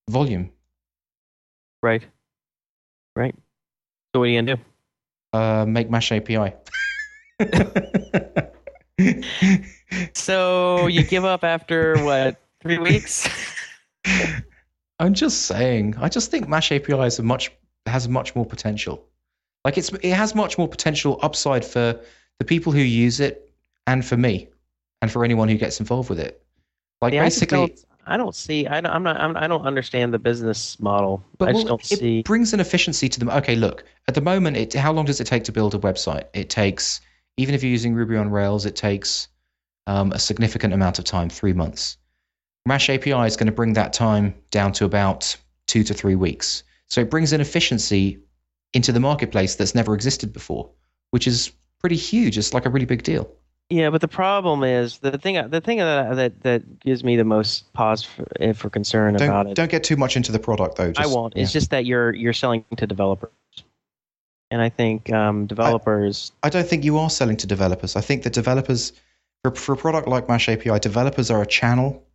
volume. 0.08 0.50
Right. 1.82 2.04
Right. 3.16 3.34
So 4.14 4.20
what 4.20 4.26
are 4.26 4.28
you 4.28 4.40
gonna 4.42 4.56
do? 4.56 4.62
Uh, 5.32 5.64
make 5.66 5.90
Mash 5.90 6.12
API. 6.12 6.52
So 10.14 10.86
you 10.86 11.02
give 11.04 11.24
up 11.24 11.42
after 11.42 12.04
what? 12.04 12.36
Three 12.60 12.78
weeks? 12.78 13.28
I'm 15.00 15.14
just 15.14 15.46
saying. 15.46 15.96
I 15.98 16.08
just 16.10 16.30
think 16.30 16.46
Mash 16.46 16.70
API 16.70 17.00
is 17.00 17.18
a 17.18 17.22
much 17.22 17.50
has 17.86 18.06
much 18.06 18.36
more 18.36 18.44
potential. 18.44 19.06
Like 19.64 19.78
it's 19.78 19.88
it 20.02 20.12
has 20.12 20.34
much 20.34 20.58
more 20.58 20.68
potential 20.68 21.18
upside 21.22 21.64
for 21.64 21.98
the 22.38 22.44
people 22.44 22.72
who 22.72 22.80
use 22.80 23.18
it 23.18 23.50
and 23.86 24.04
for 24.04 24.16
me 24.16 24.48
and 25.00 25.10
for 25.10 25.24
anyone 25.24 25.48
who 25.48 25.56
gets 25.56 25.80
involved 25.80 26.10
with 26.10 26.20
it. 26.20 26.42
Like 27.00 27.14
Yeah, 27.14 27.22
I 27.22 27.24
basically, 27.24 27.68
don't, 27.68 27.84
I 28.06 28.16
don't 28.18 28.34
see. 28.34 28.66
I 28.66 28.82
don't, 28.82 28.92
I'm 28.92 29.02
not. 29.02 29.16
I'm, 29.18 29.36
I 29.38 29.46
don't 29.46 29.66
understand 29.66 30.12
the 30.12 30.18
business 30.18 30.78
model. 30.80 31.24
But 31.38 31.48
I 31.48 31.52
just 31.52 31.64
well, 31.64 31.76
don't 31.78 31.92
it 31.92 31.98
see. 31.98 32.22
brings 32.22 32.52
an 32.52 32.60
efficiency 32.60 33.08
to 33.08 33.18
them. 33.18 33.30
Okay, 33.30 33.56
look, 33.56 33.84
at 34.06 34.14
the 34.14 34.20
moment, 34.20 34.58
it, 34.58 34.74
how 34.74 34.92
long 34.92 35.06
does 35.06 35.20
it 35.20 35.26
take 35.26 35.44
to 35.44 35.52
build 35.52 35.74
a 35.74 35.78
website? 35.78 36.24
It 36.34 36.50
takes, 36.50 37.00
even 37.38 37.54
if 37.54 37.62
you're 37.62 37.72
using 37.72 37.94
Ruby 37.94 38.16
on 38.16 38.30
Rails, 38.30 38.66
it 38.66 38.76
takes 38.76 39.28
um, 39.86 40.12
a 40.12 40.18
significant 40.18 40.74
amount 40.74 40.98
of 40.98 41.06
time, 41.06 41.30
three 41.30 41.54
months. 41.54 41.96
Mash 42.70 42.88
API 42.88 43.26
is 43.26 43.36
going 43.36 43.48
to 43.48 43.52
bring 43.52 43.72
that 43.72 43.92
time 43.92 44.32
down 44.52 44.70
to 44.74 44.84
about 44.84 45.36
two 45.66 45.82
to 45.82 45.92
three 45.92 46.14
weeks. 46.14 46.62
So 46.86 47.00
it 47.00 47.10
brings 47.10 47.32
an 47.32 47.40
efficiency 47.40 48.20
into 48.74 48.92
the 48.92 49.00
marketplace 49.00 49.56
that's 49.56 49.74
never 49.74 49.92
existed 49.92 50.32
before, 50.32 50.70
which 51.10 51.26
is 51.26 51.50
pretty 51.80 51.96
huge. 51.96 52.38
It's 52.38 52.54
like 52.54 52.66
a 52.66 52.70
really 52.70 52.86
big 52.86 53.02
deal. 53.02 53.28
Yeah, 53.70 53.90
but 53.90 54.00
the 54.00 54.06
problem 54.06 54.62
is 54.62 54.98
the 54.98 55.18
thing. 55.18 55.34
The 55.50 55.60
thing 55.60 55.78
that 55.78 56.14
that, 56.14 56.42
that 56.42 56.78
gives 56.78 57.02
me 57.02 57.16
the 57.16 57.24
most 57.24 57.72
pause 57.72 58.04
for, 58.04 58.24
eh, 58.38 58.52
for 58.52 58.70
concern 58.70 59.16
about 59.16 59.42
Don't, 59.42 59.50
it. 59.50 59.54
don't 59.56 59.70
get 59.70 59.82
too 59.82 59.96
much 59.96 60.16
into 60.16 60.30
the 60.30 60.38
product, 60.38 60.76
though. 60.76 60.92
I 60.96 61.08
won't. 61.08 61.36
yeah. 61.36 61.42
It's 61.42 61.52
just 61.52 61.70
that 61.70 61.86
you're 61.86 62.14
you're 62.14 62.32
selling 62.32 62.64
to 62.76 62.86
developers, 62.86 63.32
and 64.52 64.62
I 64.62 64.68
think 64.68 65.12
um, 65.12 65.46
developers. 65.46 66.30
I 66.44 66.50
don't 66.50 66.68
think 66.68 66.84
you 66.84 66.98
are 66.98 67.10
selling 67.10 67.36
to 67.38 67.48
developers. 67.48 67.96
I 67.96 68.00
think 68.00 68.22
that 68.22 68.32
developers, 68.32 68.92
for, 69.42 69.50
for 69.56 69.72
a 69.72 69.76
product 69.76 70.06
like 70.06 70.28
Mash 70.28 70.48
API, 70.48 70.78
developers 70.78 71.32
are 71.32 71.42
a 71.42 71.46
channel, 71.46 72.06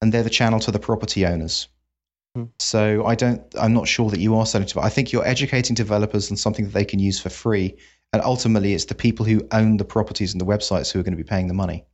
and 0.00 0.12
they're 0.12 0.22
the 0.22 0.30
channel 0.30 0.60
to 0.60 0.70
the 0.70 0.78
property 0.78 1.26
owners. 1.26 1.68
Hmm. 2.34 2.44
So 2.58 3.06
I 3.06 3.14
don't. 3.14 3.42
I'm 3.60 3.72
not 3.72 3.88
sure 3.88 4.10
that 4.10 4.20
you 4.20 4.36
are 4.36 4.46
selling 4.46 4.66
to. 4.68 4.80
I 4.80 4.88
think 4.88 5.12
you're 5.12 5.26
educating 5.26 5.74
developers 5.74 6.30
on 6.30 6.36
something 6.36 6.64
that 6.64 6.74
they 6.74 6.84
can 6.84 6.98
use 6.98 7.20
for 7.20 7.30
free, 7.30 7.76
and 8.12 8.22
ultimately, 8.22 8.74
it's 8.74 8.86
the 8.86 8.94
people 8.94 9.24
who 9.24 9.46
own 9.52 9.76
the 9.76 9.84
properties 9.84 10.32
and 10.32 10.40
the 10.40 10.46
websites 10.46 10.92
who 10.92 11.00
are 11.00 11.02
going 11.02 11.16
to 11.16 11.22
be 11.22 11.28
paying 11.28 11.46
the 11.46 11.54
money. 11.54 11.84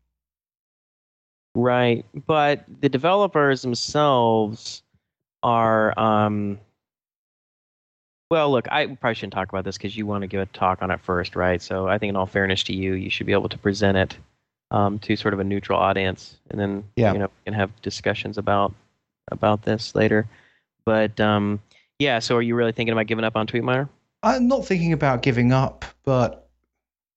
Right, 1.54 2.04
but 2.26 2.64
the 2.80 2.88
developers 2.88 3.62
themselves 3.62 4.82
are. 5.42 5.98
Um, 5.98 6.58
well, 8.30 8.50
look, 8.52 8.68
I 8.70 8.86
probably 8.86 9.16
shouldn't 9.16 9.32
talk 9.32 9.48
about 9.48 9.64
this 9.64 9.76
because 9.76 9.96
you 9.96 10.06
want 10.06 10.22
to 10.22 10.28
give 10.28 10.40
a 10.40 10.46
talk 10.46 10.82
on 10.82 10.92
it 10.92 11.00
first, 11.00 11.34
right? 11.34 11.60
So 11.60 11.88
I 11.88 11.98
think, 11.98 12.10
in 12.10 12.16
all 12.16 12.26
fairness 12.26 12.62
to 12.64 12.72
you, 12.72 12.94
you 12.94 13.10
should 13.10 13.26
be 13.26 13.32
able 13.32 13.48
to 13.48 13.58
present 13.58 13.98
it 13.98 14.16
um, 14.70 14.98
to 15.00 15.16
sort 15.16 15.34
of 15.34 15.40
a 15.40 15.44
neutral 15.44 15.78
audience, 15.78 16.36
and 16.50 16.60
then 16.60 16.84
Yeah. 16.96 17.12
you 17.12 17.18
know 17.18 17.26
we 17.26 17.44
can 17.46 17.54
have 17.54 17.70
discussions 17.82 18.38
about 18.38 18.72
about 19.30 19.62
this 19.62 19.94
later. 19.94 20.26
But 20.84 21.20
um, 21.20 21.60
yeah, 21.98 22.18
so 22.18 22.36
are 22.36 22.42
you 22.42 22.54
really 22.54 22.72
thinking 22.72 22.92
about 22.92 23.06
giving 23.06 23.24
up 23.24 23.36
on 23.36 23.46
TweetMiner? 23.46 23.88
I'm 24.22 24.48
not 24.48 24.66
thinking 24.66 24.92
about 24.92 25.22
giving 25.22 25.52
up, 25.52 25.84
but 26.04 26.48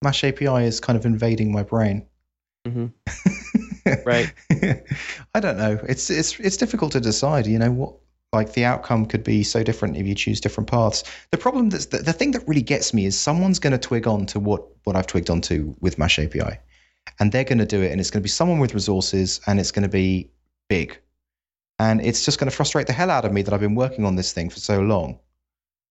Mash 0.01 0.23
API 0.23 0.65
is 0.65 0.79
kind 0.79 0.97
of 0.97 1.05
invading 1.05 1.51
my 1.51 1.63
brain. 1.63 2.05
Mhm. 2.67 2.91
Right. 4.05 4.33
I 5.35 5.39
don't 5.41 5.57
know. 5.57 5.77
It's 5.89 6.09
it's 6.09 6.39
it's 6.39 6.55
difficult 6.55 6.93
to 6.93 7.01
decide. 7.01 7.45
You 7.47 7.59
know 7.59 7.71
what? 7.71 7.95
Like 8.31 8.53
the 8.53 8.63
outcome 8.63 9.05
could 9.05 9.23
be 9.25 9.43
so 9.43 9.61
different 9.61 9.97
if 9.97 10.07
you 10.07 10.15
choose 10.15 10.39
different 10.39 10.69
paths. 10.69 11.03
The 11.31 11.37
problem 11.37 11.69
that's 11.69 11.87
the, 11.87 11.97
the 11.97 12.13
thing 12.13 12.31
that 12.31 12.47
really 12.47 12.61
gets 12.61 12.93
me 12.93 13.05
is 13.05 13.19
someone's 13.19 13.59
going 13.59 13.73
to 13.73 13.77
twig 13.77 14.07
on 14.07 14.25
to 14.27 14.39
what 14.39 14.63
what 14.85 14.95
I've 14.95 15.07
twigged 15.07 15.29
onto 15.29 15.75
with 15.81 15.97
Mash 15.97 16.17
API, 16.17 16.59
and 17.19 17.31
they're 17.31 17.43
going 17.43 17.57
to 17.57 17.65
do 17.65 17.81
it, 17.81 17.91
and 17.91 17.99
it's 17.99 18.09
going 18.09 18.21
to 18.21 18.23
be 18.23 18.29
someone 18.29 18.59
with 18.59 18.73
resources, 18.73 19.39
and 19.47 19.59
it's 19.59 19.71
going 19.71 19.83
to 19.83 19.89
be 19.89 20.29
big, 20.69 20.99
and 21.79 22.01
it's 22.01 22.25
just 22.25 22.39
going 22.39 22.49
to 22.49 22.55
frustrate 22.55 22.87
the 22.87 22.93
hell 22.93 23.11
out 23.11 23.25
of 23.25 23.31
me 23.31 23.41
that 23.41 23.53
I've 23.53 23.59
been 23.59 23.75
working 23.75 24.05
on 24.05 24.15
this 24.15 24.33
thing 24.33 24.49
for 24.49 24.59
so 24.59 24.81
long, 24.81 25.19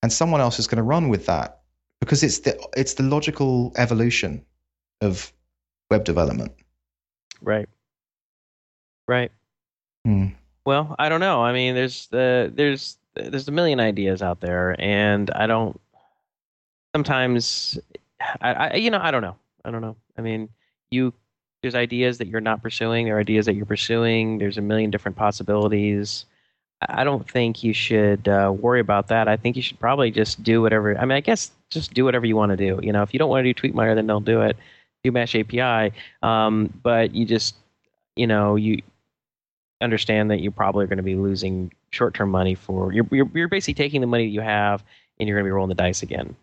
and 0.03 0.13
someone 0.13 0.41
else 0.41 0.59
is 0.59 0.67
going 0.67 0.77
to 0.79 0.83
run 0.83 1.09
with 1.09 1.27
that 1.27 1.61
because 2.01 2.23
it's 2.23 2.41
the 2.41 2.61
it's 2.77 2.95
the 2.95 3.05
logical 3.05 3.73
evolution 3.77 4.45
of 5.01 5.33
web 5.91 6.05
development. 6.05 6.53
Right. 7.41 7.69
Right. 9.07 9.31
Hmm. 10.05 10.29
Well, 10.65 10.97
I 10.99 11.09
don't 11.09 11.21
know. 11.21 11.43
I 11.43 11.53
mean, 11.53 11.75
there's 11.75 12.13
uh, 12.13 12.51
there's 12.53 12.99
there's 13.15 13.49
a 13.49 13.53
million 13.53 13.79
ideas 13.79 14.23
out 14.23 14.41
there, 14.41 14.75
and 14.81 15.31
I 15.31 15.47
don't. 15.47 15.81
Sometimes, 16.95 17.79
I, 18.41 18.53
I 18.53 18.75
you 18.75 18.91
know 18.91 19.01
I 19.01 19.11
don't 19.11 19.23
know. 19.23 19.37
I 19.65 19.71
don't 19.71 19.81
know. 19.81 19.97
I 20.19 20.23
mean, 20.23 20.49
you 20.93 21.13
there's 21.63 21.75
ideas 21.75 22.19
that 22.19 22.27
you're 22.27 22.41
not 22.41 22.63
pursuing. 22.63 23.07
There 23.07 23.17
are 23.17 23.21
ideas 23.21 23.47
that 23.47 23.55
you're 23.55 23.67
pursuing. 23.67 24.39
There's 24.39 24.59
a 24.59 24.63
million 24.63 24.91
different 24.91 25.17
possibilities. 25.17 26.25
I 26.89 27.05
don't 27.05 27.29
think 27.31 27.63
you 27.63 27.73
should 27.73 28.27
uh, 28.27 28.53
worry 28.57 28.81
about 28.81 29.09
that. 29.09 29.29
I 29.29 29.37
think 29.37 29.55
you 29.55 29.63
should 29.63 29.79
probably 29.79 30.11
just 30.11 30.43
do 30.43 30.61
whatever. 30.61 30.99
I 30.99 31.05
mean, 31.05 31.17
I 31.17 31.21
guess 31.21 31.53
just 31.71 31.95
do 31.95 32.05
whatever 32.05 32.27
you 32.27 32.35
want 32.35 32.51
to 32.51 32.57
do. 32.57 32.81
You 32.83 32.93
know, 32.93 33.03
if 33.03 33.13
you 33.13 33.19
don't 33.19 33.31
want 33.31 33.45
to 33.45 33.53
do 33.53 33.69
TweetMiner, 33.69 33.95
then 33.95 34.07
don't 34.07 34.25
do 34.25 34.41
it. 34.43 34.57
Do 35.05 35.13
Mash 35.13 35.35
API, 35.35 35.95
um, 36.23 36.73
but 36.83 37.15
you 37.15 37.25
just 37.25 37.57
you 38.15 38.27
know 38.27 38.57
you 38.57 38.83
understand 39.81 40.31
that 40.31 40.41
you 40.41 40.51
probably 40.51 40.85
are 40.85 40.89
going 40.89 40.99
to 40.99 41.03
be 41.03 41.17
losing 41.17 41.73
short-term 41.91 42.31
money 42.31 42.55
for 42.55 42.93
you're, 42.93 43.07
you're 43.11 43.29
you're 43.35 43.49
basically 43.49 43.75
taking 43.75 44.01
the 44.01 44.07
money 44.07 44.27
that 44.27 44.31
you 44.33 44.41
have 44.41 44.85
and 45.19 45.29
you're 45.29 45.37
going 45.37 45.45
to 45.45 45.49
be 45.49 45.53
rolling 45.53 45.69
the 45.69 45.75
dice 45.75 46.03
again. 46.03 46.37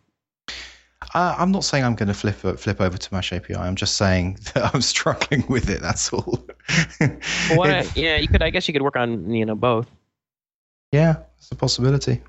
Uh, 1.14 1.36
I'm 1.38 1.52
not 1.52 1.64
saying 1.64 1.84
I'm 1.84 1.96
going 1.96 2.08
to 2.08 2.14
flip 2.14 2.36
flip 2.60 2.80
over 2.82 2.98
to 2.98 3.14
Mash 3.14 3.34
API. 3.34 3.56
I'm 3.56 3.76
just 3.76 3.98
saying 3.98 4.38
that 4.54 4.74
I'm 4.74 4.82
struggling 4.82 5.44
with 5.48 5.70
it. 5.70 5.82
That's 5.82 6.12
all. 6.14 6.46
Well, 7.56 7.80
If- 7.80 7.98
yeah, 7.98 8.18
you 8.18 8.28
could 8.28 8.44
I 8.44 8.50
guess 8.50 8.68
you 8.68 8.74
could 8.74 8.82
work 8.84 8.96
on 8.96 9.32
you 9.32 9.46
know 9.46 9.56
both. 9.56 9.88
yeah, 10.92 11.18
it's 11.38 11.52
a 11.52 11.56
possibility. 11.56 12.22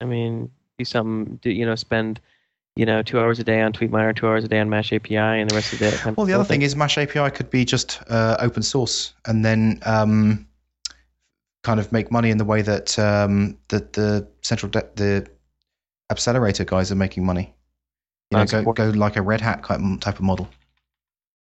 I 0.00 0.06
mean, 0.06 0.50
do 0.78 0.84
something. 0.84 1.38
Do 1.42 1.50
you 1.50 1.66
know 1.66 1.74
spend 1.74 2.20
you 2.76 2.86
know 2.86 3.02
two 3.02 3.20
hours 3.20 3.38
a 3.38 3.44
day 3.44 3.60
on 3.60 3.72
TweetMiner, 3.72 4.16
two 4.16 4.26
hours 4.26 4.44
a 4.44 4.48
day 4.48 4.58
on 4.60 4.68
Mash 4.70 4.92
API, 4.92 5.16
and 5.16 5.50
the 5.50 5.54
rest 5.54 5.72
of 5.72 5.78
the 5.78 5.90
day. 5.90 6.12
Well, 6.16 6.26
the 6.26 6.32
other 6.32 6.44
thing 6.44 6.62
is 6.62 6.74
Mash 6.74 6.98
API 6.98 7.30
could 7.30 7.50
be 7.50 7.64
just 7.64 8.00
uh, 8.08 8.36
open 8.40 8.62
source, 8.62 9.12
and 9.26 9.44
then 9.44 9.80
um, 9.84 10.46
kind 11.62 11.78
of 11.78 11.92
make 11.92 12.10
money 12.10 12.30
in 12.30 12.38
the 12.38 12.44
way 12.44 12.62
that 12.62 12.98
um, 12.98 13.58
that 13.68 13.92
the 13.92 14.26
central 14.42 14.70
de- 14.70 14.88
the 14.96 15.26
Appcelerator 16.12 16.66
guys 16.66 16.90
are 16.90 16.96
making 16.96 17.24
money. 17.24 17.54
You 18.34 18.44
know, 18.52 18.58
On 18.58 18.64
go 18.64 18.72
go 18.72 18.90
like 18.98 19.16
a 19.16 19.22
Red 19.22 19.40
Hat 19.40 19.62
type 19.64 19.80
type 20.00 20.16
of 20.16 20.22
model. 20.22 20.48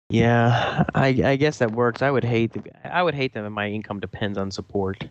Yeah, 0.09 0.84
I 0.95 1.09
I 1.24 1.37
guess 1.37 1.59
that 1.59 1.72
works. 1.72 2.01
I 2.03 2.11
would 2.11 2.24
hate 2.24 2.53
the, 2.53 2.62
I 2.97 3.03
would 3.03 3.14
hate 3.14 3.34
them 3.34 3.45
if 3.45 3.53
my 3.53 3.68
income 3.68 3.99
depends 4.01 4.39
on 4.39 4.51
support. 4.51 5.05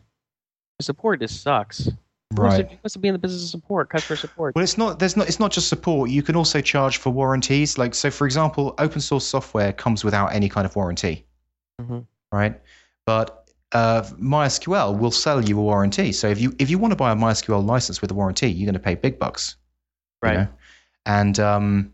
Support 0.81 1.19
just 1.19 1.41
sucks. 1.41 1.89
Who 2.35 2.41
wants 2.41 2.57
to- 2.57 2.63
who 2.63 2.75
wants 2.83 2.93
to 2.93 2.99
be 2.99 3.07
in 3.09 3.13
the 3.13 3.19
business 3.19 3.43
of 3.43 3.49
support, 3.49 3.89
customer 3.89 4.15
support? 4.17 4.55
Well, 4.55 4.63
it's 4.63 4.77
not. 4.77 4.99
There's 4.99 5.17
not. 5.17 5.27
It's 5.27 5.39
not 5.39 5.51
just 5.51 5.67
support. 5.67 6.09
You 6.09 6.23
can 6.23 6.35
also 6.35 6.61
charge 6.61 6.97
for 6.97 7.09
warranties. 7.09 7.77
Like 7.77 7.93
so, 7.93 8.09
for 8.09 8.25
example, 8.25 8.73
open 8.77 9.01
source 9.01 9.25
software 9.27 9.73
comes 9.73 10.03
without 10.05 10.27
any 10.33 10.47
kind 10.49 10.65
of 10.65 10.75
warranty, 10.75 11.25
Mhm. 11.81 12.05
right? 12.31 12.59
But 13.05 13.49
uh, 13.73 14.03
MySQL 14.17 14.97
will 14.97 15.11
sell 15.11 15.43
you 15.43 15.59
a 15.59 15.61
warranty. 15.63 16.13
So 16.13 16.27
if 16.29 16.39
you 16.39 16.55
if 16.57 16.69
you 16.69 16.77
want 16.77 16.91
to 16.93 16.95
buy 16.95 17.11
a 17.11 17.15
MySQL 17.15 17.65
license 17.65 18.01
with 18.01 18.11
a 18.11 18.13
warranty, 18.13 18.49
you're 18.49 18.65
going 18.65 18.73
to 18.73 18.79
pay 18.79 18.95
big 18.95 19.19
bucks, 19.19 19.57
you 20.23 20.29
Right. 20.29 20.37
know? 20.39 20.47
And 21.05 21.39
um, 21.39 21.93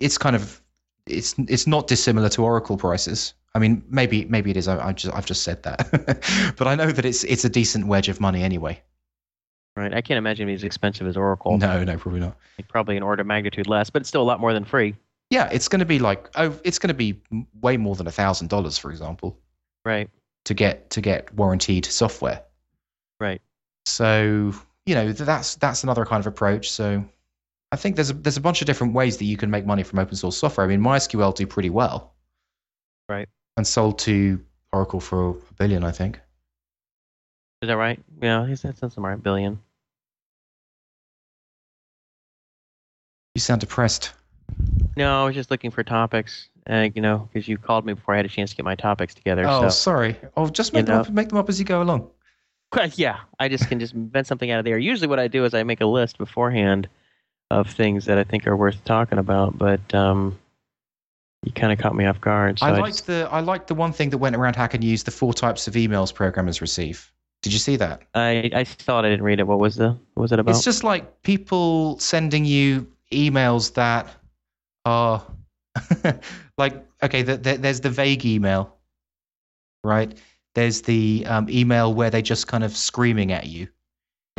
it's 0.00 0.18
kind 0.18 0.34
of 0.36 0.60
it's 1.06 1.34
it's 1.38 1.66
not 1.66 1.86
dissimilar 1.86 2.28
to 2.30 2.44
Oracle 2.44 2.76
prices. 2.76 3.34
I 3.54 3.58
mean, 3.58 3.82
maybe 3.88 4.24
maybe 4.26 4.50
it 4.50 4.56
is. 4.56 4.68
I, 4.68 4.88
I 4.88 4.92
just 4.92 5.14
I've 5.14 5.26
just 5.26 5.42
said 5.42 5.62
that, 5.64 6.54
but 6.56 6.66
I 6.66 6.74
know 6.74 6.90
that 6.92 7.04
it's 7.04 7.24
it's 7.24 7.44
a 7.44 7.48
decent 7.48 7.86
wedge 7.86 8.08
of 8.08 8.20
money 8.20 8.42
anyway. 8.42 8.80
Right. 9.76 9.94
I 9.94 10.00
can't 10.00 10.18
imagine 10.18 10.48
it 10.48 10.54
as 10.54 10.64
expensive 10.64 11.06
as 11.06 11.16
Oracle. 11.16 11.56
No, 11.56 11.84
no, 11.84 11.96
probably 11.96 12.20
not. 12.20 12.36
Probably 12.68 12.96
an 12.96 13.02
order 13.02 13.20
of 13.22 13.26
magnitude 13.26 13.66
less, 13.68 13.88
but 13.88 14.02
it's 14.02 14.08
still 14.08 14.22
a 14.22 14.24
lot 14.24 14.40
more 14.40 14.52
than 14.52 14.64
free. 14.64 14.94
Yeah, 15.30 15.48
it's 15.52 15.68
going 15.68 15.78
to 15.78 15.86
be 15.86 16.00
like 16.00 16.28
oh, 16.34 16.58
it's 16.64 16.78
going 16.78 16.88
to 16.88 16.94
be 16.94 17.20
way 17.60 17.76
more 17.76 17.94
than 17.94 18.06
a 18.06 18.10
thousand 18.12 18.48
dollars, 18.48 18.76
for 18.78 18.90
example, 18.90 19.38
Right. 19.84 20.10
to 20.44 20.54
get 20.54 20.90
to 20.90 21.00
get 21.00 21.32
warranted 21.34 21.86
software. 21.86 22.42
Right. 23.20 23.40
So 23.86 24.52
you 24.86 24.94
know 24.94 25.12
that's 25.12 25.54
that's 25.56 25.82
another 25.84 26.04
kind 26.04 26.20
of 26.20 26.26
approach. 26.26 26.70
So 26.70 27.04
I 27.72 27.76
think 27.76 27.96
there's 27.96 28.10
a, 28.10 28.14
there's 28.14 28.36
a 28.36 28.40
bunch 28.40 28.60
of 28.60 28.66
different 28.66 28.94
ways 28.94 29.18
that 29.18 29.24
you 29.24 29.36
can 29.36 29.50
make 29.50 29.64
money 29.64 29.82
from 29.82 29.98
open 29.98 30.16
source 30.16 30.36
software. 30.36 30.66
I 30.66 30.68
mean, 30.68 30.80
MySQL 30.80 31.34
do 31.34 31.46
pretty 31.46 31.70
well. 31.70 32.14
Right. 33.08 33.28
And 33.56 33.66
sold 33.66 33.98
to 34.00 34.40
Oracle 34.72 35.00
for 35.00 35.30
a 35.30 35.34
billion, 35.56 35.84
I 35.84 35.92
think. 35.92 36.20
Is 37.62 37.68
that 37.68 37.76
right? 37.76 38.00
Yeah, 38.20 38.46
he 38.46 38.56
said 38.56 38.78
something 38.78 39.02
right. 39.02 39.22
Billion. 39.22 39.60
You 43.34 43.40
sound 43.40 43.60
depressed. 43.60 44.12
No, 44.96 45.22
I 45.22 45.24
was 45.26 45.34
just 45.34 45.50
looking 45.50 45.70
for 45.70 45.84
topics. 45.84 46.48
Uh, 46.68 46.88
you 46.94 47.00
know, 47.00 47.28
because 47.32 47.48
you 47.48 47.56
called 47.56 47.86
me 47.86 47.94
before 47.94 48.14
I 48.14 48.18
had 48.18 48.26
a 48.26 48.28
chance 48.28 48.50
to 48.50 48.56
get 48.56 48.64
my 48.64 48.74
topics 48.74 49.14
together. 49.14 49.44
Oh, 49.46 49.62
so 49.62 49.68
sorry. 49.70 50.16
Oh, 50.36 50.48
just 50.48 50.72
make 50.72 50.86
them 50.86 50.96
know. 50.96 51.00
up. 51.02 51.10
Make 51.10 51.28
them 51.28 51.38
up 51.38 51.48
as 51.48 51.58
you 51.58 51.64
go 51.64 51.82
along. 51.82 52.10
yeah, 52.94 53.18
I 53.38 53.48
just 53.48 53.68
can 53.68 53.80
just 53.80 53.94
invent 53.94 54.26
something 54.26 54.50
out 54.50 54.58
of 54.58 54.64
there. 54.64 54.78
Usually, 54.78 55.08
what 55.08 55.18
I 55.18 55.28
do 55.28 55.44
is 55.44 55.54
I 55.54 55.62
make 55.62 55.80
a 55.80 55.86
list 55.86 56.18
beforehand 56.18 56.88
of 57.50 57.68
things 57.70 58.04
that 58.06 58.18
I 58.18 58.24
think 58.24 58.46
are 58.46 58.56
worth 58.56 58.82
talking 58.84 59.18
about. 59.18 59.58
But 59.58 59.94
um, 59.94 60.38
you 61.44 61.52
kind 61.52 61.72
of 61.72 61.78
caught 61.78 61.94
me 61.94 62.06
off 62.06 62.20
guard. 62.20 62.58
So 62.58 62.66
I 62.66 62.70
I 62.70 62.78
liked 62.78 62.96
just- 62.96 63.06
the 63.06 63.28
I 63.30 63.40
liked 63.40 63.66
the 63.68 63.74
one 63.74 63.92
thing 63.92 64.10
that 64.10 64.18
went 64.18 64.36
around 64.36 64.56
Hacker 64.56 64.78
News: 64.78 65.02
the 65.04 65.10
four 65.10 65.32
types 65.34 65.66
of 65.68 65.74
emails 65.74 66.14
programmers 66.14 66.60
receive. 66.60 67.10
Did 67.42 67.54
you 67.54 67.58
see 67.58 67.76
that? 67.76 68.02
I, 68.14 68.50
I 68.54 68.64
saw 68.64 68.98
it. 69.00 69.06
I 69.06 69.08
didn't 69.08 69.22
read 69.24 69.40
it. 69.40 69.46
What 69.46 69.58
was 69.58 69.76
the 69.76 69.90
what 70.14 70.22
was 70.22 70.32
it 70.32 70.38
about? 70.38 70.54
It's 70.54 70.64
just 70.64 70.84
like 70.84 71.22
people 71.22 71.98
sending 71.98 72.44
you 72.44 72.86
emails 73.12 73.72
that 73.74 74.08
are 74.84 75.24
like 76.58 76.84
okay. 77.02 77.22
The, 77.22 77.36
the, 77.38 77.56
there's 77.56 77.80
the 77.80 77.88
vague 77.90 78.26
email, 78.26 78.76
right? 79.84 80.16
There's 80.54 80.82
the 80.82 81.24
um, 81.26 81.48
email 81.48 81.94
where 81.94 82.10
they 82.10 82.20
just 82.22 82.46
kind 82.46 82.64
of 82.64 82.76
screaming 82.76 83.32
at 83.32 83.46
you, 83.46 83.68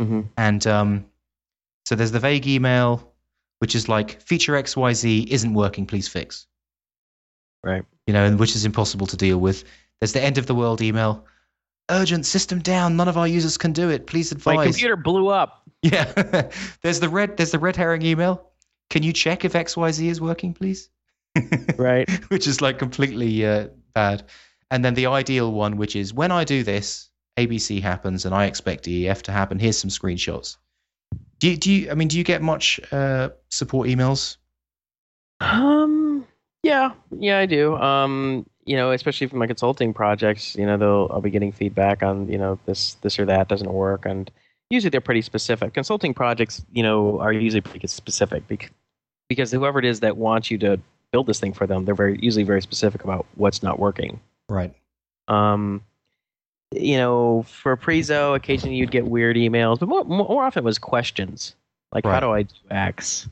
Mhm. 0.00 0.28
and 0.36 0.64
um, 0.66 1.04
so 1.84 1.94
there's 1.94 2.12
the 2.12 2.20
vague 2.20 2.46
email, 2.46 3.12
which 3.58 3.74
is 3.74 3.88
like 3.88 4.20
feature 4.22 4.56
X 4.56 4.76
Y 4.76 4.92
Z 4.92 5.26
isn't 5.30 5.54
working, 5.54 5.86
please 5.86 6.08
fix. 6.08 6.46
Right. 7.64 7.84
You 8.06 8.12
know, 8.12 8.24
and 8.24 8.38
which 8.38 8.56
is 8.56 8.64
impossible 8.64 9.06
to 9.08 9.16
deal 9.16 9.38
with. 9.38 9.64
There's 10.00 10.12
the 10.12 10.22
end 10.22 10.38
of 10.38 10.46
the 10.46 10.54
world 10.54 10.82
email. 10.82 11.26
Urgent 11.90 12.26
system 12.26 12.60
down. 12.60 12.96
None 12.96 13.08
of 13.08 13.16
our 13.16 13.28
users 13.28 13.56
can 13.58 13.72
do 13.72 13.90
it. 13.90 14.06
Please 14.06 14.32
advise. 14.32 14.56
My 14.56 14.64
computer 14.64 14.96
blew 14.96 15.28
up. 15.28 15.62
Yeah. 15.82 16.50
there's 16.82 17.00
the 17.00 17.08
red 17.08 17.36
there's 17.36 17.52
the 17.52 17.58
red 17.58 17.76
herring 17.76 18.02
email. 18.02 18.50
Can 18.90 19.02
you 19.02 19.12
check 19.12 19.44
if 19.44 19.52
XYZ 19.52 20.06
is 20.06 20.20
working, 20.20 20.54
please? 20.54 20.88
Right. 21.78 22.08
which 22.30 22.46
is 22.46 22.60
like 22.60 22.78
completely 22.78 23.46
uh, 23.46 23.68
bad. 23.94 24.24
And 24.70 24.84
then 24.84 24.94
the 24.94 25.06
ideal 25.06 25.52
one, 25.52 25.76
which 25.76 25.96
is 25.96 26.12
when 26.12 26.30
I 26.30 26.44
do 26.44 26.62
this, 26.62 27.10
ABC 27.38 27.80
happens 27.80 28.24
and 28.24 28.34
I 28.34 28.46
expect 28.46 28.86
EF 28.88 29.22
to 29.24 29.32
happen. 29.32 29.58
Here's 29.58 29.78
some 29.78 29.90
screenshots. 29.90 30.56
Do 31.42 31.50
you, 31.50 31.56
do 31.56 31.72
you 31.72 31.90
I 31.90 31.94
mean 31.94 32.06
do 32.06 32.16
you 32.16 32.22
get 32.22 32.40
much 32.40 32.78
uh, 32.92 33.30
support 33.48 33.88
emails? 33.88 34.36
Um. 35.40 36.24
Yeah. 36.62 36.92
Yeah, 37.18 37.40
I 37.40 37.46
do. 37.46 37.74
Um. 37.74 38.46
You 38.64 38.76
know, 38.76 38.92
especially 38.92 39.26
for 39.26 39.34
my 39.34 39.48
consulting 39.48 39.92
projects, 39.92 40.54
you 40.54 40.64
know, 40.64 40.76
they'll 40.76 41.08
I'll 41.10 41.20
be 41.20 41.30
getting 41.30 41.50
feedback 41.50 42.04
on 42.04 42.28
you 42.28 42.38
know 42.38 42.60
this 42.66 42.94
this 43.02 43.18
or 43.18 43.24
that 43.24 43.48
doesn't 43.48 43.72
work, 43.72 44.06
and 44.06 44.30
usually 44.70 44.90
they're 44.90 45.00
pretty 45.00 45.22
specific. 45.22 45.74
Consulting 45.74 46.14
projects, 46.14 46.64
you 46.72 46.84
know, 46.84 47.18
are 47.18 47.32
usually 47.32 47.60
pretty 47.60 47.88
specific 47.88 48.46
because 48.46 48.70
because 49.28 49.50
whoever 49.50 49.80
it 49.80 49.84
is 49.84 49.98
that 49.98 50.16
wants 50.16 50.48
you 50.48 50.58
to 50.58 50.78
build 51.10 51.26
this 51.26 51.40
thing 51.40 51.54
for 51.54 51.66
them, 51.66 51.84
they're 51.84 51.96
very 51.96 52.20
usually 52.22 52.44
very 52.44 52.62
specific 52.62 53.02
about 53.02 53.26
what's 53.34 53.64
not 53.64 53.80
working. 53.80 54.20
Right. 54.48 54.72
Um, 55.26 55.82
you 56.72 56.96
know, 56.96 57.44
for 57.46 57.76
Prezo, 57.76 58.34
occasionally 58.34 58.76
you'd 58.76 58.90
get 58.90 59.06
weird 59.06 59.36
emails, 59.36 59.78
but 59.78 59.88
more, 59.88 60.04
more 60.04 60.44
often 60.44 60.62
it 60.62 60.64
was 60.64 60.78
questions 60.78 61.54
like, 61.92 62.04
Right. 62.04 62.14
"How 62.14 62.20
do 62.20 62.32
I 62.32 62.42
do 62.42 62.54
X?" 62.70 63.28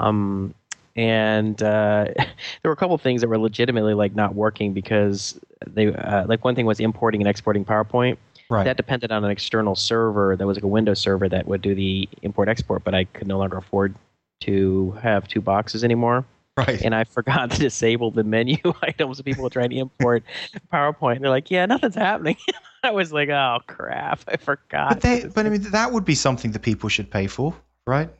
Um, 0.00 0.54
and 0.96 1.62
uh, 1.62 2.06
there 2.16 2.26
were 2.64 2.72
a 2.72 2.76
couple 2.76 2.94
of 2.94 3.02
things 3.02 3.20
that 3.20 3.28
were 3.28 3.38
legitimately 3.38 3.94
like 3.94 4.14
not 4.14 4.34
working 4.34 4.72
because 4.72 5.38
they 5.66 5.92
uh, 5.94 6.26
like 6.26 6.44
one 6.44 6.54
thing 6.54 6.66
was 6.66 6.80
importing 6.80 7.20
and 7.20 7.28
exporting 7.28 7.64
PowerPoint. 7.64 8.16
Right. 8.50 8.64
That 8.64 8.78
depended 8.78 9.12
on 9.12 9.24
an 9.24 9.30
external 9.30 9.74
server 9.74 10.34
that 10.34 10.46
was 10.46 10.56
like 10.56 10.64
a 10.64 10.68
Windows 10.68 11.00
server 11.00 11.28
that 11.28 11.46
would 11.46 11.60
do 11.60 11.74
the 11.74 12.08
import 12.22 12.48
export, 12.48 12.82
but 12.82 12.94
I 12.94 13.04
could 13.04 13.26
no 13.26 13.36
longer 13.36 13.58
afford 13.58 13.94
to 14.40 14.92
have 15.02 15.28
two 15.28 15.42
boxes 15.42 15.84
anymore 15.84 16.24
right. 16.58 16.82
and 16.82 16.94
I 16.94 17.04
forgot 17.04 17.50
to 17.52 17.58
disable 17.58 18.10
the 18.10 18.24
menu 18.24 18.58
items. 18.82 19.20
People 19.22 19.44
were 19.44 19.50
trying 19.50 19.70
to 19.70 19.76
import 19.76 20.24
PowerPoint. 20.72 21.20
They're 21.20 21.30
like, 21.30 21.50
"Yeah, 21.50 21.66
nothing's 21.66 21.94
happening." 21.94 22.36
I 22.82 22.90
was 22.90 23.12
like, 23.12 23.28
"Oh 23.28 23.58
crap, 23.66 24.20
I 24.28 24.36
forgot." 24.36 24.88
But 24.90 25.00
they, 25.00 25.24
but 25.26 25.46
I 25.46 25.50
mean, 25.50 25.62
that 25.70 25.92
would 25.92 26.04
be 26.04 26.14
something 26.14 26.52
that 26.52 26.60
people 26.60 26.88
should 26.88 27.10
pay 27.10 27.26
for, 27.26 27.54
right? 27.86 28.10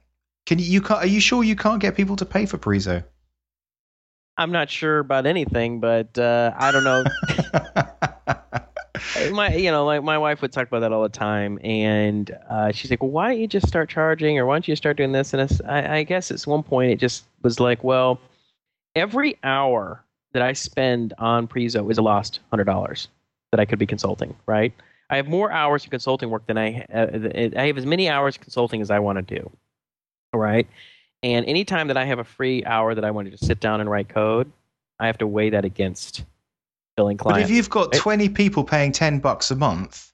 Can 0.47 0.59
you, 0.59 0.65
you 0.65 0.81
can't, 0.81 1.05
are 1.05 1.07
you 1.07 1.21
sure 1.21 1.45
you 1.45 1.57
can't 1.57 1.81
get 1.81 1.95
people 1.95 2.17
to 2.17 2.25
pay 2.25 2.47
for 2.47 2.59
Prezo? 2.59 3.05
I'm 4.39 4.53
not 4.53 4.71
sure 4.71 5.01
about 5.01 5.27
anything, 5.27 5.81
but 5.81 6.17
uh, 6.17 6.53
I 6.57 6.71
don't 6.71 6.85
know. 6.85 7.05
my, 9.33 9.53
you 9.55 9.71
know, 9.71 9.85
like 9.85 10.03
my 10.05 10.17
wife 10.17 10.41
would 10.43 10.53
talk 10.53 10.69
about 10.69 10.81
that 10.81 10.93
all 10.93 11.03
the 11.03 11.09
time, 11.09 11.59
and 11.65 12.31
uh, 12.49 12.71
she's 12.73 12.91
like, 12.91 13.03
"Well, 13.03 13.11
why 13.11 13.31
don't 13.31 13.41
you 13.41 13.49
just 13.49 13.67
start 13.67 13.91
charging, 13.91 14.39
or 14.39 14.47
why 14.47 14.55
don't 14.55 14.69
you 14.69 14.77
start 14.77 14.97
doing 14.97 15.13
this?" 15.13 15.35
And 15.35 15.61
I, 15.67 15.99
I 15.99 16.03
guess 16.05 16.31
at 16.31 16.41
one 16.43 16.63
point 16.63 16.93
it 16.93 17.01
just 17.01 17.25
was 17.43 17.59
like, 17.59 17.83
"Well, 17.83 18.21
every 18.99 19.39
hour 19.43 20.05
that 20.33 20.43
I 20.43 20.53
spend 20.53 21.15
on 21.19 21.49
Prezo 21.49 21.91
is 21.91 21.99
a 21.99 22.03
lost 22.03 22.41
hundred 22.51 22.65
dollars 22.65 23.09
that 23.53 23.61
I 23.61 23.65
could 23.65 23.79
be 23.79 23.87
consulting, 23.87 24.35
right? 24.47 24.73
I 25.11 25.17
have 25.17 25.27
more 25.27 25.51
hours 25.51 25.85
of 25.85 25.91
consulting 25.91 26.29
work 26.29 26.47
than 26.47 26.59
I 26.59 26.85
uh, 26.93 27.07
I 27.57 27.67
have 27.67 27.79
as 27.79 27.87
many 27.87 28.09
hours 28.09 28.37
of 28.37 28.43
consulting 28.43 28.83
as 28.83 28.91
I 28.91 28.99
want 28.99 29.17
to 29.27 29.35
do, 29.37 29.51
right? 30.35 30.67
And 31.23 31.47
anytime 31.47 31.89
that 31.89 31.97
I 31.97 32.05
have 32.05 32.19
a 32.19 32.25
free 32.25 32.65
hour 32.65 32.95
that 32.95 33.05
I 33.05 33.11
want 33.11 33.27
to 33.27 33.31
just 33.31 33.47
sit 33.47 33.59
down 33.59 33.81
and 33.81 33.91
write 33.91 34.09
code, 34.09 34.51
I 35.01 35.07
have 35.07 35.19
to 35.19 35.27
weigh 35.27 35.51
that 35.51 35.65
against 35.65 36.25
billing 36.97 37.17
clients. 37.17 37.43
but 37.43 37.51
if 37.51 37.57
you've 37.57 37.71
got 37.71 37.93
Right. 37.93 38.01
20 38.01 38.29
people 38.29 38.65
paying 38.65 38.93
10 38.93 39.19
bucks 39.21 39.51
a 39.51 39.57
month, 39.57 40.13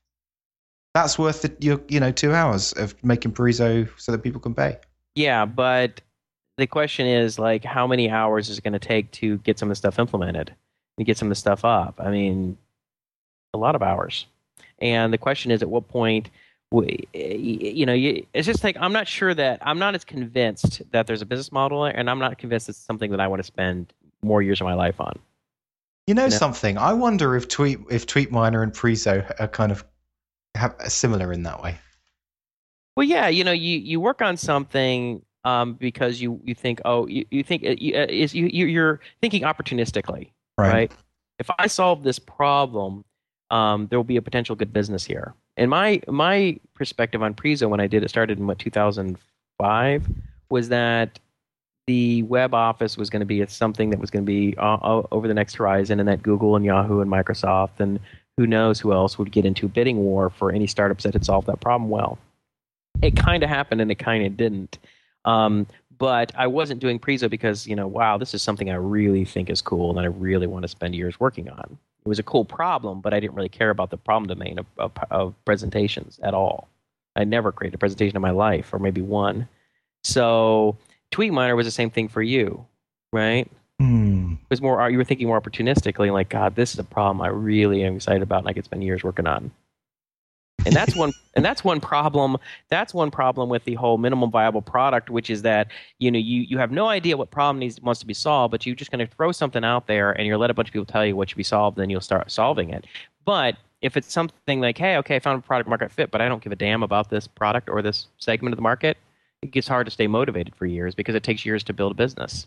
that's 0.94 1.18
worth 1.18 1.42
the, 1.42 1.54
your, 1.60 1.80
you 1.88 1.98
know, 2.00 2.12
two 2.12 2.32
hours 2.32 2.72
of 2.74 2.94
making 3.04 3.32
Prezo 3.32 3.88
so 3.98 4.12
that 4.12 4.22
people 4.22 4.40
can 4.40 4.54
pay. 4.54 4.78
Yeah, 5.14 5.44
but 5.44 6.00
the 6.56 6.66
question 6.66 7.06
is 7.06 7.38
like, 7.38 7.64
how 7.64 7.86
many 7.86 8.10
hours 8.10 8.48
is 8.48 8.58
it 8.58 8.64
going 8.64 8.72
to 8.74 8.78
take 8.78 9.10
to 9.12 9.38
get 9.38 9.58
some 9.58 9.68
of 9.68 9.70
the 9.70 9.76
stuff 9.76 9.98
implemented 9.98 10.54
and 10.98 11.06
get 11.06 11.16
some 11.18 11.26
of 11.26 11.30
the 11.30 11.34
stuff 11.36 11.64
up? 11.64 11.94
I 11.98 12.10
mean, 12.10 12.56
a 13.52 13.58
lot 13.58 13.74
of 13.74 13.82
hours. 13.82 14.26
And 14.80 15.12
the 15.12 15.18
question 15.18 15.50
is, 15.50 15.62
at 15.62 15.68
what 15.68 15.88
point, 15.88 16.30
w- 16.70 16.96
you 17.12 17.86
know, 17.86 17.92
you, 17.92 18.26
it's 18.34 18.46
just 18.46 18.64
like 18.64 18.76
I'm 18.78 18.92
not 18.92 19.06
sure 19.08 19.34
that 19.34 19.58
I'm 19.62 19.78
not 19.78 19.94
as 19.94 20.04
convinced 20.04 20.82
that 20.92 21.06
there's 21.06 21.22
a 21.22 21.26
business 21.26 21.52
model, 21.52 21.84
and 21.84 22.10
I'm 22.10 22.18
not 22.18 22.38
convinced 22.38 22.68
it's 22.68 22.78
something 22.78 23.10
that 23.12 23.20
I 23.20 23.28
want 23.28 23.40
to 23.40 23.44
spend 23.44 23.92
more 24.22 24.42
years 24.42 24.60
of 24.60 24.64
my 24.66 24.74
life 24.74 25.00
on. 25.00 25.18
You 26.06 26.14
know 26.14 26.24
Yeah. 26.24 26.30
something? 26.30 26.76
I 26.76 26.92
wonder 26.92 27.34
if 27.36 27.48
Tweet 27.48 27.78
if 27.90 28.06
TweetMiner 28.06 28.62
and 28.62 28.72
Prezo 28.72 29.24
are 29.40 29.48
kind 29.48 29.72
of 29.72 29.84
have 30.54 30.74
are 30.80 30.90
similar 30.90 31.32
in 31.32 31.44
that 31.44 31.62
way. 31.62 31.78
Well, 32.96 33.04
yeah, 33.06 33.28
you 33.28 33.42
know, 33.42 33.52
you, 33.52 33.78
you 33.78 34.00
work 34.00 34.22
on 34.22 34.36
something 34.36 35.22
um, 35.44 35.74
because 35.74 36.20
you, 36.20 36.40
you 36.44 36.54
think, 36.54 36.80
oh, 36.84 37.06
you, 37.06 37.24
you 37.30 37.42
think 37.42 37.64
uh, 37.64 37.74
you, 37.78 37.94
uh, 37.96 38.06
is 38.08 38.34
you 38.34 38.46
you- 38.46 38.66
you're 38.66 39.00
thinking 39.20 39.42
opportunistically, 39.42 40.30
right? 40.70 40.92
If 41.38 41.50
I 41.58 41.66
solve 41.66 42.02
this 42.02 42.18
problem, 42.18 43.04
um, 43.50 43.86
there 43.88 43.98
will 43.98 44.04
be 44.04 44.16
a 44.16 44.22
potential 44.22 44.56
good 44.56 44.72
business 44.72 45.04
here. 45.04 45.34
And 45.56 45.70
my 45.70 46.00
my 46.08 46.58
perspective 46.74 47.22
on 47.22 47.34
Prezo 47.34 47.68
when 47.68 47.80
I 47.80 47.86
did 47.86 48.02
it 48.02 48.08
started 48.08 48.38
in 48.38 48.46
what 48.46 48.58
2005 48.58 50.08
was 50.50 50.68
that 50.68 51.18
the 51.86 52.22
web 52.24 52.54
office 52.54 52.96
was 52.96 53.10
going 53.10 53.20
to 53.20 53.26
be 53.26 53.44
something 53.46 53.90
that 53.90 54.00
was 54.00 54.10
going 54.10 54.24
to 54.24 54.26
be 54.26 54.56
uh, 54.56 54.76
uh, 54.80 55.02
over 55.12 55.28
the 55.28 55.34
next 55.34 55.54
horizon, 55.56 56.00
and 56.00 56.08
that 56.08 56.22
Google 56.22 56.56
and 56.56 56.64
Yahoo 56.64 57.00
and 57.00 57.10
Microsoft 57.10 57.78
and 57.80 58.00
who 58.36 58.46
knows 58.46 58.80
who 58.80 58.92
else 58.92 59.18
would 59.18 59.30
get 59.30 59.44
into 59.44 59.66
a 59.66 59.68
bidding 59.68 59.98
war 59.98 60.30
for 60.30 60.50
any 60.50 60.66
startups 60.66 61.04
that 61.04 61.12
had 61.12 61.24
solved 61.24 61.46
that 61.46 61.60
problem 61.60 61.90
well. 61.90 62.18
It 63.02 63.16
kind 63.16 63.42
of 63.42 63.48
happened, 63.50 63.80
and 63.80 63.90
it 63.90 63.96
kind 63.96 64.24
of 64.26 64.36
didn't. 64.36 64.78
Um, 65.24 65.66
but 65.98 66.32
I 66.36 66.46
wasn't 66.46 66.80
doing 66.80 66.98
Prezo 66.98 67.30
because 67.30 67.66
you 67.66 67.76
know, 67.76 67.86
wow, 67.86 68.18
this 68.18 68.34
is 68.34 68.42
something 68.42 68.70
I 68.70 68.74
really 68.74 69.24
think 69.24 69.50
is 69.50 69.60
cool, 69.60 69.90
and 69.90 70.00
I 70.00 70.06
really 70.06 70.46
want 70.46 70.62
to 70.62 70.68
spend 70.68 70.94
years 70.94 71.18
working 71.20 71.48
on. 71.48 71.78
It 72.04 72.08
was 72.08 72.18
a 72.18 72.24
cool 72.24 72.44
problem, 72.44 73.00
but 73.00 73.14
I 73.14 73.20
didn't 73.20 73.34
really 73.34 73.48
care 73.48 73.70
about 73.70 73.90
the 73.90 73.96
problem 73.96 74.28
domain 74.28 74.58
of, 74.58 74.66
of, 74.76 74.92
of 75.10 75.34
presentations 75.44 76.20
at 76.22 76.34
all. 76.34 76.68
I 77.16 77.24
never 77.24 77.52
created 77.52 77.76
a 77.76 77.78
presentation 77.78 78.16
in 78.16 78.22
my 78.22 78.30
life, 78.30 78.72
or 78.72 78.78
maybe 78.78 79.00
one. 79.00 79.48
So 80.02 80.76
TweetMiner 81.12 81.56
was 81.56 81.66
the 81.66 81.70
same 81.70 81.90
thing 81.90 82.08
for 82.08 82.22
you, 82.22 82.66
right? 83.12 83.50
Hmm. 83.80 84.32
It 84.32 84.50
was 84.50 84.60
more 84.60 84.88
you 84.90 84.98
were 84.98 85.04
thinking 85.04 85.26
more 85.26 85.40
opportunistically, 85.40 86.12
like 86.12 86.28
God, 86.28 86.56
this 86.56 86.72
is 86.72 86.78
a 86.78 86.84
problem 86.84 87.22
I 87.22 87.28
really 87.28 87.82
am 87.84 87.96
excited 87.96 88.22
about, 88.22 88.40
and 88.40 88.48
I 88.48 88.52
could 88.52 88.64
spend 88.64 88.84
years 88.84 89.02
working 89.02 89.26
on. 89.26 89.50
And 90.66 90.74
that's 90.74 90.96
one 90.96 91.12
and 91.34 91.44
that's 91.44 91.62
one 91.62 91.80
problem. 91.80 92.36
That's 92.68 92.94
one 92.94 93.10
problem 93.10 93.48
with 93.48 93.64
the 93.64 93.74
whole 93.74 93.98
minimum 93.98 94.30
viable 94.30 94.62
product, 94.62 95.10
which 95.10 95.28
is 95.28 95.42
that 95.42 95.68
you 95.98 96.10
know 96.10 96.18
you 96.18 96.42
you 96.42 96.58
have 96.58 96.70
no 96.70 96.88
idea 96.88 97.16
what 97.16 97.30
problem 97.30 97.58
needs 97.58 97.80
wants 97.80 98.00
to 98.00 98.06
be 98.06 98.14
solved, 98.14 98.50
but 98.50 98.64
you're 98.64 98.74
just 98.74 98.90
going 98.90 99.06
to 99.06 99.14
throw 99.14 99.32
something 99.32 99.64
out 99.64 99.86
there 99.86 100.12
and 100.12 100.26
you'll 100.26 100.38
let 100.38 100.50
a 100.50 100.54
bunch 100.54 100.68
of 100.68 100.72
people 100.72 100.86
tell 100.86 101.04
you 101.04 101.16
what 101.16 101.28
should 101.28 101.36
be 101.36 101.42
solved, 101.42 101.76
then 101.76 101.90
you'll 101.90 102.00
start 102.00 102.30
solving 102.30 102.70
it. 102.70 102.86
But 103.24 103.56
if 103.82 103.98
it's 103.98 104.10
something 104.10 104.60
like, 104.60 104.78
hey, 104.78 104.96
okay, 104.96 105.16
I 105.16 105.18
found 105.18 105.38
a 105.38 105.46
product 105.46 105.68
market 105.68 105.92
fit, 105.92 106.10
but 106.10 106.22
I 106.22 106.28
don't 106.28 106.42
give 106.42 106.52
a 106.52 106.56
damn 106.56 106.82
about 106.82 107.10
this 107.10 107.26
product 107.26 107.68
or 107.68 107.82
this 107.82 108.06
segment 108.16 108.54
of 108.54 108.56
the 108.56 108.62
market, 108.62 108.96
it 109.42 109.50
gets 109.50 109.68
hard 109.68 109.86
to 109.86 109.90
stay 109.90 110.06
motivated 110.06 110.54
for 110.54 110.64
years 110.64 110.94
because 110.94 111.14
it 111.14 111.22
takes 111.22 111.44
years 111.44 111.62
to 111.64 111.74
build 111.74 111.92
a 111.92 111.94
business. 111.94 112.46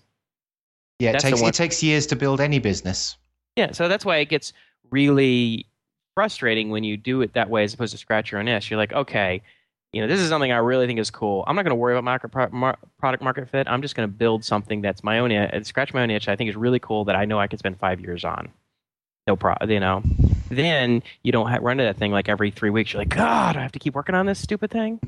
Yeah, 1.00 1.12
it 1.12 1.14
That's 1.14 1.26
takes 1.26 1.42
it 1.42 1.54
takes 1.54 1.84
years 1.84 2.08
to 2.08 2.16
build 2.16 2.42
any 2.42 2.58
business. 2.58 3.18
Yeah, 3.56 3.72
so 3.72 3.88
that's 3.88 4.04
why 4.04 4.18
it 4.18 4.30
gets 4.30 4.52
really 4.90 5.68
frustrating 6.18 6.72
when 6.72 6.84
you 6.84 6.98
do 6.98 7.22
it 7.22 7.34
that 7.34 7.48
way 7.48 7.64
as 7.64 7.76
opposed 7.76 7.92
to 7.92 7.98
scratch 8.00 8.32
your 8.32 8.40
own 8.40 8.48
itch. 8.48 8.72
You're 8.72 8.80
like, 8.80 8.92
okay, 8.92 9.40
you 9.94 10.02
know, 10.02 10.08
this 10.08 10.20
is 10.20 10.30
something 10.30 10.52
I 10.52 10.58
really 10.58 10.88
think 10.88 11.00
is 11.00 11.12
cool. 11.12 11.44
I'm 11.46 11.56
not 11.56 11.62
going 11.62 11.70
to 11.70 11.76
worry 11.76 11.94
about 11.94 12.06
market 12.06 12.30
pro- 12.30 12.50
mar- 12.50 12.80
product 12.98 13.22
market 13.22 13.48
fit. 13.48 13.68
I'm 13.68 13.84
just 13.84 13.96
going 13.96 14.10
to 14.10 14.12
build 14.12 14.44
something 14.44 14.82
that's 14.82 15.04
my 15.04 15.20
own 15.20 15.32
itch, 15.32 15.66
scratch 15.66 15.94
my 15.94 16.02
own 16.02 16.10
itch. 16.10 16.28
I 16.28 16.36
think 16.36 16.50
is 16.50 16.56
really 16.56 16.80
cool 16.80 17.06
that 17.06 17.16
I 17.16 17.26
know 17.26 17.40
I 17.40 17.46
can 17.46 17.60
spend 17.60 17.78
five 17.78 18.02
years 18.02 18.26
on. 18.26 18.50
No 19.28 19.36
problem, 19.36 19.70
you 19.70 19.80
know. 19.80 20.02
Then 20.50 21.04
you 21.22 21.32
don't 21.32 21.48
ha- 21.48 21.60
run 21.62 21.78
to 21.78 21.84
that 21.84 21.98
thing 21.98 22.12
like 22.12 22.30
every 22.30 22.50
three 22.50 22.72
weeks. 22.72 22.94
You're 22.94 23.02
like, 23.02 23.10
God, 23.10 23.56
I 23.56 23.62
have 23.62 23.74
to 23.74 23.80
keep 23.80 23.94
working 23.94 24.16
on 24.16 24.26
this 24.26 24.40
stupid 24.40 24.72
thing. 24.72 25.00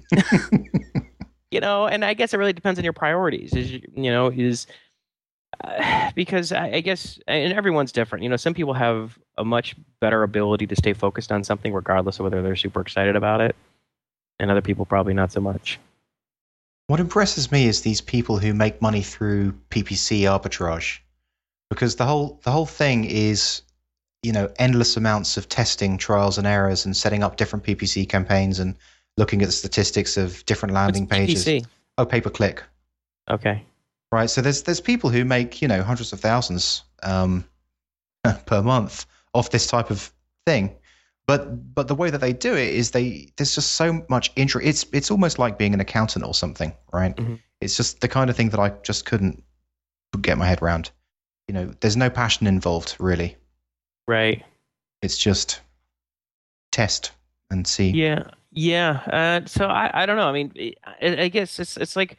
you 1.49 1.60
know, 1.60 1.88
and 1.88 2.05
I 2.05 2.14
guess 2.14 2.36
it 2.36 2.38
really 2.38 2.53
depends 2.53 2.78
on 2.78 2.84
your 2.84 2.93
priorities. 2.93 3.55
Is 3.55 3.72
you 3.72 3.82
you 3.95 4.12
know 4.12 4.28
is 4.28 4.68
uh, 5.64 6.12
because 6.16 6.52
I, 6.52 6.74
I 6.74 6.82
guess 6.82 7.20
and 7.28 7.54
everyone's 7.54 7.91
different. 7.91 8.24
You 8.24 8.30
know, 8.30 8.38
some 8.38 8.54
people 8.54 8.74
have 8.74 9.18
a 9.38 9.45
much 9.45 9.76
better 10.00 10.24
ability 10.24 10.68
to 10.68 10.76
stay 10.76 10.93
focused 10.93 11.32
on 11.32 11.43
something 11.43 11.74
regardless 11.74 12.20
of 12.20 12.24
whether 12.24 12.41
they're 12.41 12.56
super 12.56 12.82
excited 12.82 13.16
about 13.16 13.41
it, 13.41 13.56
and 14.39 14.52
other 14.52 14.62
people 14.62 14.86
probably 14.86 15.14
not 15.14 15.32
so 15.32 15.41
much. 15.41 15.80
What 16.88 17.00
impresses 17.00 17.52
me 17.52 17.68
is 17.68 17.82
these 17.82 18.02
people 18.02 18.39
who 18.39 18.54
make 18.54 18.82
money 18.82 19.04
through 19.04 19.54
PPC 19.70 20.22
arbitrage, 20.22 21.00
because 21.70 21.95
the 21.97 22.06
whole 22.06 22.39
the 22.43 22.52
whole 22.52 22.66
thing 22.66 23.06
is, 23.06 23.62
you 24.24 24.32
know, 24.32 24.52
endless 24.58 24.97
amounts 24.97 25.38
of 25.38 25.50
testing, 25.50 25.97
trials 25.97 26.38
and 26.38 26.47
errors, 26.47 26.86
and 26.86 26.97
setting 26.97 27.24
up 27.24 27.38
different 27.38 27.64
PPC 27.64 28.10
campaigns 28.10 28.60
and 28.60 28.76
looking 29.18 29.41
at 29.41 29.45
the 29.47 29.52
statistics 29.52 30.18
of 30.18 30.43
different 30.45 30.74
landing 30.74 31.04
What's 31.04 31.18
pages. 31.18 31.45
PPC? 31.45 31.66
Oh, 31.97 32.06
pay 32.06 32.22
per 32.22 32.30
click. 32.30 32.64
Okay. 33.30 33.64
Right. 34.12 34.30
So 34.30 34.41
there's 34.41 34.64
there's 34.64 34.82
people 34.82 35.10
who 35.10 35.24
make 35.24 35.62
you 35.62 35.68
know 35.68 35.84
hundreds 35.84 36.14
of 36.14 36.20
thousands 36.20 36.84
um, 37.03 37.45
per 38.45 38.62
month 38.62 39.05
off 39.34 39.51
this 39.51 39.68
type 39.68 39.91
of 39.91 40.12
thing, 40.45 40.76
but 41.28 41.76
but 41.76 41.88
the 41.88 41.95
way 41.95 42.10
that 42.10 42.20
they 42.20 42.34
do 42.34 42.55
it 42.55 42.70
is 42.70 42.91
they 42.91 43.32
there's 43.38 43.53
just 43.53 43.74
so 43.74 44.03
much 44.10 44.32
interest. 44.36 44.68
It's 44.68 44.86
it's 44.93 45.12
almost 45.12 45.38
like 45.38 45.60
being 45.60 45.74
an 45.74 45.80
accountant 45.80 46.26
or 46.26 46.34
something, 46.34 46.74
right? 46.91 47.16
Mhm. 47.16 47.39
It's 47.62 47.78
just 47.78 48.01
the 48.01 48.07
kind 48.07 48.30
of 48.30 48.36
thing 48.36 48.49
that 48.49 48.60
I 48.60 48.70
just 48.84 49.05
couldn't 49.05 49.43
get 50.22 50.38
my 50.38 50.45
head 50.47 50.62
around. 50.62 50.91
You 51.47 51.53
know, 51.53 51.74
there's 51.82 51.97
no 51.97 52.10
passion 52.10 52.47
involved 52.47 52.95
really. 52.99 53.36
Right. 54.07 54.43
It's 55.03 55.18
just 55.18 55.62
test 56.72 57.12
and 57.51 57.68
see. 57.68 57.89
Yeah, 57.91 58.24
yeah. 58.51 59.01
Uh, 59.12 59.45
so 59.45 59.68
I, 59.68 59.91
I 59.93 60.05
don't 60.05 60.18
know. 60.18 60.28
I 60.28 60.32
mean, 60.32 60.74
I, 60.84 61.24
I 61.24 61.28
guess 61.28 61.60
it's 61.60 61.78
it's 61.78 61.95
like 61.95 62.18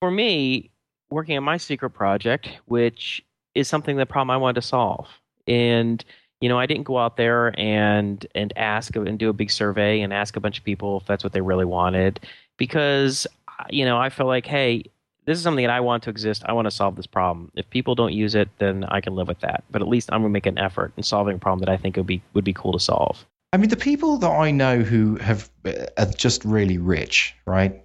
for 0.00 0.10
me 0.10 0.71
working 1.12 1.36
on 1.36 1.44
my 1.44 1.56
secret 1.56 1.90
project, 1.90 2.48
which 2.66 3.24
is 3.54 3.68
something 3.68 3.96
the 3.96 4.06
problem 4.06 4.30
I 4.30 4.36
wanted 4.36 4.60
to 4.60 4.66
solve, 4.66 5.08
and 5.46 6.04
you 6.40 6.48
know 6.48 6.58
I 6.58 6.66
didn't 6.66 6.84
go 6.84 6.98
out 6.98 7.16
there 7.16 7.58
and 7.58 8.26
and 8.34 8.52
ask 8.56 8.96
and 8.96 9.18
do 9.18 9.28
a 9.28 9.32
big 9.32 9.50
survey 9.50 10.00
and 10.00 10.12
ask 10.12 10.36
a 10.36 10.40
bunch 10.40 10.58
of 10.58 10.64
people 10.64 10.98
if 10.98 11.06
that's 11.06 11.22
what 11.22 11.32
they 11.32 11.40
really 11.40 11.64
wanted, 11.64 12.20
because 12.58 13.26
you 13.70 13.84
know 13.84 13.98
I 13.98 14.10
felt 14.10 14.28
like 14.28 14.46
hey. 14.46 14.84
This 15.24 15.38
is 15.38 15.44
something 15.44 15.64
that 15.64 15.72
I 15.72 15.78
want 15.78 16.02
to 16.02 16.10
exist. 16.10 16.42
I 16.46 16.52
want 16.52 16.66
to 16.66 16.70
solve 16.72 16.96
this 16.96 17.06
problem. 17.06 17.52
If 17.54 17.70
people 17.70 17.94
don't 17.94 18.12
use 18.12 18.34
it, 18.34 18.48
then 18.58 18.82
I 18.82 19.00
can 19.00 19.14
live 19.14 19.28
with 19.28 19.38
that. 19.38 19.62
But 19.70 19.80
at 19.80 19.86
least 19.86 20.08
I'm 20.10 20.22
gonna 20.22 20.30
make 20.30 20.46
an 20.46 20.58
effort 20.58 20.92
in 20.96 21.04
solving 21.04 21.36
a 21.36 21.38
problem 21.38 21.60
that 21.60 21.68
I 21.68 21.76
think 21.76 21.96
would 21.96 22.08
be 22.08 22.20
would 22.34 22.42
be 22.42 22.52
cool 22.52 22.72
to 22.72 22.80
solve. 22.80 23.24
I 23.52 23.56
mean, 23.56 23.70
the 23.70 23.76
people 23.76 24.16
that 24.16 24.28
I 24.28 24.50
know 24.50 24.80
who 24.80 25.14
have 25.18 25.48
uh, 25.64 25.86
are 25.96 26.06
just 26.06 26.44
really 26.44 26.76
rich, 26.76 27.36
right? 27.46 27.84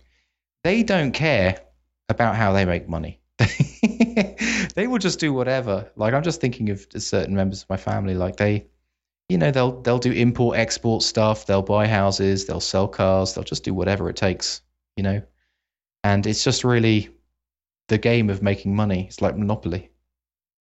They 0.64 0.82
don't 0.82 1.12
care 1.12 1.60
about 2.10 2.36
how 2.36 2.54
they 2.54 2.66
make 2.66 2.88
money. 2.88 3.20
they 4.76 4.88
will 4.88 4.98
just 4.98 5.20
do 5.20 5.34
whatever. 5.34 5.90
Like 5.96 6.14
I'm 6.14 6.24
just 6.24 6.42
thinking 6.42 6.70
of 6.70 6.86
certain 6.98 7.36
members 7.36 7.64
of 7.64 7.70
my 7.70 7.78
family. 7.78 8.16
Like 8.16 8.38
they, 8.38 8.66
you 9.30 9.38
know, 9.38 9.52
they'll 9.52 9.82
they'll 9.82 10.00
do 10.00 10.12
import 10.12 10.58
export 10.58 11.04
stuff. 11.04 11.46
They'll 11.46 11.62
buy 11.62 11.88
houses. 11.88 12.46
They'll 12.46 12.60
sell 12.60 12.88
cars. 12.88 13.34
They'll 13.34 13.44
just 13.44 13.64
do 13.64 13.74
whatever 13.74 14.10
it 14.10 14.16
takes. 14.16 14.62
You 14.96 15.04
know, 15.04 15.22
and 16.04 16.26
it's 16.26 16.44
just 16.44 16.64
really 16.64 17.10
the 17.88 17.98
game 17.98 18.30
of 18.30 18.42
making 18.42 18.76
money. 18.76 19.06
It's 19.06 19.22
like 19.22 19.38
monopoly. 19.38 19.92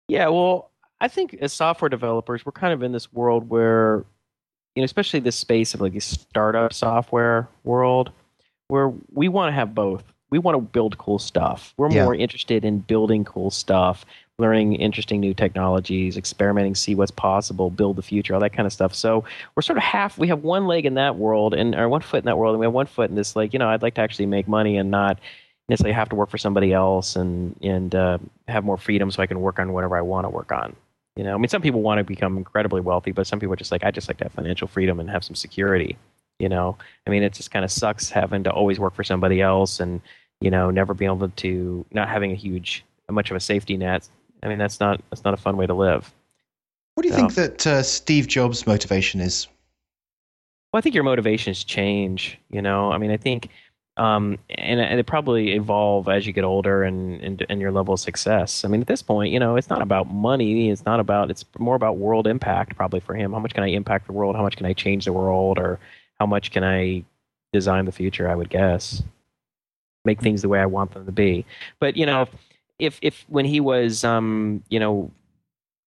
Yeah, 0.09 0.29
well, 0.29 0.71
I 1.01 1.09
think 1.09 1.35
as 1.35 1.53
software 1.53 1.89
developers, 1.89 2.45
we're 2.45 2.53
kind 2.53 2.73
of 2.73 2.83
in 2.83 2.93
this 2.93 3.13
world 3.13 3.49
where, 3.49 4.05
you 4.75 4.83
know, 4.83 4.85
especially 4.85 5.21
this 5.21 5.37
space 5.37 5.75
of 5.75 5.81
like 5.81 5.93
the 5.93 6.01
startup 6.01 6.73
software 6.73 7.49
world, 7.65 8.11
where 8.69 8.93
we 9.13 9.29
want 9.29 9.49
to 9.49 9.53
have 9.53 9.75
both. 9.75 10.03
We 10.31 10.39
want 10.39 10.57
to 10.57 10.61
build 10.61 10.99
cool 10.99 11.19
stuff. 11.19 11.75
We're 11.77 11.91
Yeah. 11.91 12.05
more 12.05 12.15
interested 12.15 12.65
in 12.65 12.81
building 12.81 13.25
cool 13.25 13.51
stuff, 13.51 14.05
learning 14.39 14.75
interesting 14.75 15.21
new 15.21 15.35
technologies, 15.35 16.17
experimenting, 16.17 16.75
see 16.75 16.95
what's 16.95 17.11
possible, 17.11 17.71
build 17.71 17.97
the 17.97 18.03
future, 18.03 18.35
all 18.35 18.41
that 18.41 18.53
kind 18.53 18.67
of 18.67 18.73
stuff. 18.73 18.95
So 18.95 19.25
we're 19.57 19.63
sort 19.63 19.79
of 19.79 19.83
half. 19.83 20.19
We 20.19 20.29
have 20.29 20.43
one 20.45 20.67
leg 20.67 20.87
in 20.87 20.95
that 20.95 21.17
world, 21.17 21.55
and 21.55 21.75
or 21.75 21.89
one 21.89 22.03
foot 22.03 22.19
in 22.19 22.27
that 22.27 22.39
world, 22.39 22.55
and 22.55 22.61
we 22.61 22.67
have 22.67 22.73
one 22.75 22.87
foot 22.87 23.11
in 23.11 23.17
this. 23.17 23.35
Like, 23.35 23.53
you 23.53 23.59
know, 23.59 23.69
I'd 23.69 23.83
like 23.83 23.95
to 23.95 24.01
actually 24.01 24.27
make 24.27 24.47
money 24.47 24.77
and 24.77 24.91
not 24.91 25.19
necessarily 25.69 25.93
have 25.95 26.09
to 26.09 26.15
work 26.17 26.31
for 26.31 26.39
somebody 26.39 26.73
else 26.73 27.17
and 27.17 27.57
and 27.63 27.95
uh, 27.95 28.19
have 28.47 28.65
more 28.65 28.77
freedom 28.79 29.11
so 29.11 29.23
I 29.23 29.27
can 29.27 29.41
work 29.41 29.59
on 29.59 29.73
whatever 29.73 29.97
I 29.97 30.03
want 30.03 30.25
to 30.25 30.31
work 30.31 30.53
on. 30.53 30.77
You 31.17 31.25
know, 31.25 31.35
I 31.35 31.39
mean, 31.39 31.49
some 31.49 31.63
people 31.63 31.83
want 31.83 31.99
to 31.99 32.05
become 32.05 32.37
incredibly 32.37 32.81
wealthy, 32.81 33.11
but 33.11 33.27
some 33.27 33.41
people 33.41 33.53
are 33.55 33.57
just 33.57 33.73
like, 33.73 33.83
I 33.83 33.91
just 33.91 34.07
like 34.09 34.19
to 34.19 34.25
have 34.27 34.33
financial 34.33 34.69
freedom 34.69 35.01
and 35.01 35.11
have 35.11 35.25
some 35.25 35.35
security. 35.35 35.97
You 36.39 36.49
know, 36.49 36.79
I 37.07 37.11
mean, 37.11 37.23
it 37.25 37.33
just 37.33 37.51
kind 37.51 37.65
of 37.65 37.71
sucks 37.73 38.11
having 38.11 38.45
to 38.45 38.53
always 38.53 38.79
work 38.79 38.95
for 38.95 39.03
somebody 39.05 39.41
else 39.41 39.81
and 39.81 40.01
you 40.41 40.51
know 40.51 40.71
never 40.71 40.95
being 40.95 41.11
able 41.11 41.29
to 41.29 41.85
not 41.93 42.09
having 42.09 42.31
a 42.31 42.37
huge 42.37 42.85
much 43.11 43.31
of 43.31 43.37
a 43.37 43.41
safety 43.41 43.77
net. 43.77 44.09
I 44.43 44.49
mean, 44.49 44.59
that's 44.59 44.79
not 44.79 45.01
that's 45.11 45.25
not 45.25 45.35
a 45.35 45.39
fun 45.39 45.57
way 45.57 45.67
to 45.67 45.75
live. 45.75 46.13
What 46.95 47.03
do 47.03 47.09
you 47.09 47.15
Yeah. 47.15 47.29
think 47.29 47.35
that 47.35 47.67
uh, 47.67 47.83
Steve 47.83 48.29
Jobs' 48.29 48.67
motivation 48.67 49.21
is? 49.21 49.49
Well, 50.73 50.79
I 50.79 50.81
think 50.83 50.95
your 50.95 51.05
motivations 51.05 51.65
change. 51.65 52.39
You 52.51 52.63
know, 52.63 52.93
I 52.93 52.99
mean, 52.99 53.11
I 53.11 53.17
think, 53.17 53.49
um, 53.97 54.39
and, 54.51 54.81
and 54.81 55.01
it 55.01 55.07
probably 55.07 55.55
evolve 55.55 56.09
as 56.09 56.27
you 56.27 56.33
get 56.33 56.45
older 56.45 56.83
and, 56.85 57.21
and 57.21 57.47
and 57.49 57.61
your 57.61 57.73
level 57.73 57.95
of 57.95 58.01
success. 58.01 58.65
I 58.65 58.69
mean, 58.69 58.81
at 58.81 58.87
this 58.87 59.03
point, 59.03 59.33
you 59.33 59.41
know, 59.41 59.57
it's 59.57 59.71
not 59.71 59.83
about 59.83 60.13
money. 60.13 60.71
It's 60.71 60.85
not 60.85 61.01
about. 61.01 61.31
It's 61.31 61.45
more 61.59 61.75
about 61.75 61.97
world 61.97 62.27
impact. 62.27 62.77
Probably 62.77 63.01
for 63.01 63.15
him, 63.15 63.33
how 63.33 63.39
much 63.41 63.55
can 63.55 63.65
I 63.65 63.69
impact 63.69 64.07
the 64.07 64.13
world? 64.13 64.37
How 64.37 64.43
much 64.43 64.57
can 64.57 64.67
I 64.67 64.73
change 64.75 65.07
the 65.07 65.13
world? 65.13 65.59
Or 65.59 65.81
how 66.19 66.27
much 66.27 66.51
can 66.51 66.65
I 66.65 67.05
design 67.53 67.85
the 67.85 67.93
future? 67.93 68.29
I 68.29 68.35
would 68.35 68.51
guess 68.51 69.03
make 70.05 70.21
things 70.21 70.43
the 70.43 70.49
way 70.49 70.61
I 70.61 70.67
want 70.67 70.93
them 70.95 71.07
to 71.07 71.13
be. 71.13 71.45
But 71.81 71.97
you 71.97 72.07
know, 72.07 72.29
if 72.79 72.99
if 73.03 73.25
when 73.29 73.45
he 73.45 73.61
was, 73.61 74.05
um, 74.05 74.63
you 74.69 74.81
know. 74.81 75.11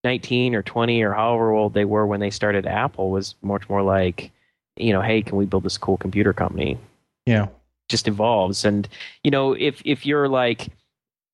19 0.04 0.56
or 0.56 0.64
20 0.64 1.00
or 1.02 1.12
however 1.12 1.52
old 1.52 1.74
they 1.74 1.84
were 1.84 2.04
when 2.04 2.18
they 2.18 2.28
started 2.28 2.66
Apple 2.66 3.12
was 3.12 3.36
much 3.40 3.68
more 3.68 3.82
like, 3.82 4.32
you 4.76 4.92
know, 4.92 5.00
hey, 5.00 5.22
can 5.22 5.36
we 5.36 5.46
build 5.46 5.62
this 5.62 5.78
cool 5.78 5.96
computer 5.96 6.32
company? 6.32 6.76
Yeah. 7.24 7.46
Just 7.88 8.08
evolves, 8.08 8.64
and 8.64 8.88
you 9.22 9.30
know, 9.30 9.52
if 9.52 9.80
if 9.84 10.04
you're 10.04 10.28
like 10.28 10.70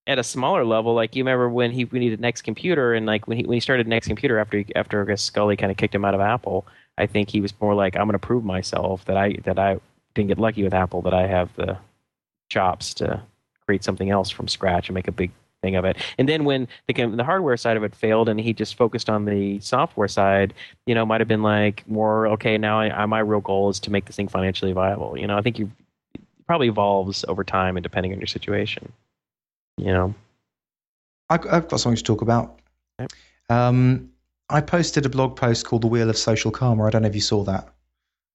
at 0.07 0.19
a 0.19 0.23
smaller 0.23 0.67
level, 0.67 0.95
like 0.95 1.17
you 1.17 1.23
remember 1.23 1.49
when 1.49 1.71
he 1.71 1.87
we 1.87 1.99
needed 1.99 2.21
Next 2.21 2.43
Computer, 2.43 2.93
and 2.93 3.07
like 3.07 3.27
when 3.27 3.39
he 3.39 3.45
when 3.45 3.55
he 3.55 3.61
started 3.61 3.87
Next 3.87 4.07
Computer 4.07 4.39
after 4.39 4.59
he, 4.59 4.67
after 4.75 5.01
I 5.01 5.07
guess 5.07 5.31
Sculley 5.31 5.57
kind 5.57 5.71
of 5.71 5.79
kicked 5.79 5.95
him 5.95 6.05
out 6.05 6.15
of 6.15 6.21
Apple, 6.21 6.67
I 6.99 7.07
think 7.07 7.31
he 7.31 7.41
was 7.41 7.53
more 7.61 7.75
like, 7.75 7.97
I'm 7.97 8.07
going 8.07 8.13
to 8.13 8.19
prove 8.19 8.45
myself 8.45 9.05
that 9.07 9.17
I 9.17 9.35
that 9.45 9.59
I 9.59 9.79
didn't 10.15 10.29
get 10.29 10.39
lucky 10.39 10.63
with 10.63 10.75
Apple, 10.75 11.03
that 11.03 11.15
I 11.15 11.27
have 11.27 11.55
the 11.57 11.79
chops 12.49 12.95
to 12.95 13.23
create 13.65 13.85
something 13.85 14.11
else 14.11 14.31
from 14.31 14.49
scratch 14.49 14.89
and 14.89 14.95
make 14.95 15.09
a 15.09 15.13
big 15.13 15.31
thing 15.63 15.77
of 15.77 15.85
it. 15.85 15.97
And 16.19 16.29
then 16.29 16.45
when 16.45 16.69
the 16.87 16.93
the 16.93 17.25
hardware 17.25 17.57
side 17.57 17.77
of 17.77 17.85
it 17.85 17.95
failed, 17.95 18.29
and 18.29 18.41
he 18.41 18.53
just 18.53 18.75
focused 18.77 19.09
on 19.09 19.25
the 19.25 19.61
software 19.61 20.09
side, 20.09 20.55
you 20.87 20.95
know, 20.95 21.07
might 21.07 21.21
have 21.21 21.29
been 21.29 21.43
like 21.43 21.89
more 21.89 22.27
okay. 22.29 22.59
Now 22.59 22.81
I, 22.81 23.03
I, 23.03 23.07
my 23.07 23.21
real 23.21 23.41
goal 23.41 23.69
is 23.71 23.81
to 23.81 23.91
make 23.91 24.07
this 24.07 24.17
thing 24.17 24.29
financially 24.29 24.73
viable. 24.73 25.19
You 25.19 25.27
know, 25.27 25.37
I 25.37 25.43
think 25.43 25.59
you 25.59 25.71
probably 26.47 26.69
evolves 26.69 27.25
over 27.29 27.45
time 27.45 27.77
and 27.77 27.83
depending 27.83 28.13
on 28.13 28.19
your 28.19 28.27
situation. 28.27 28.93
You 29.77 29.93
know, 29.93 30.15
I, 31.31 31.35
I've 31.35 31.69
got 31.69 31.81
something 31.81 31.97
to 31.97 32.03
talk 32.03 32.23
about. 32.23 32.59
Yep. 32.99 33.13
Um, 33.51 34.11
I 34.51 34.61
posted 34.61 35.05
a 35.07 35.09
blog 35.09 35.37
post 35.37 35.67
called 35.67 35.83
"The 35.83 35.89
Wheel 35.89 36.11
of 36.11 36.17
Social 36.17 36.51
Karma." 36.51 36.85
I 36.85 36.91
don't 36.91 37.03
know 37.03 37.09
if 37.09 37.15
you 37.15 37.21
saw 37.21 37.45
that 37.45 37.69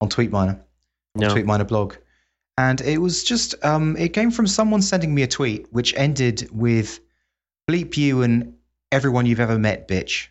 on 0.01 0.09
TweetMiner, 0.09 0.55
on 0.55 0.59
no, 1.15 1.33
TweetMiner 1.33 1.67
blog, 1.67 1.95
and 2.57 2.81
it 2.81 2.99
was 2.99 3.23
just 3.23 3.55
um, 3.63 3.97
it 3.97 4.09
came 4.09 4.31
from 4.31 4.47
someone 4.47 4.81
sending 4.81 5.13
me 5.13 5.23
a 5.23 5.27
tweet 5.27 5.71
which 5.71 5.93
ended 5.95 6.49
with 6.51 6.99
"bleep 7.69 7.97
you 7.97 8.21
and 8.21 8.55
everyone 8.91 9.25
you've 9.25 9.39
ever 9.39 9.57
met, 9.57 9.87
bitch." 9.87 10.27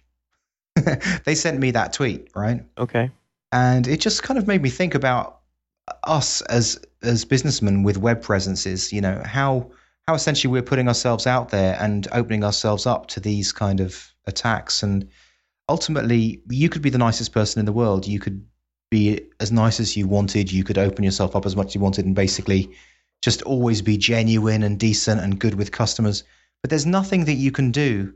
they 1.25 1.35
sent 1.35 1.59
me 1.59 1.71
that 1.73 1.93
tweet, 1.93 2.29
right? 2.35 2.65
okay, 2.79 3.11
and 3.51 3.87
it 3.87 4.01
just 4.01 4.23
kind 4.23 4.39
of 4.39 4.47
made 4.47 4.63
me 4.63 4.71
think 4.71 4.95
about 4.95 5.41
us 6.05 6.41
as 6.43 6.79
as 7.03 7.25
businessmen 7.25 7.83
with 7.83 7.99
web 7.99 8.23
presences, 8.23 8.93
you 8.93 9.01
know, 9.01 9.21
how 9.25 9.71
how 10.07 10.15
essentially 10.15 10.51
we're 10.51 10.63
putting 10.63 10.89
ourselves 10.89 11.27
out 11.27 11.51
there 11.51 11.77
and 11.81 12.09
opening 12.13 12.45
ourselves 12.45 12.87
up 12.87 13.07
to 13.09 13.21
these 13.21 13.53
kind 13.53 13.81
of 13.81 14.13
attacks. 14.27 14.83
And 14.83 15.09
ultimately, 15.73 16.43
you 16.51 16.69
could 16.69 16.83
be 16.83 16.91
the 16.91 17.05
nicest 17.09 17.33
person 17.33 17.59
in 17.59 17.67
the 17.67 17.73
world. 17.73 18.07
You 18.07 18.21
could 18.21 18.45
be 18.91 19.21
as 19.41 19.51
nice 19.51 19.81
as 19.81 19.97
you 19.97 20.07
wanted. 20.07 20.53
You 20.53 20.65
could 20.65 20.77
open 20.77 21.03
yourself 21.03 21.35
up 21.35 21.47
as 21.47 21.57
much 21.57 21.69
as 21.69 21.75
you 21.75 21.81
wanted, 21.81 22.05
and 22.05 22.15
basically 22.15 22.71
just 23.23 23.41
always 23.43 23.81
be 23.81 23.97
genuine 23.97 24.63
and 24.63 24.79
decent 24.79 25.21
and 25.23 25.41
good 25.41 25.55
with 25.55 25.73
customers. 25.73 26.25
But 26.63 26.69
there's 26.71 26.85
nothing 26.85 27.25
that 27.25 27.39
you 27.45 27.51
can 27.51 27.71
do 27.71 28.13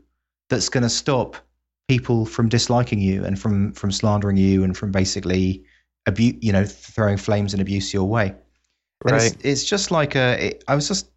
that's 0.49 0.69
going 0.69 0.83
to 0.83 0.89
stop 0.89 1.35
people 1.87 2.25
from 2.25 2.47
disliking 2.47 2.99
you 2.99 3.25
and 3.25 3.39
from 3.39 3.73
from 3.73 3.91
slandering 3.91 4.37
you 4.37 4.63
and 4.63 4.77
from 4.77 4.91
basically 4.91 5.63
abuse, 6.05 6.35
you 6.41 6.51
know, 6.51 6.65
throwing 6.65 7.17
flames 7.17 7.53
and 7.53 7.61
abuse 7.61 7.93
your 7.93 8.05
way. 8.05 8.27
And 9.05 9.13
Right. 9.13 9.33
It's, 9.33 9.45
it's 9.45 9.63
just 9.63 9.89
like 9.91 10.15
a. 10.15 10.47
It, 10.47 10.63
I 10.67 10.75
was 10.75 10.87
just 10.87 11.09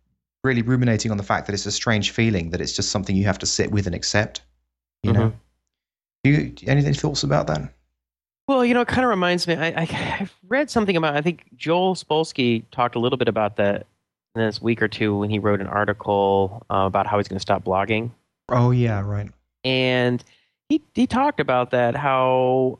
really 0.42 0.62
ruminating 0.62 1.10
on 1.10 1.18
the 1.18 1.28
fact 1.32 1.46
that 1.46 1.52
it's 1.52 1.66
a 1.66 1.72
strange 1.72 2.12
feeling 2.12 2.50
that 2.50 2.60
it's 2.62 2.72
just 2.72 2.90
something 2.90 3.14
you 3.14 3.24
have 3.24 3.38
to 3.40 3.46
sit 3.46 3.70
with 3.70 3.86
and 3.86 3.94
accept. 3.94 4.40
You 5.02 5.12
know. 5.12 5.26
Mm-hmm. 5.28 5.49
Do 6.24 6.30
you 6.30 6.54
any 6.66 6.82
thoughts 6.94 7.22
about 7.22 7.46
that? 7.46 7.72
Well, 8.46 8.64
you 8.64 8.74
know, 8.74 8.80
it 8.80 8.88
kind 8.88 9.04
of 9.04 9.10
reminds 9.10 9.46
me. 9.46 9.54
I, 9.54 9.68
I, 9.68 10.16
I've 10.20 10.34
read 10.48 10.70
something 10.70 10.96
about. 10.96 11.16
I 11.16 11.22
think 11.22 11.44
Joel 11.56 11.94
Spolsky 11.94 12.64
talked 12.72 12.94
a 12.94 12.98
little 12.98 13.16
bit 13.16 13.28
about 13.28 13.56
that 13.56 13.86
in 14.34 14.42
this 14.42 14.60
week 14.60 14.82
or 14.82 14.88
two 14.88 15.16
when 15.16 15.30
he 15.30 15.38
wrote 15.38 15.60
an 15.60 15.66
article 15.66 16.64
uh, 16.70 16.84
about 16.86 17.06
how 17.06 17.18
he's 17.18 17.28
going 17.28 17.36
to 17.38 17.40
stop 17.42 17.64
blogging, 17.64 18.10
Oh 18.48 18.70
yeah, 18.70 19.00
right. 19.00 19.30
and 19.64 20.22
he 20.68 20.82
he 20.94 21.06
talked 21.06 21.40
about 21.40 21.70
that 21.70 21.96
how 21.96 22.78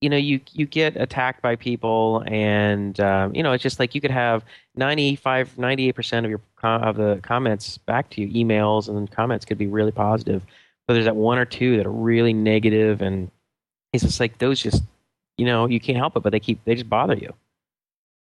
you 0.00 0.10
know 0.10 0.16
you 0.16 0.40
you 0.52 0.66
get 0.66 0.96
attacked 0.96 1.40
by 1.42 1.56
people, 1.56 2.22
and 2.26 2.98
um, 3.00 3.34
you 3.34 3.42
know 3.42 3.52
it's 3.52 3.62
just 3.62 3.78
like 3.78 3.94
you 3.94 4.00
could 4.00 4.10
have 4.10 4.44
95, 4.76 5.56
98 5.56 5.92
percent 5.92 6.26
of 6.26 6.30
your 6.30 6.40
com- 6.56 6.82
of 6.82 6.96
the 6.96 7.20
comments 7.22 7.78
back 7.78 8.10
to 8.10 8.20
you, 8.22 8.44
emails 8.44 8.88
and 8.88 9.10
comments 9.10 9.44
could 9.44 9.58
be 9.58 9.66
really 9.68 9.92
positive, 9.92 10.44
but 10.86 10.94
there's 10.94 11.06
that 11.06 11.16
one 11.16 11.38
or 11.38 11.44
two 11.44 11.76
that 11.76 11.86
are 11.86 11.92
really 11.92 12.32
negative, 12.32 13.02
and 13.02 13.30
it's 13.92 14.04
just 14.04 14.20
like 14.20 14.38
those 14.38 14.60
just 14.60 14.82
you 15.38 15.46
know 15.46 15.66
you 15.66 15.80
can't 15.80 15.98
help 15.98 16.16
it, 16.16 16.22
but 16.22 16.32
they 16.32 16.40
keep 16.40 16.64
they 16.64 16.74
just 16.74 16.88
bother 16.88 17.14
you. 17.14 17.32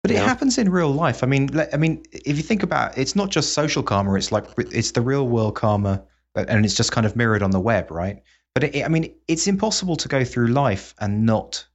But 0.02 0.12
it 0.12 0.18
happens 0.18 0.56
in 0.56 0.70
real 0.70 0.90
life. 0.90 1.22
I 1.22 1.26
mean, 1.26 1.50
I 1.72 1.76
mean, 1.76 2.02
if 2.10 2.38
you 2.38 2.42
think 2.42 2.62
about, 2.62 2.96
it, 2.96 3.02
it's 3.02 3.14
not 3.14 3.28
just 3.28 3.52
social 3.52 3.82
karma. 3.82 4.14
It's 4.14 4.32
like 4.32 4.46
it's 4.56 4.92
the 4.92 5.02
real 5.02 5.28
world 5.28 5.56
karma, 5.56 6.02
and 6.34 6.64
it's 6.64 6.74
just 6.74 6.90
kind 6.90 7.06
of 7.06 7.16
mirrored 7.16 7.42
on 7.42 7.50
the 7.50 7.60
web, 7.60 7.90
right? 7.90 8.22
But 8.54 8.64
it, 8.64 8.84
I 8.84 8.88
mean, 8.88 9.14
it's 9.28 9.46
impossible 9.46 9.96
to 9.96 10.08
go 10.08 10.24
through 10.24 10.48
life 10.48 10.94
and 11.00 11.26
not 11.26 11.66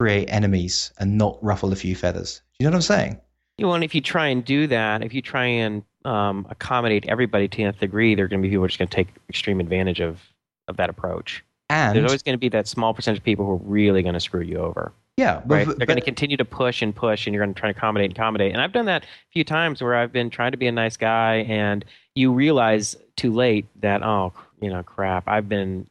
create 0.00 0.26
enemies 0.26 0.92
and 0.98 1.16
not 1.16 1.38
ruffle 1.42 1.72
a 1.72 1.76
few 1.76 1.94
feathers. 1.94 2.42
You 2.58 2.64
know 2.64 2.70
what 2.70 2.76
I'm 2.76 2.82
saying? 2.82 3.20
You 3.58 3.66
know, 3.66 3.74
and 3.74 3.84
if 3.84 3.94
you 3.94 4.00
try 4.00 4.26
and 4.28 4.44
do 4.44 4.66
that, 4.66 5.02
if 5.04 5.14
you 5.14 5.22
try 5.22 5.44
and 5.44 5.84
um, 6.04 6.46
accommodate 6.50 7.06
everybody 7.08 7.48
to 7.48 7.62
nth 7.62 7.78
degree, 7.80 8.14
there 8.14 8.24
are 8.24 8.28
going 8.28 8.40
to 8.40 8.46
be 8.46 8.50
people 8.50 8.60
who 8.60 8.64
are 8.64 8.68
just 8.68 8.78
going 8.78 8.88
to 8.88 8.94
take 8.96 9.08
extreme 9.28 9.60
advantage 9.60 10.00
of 10.00 10.20
of 10.68 10.76
that 10.76 10.88
approach. 10.90 11.44
And 11.68 11.96
There's 11.96 12.04
always 12.06 12.22
going 12.22 12.34
to 12.34 12.38
be 12.38 12.48
that 12.50 12.66
small 12.66 12.94
percentage 12.94 13.18
of 13.18 13.24
people 13.24 13.44
who 13.44 13.52
are 13.52 13.56
really 13.56 14.02
going 14.02 14.14
to 14.14 14.20
screw 14.20 14.40
you 14.42 14.58
over. 14.58 14.92
yeah, 15.16 15.40
Right? 15.46 15.66
but- 15.66 15.78
They're 15.78 15.86
going 15.86 15.98
to 15.98 16.04
continue 16.04 16.36
to 16.36 16.44
push 16.44 16.82
and 16.82 16.94
push, 16.94 17.26
and 17.26 17.34
you're 17.34 17.44
going 17.44 17.54
to 17.54 17.58
try 17.60 17.70
to 17.72 17.76
accommodate 17.76 18.10
and 18.10 18.16
accommodate. 18.16 18.52
And 18.52 18.60
I've 18.60 18.72
done 18.72 18.86
that 18.86 19.02
a 19.04 19.06
few 19.32 19.44
times 19.44 19.80
where 19.82 19.94
I've 19.94 20.12
been 20.12 20.30
trying 20.30 20.50
to 20.52 20.56
be 20.58 20.66
a 20.66 20.72
nice 20.72 20.96
guy, 20.96 21.46
and 21.48 21.84
you 22.14 22.32
realize 22.32 22.96
too 23.16 23.32
late 23.32 23.66
that 23.82 24.02
oh, 24.02 24.32
you 24.60 24.68
know, 24.70 24.82
crap. 24.82 25.24
I've 25.28 25.48
been, 25.48 25.88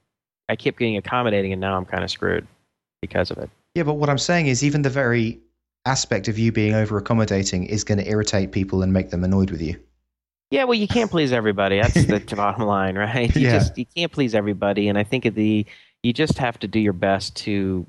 I 0.50 0.56
kept 0.56 0.80
getting 0.80 0.98
accommodating, 0.98 1.52
and 1.54 1.62
now 1.62 1.76
I'm 1.78 1.86
kind 1.86 2.04
of 2.04 2.12
screwed 2.12 2.46
because 3.02 3.32
of 3.32 3.38
it. 3.38 3.50
yeah, 3.76 3.84
but 3.84 3.94
what 3.96 4.10
I'm 4.10 4.18
saying 4.18 4.48
is, 4.48 4.64
even 4.64 4.82
the 4.82 4.90
very 4.90 5.40
aspect 5.86 6.28
of 6.28 6.38
you 6.38 6.52
being 6.52 6.74
over 6.74 6.98
accommodating 6.98 7.64
is 7.66 7.84
going 7.86 7.98
to 8.00 8.10
irritate 8.10 8.52
people 8.52 8.82
and 8.84 8.92
make 8.92 9.12
them 9.12 9.24
annoyed 9.24 9.50
with 9.52 9.62
you. 9.62 9.80
Yeah, 10.52 10.64
well, 10.64 10.76
you 10.76 10.88
can't 10.88 11.12
please 11.12 11.32
everybody. 11.32 11.80
That's 11.80 12.06
the 12.06 12.20
bottom 12.36 12.66
line, 12.66 12.98
right? 12.98 13.34
You 13.36 13.44
Yeah. 13.48 13.60
just 13.60 13.78
you 13.78 13.86
can't 13.86 14.12
please 14.12 14.34
everybody, 14.34 14.88
and 14.88 14.98
I 14.98 15.04
think 15.04 15.26
at 15.26 15.36
the 15.36 15.66
you 16.04 16.14
just 16.14 16.38
have 16.38 16.58
to 16.60 16.68
do 16.68 16.80
your 16.80 16.94
best 16.94 17.36
to 17.38 17.86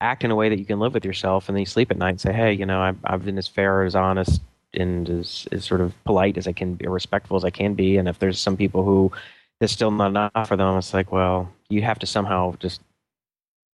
act 0.00 0.24
in 0.24 0.30
a 0.30 0.34
way 0.34 0.48
that 0.48 0.58
you 0.58 0.64
can 0.64 0.80
live 0.80 0.94
with 0.94 1.04
yourself, 1.04 1.48
and 1.48 1.56
then 1.56 1.60
you 1.60 1.66
sleep 1.66 1.90
at 1.90 1.98
night 1.98 2.10
and 2.10 2.20
say, 2.20 2.32
"Hey, 2.32 2.52
you 2.52 2.66
know, 2.66 2.80
I've, 2.80 2.98
I've 3.04 3.24
been 3.24 3.38
as 3.38 3.46
fair, 3.46 3.84
as 3.84 3.94
honest, 3.94 4.40
and 4.74 5.08
as, 5.08 5.46
as 5.52 5.64
sort 5.64 5.80
of 5.80 5.92
polite 6.04 6.36
as 6.38 6.48
I 6.48 6.52
can 6.52 6.74
be, 6.74 6.86
or 6.86 6.90
respectful 6.90 7.36
as 7.36 7.44
I 7.44 7.50
can 7.50 7.74
be." 7.74 7.96
And 7.96 8.08
if 8.08 8.18
there's 8.18 8.40
some 8.40 8.56
people 8.56 8.82
who 8.82 9.12
there's 9.60 9.72
still 9.72 9.90
not 9.90 10.08
enough 10.08 10.48
for 10.48 10.56
them, 10.56 10.76
it's 10.78 10.94
like, 10.94 11.12
well, 11.12 11.52
you 11.68 11.82
have 11.82 11.98
to 12.00 12.06
somehow 12.06 12.54
just 12.58 12.80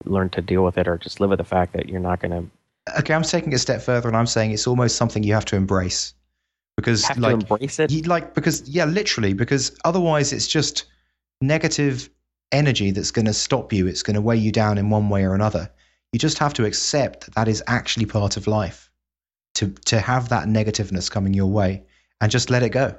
learn 0.05 0.29
to 0.31 0.43
deal 0.43 0.65
with 0.65 0.77
it, 0.77 0.87
or 0.89 0.99
just 0.99 1.21
live 1.21 1.31
with 1.31 1.39
the 1.39 1.45
fact 1.45 1.73
that 1.73 1.89
you're 1.89 2.01
not 2.01 2.21
going 2.21 2.33
to 2.33 2.51
Okay, 2.99 3.15
I'm 3.15 3.23
taking 3.23 3.53
it 3.53 3.57
a 3.57 3.59
step 3.59 3.81
further, 3.83 4.07
and 4.09 4.17
I'm 4.17 4.27
saying 4.27 4.53
it's 4.53 4.67
almost 4.67 4.97
something 4.97 5.23
you 5.25 5.35
have 5.35 5.45
to 5.47 5.57
embrace 5.57 6.13
because, 6.77 7.05
have 7.05 7.19
like, 7.19 7.35
embrace 7.35 7.79
it. 7.79 7.91
You, 7.91 8.03
like 8.03 8.35
because 8.35 8.69
yeah, 8.69 8.85
literally 8.85 9.33
because 9.33 9.77
otherwise 9.85 10.33
it's 10.33 10.47
just 10.47 10.85
negative 11.41 12.09
energy 12.53 12.91
that's 12.91 13.11
going 13.11 13.27
to 13.27 13.33
stop 13.33 13.73
you. 13.73 13.87
It's 13.87 14.03
going 14.03 14.15
to 14.15 14.21
weigh 14.21 14.37
you 14.37 14.53
down 14.53 14.79
in 14.79 14.91
one 14.91 15.09
way 15.09 15.25
or 15.25 15.35
another. 15.35 15.71
You 16.13 16.19
just 16.19 16.39
have 16.39 16.55
to 16.55 16.65
accept 16.65 17.27
that 17.27 17.35
that 17.35 17.49
is 17.49 17.63
actually 17.67 18.07
part 18.07 18.37
of 18.37 18.47
life. 18.47 18.91
To 19.57 19.69
to 19.87 20.01
have 20.01 20.29
that 20.29 20.49
negativeness 20.49 21.11
coming 21.11 21.33
your 21.33 21.47
way 21.47 21.83
and 22.21 22.31
just 22.31 22.51
let 22.51 22.63
it 22.63 22.71
go, 22.71 22.95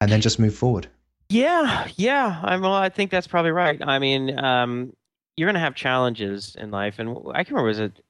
and 0.00 0.10
then 0.10 0.20
just 0.20 0.38
move 0.38 0.54
forward. 0.54 0.88
Yeah, 1.28 1.88
yeah. 1.96 2.40
I 2.42 2.56
well, 2.56 2.72
I 2.72 2.88
think 2.88 3.10
that's 3.10 3.26
probably 3.26 3.50
right. 3.50 3.80
I 3.84 3.98
mean, 3.98 4.38
um, 4.38 4.92
you're 5.36 5.46
going 5.46 5.54
to 5.54 5.60
have 5.60 5.74
challenges 5.74 6.56
in 6.58 6.70
life, 6.70 6.98
and 6.98 7.16
I 7.34 7.44
can 7.44 7.54
remember 7.54 7.68
was 7.68 7.78
it. 7.80 8.00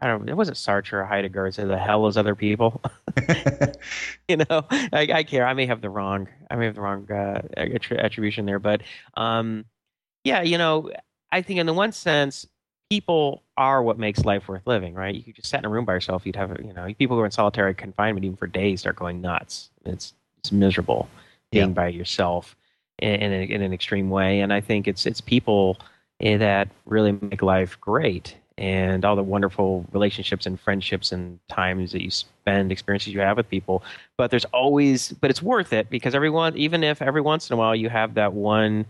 I 0.00 0.06
don't 0.06 0.24
know. 0.24 0.32
It 0.32 0.36
wasn't 0.36 0.56
Sartre 0.58 0.94
or 0.94 1.04
Heidegger. 1.04 1.46
It 1.48 1.54
said 1.54 1.68
the 1.68 1.78
hell 1.78 2.06
is 2.06 2.16
other 2.16 2.34
people. 2.34 2.80
you 4.28 4.36
know, 4.36 4.64
I, 4.70 5.08
I 5.12 5.22
care. 5.24 5.46
I 5.46 5.54
may 5.54 5.66
have 5.66 5.80
the 5.80 5.90
wrong. 5.90 6.28
I 6.50 6.56
may 6.56 6.66
have 6.66 6.74
the 6.74 6.80
wrong 6.80 7.10
uh, 7.10 7.42
attribution 7.56 8.46
there, 8.46 8.58
but 8.58 8.82
um, 9.16 9.64
yeah, 10.24 10.42
you 10.42 10.58
know, 10.58 10.90
I 11.32 11.42
think 11.42 11.58
in 11.60 11.66
the 11.66 11.74
one 11.74 11.92
sense, 11.92 12.46
people 12.90 13.42
are 13.56 13.82
what 13.82 13.98
makes 13.98 14.24
life 14.24 14.48
worth 14.48 14.66
living, 14.66 14.94
right? 14.94 15.14
You 15.14 15.22
could 15.22 15.34
just 15.36 15.50
sit 15.50 15.58
in 15.58 15.64
a 15.64 15.68
room 15.68 15.84
by 15.84 15.94
yourself. 15.94 16.24
You'd 16.24 16.36
have, 16.36 16.56
you 16.64 16.72
know, 16.72 16.86
people 16.94 17.16
who 17.16 17.22
are 17.22 17.26
in 17.26 17.32
solitary 17.32 17.74
confinement 17.74 18.24
even 18.24 18.36
for 18.36 18.46
days 18.46 18.80
start 18.80 18.96
going 18.96 19.20
nuts. 19.20 19.70
It's 19.84 20.14
it's 20.38 20.52
miserable 20.52 21.08
being 21.50 21.68
Yeah. 21.70 21.74
by 21.74 21.88
yourself 21.88 22.56
in, 23.00 23.14
in, 23.20 23.32
a, 23.32 23.42
in 23.54 23.62
an 23.62 23.72
extreme 23.72 24.10
way. 24.10 24.40
And 24.40 24.52
I 24.52 24.60
think 24.60 24.86
it's 24.86 25.06
it's 25.06 25.20
people 25.20 25.76
eh, 26.20 26.36
that 26.36 26.68
really 26.86 27.12
make 27.12 27.42
life 27.42 27.78
great 27.80 28.36
and 28.58 29.04
all 29.04 29.14
the 29.14 29.22
wonderful 29.22 29.86
relationships 29.92 30.44
and 30.44 30.58
friendships 30.58 31.12
and 31.12 31.38
times 31.48 31.92
that 31.92 32.02
you 32.02 32.10
spend, 32.10 32.72
experiences 32.72 33.14
you 33.14 33.20
have 33.20 33.36
with 33.36 33.48
people. 33.48 33.84
But 34.16 34.32
there's 34.32 34.44
always, 34.46 35.12
but 35.12 35.30
it's 35.30 35.40
worth 35.40 35.72
it 35.72 35.88
because 35.88 36.14
everyone, 36.14 36.56
even 36.56 36.82
if 36.82 37.00
every 37.00 37.20
once 37.20 37.48
in 37.48 37.54
a 37.54 37.56
while 37.56 37.76
you 37.76 37.88
have 37.88 38.14
that 38.14 38.32
one 38.32 38.84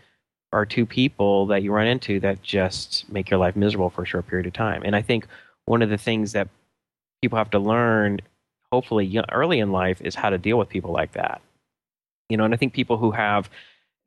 or 0.53 0.65
two 0.65 0.87
people 0.87 1.47
that 1.47 1.63
you 1.63 1.71
run 1.71 1.87
into 1.87 2.19
that 2.21 2.43
just 2.43 3.05
make 3.13 3.29
your 3.29 3.39
life 3.39 3.57
miserable 3.57 3.91
for 3.91 4.03
a 4.03 4.07
short 4.07 4.27
period 4.27 4.47
of 4.47 4.55
time. 4.55 4.83
And 4.85 4.97
I 4.97 5.03
think 5.03 5.27
one 5.67 5.83
of 5.83 5.91
the 5.91 5.99
things 5.99 6.33
that 6.33 6.49
people 7.21 7.37
have 7.37 7.51
to 7.51 7.59
learn, 7.59 8.21
hopefully 8.73 9.21
early 9.31 9.59
in 9.59 9.71
life, 9.71 10.01
is 10.01 10.15
how 10.15 10.31
to 10.31 10.39
deal 10.39 10.57
with 10.57 10.71
people 10.71 10.93
like 10.93 11.13
that. 11.13 11.43
You 12.31 12.39
know, 12.39 12.45
and 12.45 12.55
I 12.55 12.57
think 12.57 12.73
people 12.73 12.97
who 12.97 13.11
have 13.11 13.51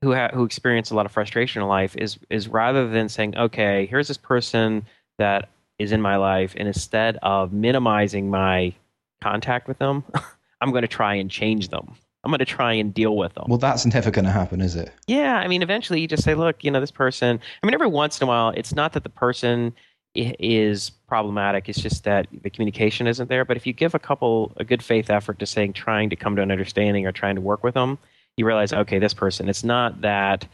who 0.01 0.09
have 0.09 0.31
who 0.31 0.43
experience 0.43 0.89
a 0.89 0.95
lot 0.95 1.05
of 1.05 1.11
frustration 1.11 1.61
in 1.61 1.67
life 1.67 1.95
is 1.95 2.17
is 2.31 2.47
rather 2.47 2.87
than 2.87 3.09
saying, 3.09 3.37
okay, 3.37 3.85
here's 3.85 4.07
this 4.07 4.17
person 4.17 4.83
that 5.21 5.49
is 5.79 5.91
in 5.91 6.01
my 6.01 6.17
life, 6.17 6.53
and 6.57 6.67
instead 6.67 7.17
of 7.21 7.53
minimizing 7.53 8.29
my 8.29 8.73
contact 9.21 9.67
with 9.67 9.77
them, 9.79 10.03
I'm 10.61 10.71
going 10.71 10.83
to 10.83 10.87
try 10.87 11.15
and 11.15 11.29
change 11.29 11.69
them. 11.69 11.95
I'm 12.23 12.29
going 12.29 12.39
to 12.39 12.45
try 12.45 12.73
and 12.73 12.93
deal 12.93 13.15
with 13.15 13.33
them. 13.33 13.45
well, 13.47 13.57
that's 13.57 13.85
never 13.85 14.11
going 14.11 14.25
to 14.25 14.31
happen, 14.31 14.61
is 14.61 14.75
it? 14.75 14.91
Yeah, 15.07 15.37
I 15.37 15.47
mean, 15.47 15.63
eventually 15.63 16.01
you 16.01 16.07
just 16.07 16.23
say, 16.23 16.35
look, 16.35 16.63
you 16.63 16.69
know, 16.69 16.79
this 16.79 16.91
person. 16.91 17.39
I 17.63 17.65
mean, 17.65 17.73
every 17.73 17.87
once 17.87 18.19
in 18.21 18.25
a 18.25 18.27
while, 18.27 18.49
it's 18.49 18.75
not 18.75 18.93
that 18.93 19.03
the 19.03 19.09
person 19.09 19.73
is 20.13 20.91
problematic. 21.07 21.67
It's 21.67 21.81
just 21.81 22.03
that 22.03 22.27
the 22.43 22.49
communication 22.49 23.07
isn't 23.07 23.27
there. 23.27 23.43
But 23.43 23.57
if 23.57 23.65
you 23.65 23.73
give 23.73 23.95
a 23.95 23.99
couple 23.99 24.51
a 24.57 24.63
good 24.63 24.83
faith 24.83 25.09
effort 25.09 25.39
to 25.39 25.45
saying, 25.45 25.73
trying 25.73 26.09
to 26.11 26.15
come 26.15 26.35
to 26.35 26.41
an 26.43 26.51
understanding 26.51 27.07
or 27.07 27.11
trying 27.11 27.35
to 27.35 27.41
work 27.41 27.63
with 27.63 27.73
them, 27.73 27.97
you 28.37 28.45
realize, 28.45 28.71
okay, 28.71 28.99
this 28.99 29.13
person. 29.13 29.49
It's 29.49 29.63
not 29.63 30.01
that 30.01 30.47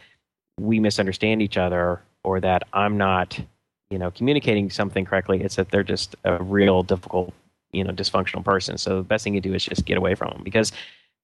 we 0.60 0.80
misunderstand 0.80 1.42
each 1.42 1.58
other 1.58 2.02
or 2.24 2.40
that 2.40 2.64
I'm 2.74 2.98
not, 2.98 3.40
you 3.90 3.98
know, 3.98 4.12
communicating 4.12 4.70
something 4.70 5.06
correctly. 5.06 5.42
It's 5.42 5.56
that 5.56 5.72
they're 5.72 5.84
just 5.84 6.16
a 6.24 6.42
real 6.44 6.84
difficult, 6.84 7.34
you 7.72 7.84
know, 7.84 7.92
dysfunctional 7.92 8.44
person. 8.44 8.78
So 8.78 8.98
the 8.98 9.04
best 9.04 9.24
thing 9.24 9.34
you 9.34 9.42
do 9.42 9.54
is 9.54 9.64
just 9.64 9.86
get 9.86 9.98
away 9.98 10.16
from 10.16 10.32
them 10.32 10.42
because 10.44 10.72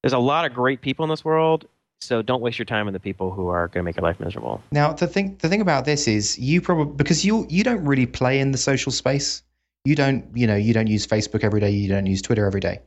there's 0.01 0.13
a 0.13 0.19
lot 0.19 0.45
of 0.45 0.53
great 0.53 0.81
people 0.81 1.03
in 1.03 1.09
this 1.09 1.25
world. 1.25 1.65
So 2.01 2.21
don't 2.21 2.41
waste 2.41 2.59
your 2.59 2.65
time 2.65 2.87
on 2.87 2.93
the 2.93 2.99
people 2.99 3.31
who 3.31 3.47
are 3.47 3.69
going 3.69 3.81
to 3.81 3.83
make 3.83 3.95
your 3.95 4.03
life 4.03 4.19
miserable. 4.19 4.61
Now 4.71 4.91
the 4.91 5.07
thing 5.07 5.37
the 5.39 5.47
thing 5.47 5.61
about 5.61 5.85
this 5.85 6.07
is 6.07 6.37
you 6.37 6.61
probably 6.61 6.93
because 6.93 7.23
you 7.23 7.47
you 7.49 7.63
don't 7.63 7.83
really 7.85 8.05
play 8.05 8.39
in 8.39 8.51
the 8.51 8.57
social 8.57 8.91
space. 8.91 9.41
You 9.85 9.95
don't 9.95 10.25
you 10.35 10.45
know 10.45 10.55
you 10.55 10.73
don't 10.73 10.87
use 10.87 11.07
Facebook 11.07 11.43
every 11.43 11.61
day. 11.61 11.69
You 11.69 11.87
don't 11.87 12.05
use 12.05 12.21
Twitter 12.21 12.45
every 12.45 12.59
day. 12.59 12.81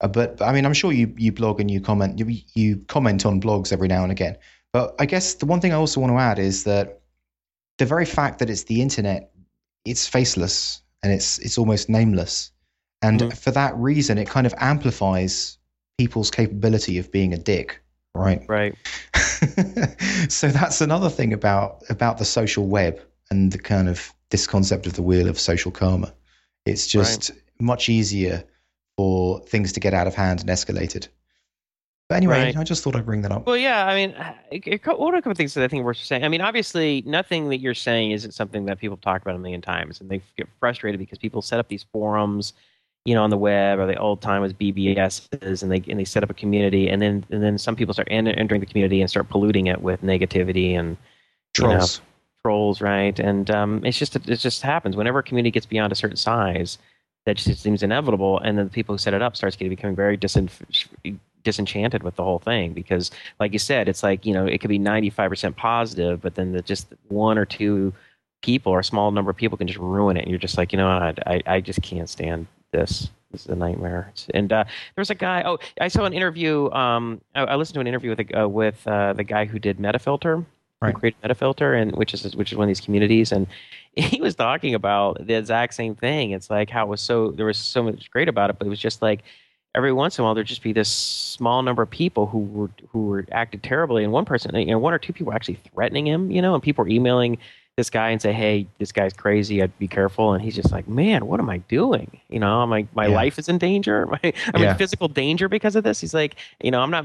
Uh, 0.00 0.08
but 0.08 0.40
I 0.40 0.52
mean 0.52 0.64
I'm 0.64 0.72
sure 0.72 0.92
you 0.92 1.14
you 1.18 1.30
blog 1.30 1.60
and 1.60 1.70
you 1.70 1.80
comment 1.80 2.18
you 2.18 2.38
you 2.54 2.78
comment 2.88 3.26
on 3.26 3.38
blogs 3.38 3.70
every 3.70 3.88
now 3.88 4.02
and 4.02 4.10
again. 4.10 4.38
But 4.72 4.94
I 4.98 5.04
guess 5.04 5.34
the 5.34 5.46
one 5.46 5.60
thing 5.60 5.72
I 5.72 5.76
also 5.76 6.00
want 6.00 6.12
to 6.12 6.18
add 6.18 6.38
is 6.38 6.64
that 6.64 7.00
the 7.78 7.86
very 7.86 8.04
fact 8.06 8.38
that 8.38 8.50
it's 8.50 8.64
the 8.64 8.80
internet, 8.80 9.32
it's 9.84 10.06
faceless 10.06 10.82
and 11.02 11.12
it's 11.12 11.38
it's 11.38 11.58
almost 11.58 11.88
nameless. 11.88 12.50
and 13.02 13.20
Mhm. 13.20 13.36
for 13.36 13.50
that 13.50 13.76
reason, 13.76 14.16
it 14.16 14.26
kind 14.26 14.46
of 14.46 14.54
amplifies 14.58 15.58
people's 15.98 16.30
capability 16.30 16.96
of 16.98 17.12
being 17.12 17.34
a 17.34 17.36
dick, 17.36 17.82
right? 18.14 18.42
Right. 18.48 18.74
so 20.28 20.48
that's 20.48 20.80
another 20.80 21.10
thing 21.10 21.32
about 21.32 21.82
about 21.90 22.16
the 22.18 22.24
social 22.24 22.66
web 22.66 22.98
and 23.30 23.52
the 23.52 23.58
kind 23.58 23.88
of 23.88 24.12
this 24.30 24.46
concept 24.46 24.86
of 24.86 24.94
the 24.94 25.02
wheel 25.02 25.28
of 25.28 25.38
social 25.38 25.70
karma. 25.70 26.14
It's 26.66 26.86
just 26.86 27.30
much 27.60 27.88
easier 27.88 28.44
for 28.96 29.40
things 29.40 29.72
to 29.72 29.80
get 29.80 29.92
out 29.92 30.06
of 30.06 30.14
hand 30.14 30.40
and 30.40 30.48
escalated. 30.48 31.08
But 32.08 32.16
anyway, 32.16 32.44
Right. 32.44 32.56
I 32.56 32.64
just 32.64 32.84
thought 32.84 32.96
I'd 32.96 33.06
bring 33.06 33.22
that 33.22 33.32
up. 33.32 33.46
Well, 33.46 33.56
yeah. 33.56 33.86
I 33.86 33.94
mean, 33.94 34.14
it- 34.50 34.66
it- 34.66 34.86
what 34.86 35.14
are 35.14 35.16
a 35.16 35.20
couple 35.20 35.32
of 35.32 35.38
things 35.38 35.54
that 35.54 35.64
I 35.64 35.68
think 35.68 35.82
are 35.82 35.84
worth 35.86 35.96
saying? 35.96 36.22
I 36.24 36.28
mean, 36.28 36.42
obviously, 36.42 37.02
nothing 37.06 37.48
that 37.48 37.58
you're 37.60 37.72
saying 37.74 38.10
isn't 38.10 38.32
something 38.32 38.66
that 38.66 38.78
people 38.78 38.96
talk 38.98 39.22
about 39.22 39.36
a 39.36 39.38
million 39.38 39.62
times, 39.62 40.00
and 40.00 40.10
they 40.10 40.20
get 40.36 40.46
frustrated 40.60 40.98
because 40.98 41.16
people 41.18 41.40
set 41.40 41.58
up 41.58 41.68
these 41.68 41.84
forums, 41.92 42.52
you 43.06 43.14
know, 43.14 43.24
on 43.24 43.30
the 43.30 43.38
web, 43.38 43.78
or 43.78 43.86
the 43.86 43.96
old 43.96 44.20
time 44.20 44.42
was 44.42 44.52
BBSs, 44.52 45.62
and 45.62 45.72
they 45.72 45.82
and 45.90 45.98
they 45.98 46.04
set 46.04 46.22
up 46.22 46.28
a 46.30 46.34
community, 46.34 46.88
and 46.90 47.00
then 47.00 47.24
and 47.30 47.42
then 47.42 47.56
some 47.56 47.74
people 47.74 47.94
start 47.94 48.08
en- 48.10 48.28
entering 48.28 48.60
the 48.60 48.66
community 48.66 49.00
and 49.00 49.08
start 49.08 49.28
polluting 49.30 49.66
it 49.66 49.80
with 49.80 50.02
negativity 50.02 50.74
and 50.78 50.96
you 51.58 51.64
know, 51.64 51.70
Trolls. 51.70 52.00
trolls, 52.42 52.80
right? 52.82 53.18
And 53.18 53.50
um, 53.50 53.82
it's 53.84 53.98
just 53.98 54.14
it 54.16 54.36
just 54.36 54.60
happens 54.60 54.94
whenever 54.94 55.20
a 55.20 55.22
community 55.22 55.50
gets 55.52 55.64
beyond 55.66 55.90
a 55.90 55.96
certain 55.96 56.16
size, 56.18 56.76
that 57.24 57.38
just 57.38 57.62
seems 57.62 57.82
inevitable, 57.82 58.40
and 58.40 58.58
then 58.58 58.66
the 58.66 58.70
people 58.70 58.94
who 58.94 58.98
set 58.98 59.14
it 59.14 59.22
up 59.22 59.36
starts 59.36 59.56
getting 59.56 59.70
becoming 59.70 59.96
very 59.96 60.18
disin- 60.18 60.50
disenchanted 61.44 62.02
with 62.02 62.16
the 62.16 62.24
whole 62.24 62.38
thing 62.38 62.72
because, 62.72 63.10
like 63.38 63.52
you 63.52 63.58
said, 63.58 63.88
it's 63.88 64.02
like 64.02 64.26
you 64.26 64.32
know 64.34 64.46
it 64.46 64.58
could 64.58 64.68
be 64.68 64.78
ninety 64.78 65.10
five 65.10 65.30
percent 65.30 65.56
positive, 65.56 66.20
but 66.20 66.34
then 66.34 66.52
the, 66.52 66.62
just 66.62 66.88
one 67.08 67.38
or 67.38 67.44
two 67.44 67.92
people 68.42 68.72
or 68.72 68.80
a 68.80 68.84
small 68.84 69.10
number 69.10 69.30
of 69.30 69.36
people 69.36 69.56
can 69.56 69.66
just 69.66 69.78
ruin 69.78 70.16
it, 70.16 70.22
and 70.22 70.30
you're 70.30 70.38
just 70.38 70.58
like, 70.58 70.72
you 70.72 70.76
know, 70.78 70.86
what, 70.86 71.26
I 71.26 71.42
I 71.46 71.60
just 71.60 71.82
can't 71.82 72.08
stand 72.08 72.46
this. 72.72 73.10
This 73.30 73.42
is 73.42 73.48
a 73.48 73.56
nightmare. 73.56 74.12
And 74.32 74.52
uh, 74.52 74.64
there 74.64 75.02
was 75.02 75.10
a 75.10 75.14
guy. 75.14 75.42
Oh, 75.44 75.58
I 75.80 75.88
saw 75.88 76.04
an 76.04 76.12
interview. 76.12 76.70
Um, 76.70 77.20
I, 77.34 77.42
I 77.42 77.54
listened 77.56 77.74
to 77.74 77.80
an 77.80 77.88
interview 77.88 78.10
with 78.10 78.20
a, 78.20 78.42
uh, 78.42 78.48
with 78.48 78.86
uh, 78.86 79.12
the 79.12 79.24
guy 79.24 79.44
who 79.44 79.58
did 79.58 79.78
Metafilter 79.78 80.44
Right. 80.84 80.94
created 80.94 81.20
Metafilter, 81.22 81.80
and 81.80 81.92
which 81.96 82.12
is 82.12 82.36
which 82.36 82.52
is 82.52 82.58
one 82.58 82.64
of 82.64 82.68
these 82.68 82.80
communities, 82.80 83.32
and 83.32 83.46
he 83.96 84.20
was 84.20 84.34
talking 84.34 84.74
about 84.74 85.26
the 85.26 85.34
exact 85.34 85.74
same 85.74 85.94
thing. 85.94 86.32
It's 86.32 86.50
like 86.50 86.68
how 86.68 86.84
it 86.84 86.88
was 86.88 87.00
so 87.00 87.30
there 87.30 87.46
was 87.46 87.56
so 87.56 87.82
much 87.82 88.10
great 88.10 88.28
about 88.28 88.50
it, 88.50 88.58
but 88.58 88.66
it 88.66 88.70
was 88.70 88.78
just 88.78 89.00
like 89.00 89.22
every 89.74 89.92
once 89.92 90.18
in 90.18 90.22
a 90.22 90.24
while 90.24 90.34
there'd 90.34 90.46
just 90.46 90.62
be 90.62 90.72
this 90.72 90.88
small 90.88 91.62
number 91.62 91.82
of 91.82 91.90
people 91.90 92.26
who 92.26 92.38
were 92.40 92.70
who 92.90 93.06
were 93.06 93.26
acted 93.32 93.62
terribly, 93.62 94.04
and 94.04 94.12
one 94.12 94.24
person, 94.24 94.54
you 94.56 94.66
know, 94.66 94.78
one 94.78 94.94
or 94.94 94.98
two 94.98 95.12
people 95.12 95.28
were 95.30 95.34
actually 95.34 95.58
threatening 95.72 96.06
him, 96.06 96.30
you 96.30 96.40
know, 96.42 96.54
and 96.54 96.62
people 96.62 96.84
were 96.84 96.90
emailing 96.90 97.38
this 97.76 97.90
guy 97.90 98.10
and 98.10 98.22
say, 98.22 98.32
"Hey, 98.32 98.66
this 98.78 98.92
guy's 98.92 99.12
crazy. 99.12 99.60
I'd 99.62 99.76
be 99.78 99.88
careful." 99.88 100.32
And 100.32 100.40
he's 100.42 100.54
just 100.54 100.70
like, 100.70 100.86
"Man, 100.86 101.26
what 101.26 101.40
am 101.40 101.50
I 101.50 101.58
doing? 101.58 102.20
You 102.28 102.38
know, 102.38 102.60
I'm 102.60 102.68
my 102.68 102.86
Yeah. 103.06 103.08
life 103.08 103.38
is 103.38 103.48
in 103.48 103.58
danger. 103.58 104.06
My, 104.12 104.32
I'm 104.54 104.62
Yeah. 104.62 104.72
in 104.72 104.78
physical 104.78 105.08
danger 105.08 105.48
because 105.48 105.74
of 105.76 105.82
this." 105.84 106.00
He's 106.00 106.14
like, 106.14 106.36
"You 106.62 106.70
know, 106.70 106.80
I'm 106.80 106.90
not." 106.90 107.04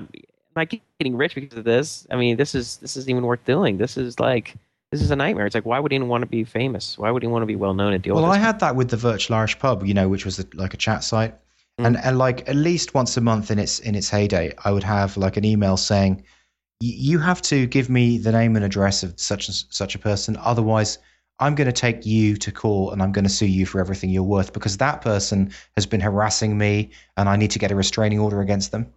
I'm 0.56 0.66
not 0.66 0.80
getting 1.00 1.16
rich 1.16 1.36
because 1.36 1.58
of 1.60 1.64
this. 1.64 2.08
I 2.10 2.16
mean, 2.16 2.36
this 2.36 2.56
is 2.56 2.78
this 2.78 2.98
isn't 2.98 3.10
even 3.10 3.24
worth 3.24 3.46
doing. 3.46 3.78
This 3.78 3.98
is 3.98 4.20
like 4.20 4.56
this 4.92 5.00
is 5.00 5.12
a 5.12 5.16
nightmare. 5.16 5.46
It's 5.46 5.54
like 5.54 5.66
why 5.66 5.80
would 5.80 5.94
anyone 5.94 6.10
want 6.10 6.22
to 6.24 6.28
be 6.28 6.44
famous? 6.44 6.98
Why 6.98 7.12
would 7.12 7.22
anyone 7.24 7.34
want 7.34 7.44
to 7.44 7.48
be 7.48 7.56
well 7.56 7.76
known 7.76 7.94
and 7.94 8.02
deal 8.02 8.16
Well, 8.16 8.24
with 8.24 8.32
Well, 8.32 8.38
I 8.40 8.44
had 8.44 8.60
that 8.62 8.76
with 8.76 8.90
the 8.90 8.98
Virtual 8.98 9.36
Irish 9.38 9.58
Pub, 9.60 9.86
you 9.86 9.94
know, 9.94 10.10
which 10.10 10.26
was 10.26 10.44
like 10.56 10.74
a 10.74 10.78
chat 10.78 11.04
site, 11.04 11.36
Mm. 11.80 11.86
and 11.86 11.98
and 11.98 12.18
like 12.18 12.48
at 12.50 12.56
least 12.56 12.94
once 12.94 13.16
a 13.18 13.22
month 13.22 13.52
in 13.52 13.60
its 13.60 13.80
in 13.80 13.96
its 13.96 14.10
heyday, 14.10 14.54
I 14.66 14.72
would 14.72 14.84
have 14.84 15.16
like 15.18 15.38
an 15.38 15.46
email 15.46 15.78
saying, 15.78 16.24
"You 16.82 17.20
have 17.20 17.42
to 17.44 17.68
give 17.68 17.90
me 17.90 18.18
the 18.18 18.32
name 18.32 18.56
and 18.56 18.66
address 18.66 19.04
of 19.04 19.20
such 19.20 19.48
and 19.48 19.56
such 19.70 19.96
a 19.96 20.00
person, 20.00 20.38
otherwise." 20.38 21.00
I'm 21.42 21.56
going 21.56 21.68
to 21.68 21.72
take 21.72 22.06
you 22.06 22.36
to 22.36 22.52
court 22.52 22.92
and 22.92 23.02
I'm 23.02 23.14
going 23.14 23.24
to 23.24 23.30
sue 23.30 23.46
you 23.46 23.66
for 23.66 23.80
everything 23.80 24.10
you're 24.10 24.24
worth 24.24 24.52
because 24.52 24.76
that 24.78 25.00
person 25.00 25.54
has 25.76 25.86
been 25.86 26.02
harassing 26.02 26.58
me 26.58 26.90
and 27.16 27.30
I 27.30 27.38
need 27.38 27.52
to 27.52 27.60
get 27.60 27.72
a 27.72 27.76
restraining 27.76 28.20
order 28.20 28.42
against 28.42 28.74
them. 28.74 28.92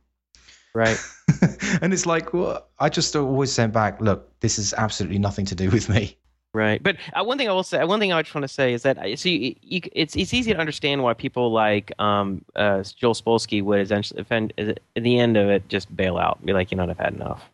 right. 0.74 0.98
and 1.80 1.92
it's 1.92 2.04
like, 2.04 2.34
well, 2.34 2.66
I 2.80 2.88
just 2.88 3.14
always 3.14 3.52
sent 3.52 3.72
back, 3.72 4.00
look, 4.00 4.40
this 4.40 4.58
is 4.58 4.74
absolutely 4.74 5.20
nothing 5.20 5.46
to 5.46 5.54
do 5.54 5.70
with 5.70 5.88
me. 5.88 6.16
Right, 6.54 6.82
but 6.82 6.96
uh, 7.14 7.24
one 7.24 7.38
thing 7.38 7.48
I 7.48 7.52
will 7.52 7.62
say, 7.62 7.82
one 7.84 7.98
thing 7.98 8.12
I 8.12 8.20
just 8.20 8.34
want 8.34 8.42
to 8.42 8.48
say 8.48 8.74
is 8.74 8.82
that 8.82 8.98
uh, 8.98 9.16
so 9.16 9.30
you, 9.30 9.54
you, 9.62 9.80
it's 9.92 10.14
it's 10.14 10.34
easy 10.34 10.52
to 10.52 10.58
understand 10.58 11.02
why 11.02 11.14
people 11.14 11.50
like 11.50 11.92
um, 11.98 12.44
uh, 12.54 12.82
Joel 12.82 13.14
Spolsky 13.14 13.62
would 13.62 13.80
essentially, 13.80 14.20
offend, 14.20 14.52
at 14.58 14.78
the 14.94 15.18
end 15.18 15.38
of 15.38 15.48
it, 15.48 15.66
just 15.68 15.94
bail 15.96 16.18
out, 16.18 16.36
and 16.38 16.46
be 16.46 16.52
like, 16.52 16.70
you 16.70 16.76
know, 16.76 16.86
I've 16.86 16.98
had 16.98 17.14
enough. 17.14 17.48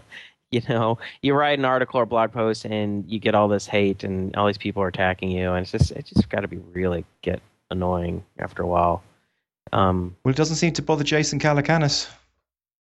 you 0.52 0.60
know, 0.68 0.98
you 1.20 1.34
write 1.34 1.58
an 1.58 1.64
article 1.64 1.98
or 1.98 2.06
blog 2.06 2.30
post, 2.30 2.64
and 2.64 3.04
you 3.10 3.18
get 3.18 3.34
all 3.34 3.48
this 3.48 3.66
hate, 3.66 4.04
and 4.04 4.36
all 4.36 4.46
these 4.46 4.56
people 4.56 4.84
are 4.84 4.88
attacking 4.88 5.32
you, 5.32 5.50
and 5.50 5.62
it's 5.62 5.72
just 5.72 5.90
it 5.90 6.06
just 6.06 6.28
got 6.28 6.40
to 6.42 6.48
be 6.48 6.58
really 6.58 7.04
get 7.22 7.42
annoying 7.72 8.24
after 8.38 8.62
a 8.62 8.68
while. 8.68 9.02
Um, 9.72 10.14
Well, 10.22 10.30
it 10.30 10.36
doesn't 10.36 10.56
seem 10.56 10.72
to 10.74 10.82
bother 10.82 11.02
Jason 11.02 11.40
Calacanis. 11.40 12.08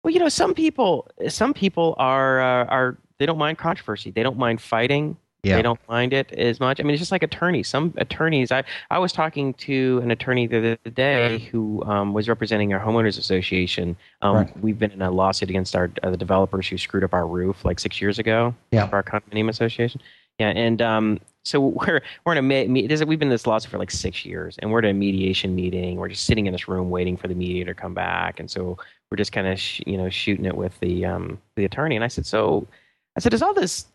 well, 0.03 0.13
you 0.13 0.19
know, 0.19 0.27
some 0.27 0.53
people, 0.53 1.07
some 1.29 1.53
people 1.53 1.95
are 1.97 2.41
uh, 2.41 2.65
are 2.65 2.97
they 3.19 3.25
don't 3.25 3.37
mind 3.37 3.57
controversy, 3.57 4.11
they 4.11 4.23
don't 4.23 4.37
mind 4.37 4.59
fighting. 4.59 5.15
Yeah. 5.45 5.55
They 5.57 5.61
don't 5.61 5.79
mind 5.87 6.11
it 6.13 6.31
as 6.33 6.59
much. 6.59 6.79
I 6.79 6.83
mean, 6.83 6.91
it's 6.93 6.99
just 7.01 7.11
like 7.11 7.23
attorneys. 7.23 7.67
Some 7.67 7.93
attorneys. 7.97 8.51
I, 8.51 8.63
I 8.89 8.97
was 8.99 9.11
talking 9.13 9.53
to 9.55 9.99
an 10.03 10.11
attorney 10.11 10.47
the 10.47 10.57
other 10.57 10.77
day 10.91 11.39
who 11.51 11.83
um, 11.83 12.13
was 12.13 12.27
representing 12.27 12.73
our 12.73 12.79
homeowners 12.79 13.17
association. 13.19 13.95
Um, 14.21 14.35
Right. 14.35 14.59
We've 14.61 14.79
been 14.79 14.91
in 14.91 15.01
a 15.01 15.11
lawsuit 15.11 15.49
against 15.49 15.75
our 15.75 15.91
uh, 16.03 16.09
the 16.09 16.17
developers 16.17 16.67
who 16.67 16.77
screwed 16.77 17.03
up 17.03 17.13
our 17.13 17.27
roof 17.27 17.63
like 17.63 17.79
six 17.79 18.01
years 18.01 18.17
ago. 18.19 18.55
Yeah. 18.71 18.87
For 18.87 18.95
our 18.97 19.03
condominium 19.03 19.49
association. 19.49 20.01
Yeah, 20.39 20.49
and 20.49 20.81
um, 20.81 21.19
so 21.43 21.59
we're 21.61 22.01
we're 22.25 22.33
in 22.33 22.37
a 22.39 22.41
me- 22.41 22.67
we've 22.67 23.19
been 23.19 23.27
in 23.27 23.29
this 23.29 23.47
lawsuit 23.47 23.71
for 23.71 23.77
like 23.77 23.91
six 23.91 24.25
years, 24.25 24.57
and 24.59 24.71
we're 24.71 24.79
at 24.79 24.85
a 24.85 24.93
mediation 24.93 25.55
meeting. 25.55 25.97
We're 25.97 26.09
just 26.09 26.25
sitting 26.25 26.45
in 26.47 26.51
this 26.51 26.67
room 26.67 26.89
waiting 26.89 27.15
for 27.17 27.27
the 27.27 27.35
mediator 27.35 27.73
to 27.73 27.79
come 27.79 27.93
back, 27.93 28.39
and 28.39 28.49
so 28.51 28.77
we're 29.09 29.17
just 29.17 29.31
kind 29.31 29.47
of 29.47 29.59
sh- 29.59 29.81
you 29.85 29.97
know 29.97 30.09
shooting 30.09 30.45
it 30.45 30.57
with 30.57 30.77
the 30.79 31.05
um 31.05 31.39
the 31.55 31.65
attorney. 31.65 31.95
And 31.95 32.03
I 32.03 32.09
said, 32.09 32.25
so 32.25 32.67
I 33.15 33.21
said, 33.21 33.33
is 33.33 33.41
all 33.41 33.53
this 33.53 33.85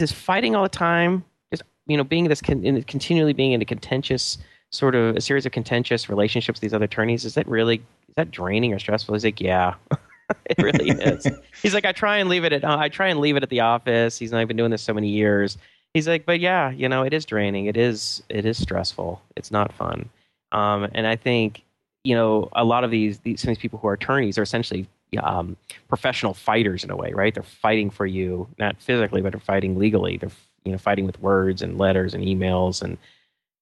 this 0.00 0.12
fighting 0.12 0.56
all 0.56 0.64
the 0.64 0.68
time, 0.68 1.24
just 1.50 1.62
you 1.86 1.96
know 1.96 2.04
being 2.04 2.28
this 2.28 2.40
con- 2.40 2.64
in, 2.64 2.82
continually 2.84 3.32
being 3.32 3.52
in 3.52 3.62
a 3.62 3.64
contentious 3.64 4.38
sort 4.70 4.94
of 4.94 5.16
a 5.16 5.20
series 5.20 5.46
of 5.46 5.52
contentious 5.52 6.08
relationships 6.08 6.56
with 6.56 6.62
these 6.62 6.74
other 6.74 6.86
attorneys, 6.86 7.24
is 7.24 7.34
that 7.34 7.46
really 7.46 7.76
is 7.76 8.14
that 8.16 8.30
draining 8.30 8.72
or 8.72 8.78
stressful? 8.78 9.14
He's 9.14 9.24
like, 9.24 9.40
yeah. 9.40 9.74
it 10.46 10.58
really 10.58 10.90
is. 10.90 11.26
He's 11.62 11.74
like, 11.74 11.84
I 11.84 11.92
try 11.92 12.18
and 12.18 12.28
leave 12.28 12.44
it 12.44 12.52
at 12.52 12.64
I 12.64 12.88
try 12.88 13.08
and 13.08 13.20
leave 13.20 13.36
it 13.36 13.42
at 13.42 13.50
the 13.50 13.60
office. 13.60 14.18
He's 14.18 14.32
not 14.32 14.46
been 14.48 14.56
doing 14.56 14.70
this 14.70 14.82
so 14.82 14.94
many 14.94 15.08
years. 15.08 15.56
He's 15.94 16.06
like, 16.06 16.24
but 16.24 16.40
yeah, 16.40 16.70
you 16.70 16.88
know, 16.88 17.02
it 17.02 17.12
is 17.12 17.24
draining. 17.24 17.66
It 17.66 17.76
is 17.76 18.22
it 18.28 18.44
is 18.44 18.58
stressful. 18.58 19.22
It's 19.36 19.50
not 19.50 19.72
fun. 19.72 20.08
Um, 20.52 20.88
and 20.92 21.06
I 21.06 21.16
think 21.16 21.62
you 22.04 22.14
know 22.14 22.48
a 22.52 22.64
lot 22.64 22.84
of 22.84 22.90
these 22.90 23.18
these 23.20 23.40
some 23.40 23.50
of 23.50 23.56
these 23.56 23.62
people 23.62 23.78
who 23.78 23.88
are 23.88 23.94
attorneys 23.94 24.38
are 24.38 24.42
essentially 24.42 24.88
um, 25.18 25.56
professional 25.88 26.34
fighters 26.34 26.84
in 26.84 26.90
a 26.90 26.96
way, 26.96 27.12
right? 27.12 27.34
They're 27.34 27.42
fighting 27.42 27.90
for 27.90 28.06
you, 28.06 28.48
not 28.58 28.76
physically, 28.80 29.22
but 29.22 29.32
they're 29.32 29.40
fighting 29.40 29.78
legally. 29.78 30.16
They're 30.16 30.30
you 30.64 30.72
know 30.72 30.78
fighting 30.78 31.06
with 31.06 31.20
words 31.20 31.62
and 31.62 31.78
letters 31.78 32.12
and 32.14 32.22
emails 32.22 32.82
and 32.82 32.98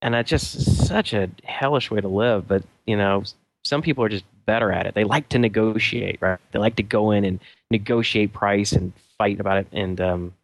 and 0.02 0.14
that's 0.14 0.28
just 0.30 0.86
such 0.86 1.12
a 1.12 1.30
hellish 1.44 1.90
way 1.90 2.00
to 2.00 2.08
live. 2.08 2.46
But 2.46 2.62
you 2.86 2.96
know, 2.96 3.24
some 3.64 3.82
people 3.82 4.04
are 4.04 4.08
just 4.08 4.24
better 4.46 4.72
at 4.72 4.86
it. 4.86 4.94
They 4.94 5.04
like 5.04 5.28
to 5.30 5.38
negotiate, 5.38 6.18
right? 6.20 6.38
They 6.52 6.58
like 6.58 6.76
to 6.76 6.82
go 6.82 7.10
in 7.10 7.24
and 7.24 7.40
negotiate 7.70 8.32
price 8.32 8.72
and 8.72 8.92
fight 9.18 9.40
about 9.40 9.58
it. 9.58 9.66
And 9.72 10.00
um, 10.00 10.34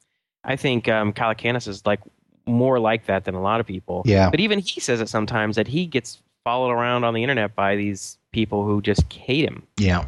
I 0.42 0.57
think 0.57 0.88
um, 0.88 1.12
Calacanis 1.12 1.68
is 1.68 1.86
like 1.86 2.00
more 2.46 2.78
like 2.78 3.07
that 3.07 3.24
than 3.24 3.34
a 3.34 3.40
lot 3.40 3.61
of 3.61 3.66
people. 3.66 4.02
Yeah. 4.05 4.30
But 4.30 4.40
even 4.40 4.59
he 4.59 4.80
says 4.80 5.00
it 5.00 5.09
sometimes 5.09 5.57
that 5.57 5.68
he 5.68 5.86
gets 5.86 6.20
followed 6.44 6.72
around 6.72 7.05
on 7.05 7.14
the 7.14 7.22
internet 7.22 7.55
by 7.55 7.76
these 7.76 8.18
people 8.32 8.66
who 8.66 8.82
just 8.82 9.11
hate 9.12 9.44
him 9.44 9.62
Yeah. 9.78 10.05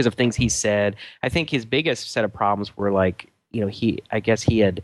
Because 0.00 0.06
of 0.06 0.14
things 0.14 0.34
he 0.34 0.48
said. 0.48 0.96
I 1.22 1.28
think 1.28 1.50
his 1.50 1.66
biggest 1.66 2.10
set 2.10 2.24
of 2.24 2.32
problems 2.32 2.74
were 2.74 2.90
like, 2.90 3.30
you 3.50 3.60
know, 3.60 3.66
he 3.66 4.02
I 4.10 4.20
guess 4.20 4.42
he 4.42 4.58
had 4.58 4.82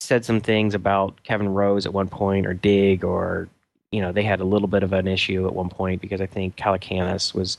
said 0.00 0.24
some 0.24 0.40
things 0.40 0.72
about 0.72 1.22
Kevin 1.22 1.50
Rose 1.50 1.84
at 1.84 1.92
one 1.92 2.08
point 2.08 2.46
or 2.46 2.54
Digg 2.54 3.04
or 3.04 3.50
you 3.90 4.00
know, 4.00 4.10
they 4.10 4.22
had 4.22 4.40
a 4.40 4.44
little 4.44 4.68
bit 4.68 4.82
of 4.82 4.94
an 4.94 5.06
issue 5.06 5.46
at 5.46 5.54
one 5.54 5.68
point 5.68 6.00
because 6.00 6.22
I 6.22 6.26
think 6.26 6.56
Calacanis 6.56 7.34
was 7.34 7.58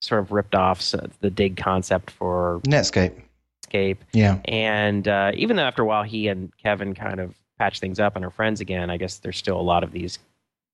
sort 0.00 0.22
of 0.22 0.32
ripped 0.32 0.54
off 0.54 0.80
the 1.20 1.28
Digg 1.28 1.58
concept 1.58 2.10
for 2.10 2.62
Netscape. 2.64 3.20
Escape. 3.64 4.02
Yeah. 4.14 4.38
And 4.46 5.06
uh, 5.06 5.32
even 5.34 5.56
though 5.56 5.64
after 5.64 5.82
a 5.82 5.84
while 5.84 6.04
he 6.04 6.28
and 6.28 6.56
Kevin 6.56 6.94
kind 6.94 7.20
of 7.20 7.34
patched 7.58 7.82
things 7.82 8.00
up 8.00 8.16
and 8.16 8.24
are 8.24 8.30
friends 8.30 8.62
again, 8.62 8.88
I 8.88 8.96
guess 8.96 9.18
there's 9.18 9.36
still 9.36 9.60
a 9.60 9.62
lot 9.62 9.84
of 9.84 9.92
these, 9.92 10.18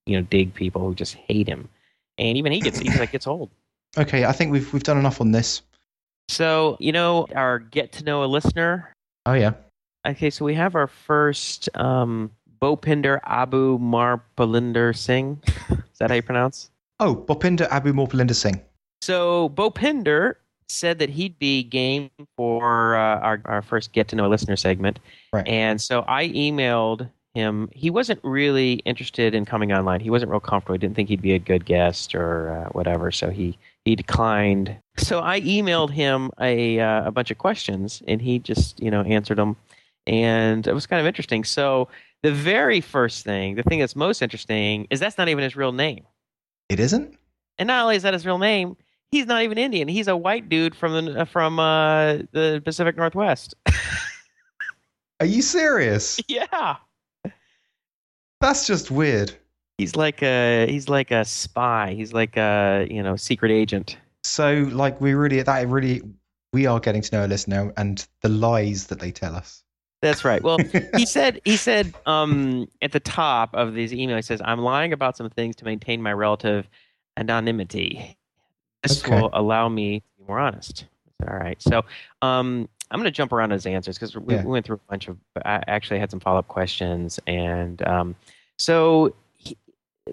you 0.07 0.17
know, 0.17 0.23
Digg 0.23 0.55
people 0.55 0.81
who 0.83 0.95
just 0.95 1.15
hate 1.15 1.49
him. 1.49 1.69
And 2.19 2.39
even 2.39 2.53
he 2.53 2.61
gets 2.61 2.79
he's 2.79 3.01
like 3.01 3.11
gets 3.11 3.27
old. 3.27 3.51
Okay, 3.99 4.25
I 4.25 4.33
think 4.33 4.53
we've 4.53 4.73
we've 4.73 4.83
done 4.83 4.99
enough 4.99 5.21
on 5.21 5.33
this. 5.33 5.63
So, 6.29 6.77
you 6.79 6.93
know, 6.93 7.27
our 7.35 7.59
get 7.59 7.93
to 7.93 8.05
know 8.05 8.23
a 8.23 8.27
listener. 8.27 8.93
Oh 9.27 9.33
yeah. 9.33 9.53
Okay, 10.07 10.31
so 10.31 10.45
we 10.45 10.55
have 10.55 10.77
our 10.77 10.87
first 10.87 11.69
um, 11.75 12.31
Bopinder 12.63 13.21
Abu 13.25 13.79
Marpalinder 13.79 14.97
Singh. 14.97 15.41
Is 15.71 15.99
that 15.99 16.11
how 16.11 16.17
you 16.17 16.23
pronounce? 16.23 16.71
Oh, 17.01 17.17
Bopinder 17.17 17.67
Abu 17.71 17.93
Morpalinda 17.93 18.35
Singh. 18.35 18.61
So 19.03 19.49
Bopinder 19.51 20.35
said 20.69 21.01
that 21.01 21.11
he'd 21.11 21.39
be 21.39 21.65
game 21.65 22.11
for 22.37 22.95
uh, 22.95 23.19
our, 23.19 23.43
our 23.47 23.63
first 23.63 23.93
get 23.93 24.07
to 24.09 24.17
know 24.17 24.27
a 24.27 24.29
listener 24.29 24.57
segment. 24.57 25.01
Right. 25.33 25.47
And 25.49 25.81
so 25.81 26.05
I 26.07 26.29
emailed 26.29 27.11
him. 27.35 27.69
He 27.73 27.91
wasn't 27.91 28.21
really 28.23 28.75
interested 28.85 29.35
in 29.35 29.45
coming 29.45 29.73
online. 29.73 30.01
He 30.01 30.11
wasn't 30.11 30.31
real 30.31 30.41
comfortable. 30.41 30.75
He 30.75 30.79
didn't 30.79 30.95
think 30.95 31.09
he'd 31.09 31.23
be 31.23 31.35
a 31.35 31.39
good 31.39 31.65
guest 31.65 32.15
or 32.15 32.51
uh, 32.51 32.69
whatever. 32.71 33.11
So 33.11 33.31
he 33.31 33.59
he 33.85 33.97
declined. 33.97 34.77
So 34.97 35.21
I 35.21 35.41
emailed 35.41 35.91
him 35.91 36.31
a 36.41 36.81
uh, 36.81 37.07
a 37.07 37.11
bunch 37.11 37.31
of 37.31 37.39
questions, 37.39 38.03
and 38.07 38.21
he 38.21 38.39
just 38.39 38.81
you 38.81 38.91
know 38.91 39.03
answered 39.03 39.39
them, 39.39 39.57
and 40.07 40.67
it 40.67 40.75
was 40.75 40.87
kind 40.87 41.01
of 41.01 41.07
interesting. 41.07 41.45
So 41.45 41.89
the 42.23 42.33
very 42.33 42.81
first 42.81 43.25
thing, 43.25 43.55
the 43.55 43.63
thing 43.63 43.81
that's 43.81 43.97
most 43.97 44.23
interesting, 44.23 44.87
is 44.91 45.01
that's 45.01 45.19
not 45.19 45.29
even 45.29 45.45
his 45.45 45.57
real 45.57 45.73
name. 45.73 46.05
It 46.69 46.81
isn't. 46.81 47.17
And 47.59 47.67
not 47.67 47.83
only 47.83 47.97
is 47.97 48.03
that 48.03 48.15
his 48.15 48.27
real 48.27 48.39
name, 48.39 48.77
he's 49.11 49.27
not 49.27 49.43
even 49.43 49.59
Indian. 49.59 49.89
He's 49.89 50.09
a 50.09 50.17
white 50.17 50.49
dude 50.49 50.75
from 50.75 51.05
the 51.05 51.27
from 51.27 51.59
uh, 51.59 52.19
the 52.33 52.63
Pacific 52.65 52.97
Northwest. 52.97 53.55
Are 55.21 55.27
you 55.27 55.43
serious? 55.43 56.21
yeah. 56.29 56.77
That's 58.41 58.67
just 58.67 58.91
weird. 58.91 59.33
He's 59.81 59.97
like 59.97 60.23
a 60.23 60.67
he's 60.69 60.91
like 60.91 61.11
a 61.11 61.25
spy. 61.25 61.95
He's 61.95 62.13
like 62.13 62.37
a 62.37 62.87
you 62.91 63.03
know 63.03 63.17
secret 63.17 63.51
agent. 63.51 63.97
So 64.25 64.69
like 64.73 65.01
we 65.01 65.15
really 65.15 65.41
that 65.41 65.69
really 65.69 66.03
we 66.53 66.67
are 66.67 66.79
getting 66.79 67.01
to 67.01 67.15
know 67.17 67.25
a 67.25 67.29
listener 67.29 67.73
and 67.79 68.07
the 68.21 68.29
lies 68.29 68.89
that 68.89 69.01
they 69.01 69.11
tell 69.11 69.35
us. 69.35 69.63
That's 70.03 70.23
right. 70.23 70.43
Well, 70.43 70.59
he 70.97 71.07
said 71.07 71.41
he 71.47 71.57
said 71.57 71.95
um, 72.05 72.69
at 72.83 72.93
the 72.93 73.01
top 73.01 73.55
of 73.55 73.73
this 73.73 73.93
email, 73.93 74.17
he 74.17 74.23
says, 74.23 74.43
"I'm 74.45 74.61
lying 74.61 74.93
about 74.93 75.17
some 75.17 75.31
things 75.31 75.57
to 75.57 75.65
maintain 75.65 76.03
my 76.03 76.13
relative 76.13 76.69
anonymity. 77.17 78.17
This 78.83 79.03
Okay. 79.03 79.15
will 79.19 79.31
allow 79.33 79.69
me 79.71 80.01
to 80.01 80.07
be 80.19 80.25
more 80.29 80.39
honest." 80.39 80.85
All 81.27 81.37
right. 81.37 81.61
So 81.63 81.85
um, 82.23 82.69
I'm 82.91 82.99
going 82.99 83.05
to 83.05 83.11
jump 83.11 83.33
around 83.33 83.51
his 83.51 83.65
answers 83.67 83.97
because 83.99 84.15
we, 84.17 84.35
Yeah. 84.35 84.45
we 84.45 84.51
went 84.51 84.67
through 84.67 84.77
a 84.77 84.91
bunch 84.91 85.09
of. 85.09 85.17
I 85.45 85.63
actually 85.69 86.01
had 86.01 86.11
some 86.11 86.21
follow 86.21 86.39
up 86.39 86.49
questions, 86.49 87.19
and 87.27 87.81
um, 87.87 88.15
so 88.59 89.15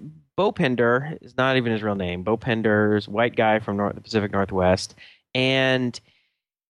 he, 0.02 0.10
Bopinder 0.38 1.18
is 1.22 1.36
not 1.38 1.58
even 1.58 1.72
his 1.72 1.82
real 1.84 1.96
name. 1.96 2.24
Bopinder's 2.24 3.08
white 3.08 3.36
guy 3.36 3.60
from 3.60 3.78
North, 3.78 3.96
the 3.96 4.02
Pacific 4.02 4.32
Northwest, 4.32 4.96
and 5.34 6.00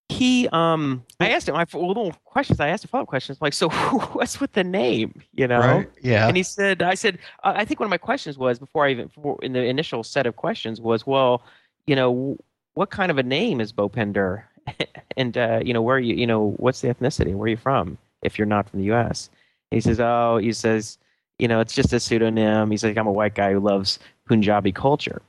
he 0.09 0.47
um 0.53 1.03
I 1.19 1.29
asked 1.31 1.49
him 1.49 1.55
I 1.55 1.65
little 1.73 2.13
questions 2.23 2.61
I 2.61 2.69
asked 2.69 2.85
him 2.85 2.89
follow 2.89 3.03
up 3.03 3.09
questions 3.09 3.39
like 3.41 3.51
so 3.51 3.69
what's 4.13 4.39
with 4.39 4.53
the 4.53 4.63
name 4.63 5.21
you 5.33 5.47
know 5.47 5.59
Right? 5.59 5.89
Yeah. 6.01 6.27
and 6.29 6.37
he 6.37 6.43
said 6.43 6.81
I 6.81 6.93
said 6.93 7.19
uh, 7.43 7.53
I 7.57 7.65
think 7.65 7.81
one 7.81 7.87
of 7.87 7.89
my 7.89 7.97
questions 7.97 8.37
was 8.37 8.57
before 8.57 8.85
I 8.85 8.91
even 8.91 9.07
before, 9.07 9.37
in 9.41 9.51
the 9.51 9.63
initial 9.65 10.03
set 10.03 10.25
of 10.25 10.37
questions 10.37 10.79
was 10.79 11.05
well 11.05 11.43
you 11.87 11.95
know 11.95 12.37
what 12.75 12.89
kind 12.89 13.11
of 13.11 13.17
a 13.17 13.23
name 13.23 13.59
is 13.59 13.73
Bopinder 13.73 14.43
and 15.17 15.37
uh, 15.37 15.59
you 15.61 15.73
know 15.73 15.81
where 15.81 15.97
are 15.97 15.99
you 15.99 16.15
you 16.15 16.25
know 16.25 16.53
what's 16.55 16.79
the 16.79 16.87
ethnicity 16.87 17.33
where 17.35 17.45
are 17.47 17.49
you 17.49 17.57
from 17.57 17.97
if 18.21 18.37
you're 18.37 18.45
not 18.47 18.69
from 18.69 18.79
the 18.79 18.85
U.S. 18.85 19.29
he 19.71 19.81
says 19.81 19.99
oh 19.99 20.37
he 20.37 20.53
says 20.53 20.97
you 21.39 21.47
know 21.47 21.59
it's 21.59 21.73
just 21.73 21.93
a 21.93 21.99
pseudonym 21.99 22.71
he's 22.71 22.83
like 22.83 22.97
I'm 22.97 23.07
a 23.07 23.11
white 23.11 23.35
guy 23.35 23.53
who 23.53 23.59
loves 23.59 23.99
Punjabi 24.25 24.71
culture 24.71 25.21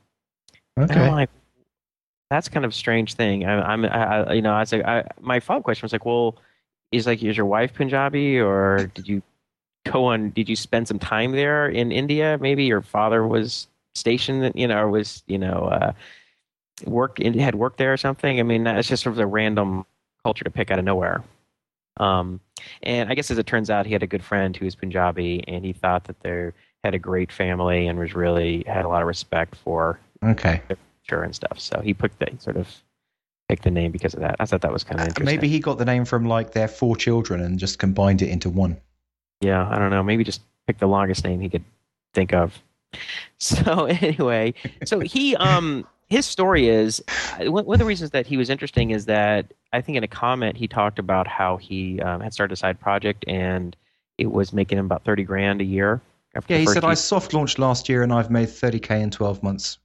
and 0.77 0.91
I'm 0.91 0.97
okay. 1.01 1.11
like, 1.11 1.29
that's 2.29 2.47
kind 2.47 2.63
of 2.63 2.71
a 2.71 2.75
strange 2.75 3.15
thing. 3.15 3.45
I, 3.45 3.59
I'm, 3.61 3.83
I, 3.85 3.89
I- 3.89 4.33
you 4.33 4.41
know, 4.41 4.53
I 4.53 4.59
was 4.61 4.71
like, 4.71 4.85
I, 4.85 5.03
my 5.19 5.39
follow 5.39 5.59
up 5.59 5.63
question 5.65 5.83
was 5.83 5.91
like, 5.91 6.05
well, 6.05 6.37
is 6.91 7.05
like, 7.05 7.21
is 7.21 7.35
your 7.35 7.45
wife 7.45 7.73
Punjabi, 7.73 8.39
or 8.39 8.89
did 8.93 9.07
you 9.07 9.21
go 9.85 10.05
on? 10.05 10.29
Did 10.31 10.47
you 10.47 10.55
spend 10.55 10.87
some 10.87 10.99
time 10.99 11.33
there 11.33 11.67
in 11.67 11.91
India? 11.91 12.37
Maybe 12.39 12.63
your 12.65 12.81
father 12.81 13.27
was 13.27 13.67
stationed, 13.95 14.53
you 14.55 14.67
know, 14.67 14.79
or 14.79 14.89
was, 14.89 15.23
you 15.27 15.37
know, 15.37 15.65
uh, 15.71 15.91
work 16.85 17.19
in, 17.19 17.37
had 17.37 17.55
worked 17.55 17.77
there 17.77 17.91
or 17.91 17.97
something. 17.97 18.39
I 18.39 18.43
mean, 18.43 18.65
it's 18.65 18.87
just 18.87 19.03
sort 19.03 19.13
of 19.13 19.19
a 19.19 19.27
random 19.27 19.85
culture 20.23 20.43
to 20.43 20.49
pick 20.51 20.71
out 20.71 20.79
of 20.79 20.85
nowhere. 20.85 21.23
Um, 21.99 22.39
and 22.83 23.09
I 23.09 23.15
guess 23.15 23.31
as 23.31 23.37
it 23.37 23.45
turns 23.47 23.69
out, 23.69 23.85
he 23.85 23.93
had 23.93 24.03
a 24.03 24.07
good 24.07 24.23
friend 24.23 24.55
who 24.55 24.65
was 24.65 24.75
Punjabi, 24.75 25.43
and 25.47 25.63
he 25.65 25.73
thought 25.73 26.03
that 26.05 26.19
they 26.21 26.51
had 26.83 26.93
a 26.93 26.99
great 26.99 27.31
family 27.31 27.87
and 27.87 27.99
was 27.99 28.13
really 28.15 28.63
had 28.67 28.85
a 28.85 28.87
lot 28.87 29.01
of 29.01 29.07
respect 29.07 29.55
for 29.55 29.99
Okay. 30.23 30.61
culture 30.67 31.23
and 31.23 31.35
stuff. 31.35 31.59
So 31.59 31.79
he 31.81 31.93
picked 31.93 32.19
the 32.19 32.29
sort 32.39 32.57
of 32.57 32.67
picked 33.49 33.63
the 33.63 33.71
name 33.71 33.91
because 33.91 34.13
of 34.13 34.19
that. 34.21 34.35
I 34.39 34.45
thought 34.45 34.61
that 34.61 34.71
was 34.71 34.83
kind 34.83 34.99
of 35.01 35.07
interesting. 35.07 35.27
Uh, 35.27 35.31
Maybe 35.41 35.47
he 35.49 35.59
got 35.59 35.77
the 35.77 35.85
name 35.85 36.05
from 36.05 36.25
like 36.25 36.51
their 36.51 36.67
four 36.67 36.95
children 36.95 37.41
and 37.41 37.57
just 37.59 37.79
combined 37.79 38.21
it 38.21 38.29
into 38.29 38.49
one. 38.49 38.77
Yeah, 39.41 39.67
I 39.69 39.79
don't 39.79 39.89
know. 39.89 40.03
Maybe 40.03 40.23
just 40.23 40.41
pick 40.67 40.77
the 40.77 40.87
longest 40.87 41.23
name 41.23 41.39
he 41.41 41.49
could 41.49 41.63
think 42.13 42.33
of. 42.33 42.57
So 43.37 43.85
anyway, 43.85 44.53
so 44.83 44.99
he 44.99 45.35
um 45.37 45.85
his 46.09 46.25
story 46.25 46.67
is 46.67 47.03
uh, 47.39 47.51
one 47.51 47.75
of 47.75 47.79
the 47.79 47.85
reasons 47.85 48.11
that 48.11 48.25
he 48.25 48.37
was 48.37 48.49
interesting 48.49 48.91
is 48.91 49.05
that 49.05 49.53
I 49.73 49.81
think 49.81 49.97
in 49.97 50.03
a 50.03 50.07
comment 50.07 50.57
he 50.57 50.67
talked 50.67 50.99
about 50.99 51.27
how 51.27 51.57
he 51.57 52.01
um, 52.01 52.21
had 52.21 52.33
started 52.33 52.53
a 52.53 52.57
side 52.57 52.79
project 52.79 53.23
and 53.27 53.75
it 54.17 54.31
was 54.31 54.51
making 54.51 54.77
him 54.77 54.85
about 54.85 55.03
thirty 55.03 55.23
grand 55.23 55.61
a 55.61 55.63
year. 55.63 56.01
After 56.35 56.53
Yeah, 56.53 56.59
he 56.59 56.65
said 56.67 56.83
year. 56.83 56.91
I 56.91 56.95
soft 56.95 57.33
launched 57.33 57.59
last 57.59 57.89
year 57.89 58.03
and 58.03 58.13
I've 58.13 58.29
made 58.29 58.49
30k 58.49 59.01
in 59.01 59.09
12 59.09 59.41
months. 59.41 59.79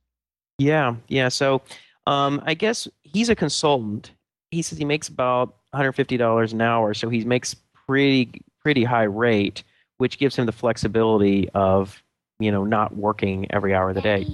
Yeah, 0.59 0.97
yeah. 1.09 1.29
So, 1.29 1.63
um, 2.07 2.43
I 2.45 2.55
guess 2.55 2.87
he's 3.03 3.31
a 3.31 3.35
consultant. 3.35 4.13
He 4.51 4.61
says 4.63 4.79
he 4.79 4.85
makes 4.85 5.09
about 5.09 5.49
one 5.71 5.81
hundred 5.81 5.93
fifty 5.93 6.17
dollars 6.17 6.53
an 6.53 6.61
hour, 6.61 6.95
so 6.95 7.09
he 7.09 7.25
makes 7.25 7.55
pretty 7.87 8.43
pretty 8.61 8.85
high 8.85 9.05
rate, 9.05 9.63
which 9.99 10.19
gives 10.19 10.37
him 10.37 10.47
the 10.47 10.53
flexibility 10.53 11.49
of 11.51 12.03
you 12.39 12.53
know 12.53 12.65
not 12.65 12.97
working 12.97 13.47
every 13.51 13.75
hour 13.75 13.91
of 13.91 13.95
the 13.95 14.03
day. 14.03 14.27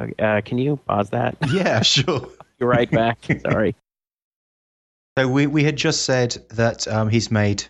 Uh, 0.00 0.40
can 0.44 0.58
you 0.58 0.76
pause 0.86 1.10
that? 1.10 1.36
Yeah, 1.52 1.82
sure. 1.82 2.28
You're 2.58 2.68
right 2.68 2.90
back. 2.90 3.18
Sorry. 3.42 3.74
So 5.18 5.28
we, 5.28 5.46
we 5.46 5.62
had 5.62 5.76
just 5.76 6.04
said 6.04 6.36
that 6.50 6.88
um, 6.88 7.08
he's 7.08 7.30
made 7.30 7.64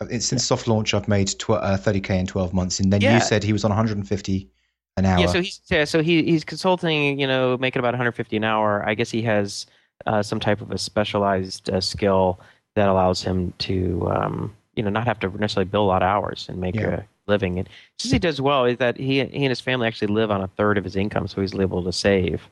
uh, 0.00 0.06
since 0.18 0.44
soft 0.44 0.68
launch 0.68 0.92
I've 0.92 1.08
made 1.08 1.28
tw- 1.28 1.50
uh, 1.50 1.78
30k 1.78 2.10
in 2.10 2.26
12 2.26 2.52
months 2.52 2.80
and 2.80 2.92
then 2.92 3.00
Yeah. 3.00 3.14
you 3.14 3.20
said 3.20 3.42
he 3.42 3.52
was 3.52 3.64
on 3.64 3.70
150 3.70 4.50
an 4.96 5.06
hour. 5.06 5.20
Yeah, 5.20 5.26
so 5.26 5.40
he's 5.40 5.60
yeah, 5.70 5.84
so 5.84 6.02
he 6.02 6.22
he's 6.22 6.44
consulting, 6.44 7.18
you 7.18 7.26
know, 7.26 7.56
making 7.58 7.80
about 7.80 7.94
150 7.94 8.36
an 8.36 8.44
hour. 8.44 8.86
I 8.86 8.94
guess 8.94 9.10
he 9.10 9.22
has 9.22 9.66
uh, 10.06 10.22
some 10.22 10.38
type 10.40 10.60
of 10.60 10.70
a 10.70 10.78
specialized 10.78 11.70
uh, 11.70 11.80
skill 11.80 12.38
that 12.76 12.88
allows 12.88 13.22
him 13.22 13.52
to, 13.58 14.08
um, 14.14 14.54
you 14.76 14.82
know, 14.82 14.90
not 14.90 15.06
have 15.06 15.18
to 15.20 15.28
necessarily 15.38 15.68
bill 15.70 15.84
a 15.84 15.86
lot 15.86 16.02
of 16.02 16.06
hours 16.08 16.46
and 16.48 16.58
make 16.60 16.74
Yeah. 16.76 17.00
a 17.00 17.02
living. 17.26 17.58
And 17.58 17.68
since 17.98 18.12
he 18.12 18.18
does 18.18 18.40
well, 18.40 18.64
is 18.64 18.78
that 18.78 18.96
he 18.96 19.24
he 19.24 19.44
and 19.44 19.50
his 19.50 19.60
family 19.60 19.86
actually 19.86 20.12
live 20.12 20.30
on 20.30 20.42
a 20.42 20.48
third 20.48 20.78
of 20.78 20.84
his 20.84 20.96
income, 20.96 21.28
so 21.28 21.40
he's 21.40 21.54
able 21.54 21.82
to 21.84 21.92
save 21.92 22.48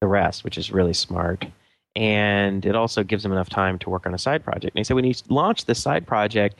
the 0.00 0.06
rest, 0.06 0.44
which 0.44 0.58
is 0.58 0.72
really 0.72 0.94
smart. 0.94 1.44
And 1.96 2.66
it 2.66 2.74
also 2.74 3.04
gives 3.04 3.24
him 3.24 3.32
enough 3.32 3.48
time 3.48 3.78
to 3.80 3.90
work 3.90 4.06
on 4.06 4.14
a 4.14 4.18
side 4.18 4.44
project. 4.44 4.74
And 4.74 4.80
he 4.80 4.84
said 4.84 4.94
when 4.94 5.04
he 5.04 5.14
launched 5.28 5.66
this 5.66 5.80
side 5.80 6.06
project, 6.06 6.56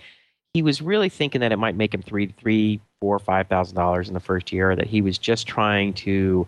he 0.52 0.62
was 0.62 0.80
really 0.80 1.08
thinking 1.08 1.40
that 1.40 1.50
it 1.50 1.58
might 1.58 1.74
make 1.74 1.92
him 1.92 2.02
three, 2.02 2.28
three, 2.38 2.80
four, 3.00 3.18
five 3.18 3.48
thousand 3.48 3.74
dollars 3.76 4.08
in 4.08 4.14
the 4.14 4.20
first 4.20 4.52
year. 4.52 4.76
That 4.76 4.86
he 4.86 5.02
was 5.02 5.18
just 5.18 5.46
trying 5.46 5.92
to 5.94 6.46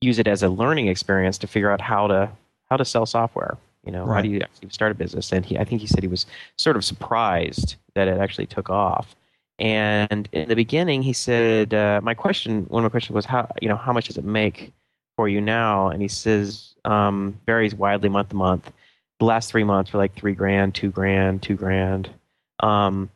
use 0.00 0.18
it 0.18 0.28
as 0.28 0.42
a 0.42 0.48
learning 0.48 0.86
experience 0.88 1.36
to 1.38 1.46
figure 1.46 1.70
out 1.70 1.80
how 1.80 2.06
to 2.06 2.30
how 2.70 2.76
to 2.76 2.84
sell 2.84 3.06
software. 3.06 3.58
You 3.84 3.92
know, 3.92 4.06
how 4.06 4.20
do 4.20 4.28
you 4.28 4.40
actually 4.40 4.68
start 4.68 4.92
a 4.92 4.94
business? 4.94 5.32
And 5.32 5.44
he, 5.44 5.58
I 5.58 5.64
think 5.64 5.80
he 5.80 5.86
said 5.86 6.02
he 6.02 6.08
was 6.08 6.26
sort 6.58 6.76
of 6.76 6.84
surprised 6.84 7.76
that 7.94 8.08
it 8.08 8.18
actually 8.18 8.46
took 8.46 8.68
off. 8.68 9.16
And 9.60 10.26
in 10.32 10.48
the 10.48 10.56
beginning, 10.56 11.02
he 11.02 11.12
said, 11.12 11.74
uh, 11.74 12.00
"My 12.02 12.14
question, 12.14 12.64
one 12.68 12.82
of 12.82 12.90
my 12.90 12.90
questions 12.90 13.14
was 13.14 13.26
how 13.26 13.48
you 13.60 13.68
know 13.68 13.76
how 13.76 13.92
much 13.92 14.06
does 14.08 14.16
it 14.16 14.24
make 14.24 14.72
for 15.16 15.28
you 15.28 15.40
now?" 15.40 15.88
And 15.88 16.00
he 16.00 16.08
says, 16.08 16.74
um, 16.86 17.38
"Varies 17.46 17.74
widely 17.74 18.08
month 18.08 18.30
to 18.30 18.36
month. 18.36 18.72
The 19.18 19.26
last 19.26 19.50
three 19.50 19.64
months 19.64 19.92
were 19.92 19.98
like 19.98 20.14
three 20.14 20.32
grand, 20.32 20.74
two 20.74 20.90
grand, 20.90 21.42
two 21.42 21.56
grand." 21.56 22.08
Um, 22.60 23.10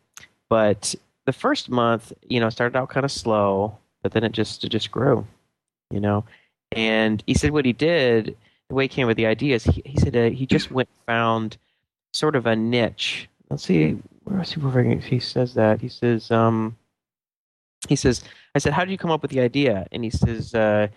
but 0.51 0.95
the 1.25 1.33
first 1.33 1.71
month, 1.71 2.13
you 2.29 2.41
know, 2.41 2.51
started 2.51 2.77
out 2.77 2.91
kind 2.91 3.05
of 3.05 3.13
slow, 3.13 3.79
but 4.03 4.13
then 4.13 4.23
it 4.23 4.33
just 4.33 4.65
it 4.65 4.69
just 4.69 4.91
grew, 4.91 5.27
you 5.91 6.01
know. 6.01 6.25
And 6.73 7.23
he 7.27 7.35
said 7.35 7.53
what 7.53 7.65
he 7.65 7.73
did, 7.73 8.37
the 8.69 8.75
way 8.75 8.85
he 8.85 8.89
came 8.89 9.07
with 9.07 9.17
the 9.17 9.27
ideas, 9.27 9.65
he, 9.65 9.83
he 9.85 9.99
said 9.99 10.15
uh, 10.15 10.31
he 10.31 10.47
just 10.47 10.71
went 10.71 10.89
found 11.07 11.57
sort 12.13 12.37
of 12.37 12.47
a 12.47 12.55
niche. 12.55 13.29
Let's 13.49 13.65
see, 13.65 13.99
where 14.25 14.41
is 14.43 14.53
he? 14.53 14.97
He 14.99 15.21
says 15.21 15.55
that 15.55 15.81
he 15.81 15.89
says, 15.89 16.31
um, 16.31 16.77
he 17.89 17.97
says, 17.97 18.25
I 18.55 18.59
said, 18.59 18.73
how 18.73 18.85
did 18.85 18.91
you 18.91 18.99
come 18.99 19.11
up 19.11 19.23
with 19.23 19.31
the 19.31 19.41
idea? 19.41 19.87
And 19.93 20.05
he 20.05 20.11
says, 20.11 20.55
uh, 20.55 20.89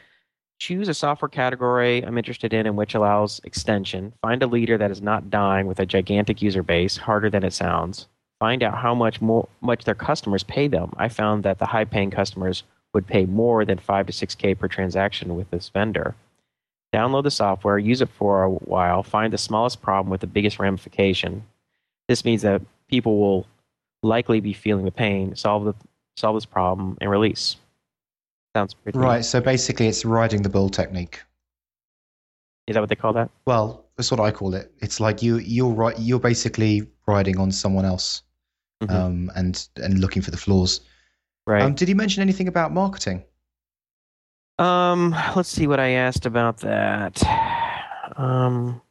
choose 0.59 0.88
a 0.88 0.93
software 0.93 1.30
category 1.30 2.03
I'm 2.03 2.17
interested 2.17 2.53
in, 2.53 2.65
in 2.65 2.75
which 2.75 2.95
allows 2.95 3.41
extension. 3.43 4.13
Find 4.21 4.41
a 4.41 4.47
leader 4.47 4.78
that 4.78 4.91
is 4.91 5.01
not 5.01 5.30
dying 5.30 5.67
with 5.67 5.80
a 5.80 5.86
gigantic 5.86 6.41
user 6.41 6.63
base, 6.63 6.97
harder 6.97 7.30
than 7.30 7.43
it 7.43 7.53
sounds 7.53 8.07
find 8.39 8.63
out 8.63 8.78
how 8.78 8.93
much 8.93 9.21
more 9.21 9.47
much 9.61 9.84
their 9.84 9.95
customers 9.95 10.43
pay 10.43 10.67
them. 10.67 10.93
I 10.97 11.09
found 11.09 11.43
that 11.43 11.59
the 11.59 11.65
high 11.65 11.86
paying 11.86 12.11
customers 12.11 12.63
would 12.93 13.07
pay 13.07 13.25
more 13.25 13.65
than 13.65 13.78
five 13.78 14.07
to 14.07 14.13
six 14.13 14.36
K 14.36 14.55
per 14.55 14.67
transaction 14.67 15.36
with 15.36 15.49
this 15.51 15.69
vendor. 15.69 16.15
Download 16.93 17.23
the 17.23 17.32
software, 17.32 17.78
use 17.78 18.01
it 18.01 18.09
for 18.09 18.43
a 18.43 18.49
while, 18.49 19.03
find 19.03 19.34
the 19.34 19.38
smallest 19.38 19.82
problem 19.82 20.09
with 20.09 20.21
the 20.21 20.28
biggest 20.28 20.57
ramification. 20.59 21.43
This 22.07 22.23
means 22.23 22.43
that 22.43 22.61
people 22.88 23.17
will 23.19 23.47
likely 24.03 24.39
be 24.39 24.53
feeling 24.53 24.85
the 24.85 24.91
pain, 24.91 25.35
solve 25.35 25.65
the 25.65 25.73
solve 26.15 26.35
this 26.35 26.45
problem, 26.45 26.97
and 27.01 27.09
release. 27.09 27.57
Sounds 28.55 28.73
pretty 28.73 28.97
right, 28.97 29.23
so 29.23 29.39
basically 29.39 29.88
it's 29.88 30.03
riding 30.05 30.41
the 30.41 30.49
bull 30.49 30.69
technique. 30.69 31.21
Is 32.67 32.73
that 32.73 32.79
what 32.81 32.89
they 32.89 32.95
call 32.95 33.13
that? 33.13 33.29
Well, 33.45 33.85
that's 33.95 34.11
what 34.11 34.19
I 34.19 34.31
call 34.31 34.53
it. 34.55 34.71
It's 34.79 34.99
like 34.99 35.21
you 35.21 35.38
you're 35.38 35.71
right 35.73 35.97
you're 35.99 36.19
basically 36.19 36.88
riding 37.07 37.38
on 37.39 37.51
someone 37.51 37.85
else 37.85 38.23
Mhm. 38.83 38.91
um, 38.91 39.31
and 39.35 39.67
and 39.77 39.99
looking 39.99 40.21
for 40.21 40.31
the 40.31 40.38
flaws. 40.38 40.81
Right. 41.45 41.61
Um, 41.61 41.73
did 41.75 41.88
he 41.88 41.93
mention 41.93 42.21
anything 42.21 42.47
about 42.47 42.73
marketing? 42.73 43.23
Um, 44.59 45.15
let's 45.35 45.49
see 45.49 45.67
what 45.67 45.79
I 45.79 45.89
asked 45.89 46.25
about 46.25 46.57
that. 46.59 47.21
Um, 48.15 48.81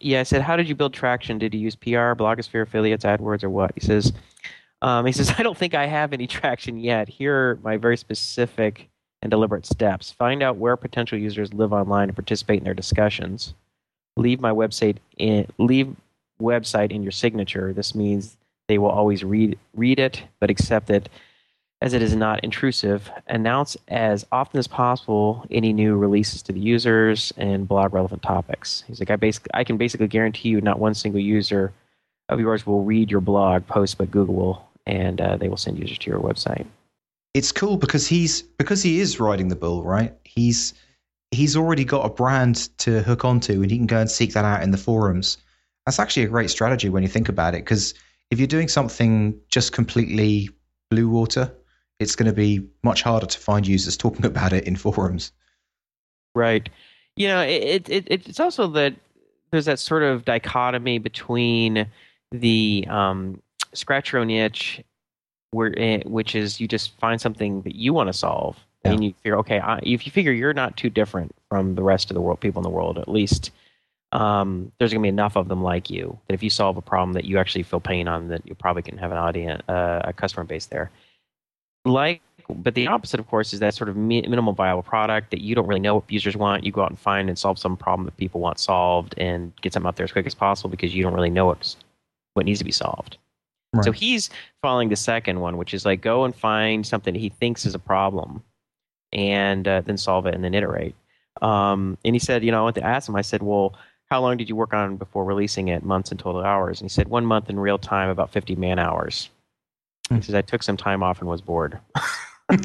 yeah, 0.00 0.20
I 0.20 0.22
said, 0.24 0.42
how 0.42 0.56
did 0.56 0.68
you 0.68 0.74
build 0.74 0.94
traction? 0.94 1.38
Did 1.38 1.54
you 1.54 1.60
use 1.60 1.76
PR, 1.76 2.14
blogosphere, 2.14 2.62
affiliates, 2.62 3.04
AdWords, 3.04 3.44
or 3.44 3.50
what? 3.50 3.72
He 3.74 3.80
says, 3.80 4.12
um, 4.82 5.06
he 5.06 5.12
says, 5.18 5.32
I 5.38 5.42
don't 5.42 5.56
think 5.56 5.74
I 5.74 5.86
have 5.86 6.12
any 6.12 6.26
traction 6.26 6.78
yet. 6.78 7.08
Here 7.08 7.34
are 7.34 7.58
my 7.62 7.76
very 7.76 7.96
specific 7.96 8.88
and 9.22 9.30
deliberate 9.30 9.66
steps. 9.66 10.10
Find 10.10 10.42
out 10.42 10.56
where 10.56 10.76
potential 10.76 11.18
users 11.18 11.52
live 11.52 11.72
online 11.72 12.08
and 12.08 12.16
participate 12.16 12.58
in 12.58 12.64
their 12.64 12.74
discussions. 12.74 13.54
Leave 14.16 14.40
my 14.40 14.50
website 14.50 14.96
in 15.18 15.46
leave 15.58 15.94
website 16.40 16.90
in 16.90 17.02
your 17.02 17.12
signature. 17.12 17.72
This 17.72 17.94
means 17.94 18.36
they 18.68 18.78
will 18.78 18.88
always 18.88 19.22
read 19.22 19.58
read 19.74 19.98
it, 19.98 20.22
but 20.40 20.50
accept 20.50 20.90
it 20.90 21.08
as 21.82 21.94
it 21.94 22.02
is 22.02 22.14
not 22.14 22.44
intrusive. 22.44 23.10
Announce 23.28 23.76
as 23.88 24.26
often 24.32 24.58
as 24.58 24.66
possible 24.66 25.46
any 25.50 25.72
new 25.72 25.96
releases 25.96 26.42
to 26.42 26.52
the 26.52 26.60
users 26.60 27.32
and 27.36 27.66
blog 27.66 27.94
relevant 27.94 28.22
topics. 28.22 28.84
He's 28.86 29.00
like, 29.00 29.10
I 29.10 29.16
basically 29.16 29.50
I 29.54 29.64
can 29.64 29.76
basically 29.76 30.08
guarantee 30.08 30.50
you 30.50 30.60
not 30.60 30.78
one 30.78 30.94
single 30.94 31.20
user 31.20 31.72
of 32.28 32.38
yours 32.38 32.66
will 32.66 32.84
read 32.84 33.10
your 33.10 33.20
blog 33.20 33.66
post, 33.66 33.98
but 33.98 34.10
Google 34.10 34.34
will, 34.34 34.68
and 34.86 35.20
uh, 35.20 35.36
they 35.36 35.48
will 35.48 35.56
send 35.56 35.78
users 35.78 35.98
to 35.98 36.10
your 36.10 36.20
website 36.20 36.66
it's 37.34 37.52
cool 37.52 37.76
because 37.76 38.06
he's 38.06 38.42
because 38.42 38.82
he 38.82 39.00
is 39.00 39.20
riding 39.20 39.48
the 39.48 39.56
bull, 39.56 39.82
right? 39.82 40.14
He's 40.24 40.74
he's 41.30 41.56
already 41.56 41.84
got 41.84 42.04
a 42.04 42.10
brand 42.10 42.76
to 42.78 43.02
hook 43.02 43.24
onto, 43.24 43.62
and 43.62 43.70
he 43.70 43.76
can 43.76 43.86
go 43.86 44.00
and 44.00 44.10
seek 44.10 44.32
that 44.32 44.44
out 44.44 44.62
in 44.62 44.70
the 44.70 44.78
forums. 44.78 45.38
That's 45.86 45.98
actually 45.98 46.24
a 46.24 46.28
great 46.28 46.50
strategy 46.50 46.88
when 46.88 47.02
you 47.02 47.08
think 47.08 47.28
about 47.28 47.54
it, 47.54 47.64
because 47.64 47.94
if 48.30 48.38
you're 48.38 48.48
doing 48.48 48.68
something 48.68 49.38
just 49.48 49.72
completely 49.72 50.50
blue 50.90 51.08
water, 51.08 51.52
it's 52.00 52.16
going 52.16 52.26
to 52.26 52.32
be 52.32 52.66
much 52.82 53.02
harder 53.02 53.26
to 53.26 53.38
find 53.38 53.66
users 53.66 53.96
talking 53.96 54.24
about 54.32 54.52
it 54.52 54.64
in 54.64 54.74
forums. 54.74 55.32
Right. 56.34 56.68
You 57.16 57.28
know, 57.28 57.42
it, 57.42 57.88
it, 57.88 58.06
it 58.08 58.28
it's 58.28 58.40
also 58.40 58.66
that 58.68 58.94
there's 59.50 59.66
that 59.66 59.78
sort 59.78 60.02
of 60.02 60.24
dichotomy 60.24 60.98
between 60.98 61.86
the 62.32 62.86
um, 62.88 63.42
scratch 63.74 64.12
your 64.12 64.22
own 64.22 64.28
niche 64.28 64.82
where 65.50 65.68
it, 65.68 66.06
which 66.06 66.34
is 66.34 66.60
you 66.60 66.68
just 66.68 66.96
find 66.98 67.20
something 67.20 67.62
that 67.62 67.74
you 67.74 67.92
want 67.92 68.08
to 68.08 68.12
solve 68.12 68.56
yeah. 68.84 68.92
and 68.92 69.04
you 69.04 69.12
figure 69.14 69.36
okay 69.38 69.58
I, 69.58 69.80
if 69.82 70.06
you 70.06 70.12
figure 70.12 70.32
you're 70.32 70.54
not 70.54 70.76
too 70.76 70.90
different 70.90 71.34
from 71.48 71.74
the 71.74 71.82
rest 71.82 72.10
of 72.10 72.14
the 72.14 72.20
world 72.20 72.40
people 72.40 72.60
in 72.60 72.64
the 72.64 72.70
world 72.70 72.98
at 72.98 73.08
least 73.08 73.50
um, 74.12 74.72
there's 74.78 74.92
going 74.92 75.02
to 75.02 75.04
be 75.04 75.08
enough 75.08 75.36
of 75.36 75.48
them 75.48 75.62
like 75.62 75.90
you 75.90 76.18
that 76.28 76.34
if 76.34 76.42
you 76.42 76.50
solve 76.50 76.76
a 76.76 76.82
problem 76.82 77.14
that 77.14 77.24
you 77.24 77.38
actually 77.38 77.64
feel 77.64 77.80
pain 77.80 78.06
on 78.06 78.28
that 78.28 78.46
you 78.46 78.54
probably 78.54 78.82
can 78.82 78.96
have 78.96 79.10
an 79.10 79.18
audience 79.18 79.62
uh, 79.68 80.02
a 80.04 80.12
customer 80.12 80.44
base 80.44 80.66
there 80.66 80.90
like 81.84 82.22
but 82.48 82.74
the 82.74 82.88
opposite 82.88 83.20
of 83.20 83.28
course 83.28 83.52
is 83.52 83.60
that 83.60 83.74
sort 83.74 83.88
of 83.88 83.96
minimal 83.96 84.52
viable 84.52 84.82
product 84.82 85.30
that 85.30 85.40
you 85.40 85.54
don't 85.54 85.66
really 85.66 85.80
know 85.80 85.96
what 85.96 86.10
users 86.10 86.36
want 86.36 86.64
you 86.64 86.72
go 86.72 86.82
out 86.82 86.90
and 86.90 86.98
find 86.98 87.28
and 87.28 87.38
solve 87.38 87.58
some 87.58 87.76
problem 87.76 88.04
that 88.04 88.16
people 88.16 88.40
want 88.40 88.58
solved 88.58 89.14
and 89.18 89.52
get 89.60 89.72
something 89.72 89.86
out 89.86 89.96
there 89.96 90.04
as 90.04 90.12
quick 90.12 90.26
as 90.26 90.34
possible 90.34 90.68
because 90.68 90.94
you 90.94 91.02
don't 91.02 91.14
really 91.14 91.30
know 91.30 91.46
what's, 91.46 91.76
what 92.34 92.44
needs 92.44 92.58
to 92.58 92.64
be 92.64 92.72
solved 92.72 93.18
Right. 93.72 93.84
So 93.84 93.92
he's 93.92 94.30
following 94.62 94.88
the 94.88 94.96
second 94.96 95.40
one, 95.40 95.56
which 95.56 95.74
is 95.74 95.84
like 95.84 96.00
go 96.00 96.24
and 96.24 96.34
find 96.34 96.84
something 96.84 97.14
he 97.14 97.28
thinks 97.28 97.64
is 97.64 97.74
a 97.74 97.78
problem, 97.78 98.42
and 99.12 99.66
uh, 99.68 99.82
then 99.82 99.96
solve 99.96 100.26
it 100.26 100.34
and 100.34 100.42
then 100.42 100.54
iterate. 100.54 100.94
Um, 101.40 101.96
and 102.04 102.14
he 102.14 102.18
said, 102.18 102.44
you 102.44 102.50
know, 102.50 102.62
I 102.62 102.64
went 102.64 102.76
to 102.76 102.84
ask 102.84 103.08
him. 103.08 103.14
I 103.14 103.22
said, 103.22 103.42
well, 103.42 103.74
how 104.10 104.20
long 104.20 104.36
did 104.36 104.48
you 104.48 104.56
work 104.56 104.74
on 104.74 104.96
before 104.96 105.24
releasing 105.24 105.68
it? 105.68 105.84
Months 105.84 106.10
and 106.10 106.18
total 106.18 106.42
hours. 106.42 106.80
And 106.80 106.90
he 106.90 106.92
said, 106.92 107.08
one 107.08 107.24
month 107.24 107.48
in 107.48 107.60
real 107.60 107.78
time, 107.78 108.08
about 108.08 108.32
fifty 108.32 108.56
man 108.56 108.80
hours. 108.80 109.30
He 110.10 110.20
says, 110.22 110.34
I 110.34 110.42
took 110.42 110.62
some 110.62 110.76
time 110.76 111.02
off 111.02 111.20
and 111.20 111.28
was 111.28 111.40
bored. 111.40 111.78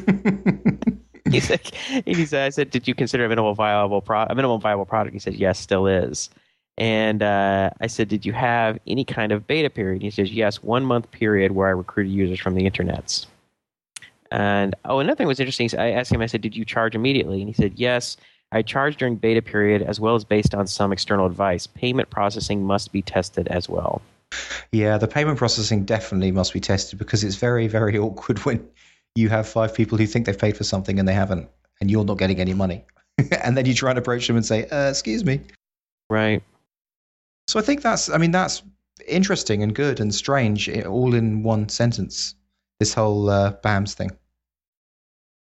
he 1.30 1.40
said, 1.40 1.60
he 2.04 2.26
said, 2.26 2.46
I 2.46 2.50
said, 2.50 2.70
did 2.70 2.88
you 2.88 2.94
consider 2.94 3.24
a 3.24 3.28
minimal 3.28 3.54
viable 3.54 4.00
pro- 4.00 4.26
a 4.28 4.34
minimum 4.34 4.60
viable 4.60 4.84
product? 4.84 5.12
He 5.12 5.20
said, 5.20 5.34
yes, 5.34 5.58
still 5.58 5.86
is. 5.86 6.28
And 6.78 7.22
uh, 7.22 7.70
I 7.80 7.86
said, 7.86 8.08
Did 8.08 8.26
you 8.26 8.32
have 8.32 8.78
any 8.86 9.04
kind 9.04 9.32
of 9.32 9.46
beta 9.46 9.70
period? 9.70 10.02
He 10.02 10.10
says, 10.10 10.32
Yes, 10.32 10.62
one 10.62 10.84
month 10.84 11.10
period 11.10 11.52
where 11.52 11.68
I 11.68 11.72
recruited 11.72 12.12
users 12.12 12.38
from 12.38 12.54
the 12.54 12.68
internets. 12.68 13.26
And 14.30 14.74
oh, 14.84 14.98
another 14.98 15.16
thing 15.16 15.26
was 15.26 15.40
interesting. 15.40 15.70
I 15.78 15.92
asked 15.92 16.12
him, 16.12 16.20
I 16.20 16.26
said, 16.26 16.42
Did 16.42 16.56
you 16.56 16.64
charge 16.64 16.94
immediately? 16.94 17.40
And 17.40 17.48
he 17.48 17.54
said, 17.54 17.72
Yes, 17.76 18.16
I 18.52 18.62
charged 18.62 18.98
during 18.98 19.16
beta 19.16 19.40
period 19.40 19.82
as 19.82 20.00
well 20.00 20.14
as 20.14 20.24
based 20.24 20.54
on 20.54 20.66
some 20.66 20.92
external 20.92 21.26
advice. 21.26 21.66
Payment 21.66 22.10
processing 22.10 22.62
must 22.62 22.92
be 22.92 23.00
tested 23.00 23.48
as 23.48 23.68
well. 23.68 24.02
Yeah, 24.72 24.98
the 24.98 25.08
payment 25.08 25.38
processing 25.38 25.84
definitely 25.84 26.32
must 26.32 26.52
be 26.52 26.60
tested 26.60 26.98
because 26.98 27.24
it's 27.24 27.36
very, 27.36 27.68
very 27.68 27.98
awkward 28.06 28.38
when 28.40 28.68
you 29.14 29.28
have 29.28 29.48
five 29.48 29.74
people 29.74 29.96
who 29.98 30.06
think 30.06 30.26
they've 30.26 30.38
paid 30.38 30.56
for 30.56 30.64
something 30.64 30.98
and 30.98 31.08
they 31.08 31.14
haven't, 31.14 31.48
and 31.80 31.90
you're 31.90 32.04
not 32.04 32.18
getting 32.18 32.40
any 32.40 32.54
money. 32.54 32.84
and 33.42 33.56
then 33.56 33.64
you 33.66 33.74
try 33.74 33.90
and 33.90 33.98
approach 33.98 34.26
them 34.26 34.36
and 34.36 34.44
say, 34.44 34.68
uh, 34.68 34.90
Excuse 34.90 35.24
me. 35.24 35.40
Right. 36.10 36.42
So 37.48 37.58
I 37.58 37.62
think 37.62 37.82
that's, 37.82 38.10
I 38.10 38.18
mean, 38.18 38.32
that's 38.32 38.62
interesting 39.06 39.62
and 39.62 39.74
good 39.74 40.00
and 40.00 40.14
strange 40.14 40.68
all 40.84 41.14
in 41.14 41.42
one 41.42 41.68
sentence. 41.68 42.34
This 42.78 42.92
whole 42.92 43.30
uh, 43.30 43.52
BAMS 43.62 43.94
thing. 43.94 44.10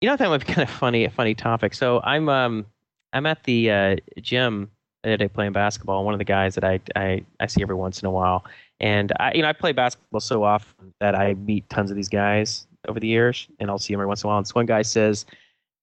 You 0.02 0.10
know, 0.10 0.16
that 0.16 0.28
might 0.28 0.46
be 0.46 0.52
kind 0.52 0.68
of 0.68 0.74
funny, 0.74 1.04
a 1.04 1.10
funny 1.10 1.34
topic. 1.34 1.72
So 1.72 2.02
I'm, 2.02 2.28
um, 2.28 2.66
I'm 3.14 3.24
at 3.24 3.44
the 3.44 3.70
uh, 3.70 3.96
gym 4.20 4.70
today 5.10 5.28
playing 5.28 5.52
basketball. 5.52 6.04
One 6.04 6.14
of 6.14 6.18
the 6.18 6.24
guys 6.24 6.54
that 6.54 6.64
I, 6.64 6.80
I, 6.96 7.24
I 7.40 7.46
see 7.46 7.62
every 7.62 7.74
once 7.74 8.00
in 8.00 8.06
a 8.06 8.10
while, 8.10 8.44
and 8.80 9.12
I, 9.20 9.32
you 9.34 9.42
know, 9.42 9.48
I 9.48 9.52
play 9.52 9.72
basketball 9.72 10.20
so 10.20 10.44
often 10.44 10.92
that 11.00 11.14
I 11.14 11.34
meet 11.34 11.68
tons 11.70 11.90
of 11.90 11.96
these 11.96 12.08
guys 12.08 12.66
over 12.88 13.00
the 13.00 13.06
years, 13.06 13.48
and 13.60 13.70
I'll 13.70 13.78
see 13.78 13.92
them 13.92 14.00
every 14.00 14.08
once 14.08 14.22
in 14.22 14.26
a 14.26 14.28
while. 14.28 14.38
And 14.38 14.46
this 14.46 14.54
one 14.54 14.66
guy 14.66 14.82
says, 14.82 15.26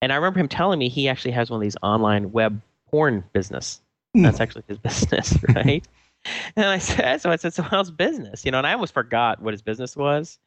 and 0.01 0.11
I 0.11 0.15
remember 0.15 0.39
him 0.39 0.47
telling 0.47 0.79
me 0.79 0.89
he 0.89 1.07
actually 1.07 1.31
has 1.31 1.49
one 1.49 1.57
of 1.57 1.61
these 1.61 1.77
online 1.83 2.31
web 2.31 2.61
porn 2.89 3.23
business. 3.33 3.81
Hmm. 4.15 4.23
That's 4.23 4.39
actually 4.39 4.63
his 4.67 4.77
business, 4.79 5.37
right? 5.55 5.85
And 6.55 6.65
I 6.65 6.77
said, 6.77 7.21
so 7.21 7.31
I 7.31 7.35
said, 7.35 7.53
so 7.53 7.63
how's 7.63 7.89
business? 7.89 8.45
You 8.45 8.51
know, 8.51 8.59
and 8.59 8.67
I 8.67 8.73
almost 8.73 8.93
forgot 8.93 9.41
what 9.41 9.53
his 9.53 9.61
business 9.61 9.95
was. 9.95 10.37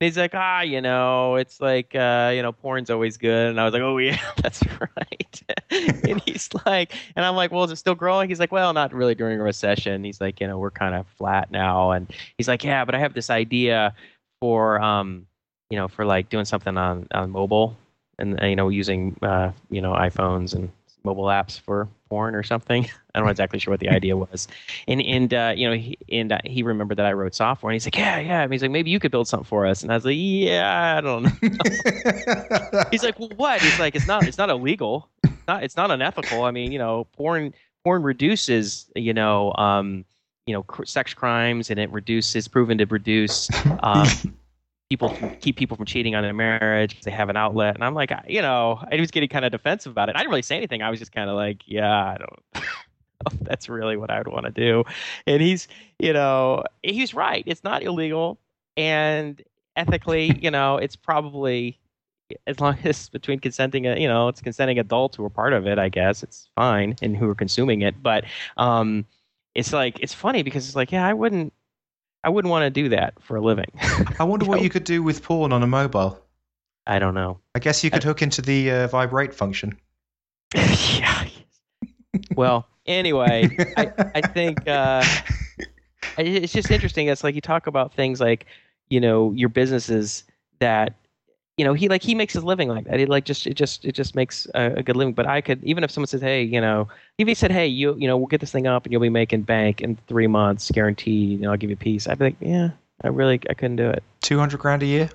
He's 0.00 0.18
like, 0.18 0.34
ah, 0.34 0.60
you 0.60 0.80
know, 0.80 1.36
it's 1.36 1.60
like, 1.60 1.94
uh, 1.94 2.32
you 2.34 2.42
know, 2.42 2.52
porn's 2.52 2.90
always 2.90 3.16
good. 3.16 3.50
And 3.50 3.60
I 3.60 3.64
was 3.64 3.72
like, 3.72 3.82
oh 3.82 3.98
yeah, 3.98 4.20
that's 4.36 4.62
right. 4.80 5.42
and 6.08 6.20
he's 6.22 6.48
like, 6.66 6.94
and 7.16 7.24
I'm 7.24 7.36
like, 7.36 7.52
well, 7.52 7.64
is 7.64 7.70
it 7.70 7.76
still 7.76 7.94
growing? 7.94 8.28
He's 8.28 8.40
like, 8.40 8.52
well, 8.52 8.72
not 8.72 8.92
really 8.92 9.14
during 9.14 9.40
a 9.40 9.42
recession. 9.42 10.04
He's 10.04 10.20
like, 10.20 10.40
you 10.40 10.46
know, 10.46 10.58
we're 10.58 10.70
kind 10.70 10.94
of 10.94 11.06
flat 11.16 11.50
now. 11.50 11.92
And 11.92 12.12
he's 12.36 12.48
like, 12.48 12.64
yeah, 12.64 12.84
but 12.84 12.94
I 12.94 12.98
have 12.98 13.14
this 13.14 13.30
idea 13.30 13.94
for, 14.40 14.80
um, 14.80 15.26
you 15.70 15.78
know, 15.78 15.88
for 15.88 16.04
like 16.04 16.28
doing 16.28 16.44
something 16.44 16.76
on 16.76 17.08
on 17.12 17.30
mobile 17.30 17.76
and 18.18 18.38
you 18.42 18.56
know 18.56 18.68
using 18.68 19.16
uh, 19.22 19.52
you 19.70 19.80
know 19.80 19.92
iPhones 19.92 20.54
and 20.54 20.70
mobile 21.04 21.24
apps 21.24 21.60
for 21.60 21.88
porn 22.08 22.34
or 22.34 22.42
something. 22.42 22.88
I 23.14 23.20
don't 23.20 23.28
exactly 23.28 23.58
sure 23.58 23.72
what 23.72 23.80
the 23.80 23.90
idea 23.90 24.16
was. 24.16 24.48
And 24.88 25.00
and 25.02 25.32
uh, 25.32 25.52
you 25.56 25.68
know 25.68 25.76
he, 25.76 25.98
and 26.10 26.32
uh, 26.32 26.38
he 26.44 26.62
remembered 26.62 26.96
that 26.96 27.06
I 27.06 27.12
wrote 27.12 27.34
software, 27.34 27.70
and 27.70 27.74
he's 27.74 27.86
like, 27.86 27.96
yeah, 27.96 28.18
yeah. 28.18 28.42
And 28.42 28.52
he's 28.52 28.62
like, 28.62 28.70
maybe 28.70 28.90
you 28.90 28.98
could 28.98 29.12
build 29.12 29.28
something 29.28 29.44
for 29.44 29.66
us. 29.66 29.82
And 29.82 29.92
I 29.92 29.94
was 29.94 30.04
like, 30.04 30.16
yeah, 30.18 30.96
I 30.98 31.00
don't 31.00 31.22
know. 31.24 32.84
he's 32.90 33.04
like, 33.04 33.18
well, 33.18 33.30
what? 33.36 33.60
He's 33.60 33.78
like, 33.78 33.94
it's 33.94 34.06
not 34.06 34.26
it's 34.26 34.38
not 34.38 34.50
illegal. 34.50 35.08
It's 35.22 35.46
not 35.46 35.62
it's 35.62 35.76
not 35.76 35.90
unethical. 35.90 36.42
I 36.42 36.50
mean, 36.50 36.72
you 36.72 36.78
know, 36.78 37.04
porn 37.16 37.54
porn 37.84 38.02
reduces 38.02 38.90
you 38.96 39.12
know 39.12 39.52
um, 39.54 40.04
you 40.46 40.54
know 40.54 40.62
cr- 40.64 40.84
sex 40.84 41.14
crimes, 41.14 41.70
and 41.70 41.78
it 41.78 41.90
reduces 41.90 42.48
proven 42.48 42.78
to 42.78 42.86
reduce. 42.86 43.48
Um, 43.80 44.08
people 44.98 45.16
keep 45.40 45.56
people 45.56 45.76
from 45.76 45.86
cheating 45.86 46.14
on 46.14 46.22
their 46.22 46.34
marriage 46.34 47.00
they 47.02 47.10
have 47.10 47.28
an 47.28 47.36
outlet. 47.36 47.74
And 47.74 47.84
i'm 47.84 47.94
like 47.94 48.12
you 48.28 48.42
know 48.42 48.82
i 48.90 48.96
was 48.96 49.10
getting 49.10 49.28
kind 49.28 49.44
of 49.44 49.52
defensive 49.52 49.90
about 49.92 50.08
it. 50.08 50.16
I 50.16 50.20
didn't 50.20 50.30
really 50.30 50.42
say 50.42 50.56
anything. 50.56 50.82
I 50.82 50.90
was 50.90 50.98
just 50.98 51.12
kind 51.12 51.28
of 51.28 51.36
like 51.36 51.62
yeah 51.66 52.14
i 52.14 52.16
don't 52.18 52.64
that's 53.40 53.68
really 53.68 53.96
what 53.96 54.10
i 54.10 54.18
would 54.18 54.28
want 54.28 54.44
to 54.46 54.52
do. 54.52 54.84
And 55.26 55.42
he's 55.42 55.66
you 55.98 56.12
know 56.12 56.64
he's 56.82 57.14
right. 57.14 57.42
It's 57.46 57.64
not 57.64 57.82
illegal. 57.82 58.38
And 58.76 59.42
ethically 59.76 60.38
you 60.40 60.50
know 60.50 60.76
it's 60.76 60.94
probably 60.96 61.78
as 62.46 62.60
long 62.60 62.76
as 62.84 63.08
between 63.08 63.38
consenting 63.40 63.84
you 63.84 64.08
know 64.08 64.28
it's 64.28 64.40
consenting 64.40 64.78
adults 64.78 65.16
who 65.16 65.24
are 65.24 65.30
part 65.30 65.52
of 65.52 65.66
it 65.66 65.78
i 65.78 65.88
guess 65.88 66.22
it's 66.22 66.48
fine 66.54 66.94
and 67.02 67.16
who 67.16 67.28
are 67.28 67.34
consuming 67.34 67.82
it. 67.82 68.02
But 68.02 68.24
um 68.56 69.04
it's 69.54 69.72
like 69.72 69.98
it's 70.00 70.14
funny 70.14 70.42
because 70.42 70.66
it's 70.66 70.76
like 70.76 70.92
yeah 70.92 71.06
i 71.06 71.12
wouldn't 71.12 71.52
I 72.24 72.30
wouldn't 72.30 72.50
want 72.50 72.64
to 72.64 72.70
do 72.70 72.88
that 72.88 73.14
for 73.22 73.36
a 73.36 73.40
living. 73.40 73.70
I 74.18 74.24
wonder 74.24 74.46
what 74.46 74.62
you 74.62 74.70
could 74.70 74.84
do 74.84 75.02
with 75.02 75.22
porn 75.22 75.52
on 75.52 75.62
a 75.62 75.66
mobile. 75.66 76.18
I 76.86 76.98
don't 76.98 77.14
know. 77.14 77.38
I 77.54 77.58
guess 77.58 77.84
you 77.84 77.90
could 77.90 78.04
I, 78.04 78.08
hook 78.08 78.22
into 78.22 78.42
the 78.42 78.70
uh, 78.70 78.86
vibrate 78.88 79.34
function. 79.34 79.78
yeah. 80.54 81.28
Well, 82.34 82.66
anyway, 82.86 83.56
I, 83.76 83.92
I 84.14 84.20
think 84.22 84.66
uh, 84.66 85.04
it's 86.18 86.52
just 86.52 86.70
interesting. 86.70 87.08
It's 87.08 87.22
like 87.22 87.34
you 87.34 87.40
talk 87.40 87.66
about 87.66 87.92
things 87.92 88.20
like, 88.20 88.46
you 88.88 89.00
know, 89.00 89.32
your 89.32 89.48
businesses 89.48 90.24
that 90.60 90.94
you 91.56 91.64
know, 91.64 91.72
he 91.72 91.88
like 91.88 92.02
he 92.02 92.14
makes 92.14 92.32
his 92.32 92.42
living 92.42 92.68
like 92.68 92.86
that. 92.86 92.98
He 92.98 93.06
like 93.06 93.24
just 93.24 93.46
it 93.46 93.54
just 93.54 93.84
it 93.84 93.92
just 93.92 94.14
makes 94.14 94.46
a, 94.54 94.74
a, 94.78 94.82
good 94.82 94.96
living. 94.96 95.14
But 95.14 95.26
I 95.26 95.40
could 95.40 95.62
even 95.62 95.84
if 95.84 95.90
someone 95.90 96.08
says, 96.08 96.20
hey, 96.20 96.42
you 96.42 96.60
know, 96.60 96.88
if 97.18 97.28
he 97.28 97.34
said, 97.34 97.52
hey, 97.52 97.66
you 97.66 97.94
you 97.96 98.08
know, 98.08 98.16
we'll 98.16 98.26
get 98.26 98.40
this 98.40 98.50
thing 98.50 98.66
up 98.66 98.84
and 98.84 98.92
you'll 98.92 99.00
be 99.00 99.08
making 99.08 99.42
bank 99.42 99.80
in 99.80 99.96
three 100.08 100.26
months, 100.26 100.70
guaranteed. 100.70 101.38
You 101.38 101.38
know, 101.38 101.52
I'll 101.52 101.56
give 101.56 101.70
you 101.70 101.74
a 101.74 101.78
piece. 101.78 102.08
I'd 102.08 102.18
be 102.18 102.24
like, 102.24 102.36
yeah, 102.40 102.70
I 103.02 103.08
really 103.08 103.40
I 103.48 103.54
couldn't 103.54 103.76
do 103.76 103.88
it. 103.88 104.02
Two 104.20 104.38
hundred 104.38 104.58
grand 104.58 104.82
a 104.82 104.86
year. 104.86 105.10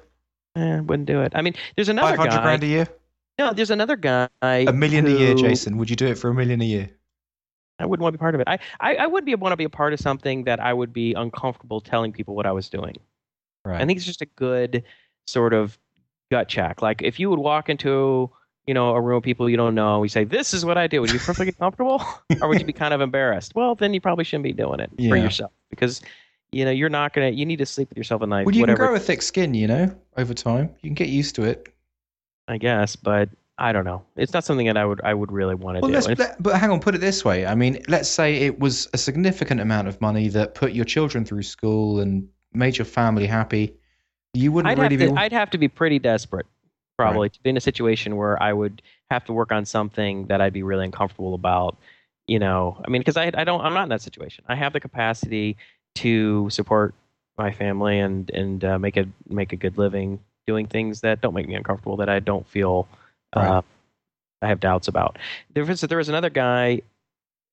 Eh, 0.56 0.80
wouldn't 0.80 1.08
do 1.08 1.22
it. 1.22 1.34
I 1.36 1.42
mean, 1.42 1.56
there's 1.76 1.90
another 1.90 2.16
Five 2.16 2.30
hundred 2.30 2.42
grand 2.42 2.64
a 2.64 2.68
year, 2.68 2.88
No, 3.38 3.54
there's 3.54 3.72
another 3.72 3.98
guy. 3.98 4.30
a 4.42 4.72
million 4.72 5.06
a 5.08 5.12
year, 5.12 5.36
Jason. 5.36 5.78
Would 5.78 5.90
you 5.90 5.96
do 5.96 6.08
it 6.08 6.16
for 6.18 6.30
a 6.30 6.34
million 6.34 6.62
a 6.62 6.66
year? 6.66 6.90
I 7.80 7.86
wouldn't 7.86 8.04
want 8.04 8.14
to 8.14 8.18
be 8.18 8.22
part 8.22 8.36
of 8.36 8.42
it. 8.42 8.48
I, 8.48 8.60
I, 8.80 8.96
I 8.96 9.08
would 9.08 9.26
be 9.26 9.34
want 9.36 9.54
to 9.54 9.58
be 9.58 9.64
a 9.64 9.70
part 9.70 9.94
of 9.94 10.00
something 10.00 10.44
that 10.46 10.60
I 10.60 10.74
would 10.74 10.92
be 10.94 11.14
uncomfortable 11.14 11.82
telling 11.82 12.12
people 12.12 12.36
what 12.36 12.46
I 12.46 12.52
was 12.52 12.70
doing. 12.70 12.98
Right. 13.66 13.82
I 13.82 13.86
think 13.86 13.98
it's 13.98 14.06
just 14.06 14.22
a 14.22 14.26
good 14.26 14.84
sort 15.28 15.54
of 15.54 15.78
gut 16.30 16.48
check. 16.48 16.82
Like 16.82 17.02
if 17.02 17.20
you 17.20 17.30
would 17.30 17.40
walk 17.40 17.70
into 17.70 18.30
you 18.68 18.74
know 18.74 18.90
a 18.92 19.02
room 19.02 19.18
of 19.18 19.24
people 19.24 19.50
you 19.50 19.58
don't 19.58 19.76
know, 19.76 20.00
we 20.00 20.08
say 20.10 20.24
this 20.24 20.54
is 20.54 20.66
what 20.66 20.78
I 20.78 20.88
do. 20.88 21.02
Would 21.02 21.12
you 21.12 21.20
be 21.20 21.26
perfectly 21.26 21.52
comfortable, 21.60 22.04
or 22.42 22.48
would 22.48 22.60
you 22.60 22.66
be 22.66 22.74
kind 22.74 22.94
of 22.94 23.02
embarrassed? 23.02 23.56
Well, 23.56 23.76
then 23.76 23.94
you 23.94 24.02
probably 24.02 24.24
shouldn't 24.24 24.44
be 24.44 24.54
doing 24.54 24.80
it 24.80 24.92
for 25.10 25.16
yourself 25.16 25.52
because 25.70 26.02
you 26.52 26.66
know 26.66 26.72
you're 26.72 26.90
not 26.90 27.14
gonna. 27.14 27.30
You 27.30 27.46
need 27.46 27.58
to 27.58 27.66
sleep 27.66 27.90
with 27.90 27.98
yourself 27.98 28.22
at 28.22 28.30
night. 28.30 28.46
well, 28.46 28.56
you 28.56 28.62
whatever, 28.62 28.78
can 28.78 28.86
grow 28.88 28.96
a 28.96 29.00
thick 29.00 29.22
skin, 29.22 29.54
you 29.54 29.68
know, 29.68 29.96
over 30.18 30.34
time. 30.34 30.70
You 30.82 30.90
can 30.90 30.96
get 30.96 31.10
used 31.10 31.36
to 31.36 31.44
it. 31.44 31.74
I 32.48 32.58
guess, 32.58 32.96
but 32.96 33.30
I 33.60 33.72
don't 33.72 33.86
know. 33.86 34.04
It's 34.16 34.34
not 34.34 34.44
something 34.44 34.66
that 34.68 34.78
I 34.78 34.86
would 34.86 35.02
I 35.04 35.14
would 35.14 35.32
really 35.32 35.54
want 35.56 35.78
to 35.78 35.82
Well, 35.82 36.02
do. 36.02 36.16
let, 36.16 36.42
but 36.42 36.56
hang 36.60 36.72
on, 36.72 36.80
put 36.80 36.96
it 36.96 37.02
this 37.02 37.24
way. 37.26 37.46
I 37.46 37.54
mean, 37.56 37.84
let's 37.88 38.10
say 38.10 38.38
it 38.38 38.60
was 38.60 38.88
a 38.94 38.98
significant 38.98 39.62
amount 39.62 39.88
of 39.88 40.00
money 40.02 40.28
that 40.30 40.56
put 40.56 40.74
your 40.74 40.86
children 40.86 41.26
through 41.26 41.44
school 41.44 42.00
and 42.00 42.28
made 42.54 42.78
your 42.78 42.86
family 42.86 43.28
happy. 43.28 43.76
You 44.34 44.52
wouldn't 44.52 44.72
I'd 44.72 44.78
really 44.78 44.96
have 44.98 45.10
to, 45.10 45.14
be. 45.14 45.20
I'd 45.20 45.32
have 45.32 45.50
to 45.52 45.58
be 45.58 45.68
pretty 45.68 46.00
desperate, 46.00 46.46
probably, 46.98 47.30
to 47.30 47.42
be 47.42 47.50
in 47.50 47.58
a 47.58 47.62
situation 47.62 48.16
where 48.16 48.42
I 48.42 48.54
would 48.54 48.82
have 49.10 49.26
to 49.26 49.34
work 49.34 49.52
on 49.52 49.66
something 49.66 50.28
that 50.28 50.42
I'd 50.42 50.54
be 50.54 50.64
really 50.64 50.86
uncomfortable 50.86 51.34
about. 51.34 51.78
You 52.28 52.38
know, 52.38 52.80
I 52.86 52.90
mean, 52.90 53.02
because 53.02 53.18
I, 53.18 53.32
I 53.34 53.44
don't, 53.44 53.62
I'm 53.62 53.74
not 53.74 53.84
in 53.84 53.90
that 53.90 54.04
situation. 54.04 54.44
I 54.48 54.56
have 54.56 54.74
the 54.74 54.80
capacity 54.80 55.58
to 55.96 56.50
support 56.52 56.94
my 57.38 57.52
family 57.52 58.00
and 58.00 58.30
and 58.32 58.64
uh, 58.64 58.78
make 58.78 58.98
a 58.98 59.06
make 59.28 59.54
a 59.54 59.56
good 59.56 59.78
living 59.78 60.20
doing 60.46 60.68
things 60.68 61.02
that 61.02 61.22
don't 61.22 61.34
make 61.34 61.48
me 61.48 61.56
uncomfortable 61.56 61.98
that 61.98 62.10
I 62.10 62.20
don't 62.20 62.48
feel 62.48 62.88
uh, 63.36 63.40
Right. 63.40 63.64
I 64.42 64.48
have 64.48 64.60
doubts 64.60 64.88
about. 64.88 65.18
There 65.54 65.66
was 65.66 65.82
there 65.82 65.98
was 65.98 66.10
another 66.10 66.30
guy 66.30 66.82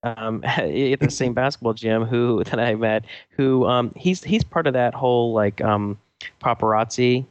um, 0.03 0.43
at 0.45 1.01
the 1.01 1.11
same 1.11 1.35
basketball 1.35 1.75
gym 1.75 2.05
who 2.05 2.45
that 2.51 2.61
I 2.61 2.75
met 2.75 3.05
who 3.31 3.67
um, 3.67 3.93
he's 3.97 4.23
he's 4.23 4.45
part 4.45 4.67
of 4.67 4.75
that 4.75 4.95
whole 4.95 5.33
like 5.33 5.61
um, 5.61 5.99
paparazzi 6.43 7.27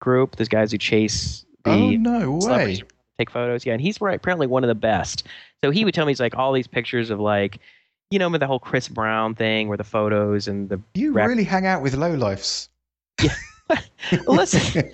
group. 0.00 0.36
There's 0.36 0.48
guys 0.48 0.72
who 0.72 0.78
chase 0.78 1.44
the 1.64 1.70
oh 1.70 1.90
no 1.90 2.38
way! 2.42 2.82
take 3.18 3.30
photos. 3.30 3.66
Yeah, 3.66 3.72
and 3.72 3.82
he's 3.82 4.00
right, 4.00 4.16
apparently 4.16 4.46
one 4.46 4.64
of 4.64 4.68
the 4.68 4.74
best. 4.74 5.24
So 5.64 5.70
he 5.70 5.84
would 5.84 5.94
tell 5.94 6.06
me 6.06 6.10
he's 6.10 6.20
like 6.20 6.36
all 6.36 6.52
these 6.52 6.66
pictures 6.66 7.10
of 7.10 7.18
like, 7.20 7.58
you 8.10 8.18
know, 8.18 8.28
the 8.36 8.46
whole 8.46 8.58
Chris 8.60 8.88
Brown 8.88 9.34
thing 9.34 9.68
where 9.68 9.76
the 9.76 9.84
photos 9.84 10.48
and 10.48 10.68
the 10.68 10.80
You 10.94 11.12
rap- 11.12 11.28
really 11.28 11.44
hang 11.44 11.66
out 11.66 11.82
with 11.82 11.94
lowlifes. 11.94 12.68
listen. 14.26 14.92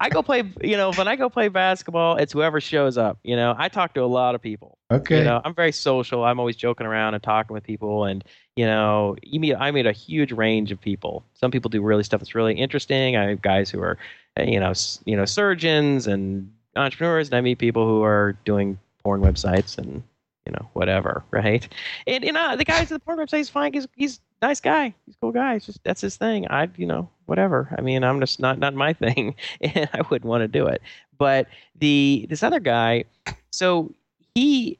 I 0.00 0.08
go 0.08 0.22
play, 0.22 0.42
you 0.62 0.76
know, 0.76 0.92
when 0.92 1.08
I 1.08 1.16
go 1.16 1.28
play 1.28 1.48
basketball, 1.48 2.16
it's 2.16 2.32
whoever 2.32 2.60
shows 2.60 2.98
up. 2.98 3.18
You 3.24 3.36
know, 3.36 3.54
I 3.56 3.68
talk 3.68 3.94
to 3.94 4.02
a 4.02 4.06
lot 4.06 4.34
of 4.34 4.42
people. 4.42 4.78
okay. 4.90 5.18
You 5.18 5.24
know, 5.24 5.40
I'm 5.44 5.54
very 5.54 5.72
social. 5.72 6.24
I'm 6.24 6.38
always 6.38 6.56
joking 6.56 6.86
around 6.86 7.14
and 7.14 7.22
talking 7.22 7.54
with 7.54 7.64
people, 7.64 8.04
and 8.04 8.22
you 8.56 8.66
know, 8.66 9.16
you 9.22 9.40
meet 9.40 9.54
I 9.54 9.70
meet 9.70 9.86
a 9.86 9.92
huge 9.92 10.32
range 10.32 10.72
of 10.72 10.80
people. 10.80 11.24
Some 11.34 11.50
people 11.50 11.68
do 11.68 11.80
really 11.80 12.04
stuff 12.04 12.20
that's 12.20 12.34
really 12.34 12.54
interesting. 12.54 13.16
I 13.16 13.30
have 13.30 13.42
guys 13.42 13.70
who 13.70 13.80
are, 13.80 13.96
uh, 14.38 14.42
you 14.42 14.60
know, 14.60 14.72
you 15.04 15.16
know, 15.16 15.24
surgeons 15.24 16.06
and 16.06 16.52
entrepreneurs, 16.76 17.28
and 17.28 17.36
I 17.36 17.40
meet 17.40 17.58
people 17.58 17.86
who 17.86 18.02
are 18.02 18.36
doing 18.44 18.78
porn 19.02 19.20
websites 19.20 19.78
and 19.78 20.02
you 20.46 20.52
know 20.52 20.68
whatever, 20.74 21.24
right? 21.30 21.66
And 22.06 22.24
you 22.24 22.32
know, 22.32 22.56
the 22.56 22.64
guys 22.64 22.92
at 22.92 23.00
the 23.00 23.00
porn 23.00 23.18
website 23.18 23.40
is 23.40 23.48
fine. 23.50 23.72
He's 23.72 23.88
he's 23.96 24.20
nice 24.42 24.60
guy. 24.60 24.94
He's 25.06 25.16
cool 25.20 25.32
guy. 25.32 25.54
It's 25.54 25.66
just 25.66 25.82
that's 25.84 26.02
his 26.02 26.16
thing. 26.16 26.46
I 26.48 26.68
you 26.76 26.86
know 26.86 27.08
whatever. 27.26 27.74
I 27.78 27.80
mean, 27.80 28.04
I'm 28.04 28.20
just 28.20 28.38
not 28.38 28.58
not 28.58 28.74
my 28.74 28.92
thing, 29.04 29.34
and 29.62 29.88
I 29.94 30.02
wouldn't 30.10 30.28
want 30.28 30.42
to 30.42 30.48
do 30.48 30.66
it. 30.66 30.82
But 31.16 31.46
the 31.78 32.26
this 32.28 32.42
other 32.42 32.60
guy, 32.60 33.04
so 33.50 33.94
he 34.34 34.78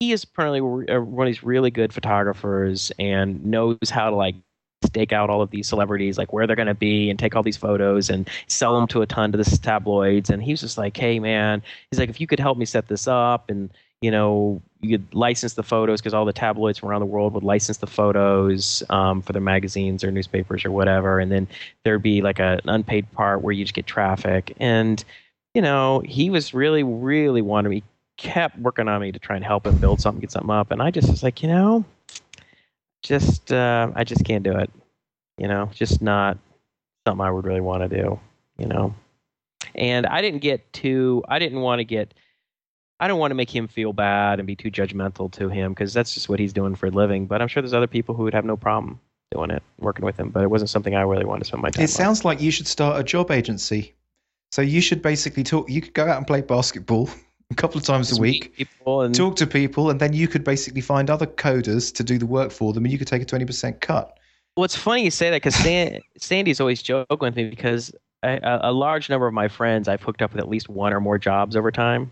he 0.00 0.12
is 0.12 0.24
apparently 0.24 0.60
one 0.60 1.26
of 1.26 1.30
these 1.30 1.42
really 1.42 1.70
good 1.70 1.92
photographers 1.92 2.92
and 2.98 3.44
knows 3.44 3.90
how 3.90 4.10
to 4.10 4.16
like 4.16 4.34
stake 4.84 5.12
out 5.12 5.30
all 5.30 5.40
of 5.40 5.50
these 5.50 5.66
celebrities, 5.66 6.18
like 6.18 6.32
where 6.32 6.46
they're 6.46 6.56
going 6.56 6.66
to 6.66 6.74
be, 6.74 7.08
and 7.10 7.18
take 7.18 7.34
all 7.34 7.42
these 7.42 7.56
photos 7.56 8.10
and 8.10 8.28
sell 8.46 8.78
them 8.78 8.86
to 8.88 9.02
a 9.02 9.06
ton 9.06 9.32
to 9.32 9.38
the 9.38 9.44
tabloids. 9.62 10.30
And 10.30 10.42
he 10.42 10.52
was 10.52 10.60
just 10.60 10.78
like, 10.78 10.96
"Hey, 10.96 11.18
man," 11.18 11.62
he's 11.90 11.98
like, 11.98 12.10
"If 12.10 12.20
you 12.20 12.26
could 12.26 12.40
help 12.40 12.58
me 12.58 12.64
set 12.64 12.88
this 12.88 13.08
up, 13.08 13.50
and 13.50 13.70
you 14.00 14.10
know, 14.10 14.60
you 14.80 14.98
could 14.98 15.14
license 15.14 15.54
the 15.54 15.62
photos 15.62 16.00
because 16.00 16.12
all 16.12 16.26
the 16.26 16.32
tabloids 16.32 16.78
from 16.78 16.90
around 16.90 17.00
the 17.00 17.06
world 17.06 17.32
would 17.32 17.44
license 17.44 17.78
the 17.78 17.86
photos 17.86 18.82
um, 18.90 19.22
for 19.22 19.32
their 19.32 19.40
magazines 19.40 20.04
or 20.04 20.10
newspapers 20.10 20.64
or 20.64 20.70
whatever, 20.70 21.18
and 21.18 21.32
then 21.32 21.48
there'd 21.84 22.02
be 22.02 22.20
like 22.20 22.38
a, 22.38 22.60
an 22.64 22.68
unpaid 22.68 23.10
part 23.12 23.42
where 23.42 23.52
you 23.52 23.64
just 23.64 23.74
get 23.74 23.86
traffic 23.86 24.54
and." 24.60 25.04
You 25.56 25.62
know, 25.62 26.02
he 26.04 26.30
was 26.30 26.52
really, 26.52 26.82
really 26.82 27.40
wanting 27.40 27.70
me 27.70 27.84
kept 28.16 28.58
working 28.58 28.88
on 28.88 29.00
me 29.00 29.12
to 29.12 29.18
try 29.18 29.36
and 29.36 29.44
help 29.44 29.66
him 29.66 29.76
build 29.76 30.00
something, 30.00 30.20
get 30.20 30.30
something 30.30 30.50
up. 30.50 30.70
And 30.70 30.80
I 30.80 30.90
just 30.90 31.08
was 31.10 31.22
like, 31.22 31.42
you 31.42 31.48
know, 31.48 31.84
just 33.02 33.52
uh, 33.52 33.90
I 33.94 34.04
just 34.04 34.24
can't 34.24 34.44
do 34.44 34.56
it. 34.56 34.70
You 35.38 35.48
know, 35.48 35.70
just 35.74 36.00
not 36.00 36.38
something 37.06 37.24
I 37.24 37.30
would 37.30 37.44
really 37.44 37.60
want 37.60 37.88
to 37.88 38.02
do. 38.02 38.18
You 38.58 38.66
know, 38.66 38.94
and 39.74 40.06
I 40.06 40.22
didn't 40.22 40.40
get 40.40 40.72
too. 40.72 41.24
I 41.28 41.38
didn't 41.38 41.60
want 41.60 41.80
to 41.80 41.84
get. 41.84 42.14
I 43.00 43.08
don't 43.08 43.18
want 43.18 43.32
to 43.32 43.34
make 43.34 43.54
him 43.54 43.66
feel 43.66 43.92
bad 43.92 44.38
and 44.38 44.46
be 44.46 44.54
too 44.54 44.70
judgmental 44.70 45.30
to 45.32 45.48
him 45.48 45.72
because 45.72 45.92
that's 45.92 46.14
just 46.14 46.28
what 46.28 46.38
he's 46.38 46.52
doing 46.52 46.76
for 46.76 46.86
a 46.86 46.90
living. 46.90 47.26
But 47.26 47.42
I'm 47.42 47.48
sure 47.48 47.60
there's 47.60 47.74
other 47.74 47.88
people 47.88 48.14
who 48.14 48.22
would 48.22 48.34
have 48.34 48.44
no 48.44 48.56
problem 48.56 49.00
doing 49.32 49.50
it, 49.50 49.62
working 49.78 50.04
with 50.04 50.16
him. 50.16 50.30
But 50.30 50.44
it 50.44 50.50
wasn't 50.50 50.70
something 50.70 50.94
I 50.94 51.02
really 51.02 51.24
wanted 51.24 51.40
to 51.40 51.46
spend 51.46 51.62
my 51.62 51.70
time. 51.70 51.84
It 51.84 51.90
sounds 51.90 52.24
like 52.24 52.40
you 52.40 52.52
should 52.52 52.68
start 52.68 53.00
a 53.00 53.02
job 53.02 53.32
agency. 53.32 53.94
So 54.52 54.62
you 54.62 54.80
should 54.80 55.02
basically 55.02 55.42
talk. 55.42 55.68
You 55.68 55.80
could 55.80 55.94
go 55.94 56.06
out 56.06 56.16
and 56.16 56.26
play 56.26 56.40
basketball 56.40 57.10
a 57.54 57.60
couple 57.60 57.78
of 57.78 57.84
times 57.84 58.16
a 58.16 58.20
week, 58.20 58.66
and 58.86 59.14
talk 59.14 59.36
to 59.36 59.46
people, 59.46 59.90
and 59.90 60.00
then 60.00 60.12
you 60.12 60.28
could 60.28 60.44
basically 60.44 60.80
find 60.80 61.08
other 61.08 61.26
coders 61.26 61.94
to 61.94 62.04
do 62.04 62.18
the 62.18 62.26
work 62.26 62.50
for 62.50 62.72
them, 62.72 62.84
and 62.84 62.92
you 62.92 62.98
could 62.98 63.08
take 63.08 63.22
a 63.22 63.24
twenty 63.24 63.44
percent 63.44 63.80
cut. 63.80 64.18
Well, 64.56 64.64
it's 64.64 64.76
funny 64.76 65.04
you 65.04 65.10
say 65.10 65.30
that 65.30 65.36
because 65.36 65.54
San- 65.54 66.00
Sandy's 66.16 66.60
always 66.60 66.82
joking 66.82 67.18
with 67.20 67.36
me 67.36 67.50
because 67.50 67.92
I, 68.22 68.38
a, 68.42 68.70
a 68.70 68.72
large 68.72 69.08
number 69.10 69.26
of 69.26 69.34
my 69.34 69.48
friends 69.48 69.88
I've 69.88 70.02
hooked 70.02 70.22
up 70.22 70.32
with 70.32 70.40
at 70.40 70.48
least 70.48 70.68
one 70.68 70.92
or 70.92 71.00
more 71.00 71.18
jobs 71.18 71.56
over 71.56 71.70
time, 71.70 72.10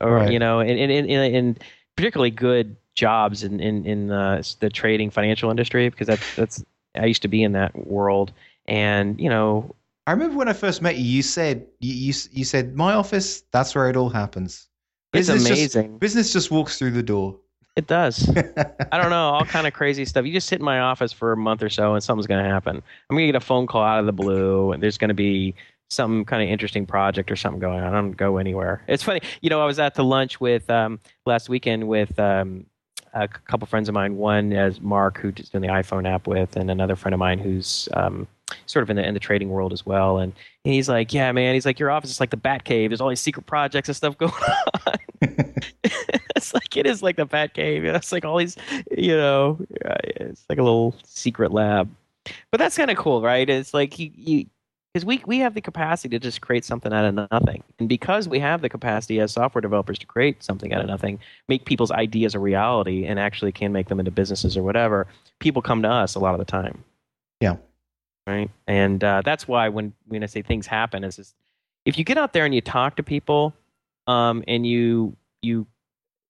or 0.00 0.12
Right. 0.16 0.32
you 0.32 0.38
know, 0.38 0.60
and 0.60 0.78
and, 0.78 0.90
and, 0.92 1.10
and 1.10 1.36
and 1.36 1.64
particularly 1.96 2.30
good 2.30 2.76
jobs 2.94 3.42
in 3.44 3.60
in 3.60 3.84
in 3.84 4.10
uh, 4.10 4.42
the 4.60 4.70
trading 4.70 5.10
financial 5.10 5.50
industry 5.50 5.88
because 5.88 6.06
that's 6.06 6.36
that's 6.36 6.64
I 6.94 7.06
used 7.06 7.22
to 7.22 7.28
be 7.28 7.42
in 7.42 7.52
that 7.52 7.86
world, 7.86 8.32
and 8.66 9.20
you 9.20 9.28
know, 9.28 9.74
I 10.06 10.12
remember 10.12 10.36
when 10.36 10.48
I 10.48 10.52
first 10.54 10.80
met 10.82 10.96
you, 10.96 11.04
you 11.04 11.22
said 11.22 11.66
you 11.80 11.92
you, 11.94 12.14
you 12.32 12.44
said 12.44 12.74
my 12.76 12.94
office. 12.94 13.42
That's 13.50 13.74
where 13.74 13.88
it 13.90 13.96
all 13.96 14.08
happens. 14.10 14.67
It's 15.12 15.28
Business 15.28 15.48
just- 15.48 15.74
amazing. 15.76 15.98
business 15.98 16.32
just 16.32 16.50
walks 16.50 16.78
through 16.78 16.92
the 16.92 17.02
door. 17.02 17.36
It 17.76 17.86
does. 17.86 18.28
I 18.92 18.98
don't 19.00 19.10
know, 19.10 19.28
all 19.30 19.44
kind 19.44 19.66
of 19.66 19.72
crazy 19.72 20.04
stuff. 20.04 20.26
You 20.26 20.32
just 20.32 20.48
sit 20.48 20.58
in 20.58 20.64
my 20.64 20.80
office 20.80 21.12
for 21.12 21.30
a 21.32 21.36
month 21.36 21.62
or 21.62 21.68
so, 21.68 21.94
and 21.94 22.02
something's 22.02 22.26
going 22.26 22.42
to 22.42 22.50
happen. 22.50 22.76
I'm 23.08 23.16
going 23.16 23.26
to 23.28 23.32
get 23.32 23.36
a 23.40 23.44
phone 23.44 23.68
call 23.68 23.84
out 23.84 24.00
of 24.00 24.06
the 24.06 24.12
blue, 24.12 24.72
and 24.72 24.82
there's 24.82 24.98
going 24.98 25.08
to 25.10 25.14
be 25.14 25.54
some 25.88 26.24
kind 26.24 26.42
of 26.42 26.48
interesting 26.48 26.84
project 26.86 27.30
or 27.30 27.36
something 27.36 27.60
going 27.60 27.78
on. 27.80 27.94
I 27.94 27.96
don't 27.96 28.16
go 28.16 28.38
anywhere. 28.38 28.82
It's 28.88 29.04
funny, 29.04 29.20
you 29.42 29.48
know. 29.48 29.62
I 29.62 29.64
was 29.64 29.78
at 29.78 29.94
the 29.94 30.02
lunch 30.02 30.40
with 30.40 30.68
um, 30.68 30.98
last 31.24 31.48
weekend 31.48 31.86
with 31.86 32.18
um, 32.18 32.66
a 33.14 33.28
couple 33.28 33.66
friends 33.68 33.88
of 33.88 33.94
mine. 33.94 34.16
One 34.16 34.52
is 34.52 34.80
Mark, 34.80 35.18
who's 35.20 35.34
doing 35.48 35.62
the 35.62 35.68
iPhone 35.68 36.06
app 36.06 36.26
with, 36.26 36.56
and 36.56 36.72
another 36.72 36.96
friend 36.96 37.14
of 37.14 37.20
mine 37.20 37.38
who's 37.38 37.88
um, 37.94 38.26
sort 38.66 38.82
of 38.82 38.90
in 38.90 38.96
the 38.96 39.06
in 39.06 39.14
the 39.14 39.20
trading 39.20 39.48
world 39.50 39.72
as 39.72 39.84
well. 39.84 40.18
And 40.18 40.32
he's 40.64 40.88
like, 40.88 41.12
"Yeah, 41.12 41.30
man." 41.32 41.54
He's 41.54 41.66
like, 41.66 41.78
"Your 41.78 41.90
office 41.90 42.10
is 42.10 42.20
like 42.20 42.30
the 42.30 42.36
Bat 42.36 42.64
Cave. 42.64 42.90
There's 42.90 43.00
all 43.00 43.08
these 43.08 43.20
secret 43.20 43.46
projects 43.46 43.88
and 43.88 43.96
stuff 43.96 44.16
going 44.18 44.32
on." 44.86 44.94
it's 46.36 46.54
like 46.54 46.76
it 46.76 46.86
is 46.86 47.02
like 47.02 47.16
the 47.16 47.26
Bat 47.26 47.54
Cave. 47.54 47.84
It's 47.84 48.12
like 48.12 48.24
all 48.24 48.38
these, 48.38 48.56
you 48.96 49.16
know, 49.16 49.58
it's 49.70 50.44
like 50.48 50.58
a 50.58 50.62
little 50.62 50.94
secret 51.04 51.52
lab. 51.52 51.88
But 52.50 52.58
that's 52.58 52.76
kind 52.76 52.90
of 52.90 52.96
cool, 52.96 53.22
right? 53.22 53.48
It's 53.48 53.72
like 53.72 53.98
you, 53.98 54.10
you 54.14 54.46
because 54.92 55.04
we 55.04 55.22
we 55.26 55.38
have 55.38 55.54
the 55.54 55.60
capacity 55.60 56.18
to 56.18 56.18
just 56.18 56.40
create 56.40 56.64
something 56.64 56.92
out 56.92 57.04
of 57.04 57.28
nothing, 57.30 57.62
and 57.78 57.88
because 57.88 58.28
we 58.28 58.38
have 58.40 58.62
the 58.62 58.68
capacity 58.68 59.20
as 59.20 59.32
software 59.32 59.60
developers 59.60 59.98
to 59.98 60.06
create 60.06 60.42
something 60.42 60.72
out 60.72 60.80
of 60.80 60.86
nothing, 60.86 61.18
make 61.48 61.64
people's 61.64 61.90
ideas 61.90 62.34
a 62.34 62.38
reality, 62.38 63.04
and 63.04 63.18
actually 63.18 63.52
can 63.52 63.72
make 63.72 63.88
them 63.88 63.98
into 63.98 64.10
businesses 64.10 64.56
or 64.56 64.62
whatever. 64.62 65.06
People 65.40 65.62
come 65.62 65.82
to 65.82 65.88
us 65.88 66.14
a 66.14 66.18
lot 66.18 66.34
of 66.34 66.38
the 66.38 66.44
time. 66.44 66.82
Yeah. 67.40 67.56
Right. 68.28 68.50
And 68.66 69.02
uh, 69.02 69.22
that's 69.24 69.48
why 69.48 69.70
when 69.70 69.94
when 70.06 70.22
I 70.22 70.26
say 70.26 70.42
things 70.42 70.66
happen, 70.66 71.02
is 71.02 71.16
just 71.16 71.34
if 71.86 71.96
you 71.96 72.04
get 72.04 72.18
out 72.18 72.34
there 72.34 72.44
and 72.44 72.54
you 72.54 72.60
talk 72.60 72.96
to 72.96 73.02
people, 73.02 73.54
um, 74.06 74.44
and 74.46 74.66
you 74.66 75.16
you 75.40 75.66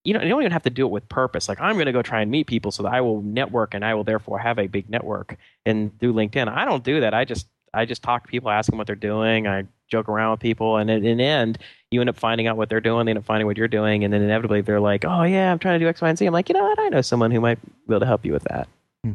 you 0.05 0.15
know 0.15 0.23
you 0.23 0.29
don't 0.29 0.43
even 0.43 0.53
have 0.53 0.63
to 0.63 0.71
do 0.71 0.87
it 0.87 0.91
with 0.91 1.09
purpose. 1.09 1.49
Like 1.49 1.61
I'm 1.61 1.75
going 1.75 1.87
to 1.87 1.93
go 1.93 2.01
try 2.01 2.21
and 2.21 2.31
meet 2.31 2.47
people 2.47 2.71
so 2.71 2.85
that 2.85 2.93
I 2.93 3.01
will 3.01 3.21
network 3.23 3.75
and 3.75 3.85
I 3.85 3.95
will 3.95 4.05
therefore 4.05 4.39
have 4.39 4.61
a 4.61 4.69
big 4.69 4.89
network 4.89 5.37
and 5.67 5.99
do 5.99 6.13
LinkedIn. 6.13 6.47
I 6.47 6.65
don't 6.65 6.85
do 6.85 7.01
that. 7.01 7.15
I 7.15 7.25
just 7.25 7.49
I 7.75 7.85
just 7.85 8.05
talk 8.05 8.23
to 8.23 8.29
people, 8.29 8.49
ask 8.49 8.71
them 8.71 8.79
what 8.79 8.87
they're 8.87 8.95
doing. 8.95 9.49
I 9.49 9.65
joke 9.89 10.09
around 10.09 10.31
with 10.31 10.41
people, 10.41 10.77
and 10.77 10.89
in, 10.89 11.05
in 11.05 11.19
the 11.19 11.25
end, 11.25 11.59
you 11.91 12.01
end 12.01 12.11
up 12.11 12.17
finding 12.17 12.47
out 12.47 12.57
what 12.57 12.69
they're 12.69 12.81
doing. 12.81 13.07
They 13.07 13.11
end 13.11 13.19
up 13.19 13.25
finding 13.25 13.49
what 13.49 13.57
you're 13.57 13.67
doing, 13.67 14.05
and 14.05 14.15
then 14.15 14.23
inevitably 14.23 14.61
they're 14.61 14.79
like, 14.79 15.05
"Oh 15.05 15.25
yeah, 15.25 15.51
I'm 15.51 15.59
trying 15.59 15.81
to 15.81 15.85
do 15.85 15.89
X, 15.89 16.01
Y, 16.01 16.09
and 16.09 16.17
Z." 16.17 16.27
I'm 16.27 16.33
like, 16.33 16.49
you 16.49 16.55
know 16.55 16.63
what? 16.63 16.79
I 16.79 16.91
know 16.91 17.03
someone 17.03 17.33
who 17.33 17.41
might 17.41 17.59
be 17.89 17.95
able 17.95 17.99
to 17.99 18.07
help 18.07 18.25
you 18.25 18.33
with 18.33 18.45
that. 18.45 18.69
Hmm. 19.03 19.15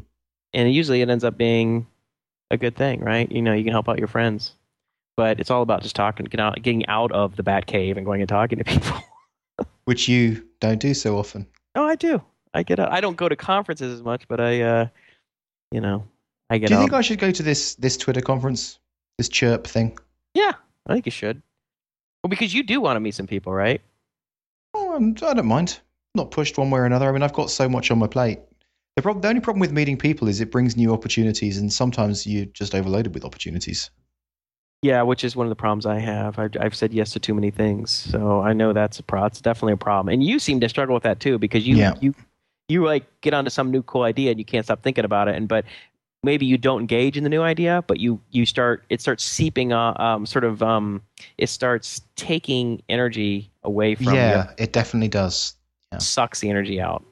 And 0.54 0.74
usually 0.74 1.02
it 1.02 1.10
ends 1.10 1.24
up 1.24 1.38
being 1.38 1.88
a 2.54 2.58
good 2.58 2.76
thing, 2.76 3.02
right? 3.02 3.30
You 3.32 3.42
know, 3.42 3.54
you 3.54 3.64
can 3.64 3.74
help 3.74 3.90
out 3.90 4.00
your 4.00 4.08
friends 4.08 4.54
but 5.16 5.40
it's 5.40 5.52
all 5.52 5.62
about 5.62 5.84
just 5.84 5.96
talking, 5.96 6.26
getting 6.26 6.40
out, 6.40 6.62
getting 6.62 6.86
out 6.88 7.12
of 7.12 7.36
the 7.36 7.44
bat 7.44 7.66
cave 7.66 7.98
and 7.98 8.06
going 8.06 8.22
and 8.22 8.30
talking 8.30 8.58
to 8.58 8.64
people. 8.64 8.98
Which 9.86 10.08
you 10.08 10.46
don't 10.60 10.80
do 10.80 10.94
so 10.94 11.18
often. 11.18 11.46
oh, 11.76 11.86
I 11.86 11.96
do. 11.96 12.22
I 12.54 12.64
get 12.64 12.80
out. 12.80 12.92
I 12.92 13.02
don't 13.02 13.18
go 13.18 13.28
to 13.28 13.36
conferences 13.36 13.94
as 13.94 14.04
much, 14.04 14.28
but 14.28 14.40
I, 14.40 14.62
uh, 14.62 14.88
you 15.72 15.82
know, 15.82 16.08
I 16.50 16.58
get 16.58 16.68
Do 16.68 16.74
you 16.76 16.80
out. 16.80 16.84
think 16.84 16.94
I 16.94 17.02
should 17.02 17.20
go 17.20 17.32
to 17.32 17.44
this 17.44 17.76
this 17.76 17.98
Twitter 17.98 18.22
conference, 18.22 18.80
this 19.18 19.30
chirp 19.30 19.66
thing? 19.68 19.98
yeah, 20.34 20.54
I 20.88 20.94
think 20.94 21.06
you 21.06 21.12
should. 21.12 21.42
Well, 22.24 22.30
because 22.30 22.54
you 22.54 22.64
do 22.64 22.80
want 22.80 22.96
to 22.96 23.00
meet 23.00 23.16
some 23.16 23.28
people, 23.28 23.54
right? 23.54 23.82
Oh, 24.74 24.96
I'm, 24.96 25.12
I 25.22 25.34
don't 25.34 25.46
mind. 25.46 25.80
Not 26.16 26.32
pushed 26.32 26.58
one 26.58 26.70
way 26.70 26.80
or 26.80 26.86
another. 26.86 27.10
I 27.10 27.12
mean, 27.12 27.24
I've 27.24 27.34
got 27.34 27.50
so 27.50 27.68
much 27.68 27.92
on 27.92 28.00
my 28.00 28.08
plate. 28.08 28.40
The 28.96 29.02
problem, 29.02 29.22
the 29.22 29.28
only 29.30 29.42
problem 29.42 29.60
with 29.60 29.72
meeting 29.72 29.98
people 29.98 30.28
is 30.28 30.40
it 30.40 30.52
brings 30.52 30.78
new 30.78 30.94
opportunities, 30.94 31.58
and 31.58 31.74
sometimes 31.74 32.28
you're 32.28 32.46
just 32.46 32.76
overloaded 32.76 33.14
with 33.14 33.26
opportunities. 33.26 33.90
Yeah, 34.84 35.02
which 35.02 35.24
is 35.24 35.36
one 35.36 35.48
of 35.48 35.50
the 35.50 35.56
problems 35.56 35.86
I 35.86 35.98
have. 36.00 36.38
I've, 36.38 36.52
I've 36.60 36.76
said 36.76 36.94
yes 36.94 37.12
to 37.14 37.20
too 37.20 37.34
many 37.34 37.50
things, 37.50 37.90
so 37.90 38.42
I 38.42 38.54
know 38.54 38.74
that's 38.74 39.00
a 39.00 39.04
pro. 39.04 39.26
It's 39.26 39.42
definitely 39.42 39.74
a 39.74 39.78
problem, 39.78 40.14
and 40.14 40.24
you 40.24 40.38
seem 40.40 40.60
to 40.60 40.70
struggle 40.70 40.94
with 40.94 41.04
that 41.04 41.20
too 41.20 41.40
because 41.40 41.66
you 41.68 41.78
Yeah. 41.78 41.94
you 42.02 42.14
you 42.70 42.84
like 42.86 43.06
get 43.22 43.34
onto 43.34 43.50
some 43.50 43.72
new 43.72 43.82
cool 43.84 44.04
idea 44.04 44.32
and 44.32 44.40
you 44.40 44.46
can't 44.46 44.66
stop 44.66 44.84
thinking 44.84 45.06
about 45.06 45.28
it, 45.28 45.36
and 45.36 45.48
but 45.48 45.66
maybe 46.22 46.46
you 46.46 46.58
don't 46.58 46.82
engage 46.82 47.18
in 47.18 47.24
the 47.24 47.30
new 47.30 47.42
idea, 47.42 47.84
but 47.88 48.00
you 48.00 48.20
you 48.32 48.46
start 48.46 48.84
it 48.90 49.02
starts 49.02 49.24
seeping, 49.24 49.74
uh, 49.74 49.94
um, 49.96 50.26
sort 50.26 50.44
of 50.44 50.62
um, 50.62 51.02
it 51.38 51.48
starts 51.48 52.02
taking 52.16 52.82
energy 52.90 53.50
away 53.64 53.96
from 53.96 54.14
yeah, 54.14 54.52
it 54.58 54.72
definitely 54.72 55.08
does. 55.08 55.56
you, 55.92 56.00
sucks 56.00 56.42
the 56.42 56.50
energy 56.50 56.80
out. 56.80 57.04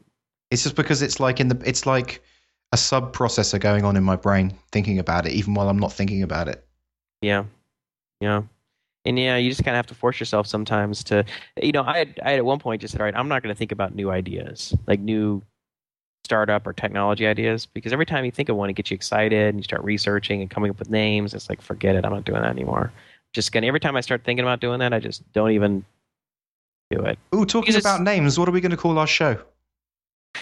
It's 0.52 0.64
just 0.64 0.76
because 0.76 1.02
it's 1.02 1.20
like 1.20 1.40
in 1.40 1.48
the 1.48 1.62
it's 1.66 1.86
like 1.86 2.24
a 2.72 2.78
sub 2.78 3.16
processor 3.16 3.60
going 3.60 3.84
on 3.84 3.98
in 3.98 4.04
my 4.04 4.16
brain 4.16 4.54
thinking 4.72 5.00
about 5.00 5.26
it, 5.26 5.32
even 5.34 5.54
while 5.54 5.70
I'm 5.70 5.80
not 5.80 5.92
thinking 5.92 6.24
about 6.24 6.48
it. 6.48 6.66
Yeah, 7.22 7.46
yeah, 8.20 8.44
and 9.06 9.18
yeah, 9.18 9.38
you 9.38 9.50
just 9.50 9.64
kind 9.64 9.76
of 9.76 9.78
have 9.78 9.88
to 9.88 9.96
force 9.96 10.20
yourself 10.20 10.46
sometimes 10.46 11.04
to, 11.06 11.26
you 11.62 11.72
know, 11.72 11.84
I 11.84 12.00
had, 12.00 12.20
I 12.24 12.32
had 12.32 12.40
at 12.40 12.46
one 12.46 12.60
point 12.60 12.82
just 12.82 12.92
said, 12.92 13.02
all 13.02 13.06
right, 13.06 13.16
I'm 13.16 13.28
not 13.28 13.42
going 13.42 13.54
to 13.54 13.58
think 13.58 13.72
about 13.72 13.96
new 13.96 14.12
ideas, 14.12 14.76
like 14.88 15.00
new 15.00 15.42
startup 16.24 16.68
or 16.68 16.74
technology 16.74 17.26
ideas, 17.26 17.66
because 17.66 17.94
every 17.94 18.06
time 18.06 18.26
you 18.26 18.32
think 18.32 18.50
of 18.50 18.56
one, 18.58 18.70
it 18.70 18.74
gets 18.74 18.92
you 18.92 18.96
excited 18.96 19.50
and 19.50 19.58
you 19.58 19.64
start 19.64 19.84
researching 19.84 20.42
and 20.42 20.52
coming 20.52 20.70
up 20.70 20.78
with 20.78 20.90
names. 20.90 21.34
It's 21.34 21.50
like, 21.50 21.62
forget 21.62 21.96
it, 21.96 22.06
I'm 22.06 22.12
not 22.12 22.26
doing 22.26 22.42
that 22.42 22.50
anymore. 22.50 22.92
Just 23.34 23.52
gonna 23.52 23.66
every 23.66 23.80
time 23.80 23.96
I 23.96 24.02
start 24.02 24.24
thinking 24.24 24.44
about 24.44 24.60
doing 24.60 24.80
that, 24.80 24.94
I 24.94 25.00
just 25.00 25.30
don't 25.34 25.52
even 25.52 25.84
do 26.92 27.00
it. 27.00 27.18
Ooh, 27.34 27.46
talking 27.46 27.76
about 27.76 28.02
names, 28.02 28.38
what 28.38 28.48
are 28.48 28.52
we 28.52 28.62
going 28.62 28.72
to 28.72 28.78
call 28.78 29.00
our 29.00 29.08
show? 29.08 29.40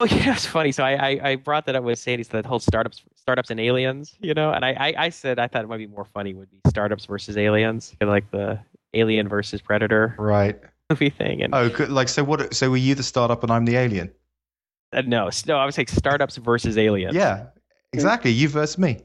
Oh 0.00 0.06
yeah, 0.06 0.32
it's 0.34 0.44
funny. 0.44 0.72
So 0.72 0.82
I, 0.82 0.92
I, 0.94 1.20
I 1.30 1.36
brought 1.36 1.66
that 1.66 1.76
up 1.76 1.84
with 1.84 1.98
Sandy, 2.00 2.24
so 2.24 2.30
that 2.32 2.44
whole 2.44 2.58
startups 2.58 3.02
startups 3.14 3.50
and 3.50 3.60
aliens, 3.60 4.16
you 4.20 4.34
know, 4.34 4.50
and 4.50 4.64
I, 4.64 4.70
I, 4.72 4.94
I 5.04 5.08
said 5.08 5.38
I 5.38 5.46
thought 5.46 5.62
it 5.64 5.68
might 5.68 5.78
be 5.78 5.86
more 5.86 6.04
funny 6.04 6.34
would 6.34 6.50
be 6.50 6.60
startups 6.66 7.06
versus 7.06 7.36
aliens, 7.38 7.94
like 8.00 8.28
the 8.32 8.58
alien 8.92 9.28
versus 9.28 9.62
predator 9.62 10.16
Right. 10.18 10.60
movie 10.90 11.10
thing. 11.10 11.42
And 11.42 11.54
Oh, 11.54 11.68
good. 11.68 11.90
like 11.90 12.08
so. 12.08 12.24
What? 12.24 12.52
So 12.54 12.70
were 12.70 12.76
you 12.76 12.96
the 12.96 13.04
startup 13.04 13.44
and 13.44 13.52
I'm 13.52 13.64
the 13.64 13.76
alien? 13.76 14.12
uh, 14.92 15.02
no, 15.02 15.30
no, 15.46 15.56
I 15.58 15.64
would 15.64 15.74
say 15.74 15.84
startups 15.86 16.36
versus 16.38 16.76
aliens. 16.76 17.14
Yeah, 17.14 17.46
exactly. 17.92 18.32
You 18.32 18.48
versus 18.48 18.76
me. 18.78 18.98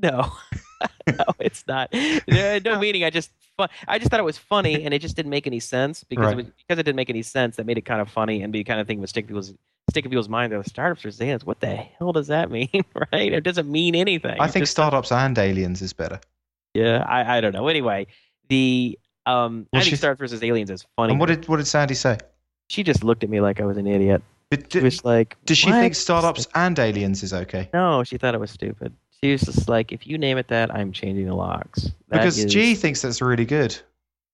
No, 0.00 0.30
no, 1.08 1.24
it's 1.40 1.66
not. 1.66 1.92
No, 2.28 2.58
no 2.64 2.78
meaning. 2.78 3.02
I 3.04 3.10
just 3.10 3.32
fu- 3.58 3.66
I 3.88 3.98
just 3.98 4.10
thought 4.10 4.20
it 4.20 4.24
was 4.24 4.38
funny, 4.38 4.84
and 4.84 4.92
it 4.94 5.00
just 5.00 5.16
didn't 5.16 5.30
make 5.30 5.46
any 5.46 5.60
sense 5.60 6.04
because 6.04 6.24
Right. 6.26 6.32
it 6.32 6.36
was, 6.36 6.46
because 6.46 6.78
it 6.78 6.82
didn't 6.84 6.96
make 6.96 7.10
any 7.10 7.22
sense. 7.22 7.56
That 7.56 7.66
made 7.66 7.78
it 7.78 7.82
kind 7.84 8.00
of 8.00 8.08
funny 8.08 8.42
and 8.42 8.52
be 8.52 8.64
kind 8.64 8.80
of 8.80 8.86
thing 8.86 9.00
would 9.00 9.08
stick 9.08 9.26
people's 9.26 9.54
stick 9.90 10.04
in 10.04 10.10
people's 10.10 10.28
mind. 10.28 10.50
They're 10.52 10.58
like, 10.58 10.66
startups 10.68 11.02
versus 11.02 11.20
aliens. 11.20 11.44
What 11.44 11.60
the 11.60 11.74
hell 11.74 12.12
does 12.12 12.26
that 12.26 12.50
mean? 12.50 12.68
right? 13.12 13.32
It 13.32 13.44
doesn't 13.44 13.70
mean 13.70 13.94
anything. 13.94 14.36
I 14.40 14.48
think 14.48 14.62
just- 14.64 14.72
startups 14.72 15.12
and 15.12 15.36
aliens 15.38 15.80
is 15.82 15.92
better. 15.92 16.20
Yeah, 16.74 17.04
I, 17.08 17.38
I 17.38 17.40
don't 17.40 17.52
know. 17.52 17.68
Anyway, 17.68 18.06
the 18.48 18.98
um, 19.24 19.66
Well, 19.72 19.80
I 19.80 19.82
think 19.82 19.90
she's- 19.90 19.98
startups 20.00 20.18
versus 20.20 20.42
aliens 20.42 20.70
is 20.70 20.84
funny. 20.96 21.12
And 21.12 21.20
what 21.20 21.26
did 21.26 21.48
what 21.48 21.56
did 21.58 21.66
Sandy 21.66 21.94
say? 21.94 22.18
she 22.68 22.82
just 22.82 23.04
looked 23.04 23.22
at 23.22 23.30
me 23.30 23.40
like 23.40 23.60
I 23.60 23.64
was 23.64 23.76
an 23.76 23.86
idiot. 23.86 24.22
Did, 24.50 24.72
She 24.72 24.80
was 24.80 25.04
like, 25.04 25.36
does 25.44 25.56
she 25.58 25.70
"What?" 25.70 25.80
think 25.80 25.94
startups 25.94 26.46
and 26.54 26.76
aliens 26.78 27.22
is 27.22 27.32
okay? 27.32 27.68
No, 27.72 28.02
she 28.04 28.16
thought 28.18 28.34
it 28.34 28.40
was 28.40 28.50
stupid. 28.50 28.92
She 29.22 29.32
was 29.32 29.42
just 29.42 29.68
like, 29.68 29.92
if 29.92 30.06
you 30.06 30.18
name 30.18 30.36
it 30.38 30.48
that, 30.48 30.74
I'm 30.74 30.92
changing 30.92 31.26
the 31.26 31.34
locks. 31.34 31.84
That 32.08 32.18
Because 32.18 32.38
is- 32.38 32.52
G 32.52 32.74
thinks 32.74 33.02
that's 33.02 33.20
really 33.22 33.44
good. 33.46 33.76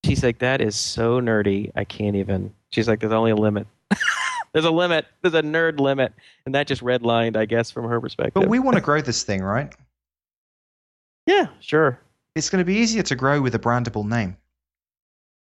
she's 0.05 0.23
like, 0.25 0.39
that 0.41 0.61
is 0.61 0.75
so 0.77 1.21
nerdy. 1.21 1.71
I 1.77 1.85
can't 1.85 2.17
even. 2.17 2.53
She's 2.71 2.89
like, 2.89 3.01
there's 3.01 3.13
only 3.13 3.31
a 3.31 3.37
limit. 3.37 3.67
there's 4.53 4.65
a 4.65 4.71
limit. 4.71 5.07
There's 5.23 5.35
a 5.35 5.43
nerd 5.43 5.79
limit, 5.79 6.13
and 6.47 6.55
that 6.55 6.67
just 6.67 6.83
redlined, 6.83 7.37
I 7.37 7.45
guess, 7.45 7.71
from 7.71 7.89
her 7.89 8.01
perspective. 8.01 8.35
But 8.35 8.49
we 8.49 8.59
want 8.59 8.75
to 8.77 8.81
grow 8.81 9.01
this 9.01 9.23
thing, 9.23 9.43
right? 9.43 9.73
yeah, 11.27 11.47
sure. 11.61 12.01
It's 12.35 12.51
going 12.51 12.61
to 12.61 12.65
be 12.65 12.75
easier 12.77 13.03
to 13.05 13.15
grow 13.15 13.41
with 13.41 13.55
a 13.55 13.59
brandable 13.59 14.07
name. 14.09 14.37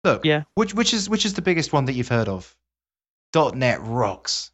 Look, 0.04 0.24
Yeah. 0.24 0.42
which 0.56 0.74
which 0.74 0.92
is 0.92 1.08
which 1.08 1.24
is 1.24 1.32
the 1.34 1.40
biggest 1.42 1.72
one 1.72 1.86
that 1.86 1.94
you've 1.94 2.08
heard 2.08 2.28
of? 2.28 2.54
.NET 3.34 3.80
rocks. 3.82 4.50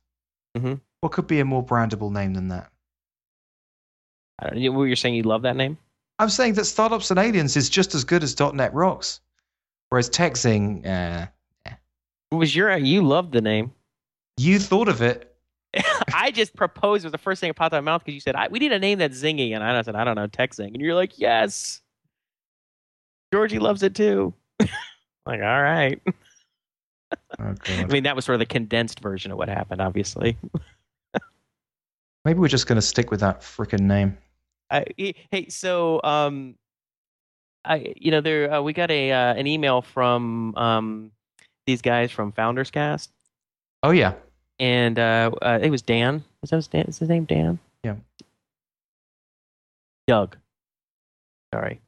Mhm. 0.57 0.81
What 1.01 1.13
could 1.13 1.27
be 1.27 1.41
a 1.41 1.45
more 1.45 1.65
brandable 1.65 2.13
name 2.13 2.35
than 2.35 2.49
that? 2.49 2.70
I 4.41 4.49
don't, 4.49 4.59
you- 4.59 4.85
you're 4.85 4.97
saying 4.97 5.15
you 5.15 5.23
love 5.23 5.43
that 5.43 5.57
name? 5.57 5.77
I'm 6.19 6.29
saying 6.31 6.55
that 6.55 6.65
startups 6.67 7.11
and 7.11 7.19
aliens 7.19 7.57
is 7.57 7.71
just 7.71 7.95
as 7.95 8.05
good 8.05 8.23
as 8.23 8.39
.NET 8.39 8.75
rocks, 8.75 9.21
whereas 9.89 10.11
TechZing, 10.11 10.87
uh, 10.87 11.27
It 12.31 12.35
was 12.35 12.55
your 12.55 12.77
you 12.77 13.03
loved 13.03 13.33
the 13.33 13.41
name. 13.41 13.73
you 14.37 14.59
thought 14.59 14.89
of 14.89 15.01
it. 15.03 15.35
I 16.15 16.31
just 16.31 16.55
proposed 16.57 17.05
it 17.05 17.07
was 17.07 17.13
the 17.13 17.19
first 17.19 17.41
thing 17.41 17.49
that 17.49 17.55
popped 17.55 17.73
out 17.75 17.79
of 17.79 17.85
my 17.85 17.93
mouth 17.93 18.03
because 18.05 18.15
you 18.15 18.21
said 18.21 18.35
I, 18.35 18.49
we 18.49 18.59
need 18.59 18.73
a 18.73 18.79
name 18.79 18.99
that's 18.99 19.23
zingy, 19.23 19.55
and 19.55 19.63
I 19.63 19.81
said 19.83 19.95
I 19.95 20.05
don't 20.05 20.17
know 20.17 20.27
tech 20.27 20.53
zing, 20.53 20.73
and 20.75 20.81
you're 20.83 20.95
like 20.97 21.19
yes, 21.19 21.81
Georgie 23.33 23.59
loves 23.61 23.83
it 23.83 23.95
too. 23.95 24.35
like 24.61 25.41
all 25.41 25.63
right. 25.63 26.01
Oh 27.41 27.55
I 27.67 27.87
mean 27.87 28.05
that 28.05 28.15
was 28.15 28.25
sort 28.25 28.35
of 28.35 28.39
the 28.41 28.47
condensed 28.47 29.01
version 29.01 29.33
of 29.33 29.39
what 29.39 29.49
happened, 29.49 29.81
obviously. 29.81 30.37
Maybe 32.25 32.39
we're 32.39 32.47
just 32.49 32.67
going 32.69 32.77
to 32.77 32.83
stick 32.83 33.11
with 33.11 33.19
that 33.21 33.41
freaking 33.41 33.81
name. 33.81 34.17
I, 34.71 34.85
hey, 34.97 35.49
so 35.49 36.01
um, 36.05 36.55
I 37.65 37.95
you 37.97 38.11
know 38.11 38.21
there 38.21 38.53
uh, 38.53 38.61
we 38.63 38.73
got 38.73 38.91
a 38.91 39.13
uh, 39.13 39.35
an 39.35 39.47
email 39.47 39.83
from 39.83 40.55
um 40.57 41.13
these 41.67 41.83
guys 41.83 42.11
from 42.11 42.33
Founders 42.33 42.71
Cast, 42.71 43.11
Oh 43.83 43.91
yeah, 43.91 44.15
and 44.59 44.99
uh, 44.99 45.31
uh 45.41 45.59
it 45.63 45.71
was 45.71 45.81
Dan. 45.83 46.25
Was 46.41 46.51
that 46.51 46.57
his, 46.57 46.67
Dan? 46.69 46.87
Is 46.87 46.99
his 46.99 47.09
name 47.09 47.25
Dan? 47.25 47.59
Yeah. 47.83 47.97
Doug. 50.07 50.37
Sorry. 51.55 51.81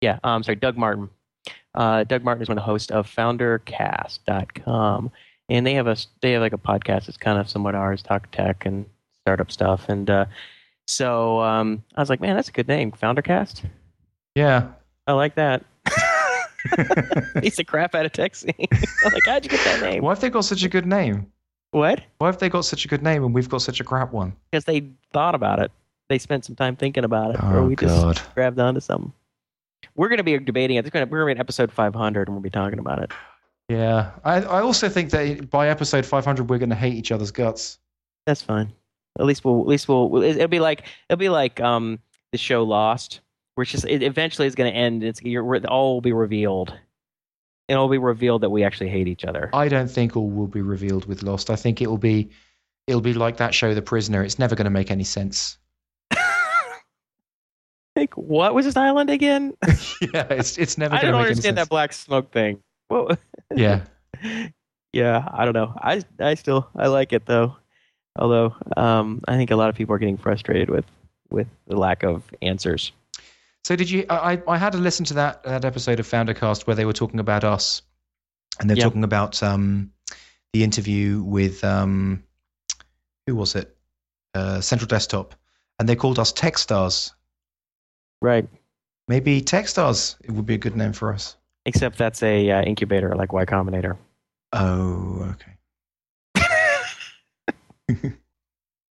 Yeah, 0.00 0.18
um, 0.24 0.42
sorry, 0.42 0.56
Doug 0.56 0.76
Martin. 0.76 1.08
Uh, 1.74 2.04
Doug 2.04 2.22
Martin 2.24 2.42
is 2.42 2.48
one 2.48 2.58
of 2.58 2.62
the 2.62 2.66
hosts 2.66 2.90
of 2.90 3.06
FounderCast.com, 3.06 5.10
and 5.48 5.66
they 5.66 5.74
have 5.74 5.86
a 5.86 5.96
they 6.20 6.32
have 6.32 6.42
like 6.42 6.52
a 6.52 6.58
podcast 6.58 7.06
that's 7.06 7.16
kind 7.16 7.38
of 7.38 7.48
somewhat 7.48 7.76
ours, 7.76 8.02
talk 8.02 8.30
tech 8.32 8.66
and 8.66 8.84
startup 9.22 9.52
stuff, 9.52 9.88
and 9.88 10.10
uh, 10.10 10.26
so 10.86 11.40
um, 11.40 11.82
I 11.96 12.00
was 12.00 12.10
like, 12.10 12.20
man, 12.20 12.36
that's 12.36 12.48
a 12.48 12.52
good 12.52 12.68
name, 12.68 12.92
FounderCast. 12.92 13.64
yeah. 14.34 14.68
I 15.06 15.12
like 15.12 15.34
that. 15.34 15.64
He's 17.42 17.56
the 17.56 17.64
crap 17.66 17.94
out 17.94 18.06
of 18.06 18.12
TechZing. 18.12 18.54
I'm 19.04 19.12
like, 19.12 19.22
how'd 19.26 19.44
you 19.44 19.50
get 19.50 19.64
that 19.64 19.80
name? 19.82 20.02
Why 20.04 20.12
have 20.12 20.20
they 20.20 20.30
got 20.30 20.44
such 20.44 20.62
a 20.62 20.68
good 20.68 20.86
name? 20.86 21.30
What? 21.72 22.02
Why 22.18 22.28
have 22.28 22.38
they 22.38 22.48
got 22.48 22.64
such 22.64 22.84
a 22.84 22.88
good 22.88 23.02
name 23.02 23.24
and 23.24 23.34
we've 23.34 23.48
got 23.48 23.62
such 23.62 23.80
a 23.80 23.84
crap 23.84 24.12
one? 24.12 24.32
Because 24.50 24.64
they 24.64 24.86
thought 25.12 25.34
about 25.34 25.58
it. 25.58 25.72
They 26.08 26.18
spent 26.18 26.44
some 26.44 26.54
time 26.54 26.76
thinking 26.76 27.02
about 27.04 27.34
it, 27.34 27.42
or 27.42 27.58
Oh 27.58 27.66
we 27.66 27.74
just 27.74 28.02
god. 28.02 28.20
grabbed 28.34 28.58
onto 28.60 28.80
something. 28.80 29.12
We're 29.96 30.08
going 30.08 30.18
to 30.18 30.24
be 30.24 30.38
debating 30.38 30.76
it. 30.76 30.84
We're 30.84 30.90
going 30.90 31.08
to 31.08 31.26
be 31.26 31.32
in 31.32 31.38
episode 31.40 31.72
500, 31.72 32.28
and 32.28 32.36
we'll 32.36 32.42
be 32.42 32.50
talking 32.50 32.78
about 32.78 33.02
it. 33.02 33.10
Yeah, 33.68 34.10
I 34.24 34.42
I 34.42 34.60
also 34.60 34.88
think 34.88 35.10
that 35.10 35.48
by 35.48 35.68
episode 35.68 36.04
500 36.04 36.50
we're 36.50 36.58
going 36.58 36.68
to 36.70 36.76
hate 36.76 36.94
each 36.94 37.10
other's 37.10 37.30
guts. 37.30 37.78
That's 38.26 38.42
fine. 38.42 38.72
At 39.18 39.26
least 39.26 39.44
we'll. 39.44 39.60
At 39.60 39.66
least 39.66 39.88
we'll. 39.88 40.22
It'll 40.22 40.48
be 40.48 40.60
like. 40.60 40.84
It'll 41.08 41.18
be 41.18 41.28
like 41.28 41.60
um 41.60 41.98
the 42.32 42.38
show 42.38 42.62
Lost, 42.62 43.20
where 43.54 43.62
it's 43.62 43.70
just 43.70 43.84
it 43.84 44.02
eventually 44.02 44.48
is 44.48 44.54
going 44.54 44.72
to 44.72 44.76
end. 44.76 45.04
It's 45.04 45.22
you're, 45.22 45.66
all 45.66 45.94
will 45.94 46.00
be 46.00 46.12
revealed. 46.12 46.70
And 47.68 47.76
it'll 47.76 47.88
be 47.88 47.98
revealed 47.98 48.42
that 48.42 48.50
we 48.50 48.64
actually 48.64 48.90
hate 48.90 49.06
each 49.06 49.24
other. 49.24 49.48
I 49.52 49.68
don't 49.68 49.90
think 49.90 50.16
all 50.16 50.28
will 50.28 50.48
be 50.48 50.62
revealed 50.62 51.06
with 51.06 51.22
Lost. 51.22 51.48
I 51.48 51.56
think 51.56 51.80
it 51.80 51.88
will 51.88 51.98
be 51.98 52.30
it'll 52.86 53.00
be 53.00 53.14
like 53.14 53.36
that 53.36 53.54
show 53.54 53.74
The 53.74 53.82
Prisoner. 53.82 54.24
It's 54.24 54.38
never 54.38 54.56
going 54.56 54.64
to 54.64 54.70
make 54.70 54.90
any 54.90 55.04
sense. 55.04 55.58
Like 57.94 58.16
what 58.16 58.54
was 58.54 58.64
this 58.64 58.76
island 58.76 59.10
again? 59.10 59.54
yeah, 60.14 60.26
it's 60.30 60.56
it's 60.56 60.78
never 60.78 60.94
I 60.94 61.02
going 61.02 61.12
don't 61.12 61.12
to 61.12 61.18
make 61.18 61.26
any 61.26 61.28
understand 61.28 61.58
that 61.58 61.68
black 61.68 61.92
smoke 61.92 62.32
thing. 62.32 62.62
Whoa. 62.88 63.16
Yeah. 63.54 63.82
yeah, 64.94 65.28
I 65.30 65.44
don't 65.44 65.52
know. 65.52 65.74
I 65.76 66.02
I 66.18 66.34
still 66.34 66.68
I 66.74 66.86
like 66.86 67.12
it 67.12 67.26
though. 67.26 67.56
Although 68.16 68.54
um, 68.76 69.22
I 69.26 69.36
think 69.36 69.50
a 69.50 69.56
lot 69.56 69.68
of 69.70 69.74
people 69.74 69.94
are 69.94 69.98
getting 69.98 70.18
frustrated 70.18 70.68
with 70.70 70.84
with 71.30 71.48
the 71.66 71.76
lack 71.76 72.02
of 72.02 72.22
answers. 72.42 72.92
So 73.64 73.76
did 73.76 73.88
you? 73.90 74.04
I 74.10 74.42
I- 74.46 74.58
had 74.58 74.72
to 74.72 74.78
listen 74.78 75.04
to 75.06 75.14
that 75.14 75.42
that 75.44 75.64
episode 75.64 76.00
of 76.00 76.06
Foundercast 76.06 76.66
where 76.66 76.76
they 76.76 76.84
were 76.84 76.92
talking 76.92 77.20
about 77.20 77.44
us, 77.44 77.82
and 78.60 78.68
they're 78.68 78.76
Yeah. 78.76 78.84
talking 78.84 79.04
about 79.04 79.42
um 79.42 79.92
the 80.52 80.62
interview 80.64 81.22
with 81.22 81.64
um 81.64 82.22
who 83.26 83.36
was 83.36 83.54
it? 83.54 83.74
Uh, 84.34 84.60
Central 84.60 84.88
Desktop, 84.88 85.34
and 85.78 85.88
they 85.88 85.94
called 85.96 86.18
us 86.18 86.32
tech 86.32 86.58
stars. 86.58 87.14
Right. 88.20 88.48
Maybe 89.08 89.40
Techstars. 89.42 90.16
It 90.24 90.30
would 90.30 90.46
be 90.46 90.54
a 90.54 90.58
good 90.58 90.76
name 90.76 90.92
for 90.92 91.12
us. 91.12 91.36
Except 91.66 91.98
that's 91.98 92.22
a 92.22 92.50
uh, 92.50 92.62
incubator 92.62 93.14
like 93.14 93.32
Y 93.32 93.44
Combinator. 93.44 93.96
Oh, 94.52 95.28
okay. 95.32 95.52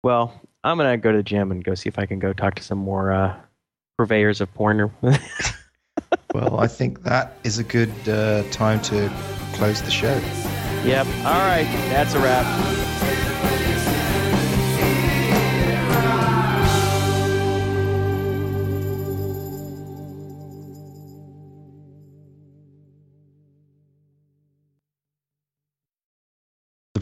Well, 0.05 0.39
I'm 0.63 0.77
gonna 0.77 0.97
go 0.97 1.11
to 1.11 1.17
the 1.17 1.23
gym 1.23 1.51
and 1.51 1.63
go 1.63 1.73
see 1.73 1.89
if 1.89 1.97
I 1.97 2.05
can 2.05 2.19
go 2.19 2.31
talk 2.31 2.53
to 2.57 2.63
some 2.63 2.77
more 2.77 3.11
uh, 3.11 3.35
purveyors 3.97 4.39
of 4.39 4.53
porn. 4.53 4.91
well, 6.31 6.59
I 6.59 6.67
think 6.67 7.01
that 7.05 7.37
is 7.43 7.57
a 7.57 7.63
good 7.63 7.91
uh, 8.07 8.43
time 8.51 8.79
to 8.81 9.11
close 9.53 9.81
the 9.81 9.89
show. 9.89 10.21
Yep. 10.85 11.07
All 11.07 11.47
right. 11.47 11.67
That's 11.89 12.13
a 12.13 12.19
wrap. 12.19 12.84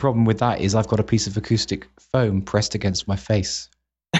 Problem 0.03 0.25
with 0.25 0.39
that 0.39 0.59
is 0.59 0.75
I've 0.75 0.89
got 0.89 0.99
a 0.99 1.03
piece 1.03 1.27
of 1.27 1.37
acoustic 1.37 1.87
foam 2.11 2.41
pressed 2.41 2.75
against 2.75 3.07
my 3.07 3.15
face. 3.15 3.69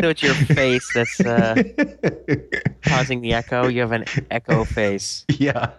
So 0.00 0.10
it's 0.10 0.22
your 0.22 0.34
face 0.34 0.90
that's 0.94 1.20
uh, 1.20 1.54
causing 2.82 3.22
the 3.22 3.32
echo. 3.32 3.66
You 3.66 3.80
have 3.80 3.92
an 3.92 4.04
echo 4.30 4.64
face. 4.64 5.24
yeah. 5.28 5.70